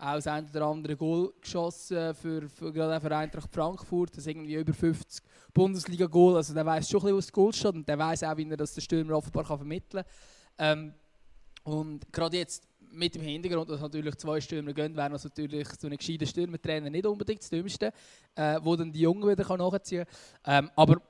auch 0.00 0.14
das 0.14 0.26
ein 0.26 0.48
oder 0.48 0.66
andere 0.66 0.96
Goal 0.96 1.32
geschossen 1.40 2.14
für, 2.14 2.48
für 2.48 2.72
gerade 2.72 3.00
für 3.00 3.14
Eintracht 3.14 3.52
Frankfurt, 3.52 4.16
das 4.16 4.26
irgendwie 4.26 4.54
über 4.54 4.72
50 4.72 5.22
Bundesliga-Goal, 5.52 6.36
also 6.36 6.54
der 6.54 6.64
weiß 6.64 6.88
schon 6.88 7.00
ein 7.00 7.04
bisschen, 7.04 7.18
was 7.18 7.32
Goal 7.32 7.52
steht 7.52 7.74
und 7.74 7.88
der 7.88 7.98
weiß 7.98 8.24
auch, 8.24 8.36
wie 8.36 8.48
er 8.48 8.56
das 8.56 8.74
den 8.74 8.80
Stürmer 8.80 9.16
offenbar 9.16 9.44
kann 9.44 9.58
vermitteln. 9.58 10.04
Ähm, 10.58 10.94
und 11.64 12.10
gerade 12.12 12.38
jetzt 12.38 12.66
mit 12.92 13.14
dem 13.14 13.22
Hintergrund, 13.22 13.68
dass 13.70 13.80
natürlich 13.80 14.16
zwei 14.16 14.40
Stürmer 14.40 14.72
gehen, 14.72 14.96
wäre 14.96 15.10
das 15.10 15.24
natürlich 15.24 15.68
so 15.78 15.86
ein 15.86 15.96
gescheiter 15.96 16.26
Stürmertrainer 16.26 16.90
nicht 16.90 17.06
unbedingt 17.06 17.42
das 17.42 17.50
Dümmste, 17.50 17.92
äh, 18.34 18.58
wo 18.62 18.74
dann 18.76 18.90
die 18.90 19.00
Jungen 19.00 19.28
wieder 19.28 19.56
nachziehen 19.56 20.06
kann. 20.42 20.64
Ähm, 20.64 20.70
aber 20.76 21.00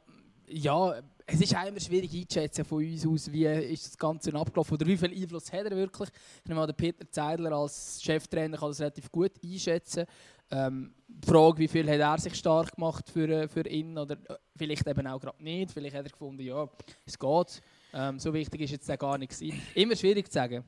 ja, 0.49 1.01
es 1.33 1.41
ist 1.41 1.57
auch 1.57 1.67
immer 1.67 1.81
schwierig 1.81 2.15
einzuschätzen 2.15 2.65
von 2.65 2.85
uns 2.85 3.07
aus, 3.07 3.33
wie 3.33 3.47
ist 3.47 3.87
das 3.87 3.99
Ganze 3.99 4.35
abgelaufen 4.35 4.75
oder 4.75 4.87
wie 4.87 4.97
viel 4.97 5.13
Einfluss 5.13 5.53
hat 5.53 5.65
er 5.65 5.77
wirklich. 5.77 6.09
Ich 6.45 6.51
an, 6.51 6.67
der 6.67 6.75
Peter 6.75 7.11
Zeidler 7.11 7.53
als 7.53 8.03
Cheftrainer 8.03 8.59
kann 8.59 8.71
das 8.71 8.81
relativ 8.81 9.11
gut 9.11 9.33
einschätzen. 9.43 10.07
Ähm, 10.51 10.93
die 11.07 11.29
Frage, 11.29 11.59
wie 11.59 11.69
viel 11.69 11.89
hat 11.89 12.01
er 12.01 12.19
sich 12.19 12.35
stark 12.35 12.75
gemacht 12.75 13.09
für, 13.09 13.29
äh, 13.29 13.49
für 13.49 13.67
ihn 13.69 13.97
oder 13.97 14.15
äh, 14.15 14.37
vielleicht 14.57 14.87
eben 14.87 15.07
auch 15.07 15.21
gerade 15.21 15.43
nicht. 15.43 15.71
Vielleicht 15.71 15.95
hat 15.95 16.05
er 16.05 16.11
gefunden, 16.11 16.43
ja, 16.43 16.69
es 17.07 17.19
geht. 17.19 17.63
Ähm, 17.93 18.19
so 18.19 18.35
wichtig 18.35 18.63
ist 18.63 18.73
jetzt 18.73 18.99
gar 18.99 19.17
nicht 19.17 19.31
gewesen. 19.31 19.63
Immer 19.75 19.95
schwierig 19.95 20.27
zu 20.27 20.33
sagen. 20.33 20.65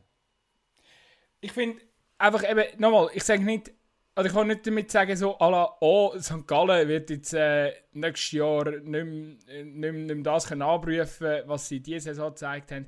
Ich 1.40 1.50
finde 1.50 1.82
einfach 2.16 2.48
eben, 2.48 2.64
nochmal, 2.78 3.10
ich 3.12 3.24
sage 3.24 3.42
nicht, 3.42 3.72
also 4.14 4.28
ich 4.28 4.34
kann 4.34 4.46
nicht 4.46 4.66
damit 4.66 4.90
sagen, 4.90 5.16
so, 5.16 5.36
la, 5.40 5.76
oh, 5.80 6.12
St. 6.18 6.46
Gallen 6.46 6.88
wird 6.88 7.10
jetzt 7.10 7.32
äh, 7.32 7.72
nächstes 7.92 8.32
Jahr 8.32 8.70
nicht 8.70 8.84
mehr, 8.84 9.64
nicht 9.64 9.92
mehr, 9.92 10.16
das 10.16 10.48
können 10.48 10.62
abrufen 10.62 11.42
was 11.46 11.68
sie 11.68 11.80
diese 11.80 12.00
Saison 12.00 12.30
gezeigt 12.30 12.72
haben. 12.72 12.86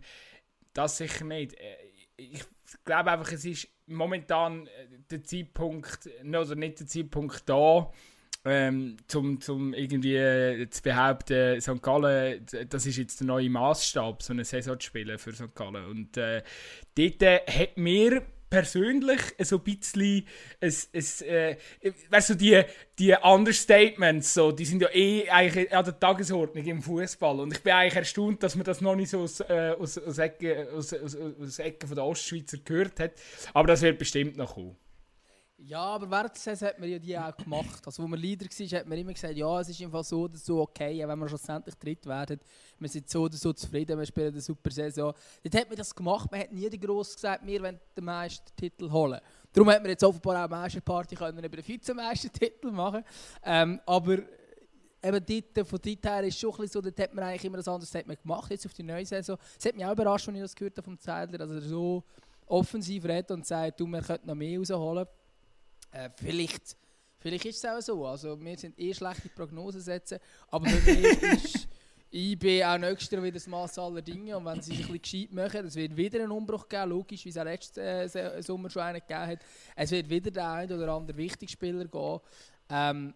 Das 0.73 0.99
sicher 0.99 1.25
nicht. 1.25 1.55
Äh, 1.55 1.77
Ich 2.17 2.45
glaube 2.85 3.11
einfach, 3.13 3.33
es 3.33 3.45
ist 3.45 3.69
momentan 3.87 4.67
äh, 4.67 4.71
der 5.11 5.23
Zeitpunkt, 5.25 6.09
oder 6.23 6.55
nicht 6.55 6.81
der 6.81 6.87
Zeitpunkt 6.87 7.49
da, 7.49 7.91
ähm, 8.45 8.99
zum, 9.07 9.41
zum 9.41 9.73
irgendwie 9.73 10.17
äh, 10.17 10.69
zu 10.69 10.83
behaupten, 10.83 11.61
St. 11.61 11.83
Gallen, 11.83 12.45
das 12.69 12.85
ist 12.85 12.99
jetzt 12.99 13.21
der 13.21 13.27
neue 13.27 13.49
Maßstab, 13.49 14.23
so 14.23 14.35
eine 14.35 14.45
Saison 14.45 14.79
zu 14.79 14.89
spielen 14.89 15.19
für 15.19 15.33
St. 15.33 15.55
Gallen. 15.55 15.87
Und 15.87 16.17
äh, 16.19 16.43
dort 16.95 17.23
äh, 17.23 17.41
hat 17.49 17.79
mir 17.79 18.23
persönlich 18.55 19.21
so 19.41 19.57
ein 19.57 19.63
bisschen, 19.63 20.27
es, 20.61 20.89
es, 20.93 21.23
äh, 21.23 21.57
weißt 22.09 22.31
du, 22.31 22.35
die, 22.35 22.63
die 22.99 23.15
Understatements, 23.21 24.33
so, 24.33 24.53
die 24.53 24.65
sind 24.65 24.81
ja 24.81 24.89
eh 24.95 25.29
eigentlich 25.29 25.75
an 25.75 25.85
der 25.85 25.99
Tagesordnung 25.99 26.65
im 26.65 26.81
Fußball. 26.81 27.41
Und 27.41 27.53
ich 27.53 27.63
bin 27.63 27.73
eigentlich 27.73 27.97
erstaunt, 27.97 28.43
dass 28.45 28.55
man 28.55 28.65
das 28.65 28.81
noch 28.81 28.95
nicht 28.95 29.11
so 29.11 29.21
aus, 29.21 29.41
äh, 29.41 29.75
aus, 29.79 29.99
aus, 29.99 30.19
Ecke, 30.19 30.69
aus, 30.73 30.95
aus, 30.95 31.17
aus 31.17 31.59
Ecke 31.59 31.87
von 31.87 31.97
der 31.97 32.05
Ostschweizer 32.05 32.59
gehört 32.65 33.01
hat. 33.01 33.13
Aber 33.53 33.67
das 33.67 33.83
wird 33.83 33.99
bestimmt 33.99 34.37
noch 34.37 34.55
kommen. 34.55 34.77
Ja, 35.67 35.81
aber 35.81 36.11
während 36.11 36.35
der 36.35 36.41
Saison 36.41 36.69
hat 36.69 36.79
man 36.79 36.91
ja 36.91 36.99
die 36.99 37.19
auch 37.19 37.35
gemacht. 37.35 37.87
Also, 37.87 38.03
wo 38.03 38.07
man 38.07 38.21
Leader 38.21 38.45
war, 38.45 38.79
hat 38.79 38.87
man 38.87 38.99
immer 38.99 39.15
gesagt, 39.15 39.35
ja, 39.35 39.61
es 39.61 39.71
ist 39.71 39.81
im 39.81 39.91
so 40.03 40.23
oder 40.23 40.37
so 40.37 40.61
okay, 40.61 41.07
wenn 41.09 41.19
wir 41.19 41.29
schlussendlich 41.29 41.75
dritt 41.77 42.05
werden. 42.05 42.39
Wir 42.79 42.89
sind 42.91 43.09
so 43.09 43.23
oder 43.23 43.37
so 43.37 43.51
zufrieden, 43.51 43.99
wir 43.99 44.05
spielen 44.05 44.33
eine 44.33 44.43
super 44.43 44.71
Saison. 44.71 45.15
Dort 45.43 45.55
hat 45.55 45.69
man 45.69 45.77
das 45.79 45.95
gemacht, 45.95 46.31
man 46.31 46.41
hat 46.41 46.53
nie 46.53 46.69
gross 46.79 47.15
gesagt, 47.15 47.47
wir 47.47 47.63
wollen 47.63 47.81
den 47.97 48.05
Meistertitel 48.05 48.91
holen. 48.91 49.19
Darum 49.55 49.71
hat 49.71 49.81
man 49.81 49.91
jetzt 49.91 50.05
offenbar 50.05 50.45
auch 50.45 50.51
Meisterparty 50.51 51.15
können 51.15 51.43
über 51.43 51.57
den 51.57 51.67
Vizemeistertitel 51.67 52.71
machen 52.71 53.03
ähm, 53.43 53.81
Aber 53.87 54.19
eben 55.03 55.27
dort, 55.27 55.67
von 55.67 55.81
dort 55.83 56.05
her 56.05 56.25
ist 56.25 56.39
schon 56.39 56.61
ein 56.61 56.69
so, 56.69 56.83
dort 56.83 57.01
hat 57.01 57.15
man 57.15 57.25
eigentlich 57.25 57.45
immer 57.45 57.59
ein 57.59 57.67
anderes 57.67 57.89
Statement 57.89 58.21
gemacht, 58.21 58.51
jetzt 58.51 58.67
auf 58.67 58.75
die 58.75 58.83
neue 58.83 59.07
Saison. 59.07 59.39
Es 59.59 59.65
hat 59.65 59.75
mich 59.75 59.87
auch 59.87 59.93
überrascht, 59.93 60.29
als 60.29 60.37
ich 60.37 60.43
das 60.43 60.55
gehört 60.55 60.77
habe 60.77 60.85
vom 60.85 60.99
Zeidler, 60.99 61.39
dass 61.39 61.51
er 61.51 61.63
so 61.63 62.05
offensiv 62.45 63.07
redet 63.07 63.31
und 63.31 63.47
sagt, 63.47 63.81
du, 63.81 63.87
wir 63.87 64.03
könnten 64.03 64.27
noch 64.27 64.35
mehr 64.35 64.59
rausholen. 64.59 65.07
Äh, 65.95 66.11
vielleicht, 66.17 66.77
vielleicht 67.19 67.45
ist 67.45 67.59
es 67.59 67.65
auch 67.65 67.81
so. 67.81 68.07
Also, 68.07 68.41
wir 68.41 68.59
sind 68.59 68.79
eh 68.79 68.93
schlechte 68.93 69.29
Prognosen 69.29 69.81
setzen, 69.81 70.19
aber 70.49 70.69
für 70.69 70.93
mich 70.93 71.23
ist 71.45 71.69
IB 72.11 72.65
auch 72.65 72.79
nächstes 72.79 73.11
Jahr 73.11 73.23
wieder 73.23 73.35
das 73.35 73.47
Maß 73.47 73.79
aller 73.79 74.03
Dinge. 74.03 74.37
Und 74.37 74.45
wenn 74.45 74.61
sie 74.61 74.75
sich 74.75 74.87
ein 74.87 74.99
bisschen 74.99 75.29
gescheit 75.29 75.33
machen, 75.33 75.67
es 75.67 75.77
wird 75.77 75.97
wieder 75.97 76.21
einen 76.21 76.33
Umbruch 76.33 76.69
geben, 76.69 76.91
logisch, 76.91 77.25
wie 77.25 77.29
es 77.29 77.39
auch 77.39 77.45
letzten 77.45 77.81
äh, 77.81 78.43
Sommer 78.43 78.71
schon 78.71 78.83
einen 78.83 79.01
gegeben 79.01 79.27
hat. 79.27 79.39
Es 79.77 79.91
wird 79.93 80.11
wieder 80.11 80.31
der 80.33 80.51
ein 80.51 80.73
oder 80.73 80.93
andere 80.93 81.17
Wichtigspieler 81.17 81.85
gehen. 81.85 82.21
Ähm, 82.71 83.15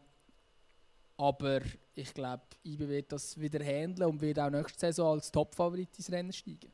aber 1.16 1.60
ich 1.96 2.14
glaube, 2.14 2.44
IB 2.64 2.88
wird 2.88 3.10
das 3.10 3.40
wieder 3.40 3.64
handeln 3.64 4.08
und 4.08 4.20
wird 4.20 4.38
auch 4.38 4.50
nächste 4.50 4.78
Saison 4.78 5.14
als 5.14 5.32
Top-Favorit 5.32 5.96
ins 5.96 6.12
Rennen 6.12 6.32
steigen. 6.32 6.72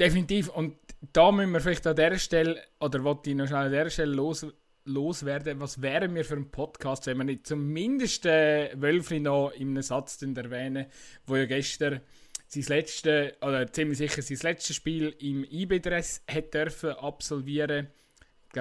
Definitiv. 0.00 0.48
Und 0.48 0.76
da 1.12 1.30
müssen 1.30 1.52
wir 1.52 1.60
vielleicht 1.60 1.86
an 1.86 1.94
dieser 1.94 2.18
Stelle, 2.18 2.62
oder 2.80 3.04
wollte 3.04 3.30
ich 3.30 3.36
noch 3.36 3.46
schnell 3.46 3.66
an 3.66 3.70
dieser 3.70 3.90
Stelle 3.90 4.14
los, 4.14 4.46
loswerden, 4.86 5.60
was 5.60 5.82
wären 5.82 6.14
wir 6.14 6.24
für 6.24 6.36
ein 6.36 6.50
Podcast, 6.50 7.06
wenn 7.06 7.18
wir 7.18 7.24
nicht 7.24 7.46
zumindest 7.46 8.24
äh, 8.24 8.70
Wölfli 8.80 9.20
noch 9.20 9.50
in 9.50 9.68
einem 9.68 9.82
Satz 9.82 10.22
erwähnen, 10.22 10.86
wo 11.26 11.36
ja 11.36 11.44
gestern 11.44 12.00
sein 12.46 12.64
letztes, 12.68 13.34
oder 13.42 13.70
ziemlich 13.70 13.98
sicher 13.98 14.22
sein 14.22 14.38
letztes 14.42 14.74
Spiel 14.74 15.14
im 15.18 15.44
IB-Dress 15.44 16.24
hat 16.26 16.54
dürfen 16.54 16.92
absolvieren 16.92 17.88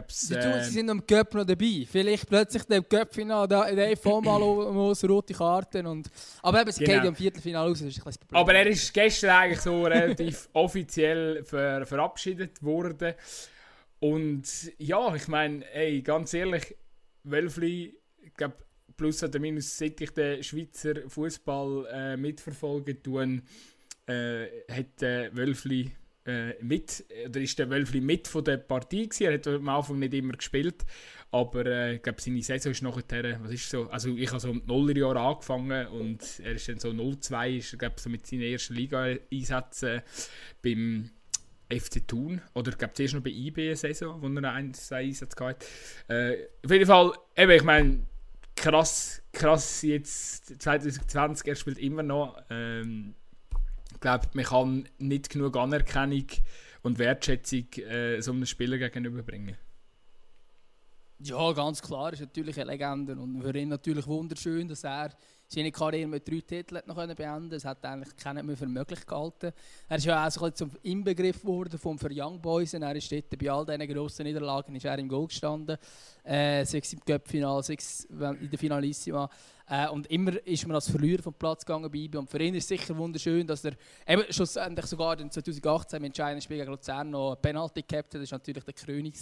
Sie, 0.08 0.36
äh, 0.36 0.64
sie 0.64 0.72
sind 0.72 0.90
im 0.90 1.06
Cup 1.06 1.34
noch 1.34 1.46
dabei. 1.46 1.86
Vielleicht 1.90 2.30
plötzlich 2.30 2.64
im 2.70 2.88
Cup-Final, 2.88 3.48
da 3.48 3.66
in 3.66 3.78
mal 3.78 4.42
aus 4.42 5.04
rote 5.10 5.34
Karten. 5.34 5.86
Und, 5.88 6.10
aber 6.44 6.62
eben, 6.62 6.72
sie 6.72 6.84
genau. 6.84 7.08
im 7.08 7.16
Viertelfinale 7.16 7.70
raus, 7.70 7.80
das 7.80 7.90
ist 7.90 8.06
ein 8.06 8.14
Problem. 8.14 8.42
Aber 8.42 8.54
er 8.54 8.68
ist 8.68 8.94
gestern 8.94 9.32
eigentlich 9.32 9.62
so 9.62 9.84
relativ 9.84 10.48
offiziell 10.54 11.44
ver 11.44 11.86
verabschiedet 11.86 12.62
worden. 12.62 13.16
Und 14.00 14.48
ja, 14.78 15.14
ich 15.16 15.28
meine, 15.28 15.66
ey, 15.74 16.02
ganz 16.02 16.34
ehrlich, 16.34 16.76
Wölfli, 17.24 17.98
ich 18.22 18.34
glaube, 18.36 18.56
plus 18.96 19.24
oder 19.24 19.40
minus, 19.40 19.78
seit 19.78 20.00
ich 20.02 20.12
den 20.12 20.44
Schweizer 20.44 21.08
Fußball 21.08 21.88
äh, 21.92 22.18
mitverfolgen 22.18 23.02
tue, 23.02 23.42
äh, 24.08 24.48
hat 24.70 25.02
äh, 25.02 25.36
Wölfli 25.36 25.92
äh, 26.30 26.56
mit, 26.62 27.06
oder 27.28 27.42
ist 27.42 27.58
der 27.58 27.70
Wölfli 27.70 28.02
mit 28.02 28.28
von 28.28 28.44
der 28.44 28.58
Partie 28.58 29.10
gewesen. 29.10 29.24
Er 29.24 29.34
hat 29.34 29.48
am 29.48 29.70
Anfang 29.70 30.00
nicht 30.00 30.14
immer 30.14 30.34
gespielt, 30.34 30.86
aber 31.32 31.66
äh, 31.66 31.96
ich 31.96 32.04
glaube, 32.04 32.22
seine 32.22 32.42
Saison 32.42 32.72
ist 32.72 32.82
nachher, 32.82 33.40
was 33.42 33.52
ist 33.52 33.70
so, 33.70 33.90
also 33.90 34.16
ich 34.16 34.30
habe 34.30 34.40
so 34.40 34.50
im 34.50 34.62
Nullerjahr 34.66 35.16
angefangen 35.16 35.88
und 35.88 36.40
er 36.44 36.52
ist 36.54 36.70
dann 36.70 36.80
so 36.80 36.90
0-2, 36.90 37.58
ist 37.58 37.80
glaube 37.80 37.96
so 38.00 38.10
mit 38.10 38.26
seinen 38.26 38.42
ersten 38.42 38.76
Liga-Einsätzen 38.76 40.02
beim 40.62 41.10
FC 41.72 42.08
Thun, 42.08 42.42
oder 42.56 42.72
ich 42.72 42.78
glaube 42.78 42.94
zuerst 42.94 43.14
noch 43.14 43.22
bei 43.22 43.30
IB 43.30 43.68
eine 43.68 43.76
Saison, 43.76 44.22
wo 44.22 44.28
er 44.28 44.54
einen 44.54 44.74
Einsatz 44.92 45.36
hatte. 45.40 45.66
Äh, 46.08 46.48
auf 46.66 46.72
jeden 46.72 46.86
Fall, 46.86 47.14
eben, 47.36 47.52
ich 47.52 47.64
meine, 47.64 48.00
krass, 48.56 49.22
krass 49.32 49.82
jetzt 49.84 50.62
2020, 50.62 51.48
er 51.48 51.56
spielt 51.56 51.78
immer 51.78 52.04
noch. 52.04 52.42
Ähm, 52.50 53.16
glaube, 54.00 54.28
man 54.34 54.46
kann 54.46 54.90
nicht 54.98 55.30
genug 55.30 55.56
Anerkennung 55.58 56.26
und 56.82 57.00
Wertschätzung 57.00 57.68
äh, 57.78 58.22
so 58.22 58.32
einem 58.32 58.46
Spieler 58.46 58.78
gegenüberbringen. 58.78 59.58
Ja, 61.22 61.52
ganz 61.52 61.82
klar, 61.82 62.14
ist 62.14 62.22
natürlich 62.22 62.60
eine 62.62 62.72
Legende 62.72 63.14
und 63.14 63.42
für 63.42 63.58
ihn 63.58 63.68
natürlich 63.68 64.08
wunderschön, 64.08 64.70
dass 64.70 64.86
er 64.86 65.12
seine 65.50 65.72
Karriere 65.72 66.08
mit 66.08 66.28
drei 66.28 66.42
Titeln 66.42 66.82
noch 66.86 66.96
beenden 66.96 67.18
konnte. 67.18 67.50
Das 67.50 67.66
hat 67.66 67.84
eigentlich 67.84 68.16
keiner 68.16 68.44
mehr 68.44 68.56
für 68.56 68.68
möglich 68.68 69.06
gehalten. 69.06 69.52
Er 69.88 69.98
ist 69.98 70.06
ja 70.06 70.26
auch 70.26 70.32
so 70.32 70.50
zum 70.52 70.72
Inbegriff 70.84 71.42
geworden 71.42 71.78
vom 71.78 71.98
für 71.98 72.10
Young 72.12 72.40
Boys. 72.40 72.76
Und 72.76 72.84
er 72.84 72.96
ist 72.96 73.12
dort 73.12 73.38
bei 73.38 73.52
all 73.52 73.66
diesen 73.66 73.94
grossen 73.94 74.26
Niederlagen 74.28 74.76
ist 74.76 74.86
er 74.86 75.00
im 75.00 75.10
Goal 75.10 75.28
gestanden. 75.28 75.78
Äh, 76.24 76.64
sechs 76.66 76.94
im 76.94 77.04
Cup-Final, 77.04 77.64
sechs 77.64 78.06
in 78.06 78.50
der 78.50 78.60
Finalissima. 78.60 79.28
Äh, 79.70 79.88
und 79.90 80.08
immer 80.08 80.32
ist 80.46 80.66
man 80.66 80.76
als 80.76 80.90
Verlierer 80.90 81.22
vom 81.22 81.34
Platz 81.34 81.64
gegangen 81.64 81.92
bei. 81.92 82.18
Und 82.18 82.30
für 82.30 82.42
ihn 82.42 82.56
ist 82.56 82.64
es 82.64 82.80
sicher 82.80 82.98
wunderschön, 82.98 83.46
dass 83.46 83.64
er 83.64 83.74
eben 84.08 84.24
schlussendlich 84.32 84.88
sogar 84.88 85.20
in 85.20 85.30
2018 85.30 85.98
im 85.98 86.04
entscheidenden 86.06 86.42
Spiel 86.42 86.58
gegen 86.58 86.72
Luzern 86.72 87.12
noch 87.12 87.36
ein 87.36 87.42
Penalty 87.42 87.84
gehabt 87.84 88.14
hat. 88.16 88.22
Das 88.22 88.32
war 88.32 88.40
natürlich 88.40 88.64
der 88.64 88.74
König. 88.74 89.16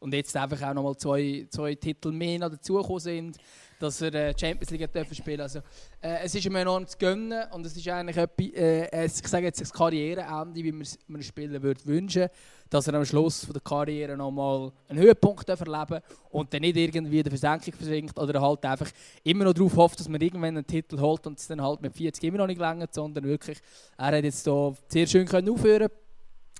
Und 0.00 0.12
jetzt 0.12 0.36
einfach 0.36 0.60
auch 0.68 0.74
noch 0.74 0.82
mal 0.82 0.96
zwei, 0.96 1.46
zwei 1.50 1.74
Titel 1.74 2.12
mehr 2.12 2.38
dazugekommen 2.38 3.00
sind 3.00 3.38
dass 3.78 4.00
er 4.00 4.14
äh, 4.14 4.34
Champions 4.38 4.70
League 4.70 4.92
dürfen 4.92 5.14
spielen. 5.14 5.40
Also, 5.40 5.60
äh, 6.00 6.24
Es 6.24 6.34
ist 6.34 6.44
ihm 6.44 6.56
enorm 6.56 6.86
zu 6.86 6.96
gönnen 6.98 7.44
und 7.52 7.64
es 7.66 7.76
ist 7.76 7.88
eigentlich 7.88 8.16
etwas, 8.16 8.46
äh, 8.54 9.06
ich 9.06 9.12
sage 9.12 9.46
jetzt 9.46 9.60
das 9.60 9.72
Karriereende, 9.72 10.62
wie 10.62 10.72
man 10.72 10.82
es 10.82 10.98
einem 11.08 11.62
würde 11.62 11.84
wünschen 11.84 12.28
dass 12.68 12.86
er 12.88 12.94
am 12.94 13.04
Schluss 13.04 13.44
von 13.44 13.52
der 13.52 13.62
Karriere 13.62 14.16
nochmal 14.16 14.72
einen 14.88 14.98
Höhepunkt 14.98 15.48
erleben 15.48 16.00
und 16.30 16.52
dann 16.52 16.60
nicht 16.60 16.76
irgendwie 16.76 17.18
in 17.18 17.24
der 17.24 17.30
Versenkung 17.30 17.72
versinkt 17.74 18.18
oder 18.18 18.40
halt 18.40 18.64
einfach 18.64 18.90
immer 19.22 19.44
noch 19.44 19.52
darauf 19.52 19.76
hofft, 19.76 20.00
dass 20.00 20.08
man 20.08 20.20
irgendwann 20.20 20.56
einen 20.56 20.66
Titel 20.66 20.98
holt 20.98 21.26
und 21.26 21.38
es 21.38 21.46
dann 21.46 21.62
halt 21.62 21.80
mit 21.80 21.92
40 21.94 22.24
immer 22.24 22.38
noch 22.38 22.46
nicht 22.46 22.60
längert, 22.60 22.92
sondern 22.92 23.24
wirklich, 23.24 23.58
er 23.96 24.06
hat 24.06 24.24
jetzt 24.24 24.44
hier 24.44 24.74
sehr 24.88 25.06
schön 25.06 25.26
können 25.26 25.48
aufhören. 25.48 25.88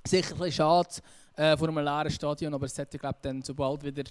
Sicher 0.05 0.31
ein 0.31 0.37
bisschen 0.37 0.51
schade 0.53 0.89
äh, 1.35 1.57
vor 1.57 1.67
einem 1.67 1.83
leeren 1.83 2.09
Stadion, 2.09 2.53
aber 2.53 2.65
es 2.65 2.77
hätte, 2.77 2.97
glaube 2.97 3.17
dann 3.21 3.41
sobald 3.41 3.83
wieder 3.83 4.03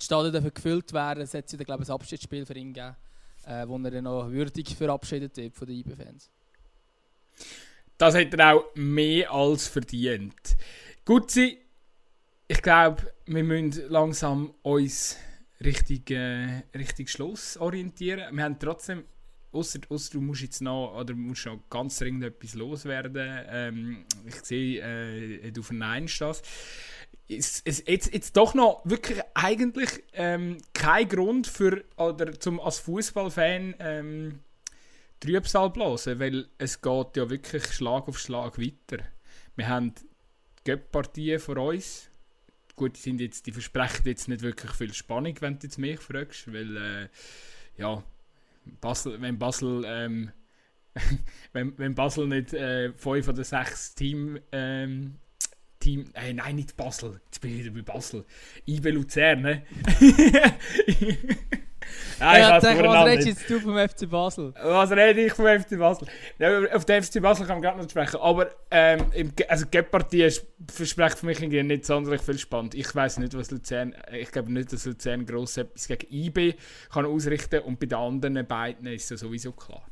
die 0.00 0.04
Stadien 0.04 0.32
dafür 0.32 0.50
gefüllt 0.50 0.92
werden, 0.92 1.22
es 1.22 1.34
hat 1.34 1.48
glaube 1.48 1.82
ich, 1.82 1.88
ein 1.88 1.94
Abschiedsspiel 1.94 2.46
für 2.46 2.56
ihn 2.56 2.72
gegeben, 2.72 2.96
äh, 3.46 3.66
wo 3.66 3.78
er 3.78 3.90
dann 3.90 4.04
noch 4.04 4.30
würdig 4.30 4.74
verabschiedet 4.76 5.36
wird 5.36 5.54
von 5.54 5.66
den 5.66 5.78
IB-Fans. 5.80 6.30
Das 7.98 8.14
hat 8.14 8.32
er 8.32 8.54
auch 8.54 8.64
mehr 8.74 9.30
als 9.30 9.68
verdient. 9.68 10.56
Gut, 11.04 11.30
sie, 11.30 11.58
ich 12.48 12.62
glaube, 12.62 13.12
wir 13.26 13.44
müssen 13.44 13.90
langsam 13.90 14.54
uns 14.62 15.16
richtig, 15.62 16.10
äh, 16.10 16.62
richtig 16.74 17.10
Schluss 17.10 17.56
orientieren. 17.56 18.34
Wir 18.34 18.44
haben 18.44 18.58
trotzdem, 18.58 19.04
außer, 19.52 19.80
außer 19.88 20.12
du 20.12 20.20
musst 20.20 20.42
jetzt 20.42 20.62
noch, 20.62 20.94
oder 20.98 21.14
musst 21.14 21.46
noch 21.46 21.60
ganz 21.68 21.98
dringend 21.98 22.24
etwas 22.24 22.54
loswerden. 22.54 23.44
Ähm, 23.48 24.04
ich 24.26 24.36
sehe, 24.36 24.80
äh, 24.80 25.50
du 25.50 25.62
verneinst 25.62 26.20
das 26.20 26.42
ist, 27.30 27.66
ist 27.66 27.88
jetzt, 27.88 28.12
jetzt 28.12 28.36
doch 28.36 28.54
noch 28.54 28.82
wirklich 28.84 29.20
eigentlich 29.34 30.02
ähm, 30.14 30.58
kein 30.74 31.08
Grund 31.08 31.46
für, 31.46 31.84
oder 31.96 32.38
zum 32.38 32.60
als 32.60 32.80
Fußballfan 32.80 33.74
ähm, 33.78 34.40
Trübsal 35.20 35.70
blasen, 35.70 36.18
weil 36.18 36.48
es 36.58 36.80
geht 36.80 37.16
ja 37.16 37.30
wirklich 37.30 37.66
Schlag 37.66 38.08
auf 38.08 38.18
Schlag 38.18 38.58
weiter. 38.58 39.04
Wir 39.54 39.68
haben 39.68 39.94
Göpp-Partien 40.64 41.38
vor 41.38 41.56
uns. 41.58 42.08
Gut, 42.74 42.96
die, 42.96 43.00
sind 43.00 43.20
jetzt, 43.20 43.46
die 43.46 43.52
versprechen 43.52 44.06
jetzt 44.06 44.28
nicht 44.28 44.42
wirklich 44.42 44.72
viel 44.72 44.94
Spannung, 44.94 45.36
wenn 45.40 45.58
du 45.58 45.66
jetzt 45.66 45.78
mich 45.78 46.00
fragst, 46.00 46.52
weil 46.52 46.76
äh, 46.76 47.08
ja, 47.76 48.02
Basel, 48.80 49.20
wenn 49.20 49.38
Basel 49.38 49.84
ähm, 49.86 50.30
wenn, 51.52 51.76
wenn 51.78 51.94
Basel 51.94 52.26
nicht 52.26 52.52
äh, 52.52 52.92
fünf 52.92 53.28
oder 53.28 53.44
sechs 53.44 53.94
Team 53.94 54.38
ähm, 54.52 55.16
Team, 55.78 56.04
äh, 56.12 56.32
nein, 56.34 56.56
nicht 56.56 56.76
Basel, 56.76 57.20
jetzt 57.24 57.40
bin 57.40 57.52
ich 57.52 57.64
wieder 57.64 57.70
bei 57.72 57.80
Basel, 57.82 58.26
IB 58.66 58.90
Luzern, 58.90 59.40
ne? 59.40 59.62
ja, 62.18 62.32
ich 62.32 62.38
ja, 62.38 62.60
sag, 62.60 62.82
was 62.82 63.06
redest 63.06 63.28
jetzt 63.28 63.50
du 63.50 63.60
vom 63.60 63.76
FC 63.76 64.08
Basel? 64.08 64.54
Was 64.62 64.90
rede 64.90 65.20
ich 65.22 65.32
vom 65.32 65.46
FC 65.46 65.78
Basel? 65.78 66.08
Ja, 66.38 66.60
auf 66.74 66.84
den 66.84 67.02
FC 67.02 67.20
Basel 67.20 67.46
kann 67.46 67.56
man 67.56 67.62
gerade 67.62 67.78
noch 67.78 67.88
sprechen, 67.88 68.20
aber 68.20 68.50
ähm, 68.70 69.06
im, 69.12 69.32
also 69.48 69.64
die 69.64 69.82
Partie 69.82 70.28
verspricht 70.72 71.18
für 71.18 71.26
mich 71.26 71.40
nicht 71.40 71.84
sonderlich 71.84 72.22
viel 72.22 72.38
spannend. 72.38 72.74
Ich 72.74 72.94
weiß 72.94 73.18
nicht, 73.18 73.36
was 73.36 73.50
Luzern, 73.50 73.94
ich 74.12 74.30
glaube 74.30 74.52
nicht, 74.52 74.72
dass 74.72 74.84
Luzern 74.86 75.26
gross 75.26 75.56
etwas 75.56 75.88
gegen 75.88 76.06
IB 76.12 76.54
kann 76.92 77.06
ausrichten 77.06 77.60
und 77.60 77.78
bei 77.78 77.86
den 77.86 77.98
anderen 77.98 78.46
beiden 78.46 78.86
ist 78.86 79.10
es 79.10 79.20
sowieso 79.20 79.52
klar. 79.52 79.82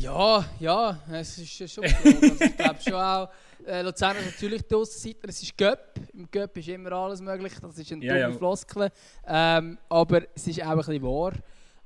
Ja, 0.00 0.42
ja, 0.58 0.98
es 1.12 1.36
ist 1.36 1.70
schon 1.70 1.84
also 2.04 2.44
Ich 2.44 2.56
glaube 2.56 2.80
schon 2.82 2.94
auch, 2.94 3.28
äh, 3.66 3.82
Luzern 3.82 4.16
ist 4.16 4.26
natürlich 4.26 4.62
die 4.66 4.74
Aussenseiter, 4.74 5.28
es 5.28 5.42
ist 5.42 5.58
Göpp. 5.58 6.00
Im 6.14 6.30
Göpp 6.30 6.56
ist 6.56 6.68
immer 6.68 6.92
alles 6.92 7.20
möglich, 7.20 7.52
das 7.60 7.76
ist 7.76 7.92
ein 7.92 8.00
ja, 8.00 8.14
dumme 8.14 8.20
ja. 8.20 8.32
Floskel. 8.32 8.90
Ähm, 9.26 9.76
aber 9.90 10.22
es 10.34 10.46
ist 10.46 10.62
auch 10.62 10.68
ein 10.68 10.76
bisschen 10.78 11.02
wahr. 11.02 11.32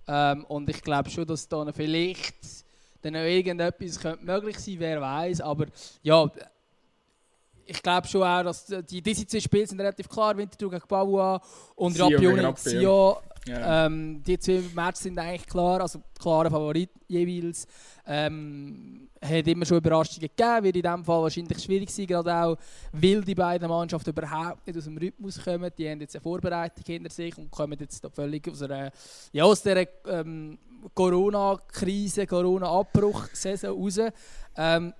Ähm, 0.06 0.44
und 0.44 0.70
ich 0.70 0.80
glaube 0.80 1.10
schon, 1.10 1.26
dass 1.26 1.48
da 1.48 1.66
vielleicht 1.72 2.36
dann 3.02 3.14
noch 3.14 3.20
irgendetwas 3.20 3.98
könnte 3.98 4.24
möglich 4.24 4.58
sein, 4.60 4.76
wer 4.78 5.00
weiß. 5.00 5.40
Aber 5.40 5.66
ja, 6.04 6.30
ich 7.66 7.82
glaube 7.82 8.06
schon 8.06 8.22
auch, 8.22 8.44
dass 8.44 8.66
die, 8.66 9.02
diese 9.02 9.26
zwei 9.26 9.40
Spiele 9.40 9.66
sind 9.66 9.80
relativ 9.80 10.08
klar. 10.08 10.36
Winterthur 10.36 10.70
gegen 10.70 10.86
Baua 10.86 11.42
und 11.74 11.98
Rapione 11.98 12.42
gegen 12.42 12.56
Sion. 12.56 13.16
Ähm, 13.46 14.22
die 14.22 14.38
zwei 14.38 14.62
Matches 14.74 15.02
sind 15.02 15.18
eigentlich 15.18 15.46
klar, 15.46 15.80
also 15.80 16.00
klare 16.18 16.50
Favorit 16.50 16.90
jeweils. 17.08 17.66
Ähm, 18.06 19.08
hat 19.22 19.46
immer 19.46 19.64
schon 19.64 19.78
Überraschungen 19.78 20.28
gegeben, 20.28 20.64
wird 20.64 20.76
in 20.76 20.82
diesem 20.82 21.04
Fall 21.04 21.22
wahrscheinlich 21.22 21.62
schwierig 21.62 21.90
sein, 21.90 22.06
gerade 22.06 22.34
auch, 22.34 22.56
weil 22.92 23.22
die 23.22 23.34
beiden 23.34 23.68
Mannschaften 23.68 24.10
überhaupt 24.10 24.66
nicht 24.66 24.76
aus 24.76 24.84
dem 24.84 24.98
Rhythmus 24.98 25.42
kommen. 25.42 25.70
Die 25.76 25.88
haben 25.88 26.00
jetzt 26.00 26.14
eine 26.14 26.22
Vorbereitung 26.22 26.84
hinter 26.86 27.10
sich 27.10 27.36
und 27.38 27.50
kommen 27.50 27.78
jetzt 27.80 28.04
da 28.04 28.10
völlig 28.10 28.46
aus, 28.48 28.62
einer, 28.62 28.90
ja, 29.32 29.44
aus 29.44 29.62
dieser 29.62 29.86
ähm, 30.08 30.58
Corona-Krise, 30.94 32.26
Corona-Abbruch-Saison 32.26 33.82
raus. 33.82 33.98
Ähm, 34.56 34.92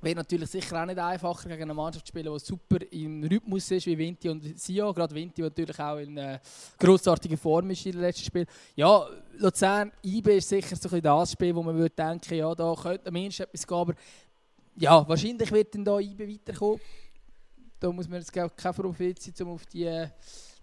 wird 0.00 0.16
natürlich 0.16 0.50
sicher 0.50 0.80
auch 0.80 0.86
nicht 0.86 0.98
einfacher 0.98 1.48
gegen 1.48 1.62
eine 1.62 1.74
Mannschaft 1.74 2.06
zu 2.06 2.10
spielen, 2.10 2.32
die 2.32 2.38
super 2.38 2.78
im 2.90 3.24
Rhythmus 3.24 3.70
ist, 3.70 3.86
wie 3.86 3.98
Vinti 3.98 4.28
und 4.28 4.58
Sio. 4.58 4.92
Gerade 4.92 5.14
Vinti, 5.14 5.42
der 5.42 5.50
natürlich 5.50 5.78
auch 5.78 5.96
in 5.96 6.16
äh, 6.16 6.38
grossartiger 6.78 7.36
Form 7.36 7.70
ist 7.70 7.84
in 7.86 7.92
den 7.92 8.00
letzten 8.02 8.24
Spiel. 8.24 8.46
Ja, 8.76 9.06
Luzern, 9.38 9.92
IB 10.04 10.36
ist 10.36 10.48
sicher 10.48 10.76
so 10.76 10.88
ein 10.88 11.02
das 11.02 11.32
Spiel, 11.32 11.54
wo 11.54 11.62
man 11.62 11.76
würde 11.76 11.94
denken, 11.94 12.34
ja, 12.34 12.54
da 12.54 12.74
könnte 12.74 13.10
mindestens 13.10 13.46
etwas 13.46 13.66
gehen. 13.66 13.76
Aber 13.76 13.94
ja, 14.76 15.08
wahrscheinlich 15.08 15.50
wird 15.50 15.74
dann 15.74 15.84
da 15.84 15.98
IB 15.98 16.28
weiterkommen. 16.28 16.80
Da 17.80 17.92
muss 17.92 18.08
man 18.08 18.20
jetzt 18.20 18.32
keine 18.32 18.50
Prophet 18.74 19.22
sein, 19.22 19.34
um 19.40 19.54
auf 19.54 19.66
die, 19.66 20.08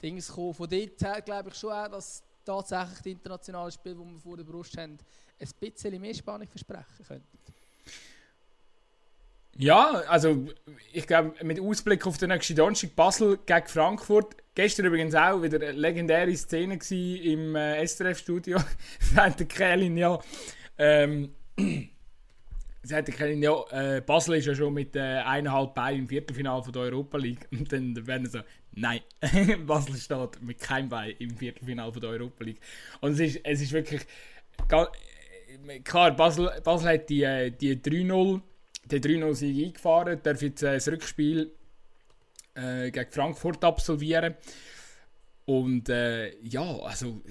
Dings 0.01 0.27
gekommen. 0.27 0.53
Von 0.53 0.69
dort 0.69 1.01
her 1.01 1.21
glaube 1.21 1.49
ich 1.49 1.55
schon 1.55 1.71
auch, 1.71 1.87
dass 1.87 2.23
tatsächlich 2.43 3.01
die 3.01 3.11
internationalen 3.11 3.71
Spiele, 3.71 3.95
die 3.95 4.13
wir 4.13 4.19
vor 4.19 4.37
der 4.37 4.43
Brust 4.43 4.77
haben, 4.77 4.97
ein 5.39 5.49
bisschen 5.59 5.99
mehr 5.99 6.13
Spannung 6.13 6.47
versprechen 6.47 7.05
könnten. 7.07 7.54
Ja, 9.57 10.03
also 10.09 10.47
ich 10.91 11.07
glaube, 11.07 11.33
mit 11.41 11.61
Ausblick 11.61 12.05
auf 12.05 12.17
den 12.17 12.29
nächsten 12.29 12.57
Donnerstag 12.57 12.93
Basel 12.95 13.39
gegen 13.45 13.67
Frankfurt. 13.67 14.35
Gestern 14.53 14.87
übrigens 14.87 15.15
auch 15.15 15.41
wieder 15.41 15.61
eine 15.61 15.71
legendäre 15.71 16.35
Szene 16.35 16.77
im 16.89 17.55
äh, 17.55 17.85
SRF-Studio. 17.87 18.57
sagt 18.99 19.47
Kelin 19.49 19.97
ja. 19.97 20.19
Ähm, 20.77 21.31
sagt 22.83 23.15
Kelin 23.15 23.41
ja, 23.41 23.63
äh, 23.71 24.01
Basel 24.01 24.35
ist 24.35 24.45
ja 24.45 24.55
schon 24.55 24.73
mit 24.73 24.93
äh, 24.97 24.99
eineinhalb 24.99 25.73
Beinen 25.73 26.01
im 26.01 26.09
Viertelfinale 26.09 26.61
von 26.61 26.73
der 26.73 26.81
Europa 26.81 27.17
League. 27.17 27.47
Und 27.51 27.71
dann 27.71 28.07
werden 28.07 28.29
so, 28.29 28.39
nein, 28.73 28.99
Basel 29.65 29.95
steht 29.95 30.41
mit 30.41 30.59
keinem 30.59 30.89
Bein 30.89 31.15
im 31.19 31.37
Viertelfinale 31.37 31.93
von 31.93 32.01
der 32.01 32.09
Europa 32.09 32.43
League. 32.43 32.59
Und 32.99 33.13
es 33.13 33.19
ist, 33.21 33.39
es 33.45 33.61
ist 33.61 33.71
wirklich. 33.71 34.01
Klar, 35.85 36.11
Basel, 36.15 36.51
Basel 36.61 36.89
hat 36.89 37.09
die, 37.09 37.23
äh, 37.23 37.51
die 37.51 37.77
3-0 37.77 38.41
den 38.85 39.01
3-0-Sieg 39.01 39.65
eingefahren, 39.65 40.19
darf 40.23 40.41
jetzt 40.41 40.63
äh, 40.63 40.75
das 40.75 40.87
Rückspiel 40.87 41.51
äh, 42.55 42.91
gegen 42.91 43.11
Frankfurt 43.11 43.63
absolvieren. 43.63 44.35
Und 45.45 45.89
äh, 45.89 46.35
ja, 46.41 46.79
also 46.79 47.21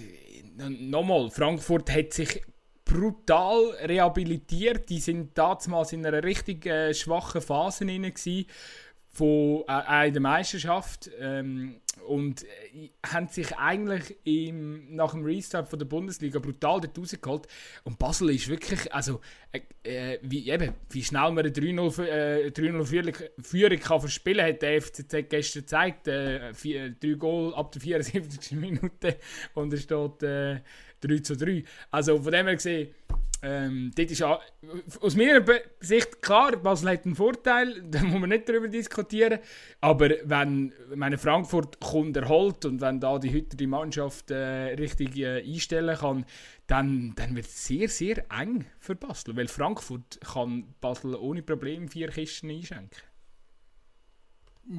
nochmal, 0.57 1.31
Frankfurt 1.31 1.91
hat 1.91 2.13
sich 2.13 2.43
brutal 2.85 3.71
rehabilitiert. 3.83 4.89
Die 4.89 5.01
sind 5.01 5.37
damals 5.37 5.93
in 5.93 6.07
einer 6.07 6.23
richtig 6.23 6.67
äh, 6.67 6.95
schwachen 6.95 7.41
Phase 7.41 7.87
drin 7.87 8.13
von 9.15 9.63
äh, 9.69 10.09
in 10.09 10.13
der 10.13 10.21
Meisterschaft 10.21 11.09
ähm, 11.21 11.77
und 12.09 12.43
äh, 12.43 12.91
haben 13.07 13.29
sich 13.29 13.57
eigentlich 13.57 14.17
im, 14.25 14.97
nach 14.97 15.13
dem 15.13 15.25
Restart 15.25 15.69
von 15.69 15.79
der 15.79 15.87
Bundesliga 15.87 16.41
brutal 16.41 16.81
dort 16.81 16.99
rausgeholt 16.99 17.47
und 17.85 17.99
Basel 17.99 18.31
ist 18.31 18.49
wirklich, 18.49 18.93
also 18.93 19.21
äh, 19.53 19.61
äh 19.85 20.19
wie, 20.23 20.51
eben, 20.51 20.75
wie 20.91 21.05
schnell 21.05 21.31
man 21.31 21.39
eine 21.39 21.51
3-0 21.51 23.71
äh, 23.71 23.77
kann 23.77 24.01
verspielen 24.01 24.45
hat 24.45 24.63
der 24.63 24.83
FCZ 24.83 25.29
gestern 25.29 25.63
gezeigt, 25.63 26.09
äh, 26.09 26.53
vier, 26.53 26.91
drei 26.91 27.13
Goal 27.13 27.55
ab 27.55 27.71
der 27.71 27.83
74. 27.83 28.59
Minute 28.59 29.19
und 29.55 29.73
es 29.73 29.85
steht 29.85 30.23
äh, 30.25 30.61
3 31.03 31.19
zu 31.19 31.37
3. 31.37 31.63
Also 31.93 32.21
von 32.21 32.33
dem 32.33 32.47
her 32.47 32.57
gesehen 32.57 32.89
ähm, 33.47 33.91
dort 33.95 34.11
ist 34.11 34.23
aus 34.23 35.17
meiner 35.17 35.45
Sicht 35.79 36.23
klar, 36.23 36.57
Basel 36.57 36.93
hat 36.93 37.05
einen 37.05 37.15
Vorteil, 37.15 37.83
da 37.91 38.03
muss 38.03 38.19
man 38.19 38.31
nicht 38.31 38.49
darüber 38.49 38.69
diskutieren. 38.69 39.39
Aber 39.83 40.09
wenn 40.25 40.73
meine 40.95 41.19
Frankfurt 41.19 41.79
kommt 41.79 42.17
erholt 42.17 42.65
und 42.65 42.81
wenn 42.81 43.01
da 43.01 43.19
die 43.19 43.35
heutige 43.35 43.67
Mannschaft 43.67 44.31
äh, 44.31 44.75
richtig 44.75 45.19
äh, 45.19 45.43
einstellen 45.43 45.95
kann, 45.99 46.25
dann, 46.67 47.13
dann 47.17 47.37
wird 47.37 47.45
es 47.45 47.67
sehr, 47.67 47.89
sehr 47.91 48.25
eng 48.33 48.65
für 48.79 48.95
Basel. 48.95 49.37
Weil 49.37 49.49
Frankfurt 49.49 50.19
kann 50.23 50.75
Basel 50.81 51.15
ohne 51.15 51.43
Probleme 51.43 51.87
vier 51.89 52.09
Kisten 52.09 52.49
einschenken. 52.49 52.97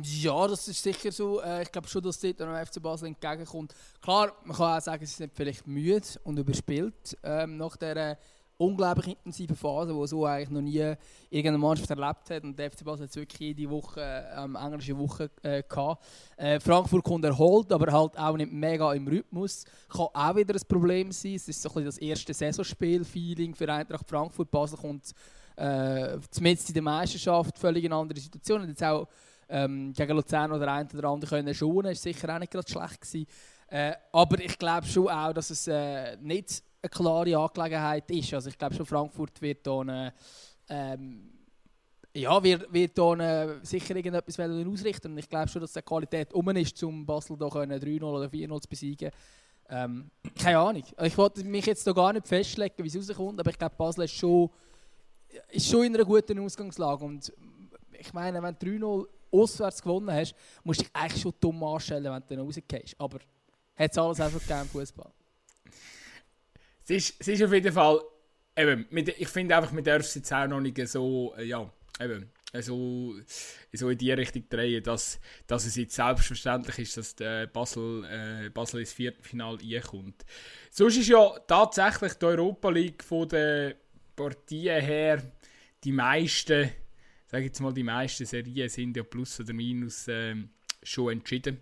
Ja, 0.01 0.47
das 0.47 0.67
ist 0.67 0.81
sicher 0.81 1.11
so. 1.11 1.39
Äh, 1.41 1.61
ich 1.61 1.71
glaube 1.71 1.87
schon, 1.87 2.01
dass 2.01 2.19
dort 2.19 2.39
der 2.39 2.65
FC 2.65 2.81
Basel 2.81 3.09
entgegenkommt. 3.09 3.75
Klar, 4.01 4.33
man 4.43 4.57
kann 4.57 4.79
auch 4.79 4.81
sagen, 4.81 5.05
sie 5.05 5.13
sind 5.13 5.33
vielleicht 5.35 5.67
müde 5.67 6.07
und 6.23 6.39
überspielt 6.39 7.15
ähm, 7.21 7.57
nach 7.57 7.77
dieser 7.77 8.17
unglaublich 8.57 9.09
intensive 9.09 9.55
Phase, 9.55 9.93
die 9.93 10.07
so 10.07 10.25
eigentlich 10.25 10.49
noch 10.49 10.61
nie 10.61 10.93
irgendeine 11.29 11.57
Mannschaft 11.57 11.89
erlebt 11.89 12.29
hat. 12.29 12.43
Und 12.43 12.57
der 12.57 12.71
FC 12.71 12.83
Basel 12.83 13.07
hat 13.07 13.15
wirklich 13.15 13.39
jede 13.39 13.69
Woche, 13.69 14.25
ähm, 14.37 14.55
englische 14.55 14.97
Woche 14.97 15.29
äh, 15.41 15.63
gehabt. 15.63 16.03
Äh, 16.37 16.59
Frankfurt 16.59 17.03
kommt 17.03 17.25
erholt, 17.25 17.71
aber 17.71 17.91
halt 17.91 18.17
auch 18.17 18.37
nicht 18.37 18.51
mega 18.51 18.93
im 18.93 19.07
Rhythmus. 19.07 19.65
Kann 19.89 20.07
auch 20.13 20.35
wieder 20.35 20.55
ein 20.55 20.67
Problem 20.67 21.11
sein. 21.11 21.35
Es 21.35 21.47
ist 21.47 21.61
so 21.61 21.69
ein 21.69 21.73
bisschen 21.73 21.85
das 21.85 21.97
erste 21.97 22.33
Saisonspiel-Feeling 22.33 23.55
für 23.55 23.71
Eintracht 23.71 24.07
Frankfurt. 24.07 24.49
Basel 24.49 24.77
kommt 24.77 25.13
äh, 25.55 26.17
zumindest 26.29 26.69
in 26.69 26.73
der 26.73 26.83
Meisterschaft 26.83 27.57
völlig 27.57 27.83
in 27.83 27.93
andere 27.93 28.19
Situation. 28.19 28.61
Und 28.61 28.69
jetzt 28.69 28.83
auch 28.83 29.07
ähm, 29.49 29.93
gegen 29.93 30.15
Luzern 30.15 30.51
oder 30.51 30.71
ein 30.71 30.87
oder 30.91 31.09
andere 31.09 31.29
können 31.29 31.53
schonen, 31.53 31.91
ist 31.91 32.03
sicher 32.03 32.33
auch 32.33 32.39
nicht 32.39 32.51
gerade 32.51 32.69
schlecht 32.69 33.01
gewesen. 33.01 33.27
Äh, 33.67 33.93
aber 34.11 34.39
ich 34.39 34.57
glaube 34.57 34.85
schon 34.85 35.09
auch, 35.09 35.33
dass 35.33 35.49
es 35.49 35.67
äh, 35.67 36.17
nicht 36.17 36.63
eine 36.85 36.89
klare 36.89 37.37
Angelegenheit 37.37 38.09
ist. 38.11 38.33
Also 38.33 38.49
ich 38.49 38.57
glaube 38.57 38.75
schon, 38.75 38.85
Frankfurt 38.85 39.41
wird 39.41 39.67
eine, 39.67 40.13
ähm, 40.69 41.31
ja, 42.13 42.41
wird, 42.41 42.71
wird 42.71 42.99
eine, 42.99 43.59
sicher 43.63 43.95
irgendetwas 43.95 44.39
ausrichten. 44.39 45.11
Und 45.11 45.17
ich 45.17 45.29
glaube 45.29 45.49
schon, 45.49 45.61
dass 45.61 45.73
die 45.73 45.81
Qualität 45.81 46.33
um 46.33 46.49
ist, 46.49 46.81
um 46.83 47.05
Basel 47.05 47.37
da 47.37 47.47
3-0 47.47 48.03
oder 48.03 48.27
4-0 48.27 48.61
zu 48.61 48.69
besiegen. 48.69 49.11
Ähm, 49.67 50.11
keine 50.39 50.59
Ahnung. 50.59 50.83
Ich 51.01 51.17
wollte 51.17 51.43
mich 51.43 51.65
jetzt 51.65 51.85
gar 51.85 52.13
nicht 52.13 52.27
festlegen, 52.27 52.75
wie 52.77 52.87
es 52.87 53.09
rauskommt, 53.09 53.39
aber 53.39 53.49
ich 53.49 53.57
glaube, 53.57 53.75
Basel 53.75 54.05
ist 54.05 54.13
schon, 54.13 54.49
ist 55.49 55.67
schon 55.67 55.85
in 55.85 55.95
einer 55.95 56.05
guten 56.05 56.39
Ausgangslage. 56.39 57.03
Und 57.03 57.33
ich 57.99 58.13
meine, 58.13 58.41
wenn 58.41 58.55
du 58.57 58.65
3-0 58.65 59.07
auswärts 59.31 59.81
gewonnen 59.81 60.11
hast, 60.11 60.35
musst 60.63 60.81
du 60.81 60.83
dich 60.83 60.95
eigentlich 60.95 61.21
schon 61.21 61.33
dumm 61.39 61.63
anstellen, 61.63 62.05
wenn 62.05 62.21
du 62.21 62.35
dann 62.35 62.45
rausgehst. 62.45 62.95
Aber 62.99 63.17
hat 63.75 63.91
es 63.91 63.97
alles 63.97 64.21
einfach 64.21 64.39
gegeben 64.39 64.69
Fußball. 64.71 65.11
Es 66.85 66.91
ist, 66.91 67.15
es 67.19 67.27
ist 67.27 67.43
auf 67.43 67.51
jeden 67.51 67.73
Fall, 67.73 67.99
eben, 68.55 68.85
mit, 68.91 69.09
ich 69.09 69.27
finde 69.27 69.57
einfach, 69.57 69.71
man 69.71 69.83
darf 69.83 70.01
es 70.01 70.15
jetzt 70.15 70.31
auch 70.31 70.47
noch 70.47 70.61
nicht 70.61 70.87
so, 70.87 71.33
äh, 71.37 71.43
ja, 71.43 71.69
eben, 71.99 72.31
so, 72.61 73.15
so 73.73 73.89
in 73.89 73.97
die 73.97 74.11
Richtung 74.11 74.47
drehen, 74.47 74.83
dass, 74.83 75.19
dass 75.47 75.65
es 75.65 75.75
jetzt 75.75 75.95
selbstverständlich 75.95 76.79
ist, 76.79 76.97
dass 76.97 77.15
der 77.15 77.47
Basel, 77.47 78.05
äh, 78.05 78.49
Basel 78.49 78.81
ins 78.81 78.93
Viertelfinale 78.93 79.57
reinkommt. 79.59 80.25
Sonst 80.69 80.97
ist 80.97 81.09
ja 81.09 81.37
tatsächlich 81.47 82.13
die 82.13 82.25
Europa 82.25 82.69
League 82.69 83.03
von 83.03 83.27
den 83.27 83.73
Partien 84.15 84.81
her 84.81 85.23
die 85.83 85.91
meisten, 85.91 86.69
sage 87.27 87.45
jetzt 87.45 87.59
mal, 87.59 87.73
die 87.73 87.83
meisten 87.83 88.25
Serien 88.25 88.69
sind 88.69 88.95
ja 88.95 89.03
plus 89.03 89.39
oder 89.39 89.53
minus 89.53 90.07
äh, 90.07 90.35
schon 90.83 91.13
entschieden. 91.13 91.59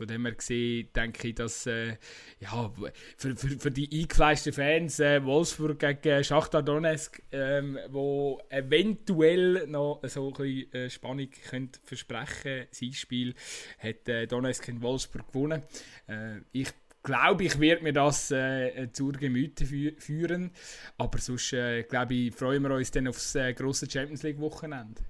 Von 0.00 0.08
dem 0.08 0.24
her 0.24 0.34
gesehen, 0.34 0.88
denke 0.96 1.28
ich, 1.28 1.34
dass 1.34 1.66
äh, 1.66 1.98
ja, 2.40 2.72
für, 3.18 3.36
für, 3.36 3.48
für 3.50 3.70
die 3.70 3.86
eingefleischten 3.92 4.54
Fans 4.54 4.98
äh, 4.98 5.22
Wolfsburg 5.22 5.78
gegen 5.78 6.24
Schachtar 6.24 6.62
Donetsk, 6.62 7.20
ähm, 7.32 7.78
wo 7.90 8.40
eventuell 8.48 9.66
noch 9.66 10.00
so 10.04 10.28
ein 10.28 10.32
bisschen 10.32 10.72
äh, 10.72 10.88
Spannung 10.88 11.28
könnte 11.50 11.80
versprechen 11.82 12.66
sein 12.70 12.94
Spiel, 12.94 13.34
hat 13.78 14.08
äh, 14.08 14.26
Donetsk 14.26 14.68
in 14.68 14.80
Wolfsburg 14.80 15.30
gewonnen. 15.30 15.64
Äh, 16.08 16.38
ich 16.52 16.72
glaube 17.02 17.44
ich, 17.44 17.60
werde 17.60 17.82
mir 17.82 17.92
das 17.92 18.30
äh, 18.30 18.88
zur 18.94 19.12
Gemüte 19.12 19.66
fü 19.66 19.92
führen. 19.98 20.50
Aber 20.96 21.18
sonst, 21.18 21.52
äh, 21.52 21.82
glaube 21.82 22.14
ich, 22.14 22.34
freuen 22.34 22.62
wir 22.62 22.70
uns 22.70 22.90
dann 22.90 23.06
aufs 23.06 23.34
äh, 23.34 23.52
grosse 23.52 23.84
Champions 23.90 24.22
League 24.22 24.40
Wochenende. 24.40 25.02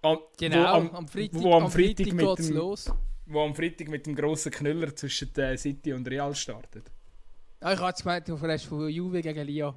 Am, 0.00 0.20
genau, 0.38 0.64
am, 0.64 0.90
am, 0.94 1.06
Freitag, 1.06 1.42
wo 1.42 1.54
am 1.54 1.70
Freitag, 1.70 2.08
Freitag 2.08 2.38
mit 2.38 2.48
dem, 2.48 2.56
los 2.56 2.90
wo 3.26 3.44
am 3.44 3.54
Freitag 3.54 3.88
mit 3.88 4.06
dem 4.06 4.14
grossen 4.14 4.52
Knüller 4.52 4.94
zwischen 4.94 5.34
äh, 5.36 5.56
City 5.56 5.92
und 5.92 6.08
Real 6.08 6.34
startet. 6.34 6.90
Ah, 7.60 7.72
ich 7.72 7.78
habe 7.78 7.96
gemeint, 7.96 8.28
du 8.28 8.40
hast 8.40 8.64
von 8.64 8.88
Juve 8.88 9.22
gegen 9.22 9.46
Lyon. 9.46 9.74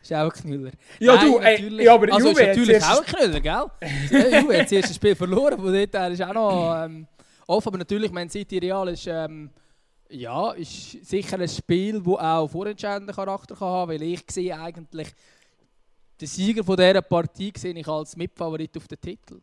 Das 0.00 0.10
ist 0.10 0.16
auch 0.16 0.34
ein 0.34 0.40
Knüller. 0.42 0.72
Ja, 0.98 1.14
Nein, 1.14 1.26
du, 1.26 1.38
ey, 1.38 1.84
ja, 1.84 1.94
aber 1.94 2.12
also 2.12 2.28
Juve 2.28 2.42
ist 2.42 2.48
natürlich 2.48 2.84
auch 2.84 3.00
ein 3.00 3.06
Knüller, 3.06 3.40
gell? 3.40 4.40
Juve 4.40 4.58
hat 4.58 4.64
das 4.64 4.72
erste 4.72 4.94
Spiel 4.94 5.14
verloren, 5.14 5.58
von 5.58 5.72
dort 5.72 5.94
her 5.94 6.10
ist 6.10 6.22
auch 6.22 6.34
noch 6.34 6.84
ähm, 6.84 7.06
offen. 7.46 7.68
Aber 7.68 7.78
natürlich, 7.78 8.10
mein 8.10 8.28
City 8.28 8.58
Real 8.58 8.88
ist, 8.88 9.06
ähm, 9.06 9.50
ja, 10.10 10.52
ist 10.52 11.04
sicher 11.04 11.38
ein 11.38 11.48
Spiel, 11.48 12.02
das 12.02 12.14
auch 12.14 12.48
vorentscheidenden 12.48 13.14
Charakter 13.14 13.54
kann 13.54 13.68
haben 13.68 13.92
weil 13.92 14.02
ich 14.02 14.24
sehe 14.28 14.58
eigentlich 14.58 15.08
den 16.20 16.28
Sieger 16.28 16.62
von 16.62 16.76
dieser 16.76 17.02
Partie 17.02 17.52
sehe 17.56 17.74
ich 17.74 17.88
als 17.88 18.16
Mitfavorit 18.16 18.76
auf 18.76 18.86
den 18.86 19.00
Titel. 19.00 19.40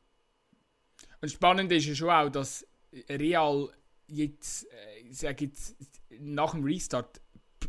Und 1.22 1.30
spannend 1.30 1.72
ist 1.72 1.86
ja 1.86 1.96
schon 1.96 2.10
auch, 2.10 2.30
dass 2.30 2.66
Real 3.10 3.70
jetzt, 4.08 4.66
äh, 4.66 5.12
sag 5.12 5.42
jetzt, 5.42 5.76
nach 6.20 6.52
dem 6.52 6.64
Restart, 6.64 7.22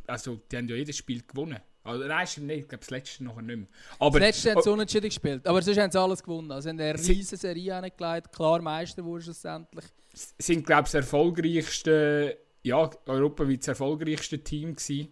also 0.06 0.40
die 0.50 0.56
haben 0.56 0.68
ja 0.68 0.76
jedes 0.76 0.96
Spiel 0.96 1.22
gewonnen. 1.26 1.60
Also, 1.82 2.06
nein, 2.06 2.26
nicht, 2.40 2.58
ich 2.58 2.68
glaube 2.68 2.80
das 2.80 2.90
letzte 2.90 3.24
noch 3.24 3.40
nicht 3.40 3.56
mehr. 3.56 3.66
Aber, 3.98 4.20
das 4.20 4.28
letzte 4.28 4.52
haben 4.52 4.62
sie 4.62 4.70
unentschieden 4.70 5.08
gespielt, 5.08 5.46
aber 5.46 5.62
sonst 5.62 5.78
haben 5.78 5.90
sie 5.90 6.00
alles 6.00 6.22
gewonnen. 6.22 6.50
Also 6.50 6.66
sie 6.66 6.68
haben 6.70 6.80
eine 6.80 6.98
riesige 6.98 7.36
Serie 7.36 7.74
angelegt, 7.74 8.32
klar 8.32 8.60
Meister 8.60 9.04
wurden 9.04 9.22
schlussendlich. 9.22 9.86
sind, 10.12 10.66
glaube 10.66 10.82
ich, 10.82 10.92
das 10.92 10.94
erfolgreichste, 10.94 12.38
ja, 12.62 12.90
europaweit 13.06 13.60
das 13.60 13.68
erfolgreichste 13.68 14.38
Team 14.40 14.74
gewesen, 14.74 15.08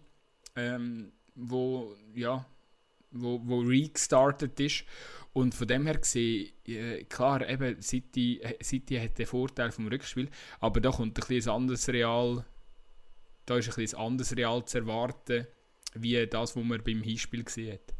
ähm, 0.55 1.11
wo, 1.33 1.95
ja, 2.13 2.45
wo, 3.11 3.41
wo 3.43 3.61
restartet 3.61 4.59
ist. 4.59 4.83
Und 5.33 5.53
von 5.53 5.67
dem 5.67 5.85
her 5.85 5.97
gesehen, 5.97 6.51
äh, 6.67 7.03
klar, 7.03 7.47
eben, 7.47 7.81
City, 7.81 8.39
äh, 8.41 8.63
City 8.63 8.97
hat 8.97 9.17
den 9.17 9.27
Vorteil 9.27 9.71
vom 9.71 9.87
Rückspiel, 9.87 10.29
aber 10.59 10.81
da 10.81 10.91
kommt 10.91 11.17
ein 11.17 11.27
bisschen 11.27 11.51
anderes 11.51 11.87
Real, 11.87 12.43
da 13.45 13.57
ist 13.57 13.69
ein 13.69 13.75
bisschen 13.75 13.99
anderes 13.99 14.35
Real 14.35 14.65
zu 14.65 14.79
erwarten, 14.79 15.47
wie 15.93 16.25
das, 16.27 16.55
was 16.55 16.63
man 16.63 16.81
beim 16.83 17.01
Hinspiel 17.01 17.43
gesehen 17.43 17.73
hat. 17.73 17.93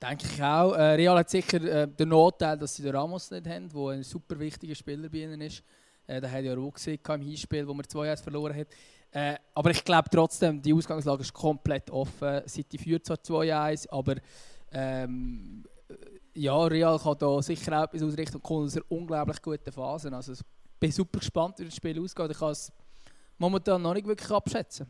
Denke 0.00 0.26
ich 0.32 0.42
auch. 0.42 0.74
Äh, 0.74 0.94
Real 0.94 1.18
hat 1.18 1.28
sicher 1.28 1.60
äh, 1.60 1.88
den 1.88 2.10
Nachteil, 2.10 2.56
dass 2.56 2.76
sie 2.76 2.82
den 2.82 2.94
Ramos 2.94 3.30
nicht 3.32 3.48
haben, 3.48 3.68
der 3.68 3.88
ein 3.88 4.02
super 4.04 4.38
wichtiger 4.38 4.74
Spieler 4.74 5.08
bei 5.08 5.18
ihnen 5.18 5.40
ist. 5.40 5.64
Äh, 6.06 6.20
da 6.20 6.30
hat 6.30 6.44
ja 6.44 6.56
auch 6.56 6.72
gesehen 6.72 7.00
im 7.06 7.20
Hinspiel, 7.20 7.66
wo 7.66 7.74
man 7.74 7.84
2-1 7.84 8.22
verloren 8.22 8.56
hat. 8.56 8.68
Äh, 9.10 9.36
aber 9.54 9.70
ich 9.70 9.84
glaube 9.84 10.08
trotzdem, 10.10 10.62
die 10.62 10.72
Ausgangslage 10.72 11.22
ist 11.22 11.32
komplett 11.32 11.90
offen. 11.90 12.46
City 12.46 12.78
führt 12.78 13.06
zwar 13.06 13.16
2-1, 13.16 13.88
aber 13.90 14.16
ähm, 14.70 15.64
ja, 16.38 16.64
Real 16.64 16.98
kann 16.98 17.18
da 17.18 17.42
sicher 17.42 17.78
auch 17.78 17.84
etwas 17.84 18.02
ausrichten 18.02 18.36
und 18.36 18.42
kommt 18.42 18.66
aus 18.66 18.76
einer 18.76 18.84
unglaublich 18.88 19.42
guten 19.42 19.72
Phase. 19.72 20.12
Also 20.12 20.32
ich 20.32 20.40
bin 20.78 20.92
super 20.92 21.18
gespannt, 21.18 21.58
wie 21.58 21.64
das 21.64 21.76
Spiel 21.76 22.00
ausgeht. 22.00 22.30
Ich 22.30 22.38
kann 22.38 22.50
es 22.50 22.72
momentan 23.38 23.82
noch 23.82 23.94
nicht 23.94 24.06
wirklich 24.06 24.30
abschätzen. 24.30 24.86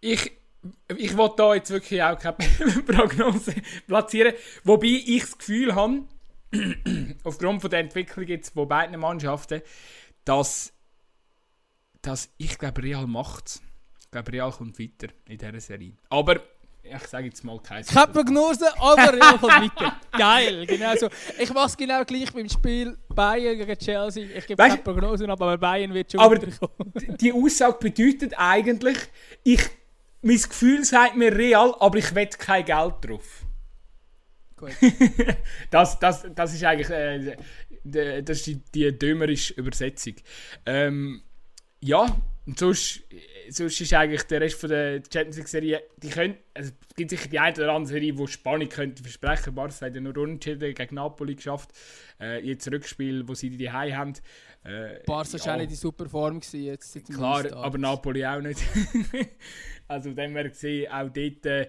Ich, 0.00 0.32
ich 0.96 1.16
will 1.16 1.30
da 1.36 1.54
jetzt 1.54 1.70
wirklich 1.70 2.02
auch 2.02 2.18
keine 2.18 2.36
Prognose 2.86 3.54
platzieren. 3.86 4.34
Wobei 4.64 5.00
ich 5.06 5.22
das 5.22 5.38
Gefühl 5.38 5.74
habe, 5.74 6.02
aufgrund 7.24 7.60
von 7.60 7.70
der 7.70 7.80
Entwicklung 7.80 8.26
jetzt 8.26 8.54
von 8.54 8.68
beiden 8.68 8.98
Mannschaften, 8.98 9.62
dass, 10.24 10.72
dass 12.02 12.28
ich 12.38 12.58
glaube, 12.58 12.82
Real 12.82 13.06
macht 13.06 13.46
es. 13.46 13.62
Ich 14.00 14.10
glaube, 14.10 14.32
Real 14.32 14.50
kommt 14.50 14.78
weiter 14.78 15.12
in 15.26 15.38
dieser 15.38 15.60
Serie. 15.60 15.94
Aber 16.10 16.40
ich 16.82 17.06
sage 17.06 17.26
jetzt 17.26 17.44
mal 17.44 17.60
kein 17.60 17.84
Prognose, 17.84 18.66
aber 18.78 19.12
Real 19.12 19.38
kommt 19.38 19.52
weiter. 19.52 19.96
Geil, 20.16 20.66
genau 20.66 20.94
so. 20.96 21.08
Ich 21.38 21.52
mache 21.52 21.66
es 21.66 21.76
genau 21.76 22.04
gleich 22.04 22.32
beim 22.32 22.48
Spiel 22.48 22.96
Bayern 23.08 23.56
gegen 23.56 23.78
Chelsea. 23.78 24.26
Ich 24.36 24.46
gebe 24.46 24.62
Weißt- 24.62 24.68
keine 24.68 24.82
Prognosen 24.82 25.30
ab, 25.30 25.40
aber 25.40 25.56
Bayern 25.58 25.94
wird 25.94 26.10
schon 26.12 26.20
Aber 26.20 26.36
weiterkommen. 26.36 26.92
die 27.20 27.32
Aussage 27.32 27.78
bedeutet 27.78 28.34
eigentlich, 28.36 28.98
ich, 29.44 29.62
mein 30.22 30.36
Gefühl 30.36 30.84
sagt 30.84 31.16
mir 31.16 31.34
real, 31.36 31.74
aber 31.78 31.98
ich 31.98 32.14
wette 32.14 32.36
kein 32.38 32.64
Geld 32.64 32.94
drauf. 33.00 33.44
Gut. 34.56 34.72
das, 35.70 35.98
das, 35.98 36.26
das 36.34 36.54
ist 36.54 36.64
eigentlich 36.64 36.90
äh, 36.90 37.36
das 37.84 38.38
ist 38.38 38.46
die, 38.46 38.56
die 38.74 38.96
dömerische 38.96 39.54
Übersetzung. 39.54 40.14
Ähm, 40.66 41.22
ja, 41.80 42.06
und 42.44 42.58
sonst, 42.58 43.04
sonst 43.50 43.80
ist 43.80 43.94
eigentlich 43.94 44.24
der 44.24 44.40
Rest 44.40 44.58
von 44.58 44.68
der 44.68 45.00
Champions 45.12 45.36
League-Serie, 45.36 45.82
die 45.98 46.08
können, 46.08 46.36
also 46.54 46.72
es 46.88 46.96
gibt 46.96 47.10
sicher 47.10 47.28
die 47.28 47.38
eine 47.38 47.54
oder 47.54 47.72
andere 47.72 47.92
Serie, 47.92 48.12
die 48.12 48.26
Spannung 48.26 48.68
könnte 48.68 49.02
versprechen. 49.02 49.54
Barca 49.54 49.86
hat 49.86 49.94
ja 49.94 50.00
nur 50.00 50.16
unentschieden 50.16 50.74
gegen 50.74 50.94
Napoli 50.96 51.36
geschafft. 51.36 51.70
Äh, 52.20 52.44
jetzt 52.44 52.70
Rückspiel, 52.70 53.26
wo 53.28 53.34
sie 53.34 53.50
die 53.50 53.70
Heim 53.70 53.96
haben. 53.96 54.12
Äh, 54.64 55.04
Barca 55.06 55.34
war 55.34 55.46
ja. 55.46 55.54
auch 55.54 55.58
nicht 55.58 55.70
in 55.70 55.76
super 55.76 56.08
Form 56.08 56.40
gewesen 56.40 56.64
jetzt 56.64 56.92
seit 56.92 57.04
Klar, 57.04 57.44
Restart. 57.44 57.64
aber 57.64 57.78
Napoli 57.78 58.26
auch 58.26 58.40
nicht. 58.40 58.60
also 59.88 60.12
dem 60.12 60.34
wir 60.34 60.48
gesehen, 60.48 60.90
auch 60.90 61.10
dort 61.10 61.46
äh, 61.46 61.68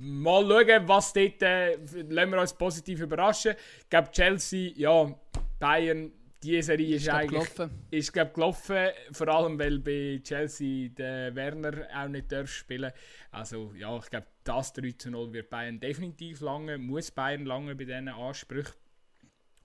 mal 0.00 0.42
schauen, 0.42 0.88
was 0.88 1.12
dort, 1.12 1.42
äh, 1.42 1.76
lassen 2.08 2.30
wir 2.30 2.40
uns 2.40 2.54
positiv 2.54 3.00
überraschen. 3.00 3.54
Ich 3.82 3.90
glaube 3.90 4.10
Chelsea, 4.10 4.72
ja, 4.74 5.14
Bayern, 5.58 6.12
die 6.44 6.62
Serie 6.62 6.96
ist, 6.96 7.02
Ist 7.02 7.08
eigentlich 7.08 7.54
gelaufen. 7.54 7.70
ist, 7.90 8.12
glaub, 8.12 8.34
gelaufen, 8.34 8.88
vor 9.12 9.28
allem 9.28 9.58
weil 9.58 9.78
bei 9.78 10.20
Chelsea 10.22 10.90
der 10.90 11.34
Werner 11.34 11.86
auch 11.94 12.08
nicht 12.08 12.30
darf 12.30 12.50
spielen. 12.50 12.92
Also 13.30 13.72
ja, 13.76 13.96
ich 13.96 14.10
glaube, 14.10 14.26
das 14.44 14.72
3 14.74 14.92
zu 14.92 15.10
0 15.10 15.32
wird 15.32 15.50
Bayern 15.50 15.80
definitiv 15.80 16.40
lange, 16.40 16.78
muss 16.78 17.10
Bayern 17.10 17.46
lange 17.46 17.74
bei 17.74 17.84
diesen 17.84 18.08
Ansprüchen. 18.08 18.74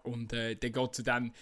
Und 0.03 0.31
äh, 0.33 0.55
dann 0.55 0.71
geht 0.71 0.97
es 0.97 1.03
dann 1.03 1.33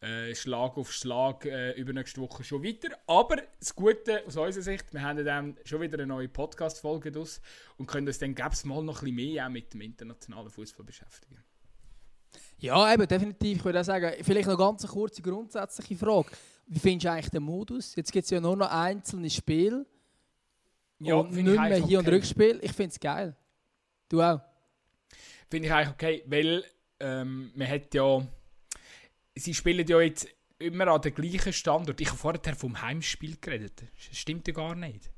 äh, 0.00 0.34
Schlag 0.34 0.76
auf 0.76 0.92
Schlag 0.92 1.44
äh, 1.46 1.72
übernächste 1.72 2.20
Woche 2.20 2.44
schon 2.44 2.62
weiter. 2.62 2.96
Aber 3.06 3.42
das 3.58 3.74
Gute 3.74 4.24
aus 4.26 4.36
unserer 4.36 4.62
Sicht, 4.62 4.92
wir 4.92 5.02
haben 5.02 5.24
dann 5.24 5.56
schon 5.64 5.80
wieder 5.80 5.94
eine 5.94 6.06
neue 6.06 6.28
Podcast-Folge 6.28 7.10
draus 7.10 7.40
und 7.78 7.86
können 7.86 8.06
uns 8.06 8.18
dann 8.18 8.34
gäb's 8.34 8.64
mal 8.64 8.82
noch 8.82 9.02
ein 9.02 9.14
bisschen 9.14 9.32
mehr 9.32 9.46
auch 9.46 9.50
mit 9.50 9.74
dem 9.74 9.80
internationalen 9.80 10.50
Fußball 10.50 10.86
beschäftigen. 10.86 11.42
Ja, 12.58 12.92
eben, 12.92 13.06
definitiv. 13.06 13.58
Ich 13.58 13.64
würde 13.64 13.80
auch 13.80 13.84
sagen, 13.84 14.12
vielleicht 14.22 14.48
noch 14.48 14.58
ganz 14.58 14.84
eine 14.84 14.92
kurze 14.92 15.22
grundsätzliche 15.22 15.96
Frage. 15.96 16.28
Wie 16.66 16.78
findest 16.78 17.04
du 17.04 17.10
eigentlich 17.10 17.30
den 17.30 17.42
Modus? 17.42 17.94
Jetzt 17.94 18.12
gibt 18.12 18.24
es 18.24 18.30
ja 18.30 18.40
nur 18.40 18.56
noch 18.56 18.70
einzelne 18.70 19.28
Spiele 19.28 19.86
Ja, 20.98 21.16
und 21.16 21.32
nicht 21.32 21.46
ich 21.46 21.60
mehr 21.60 21.76
Hier- 21.76 21.98
und 21.98 22.06
okay. 22.06 22.16
Rückspiel. 22.16 22.58
Ich 22.62 22.72
finde 22.72 22.92
es 22.92 23.00
geil. 23.00 23.36
Du 24.08 24.22
auch? 24.22 24.40
Finde 25.50 25.68
ich 25.68 25.74
eigentlich 25.74 25.94
okay, 25.94 26.22
weil 26.26 26.64
ähm, 27.00 27.52
man 27.54 27.68
hat 27.68 27.92
ja. 27.94 28.26
Sie 29.36 29.52
spielen 29.52 29.86
ja 29.86 30.00
jetzt 30.00 30.28
immer 30.58 30.88
an 30.88 31.00
den 31.02 31.14
gleichen 31.14 31.52
Standort. 31.52 32.00
Ich 32.00 32.08
habe 32.08 32.18
vorher 32.18 32.56
vom 32.56 32.80
Heimspiel 32.80 33.36
geredet. 33.40 33.82
Das 33.82 34.18
stimmt 34.18 34.46
ja 34.48 34.54
gar 34.54 34.74
nicht. 34.74 35.10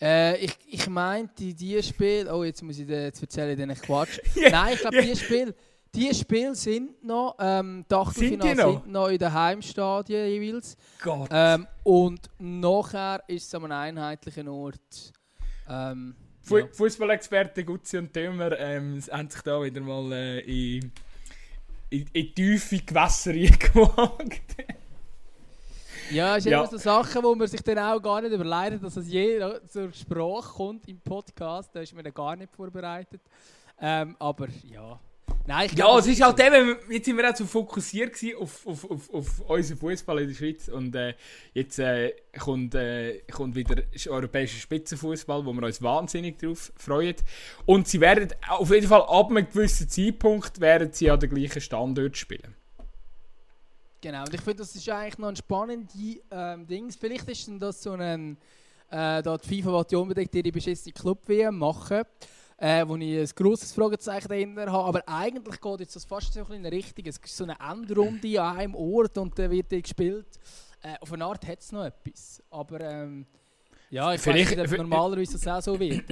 Äh, 0.00 0.36
ich, 0.44 0.56
ich 0.66 0.88
meinte, 0.88 1.54
die 1.54 1.82
Spiele. 1.82 2.34
Oh, 2.34 2.44
jetzt 2.44 2.62
muss 2.62 2.78
ich 2.78 2.86
dir, 2.86 3.04
jetzt 3.04 3.22
erzähle 3.22 3.52
ich 3.52 3.56
denen 3.56 3.76
Quatsch. 3.76 4.18
Ja, 4.34 4.50
Nein, 4.50 4.74
ich 4.74 4.80
glaube, 4.80 5.02
die 5.02 5.16
Spiele. 5.16 5.54
Die 5.94 6.12
Spiele 6.12 6.56
sind 6.56 7.04
noch, 7.04 7.36
ähm, 7.38 7.84
die 7.88 7.94
Achtelfinale 7.94 8.48
Sind 8.48 8.58
noch? 8.58 8.82
sind 8.82 8.92
noch 8.92 9.08
in 9.08 9.18
den 9.18 9.32
Heimstadien 9.32 10.26
jeweils. 10.26 10.76
Gott. 11.00 11.28
Ähm, 11.30 11.68
und 11.84 12.28
nachher 12.38 13.22
ist 13.28 13.46
es 13.46 13.54
an 13.54 13.70
einem 13.70 13.98
einheitlichen 13.98 14.48
Ort. 14.48 15.12
Ähm, 15.68 16.16
Fu 16.42 16.58
ja. 16.58 16.66
Fußballexperten 16.70 17.64
Gutzi 17.64 17.96
und 17.96 18.12
Tömer 18.12 18.58
ähm, 18.58 19.00
haben 19.10 19.30
sich 19.30 19.40
da 19.42 19.62
wieder 19.62 19.80
mal 19.80 20.12
äh, 20.12 20.40
in, 20.40 20.92
in, 21.90 22.06
in 22.12 22.34
tiefe 22.34 22.78
Gewässer 22.78 23.32
gewagt. 23.32 24.56
Ja, 26.10 26.36
es 26.36 26.44
ist 26.44 26.50
Ja. 26.50 26.58
immer 26.60 26.70
so 26.70 26.76
Sachen, 26.76 27.22
wo 27.22 27.34
man 27.34 27.46
sich 27.48 27.62
dann 27.62 27.78
auch 27.78 28.00
gar 28.00 28.20
nicht 28.20 28.32
überlegt, 28.32 28.82
dass 28.84 28.96
es 28.96 29.08
je 29.08 29.40
zur 29.68 29.92
Sprache 29.92 30.52
kommt 30.54 30.88
im 30.88 31.00
Podcast. 31.00 31.70
Da 31.74 31.80
ist 31.80 31.94
man 31.94 32.04
dann 32.04 32.14
gar 32.14 32.36
nicht 32.36 32.52
vorbereitet. 32.54 33.20
Ähm, 33.80 34.16
aber 34.18 34.48
ja. 34.70 34.98
Nein, 35.46 35.66
ich 35.66 35.72
Ja, 35.72 35.86
glaub, 35.86 35.98
es 36.00 36.06
ist 36.06 36.22
halt 36.22 36.38
eben, 36.40 36.76
jetzt 36.90 37.04
sind 37.06 37.16
wir 37.16 37.28
auch 37.30 37.36
so 37.36 37.44
fokussiert 37.46 38.14
auf, 38.38 38.66
auf, 38.66 38.90
auf, 38.90 39.12
auf 39.14 39.40
unseren 39.48 39.78
Fußball 39.78 40.20
in 40.20 40.28
der 40.28 40.34
Schweiz 40.34 40.68
und 40.68 40.94
äh, 40.94 41.14
jetzt 41.54 41.78
äh, 41.78 42.14
kommt, 42.38 42.74
äh, 42.74 43.20
kommt 43.30 43.54
wieder 43.54 43.82
europäischer 44.08 44.58
Spitzenfußball, 44.58 45.44
wo 45.44 45.52
wir 45.52 45.62
uns 45.64 45.82
wahnsinnig 45.82 46.38
darauf 46.38 46.72
freuen. 46.76 47.16
Und 47.66 47.88
sie 47.88 48.00
werden 48.00 48.28
auf 48.48 48.70
jeden 48.70 48.86
Fall 48.86 49.02
ab 49.02 49.30
einem 49.30 49.46
gewissen 49.48 49.88
Zeitpunkt 49.88 50.60
werden 50.60 50.92
sie 50.92 51.10
an 51.10 51.20
den 51.20 51.30
gleichen 51.30 51.60
Standort 51.60 52.16
spielen. 52.16 52.54
Genau, 54.04 54.20
und 54.20 54.34
ich 54.34 54.40
finde, 54.42 54.56
das 54.58 54.76
ist 54.76 54.86
eigentlich 54.90 55.16
noch 55.16 55.28
ein 55.28 55.36
spannendes 55.36 55.94
ähm, 56.30 56.66
Ding. 56.66 56.90
Vielleicht 56.92 57.26
ist 57.26 57.46
denn 57.48 57.58
das 57.58 57.82
so 57.82 57.92
ein. 57.92 58.36
Äh, 58.90 59.22
da 59.22 59.38
die 59.38 59.62
FIFA 59.62 59.72
will 59.78 59.86
ja 59.90 59.98
unbedingt 59.98 60.34
ihre 60.34 60.52
beschissene 60.52 60.92
Club-WM 60.92 61.56
machen, 61.56 62.02
äh, 62.58 62.86
wo 62.86 62.96
ich 62.96 63.18
ein 63.18 63.30
grosses 63.34 63.72
Fragezeichen 63.72 64.28
dahinter 64.28 64.70
habe. 64.70 64.88
Aber 64.88 65.02
eigentlich 65.08 65.58
geht 65.58 65.80
jetzt 65.80 65.96
das 65.96 66.04
fast 66.04 66.34
so 66.34 66.40
ein 66.40 66.44
bisschen 66.44 66.60
in 66.60 66.66
eine 66.66 66.76
Richtung. 66.76 67.06
Es 67.06 67.16
ist 67.16 67.34
so 67.34 67.44
eine 67.44 67.56
Endrunde 67.58 68.42
an 68.42 68.58
einem 68.58 68.74
Ort 68.74 69.16
und 69.16 69.38
dann 69.38 69.50
wird 69.50 69.72
die 69.72 69.80
gespielt. 69.80 70.26
Äh, 70.82 70.96
auf 71.00 71.10
eine 71.10 71.24
Art 71.24 71.46
hat 71.46 71.60
es 71.60 71.72
noch 71.72 71.86
etwas. 71.86 72.42
Aber 72.50 72.78
ähm, 72.82 73.24
ja, 73.88 74.12
ich 74.12 74.18
weiß 74.18 74.22
Vielleicht- 74.24 74.54
nicht, 74.58 74.70
ob 74.70 74.76
normalerweise 74.76 75.32
das 75.32 75.48
auch 75.48 75.62
so 75.62 75.80
wird. 75.80 76.04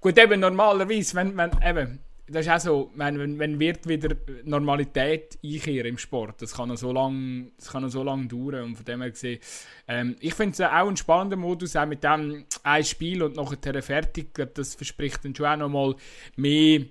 Gut, 0.00 0.16
eben 0.16 0.38
normalerweise, 0.38 1.16
wenn, 1.16 1.36
wenn, 1.36 1.50
eben, 1.64 1.98
das 2.28 2.46
ist 2.46 2.52
auch 2.52 2.60
so, 2.60 2.90
wenn, 2.96 3.18
wenn, 3.18 3.38
wenn 3.38 3.60
wird 3.60 3.86
wieder 3.86 4.16
Normalität 4.44 5.38
einkehren 5.44 5.86
im 5.86 5.98
Sport, 5.98 6.42
das 6.42 6.54
kann 6.54 6.68
noch 6.68 6.76
so 6.76 6.92
lange 6.92 7.52
so 7.58 8.02
lang 8.02 8.28
dauern 8.28 8.64
und 8.64 8.76
von 8.76 8.84
dem 8.84 9.00
her 9.00 9.10
gesehen, 9.10 9.38
ähm, 9.86 10.16
ich 10.20 10.34
finde 10.34 10.52
es 10.52 10.60
auch 10.60 10.88
ein 10.88 10.96
spannender 10.96 11.36
Modus, 11.36 11.76
auch 11.76 11.86
mit 11.86 12.02
dem 12.02 12.44
ein 12.64 12.84
Spiel 12.84 13.22
und 13.22 13.36
nachher 13.36 13.82
fertig, 13.82 14.26
ich 14.28 14.34
glaube, 14.34 14.52
das 14.54 14.74
verspricht 14.74 15.24
dann 15.24 15.36
schon 15.36 15.46
auch 15.46 15.56
nochmal 15.56 15.94
mehr, 16.36 16.86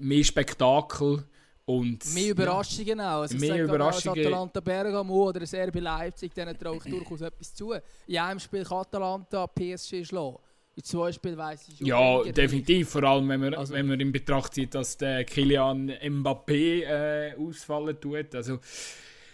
mehr 0.00 0.24
Spektakel 0.24 1.24
und 1.64 2.12
Mehr 2.12 2.30
Überraschungen 2.30 3.00
auch. 3.00 3.20
Also 3.20 3.38
Mehr 3.38 3.50
sage 3.50 3.62
Überraschungen. 3.62 4.18
Als 4.18 4.26
Atalanta 4.26 4.60
Bergamo 4.60 5.28
oder 5.28 5.40
ein 5.40 5.68
RB 5.68 5.80
Leipzig, 5.80 6.34
denen 6.34 6.58
traue 6.58 6.78
ich 6.78 6.90
durchaus 6.90 7.20
etwas 7.20 7.54
zu. 7.54 7.72
In 8.06 8.18
einem 8.18 8.40
Spiel 8.40 8.64
kann 8.64 8.78
Atalanta 8.78 9.46
PSG 9.46 10.04
schlagen. 10.04 10.38
In 10.74 10.82
zwei 10.84 11.12
Spielen 11.12 11.36
weiss 11.36 11.68
ich 11.68 11.78
schon. 11.78 11.86
Ja, 11.86 12.22
definitiv. 12.22 12.88
Vor 12.90 13.02
allem, 13.04 13.28
wenn 13.28 13.40
man, 13.40 13.54
Also- 13.54 13.74
wenn 13.74 13.86
man 13.86 14.00
in 14.00 14.10
Betracht 14.12 14.54
zieht, 14.54 14.74
dass 14.74 14.96
der 14.96 15.24
Kilian 15.24 15.90
Mbappé 15.90 16.82
äh, 16.84 17.34
ausfallen 17.36 18.00
tut. 18.00 18.34
Also, 18.34 18.58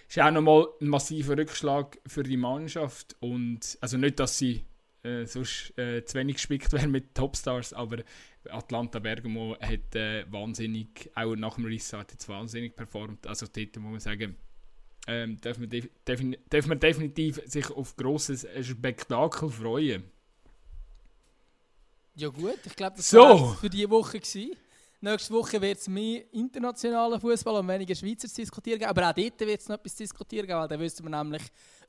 ist 0.09 0.19
auch 0.21 0.31
nochmal 0.31 0.67
ein 0.81 0.89
massiver 0.89 1.37
Rückschlag 1.37 1.99
für 2.07 2.23
die 2.23 2.37
Mannschaft. 2.37 3.15
Und, 3.21 3.79
also 3.81 3.99
nicht, 3.99 4.19
dass 4.19 4.39
sie 4.39 4.65
äh, 5.05 5.27
sonst 5.27 5.79
äh, 5.79 6.05
zu 6.05 6.19
wenig 6.19 6.37
gespickt 6.37 6.73
wären 6.73 6.91
mit 6.91 7.15
Topstars, 7.15 7.73
aber 7.73 7.99
Atlanta 8.51 8.99
Bergamo 8.99 9.57
hat 9.61 9.95
äh, 9.95 10.25
wahnsinnig, 10.31 11.11
auch 11.15 11.37
nach 11.37 11.55
dem 11.55 11.67
Restart 11.67 12.11
jetzt 12.13 12.29
wahnsinnig 12.29 12.75
performt. 12.75 13.27
Also 13.27 13.47
dort 13.47 13.77
muss 13.77 13.91
man 13.93 14.01
sagen, 14.01 14.37
ähm, 15.07 15.37
darf, 15.41 15.59
man 15.59 15.69
def 15.69 15.89
defin 16.05 16.37
definitiv 16.81 17.41
sich 17.47 17.71
auf 17.71 17.97
grosses 17.97 18.47
Spektakel 18.63 19.49
freuen. 19.51 20.05
Ja 22.19 22.29
gut, 22.29 22.59
ich 22.65 22.75
glaube, 22.75 22.97
das 22.97 23.11
So. 23.11 23.21
war 23.21 23.55
für 23.55 23.71
diese 23.71 23.89
Woche. 23.91 24.19
Gewesen. 24.19 24.57
Nächste 25.01 25.33
Woche 25.33 25.61
wird 25.63 25.79
es 25.79 25.87
mehr 25.87 26.25
internationalen 26.33 27.21
Fußball 27.21 27.55
und 27.61 27.69
weniger 27.69 27.95
Schweizer 27.95 28.27
zu 28.27 28.41
diskutieren 28.41 28.81
geben. 28.81 28.91
Aber 28.91 29.09
auch 29.09 29.13
dort 29.13 29.39
wird 29.39 29.61
es 29.61 29.69
noch 29.69 29.77
etwas 29.77 29.95
zu 29.95 30.03
diskutieren 30.03 30.49
geben, 30.49 30.59
weil 30.59 30.67
dann 30.67 30.81
wissen 30.81 31.09
wir 31.09 31.17
nämlich, 31.23 31.43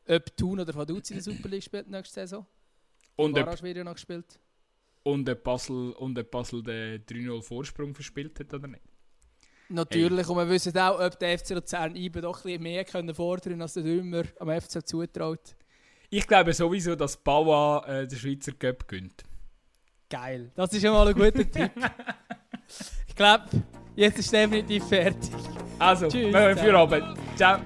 ob 0.08 0.38
Thun 0.38 0.60
oder 0.60 0.76
Vaduz 0.76 1.10
in 1.10 1.16
der 1.16 1.24
Super 1.24 1.50
League 1.50 1.64
spielt 1.64 1.90
nächste 1.90 2.14
Saison. 2.14 2.46
Und 3.16 3.36
ob 3.40 3.46
Barrage 3.46 3.84
noch 3.84 3.94
gespielt. 3.94 4.40
Und 5.02 5.26
der 5.26 5.34
Basel, 5.36 5.94
und 5.94 6.14
der 6.14 6.24
Basel 6.24 6.62
den 6.62 7.04
3-0 7.04 7.42
Vorsprung 7.42 7.96
verspielt 7.96 8.40
hat 8.40 8.54
oder 8.54 8.68
nicht? 8.68 8.84
Natürlich, 9.70 10.28
und 10.30 10.38
wir 10.38 10.50
wissen 10.50 10.78
auch, 10.78 11.00
ob 11.00 11.18
der 11.18 11.40
FC 11.40 11.52
Luzern 11.52 11.96
IBE 11.96 12.22
doch 12.22 12.38
ein 12.38 12.44
bisschen 12.44 12.64
mehr 12.64 12.86
können 12.86 13.16
fordern 13.16 13.62
als 13.64 13.74
der 13.74 13.84
Dümmer 13.84 14.24
am 14.40 14.50
FC 14.62 14.86
zutraut. 14.88 15.56
Ich 16.12 16.28
glaube 16.28 16.54
sowieso, 16.54 16.96
dass 16.96 17.18
Baua 17.18 17.86
äh, 17.88 18.08
den 18.08 18.18
Schweizer 18.18 18.52
Cup 18.52 18.88
gönnt. 18.88 19.24
Geil. 20.10 20.52
Das 20.56 20.74
ist 20.74 20.82
schon 20.82 20.92
mal 20.92 21.08
ein 21.08 21.14
guter 21.14 21.52
Tipp. 21.52 21.72
Ich 23.08 23.16
glaube, 23.16 23.44
jetzt 23.96 24.20
ist 24.20 24.34
definitiv 24.34 24.84
fertig. 24.88 25.32
Also, 25.78 26.08
Tschüss, 26.08 26.34
wir 26.34 26.40
hören 26.40 26.58
für 26.58 26.78
Abend. 26.78 27.18
Ciao. 27.36 27.60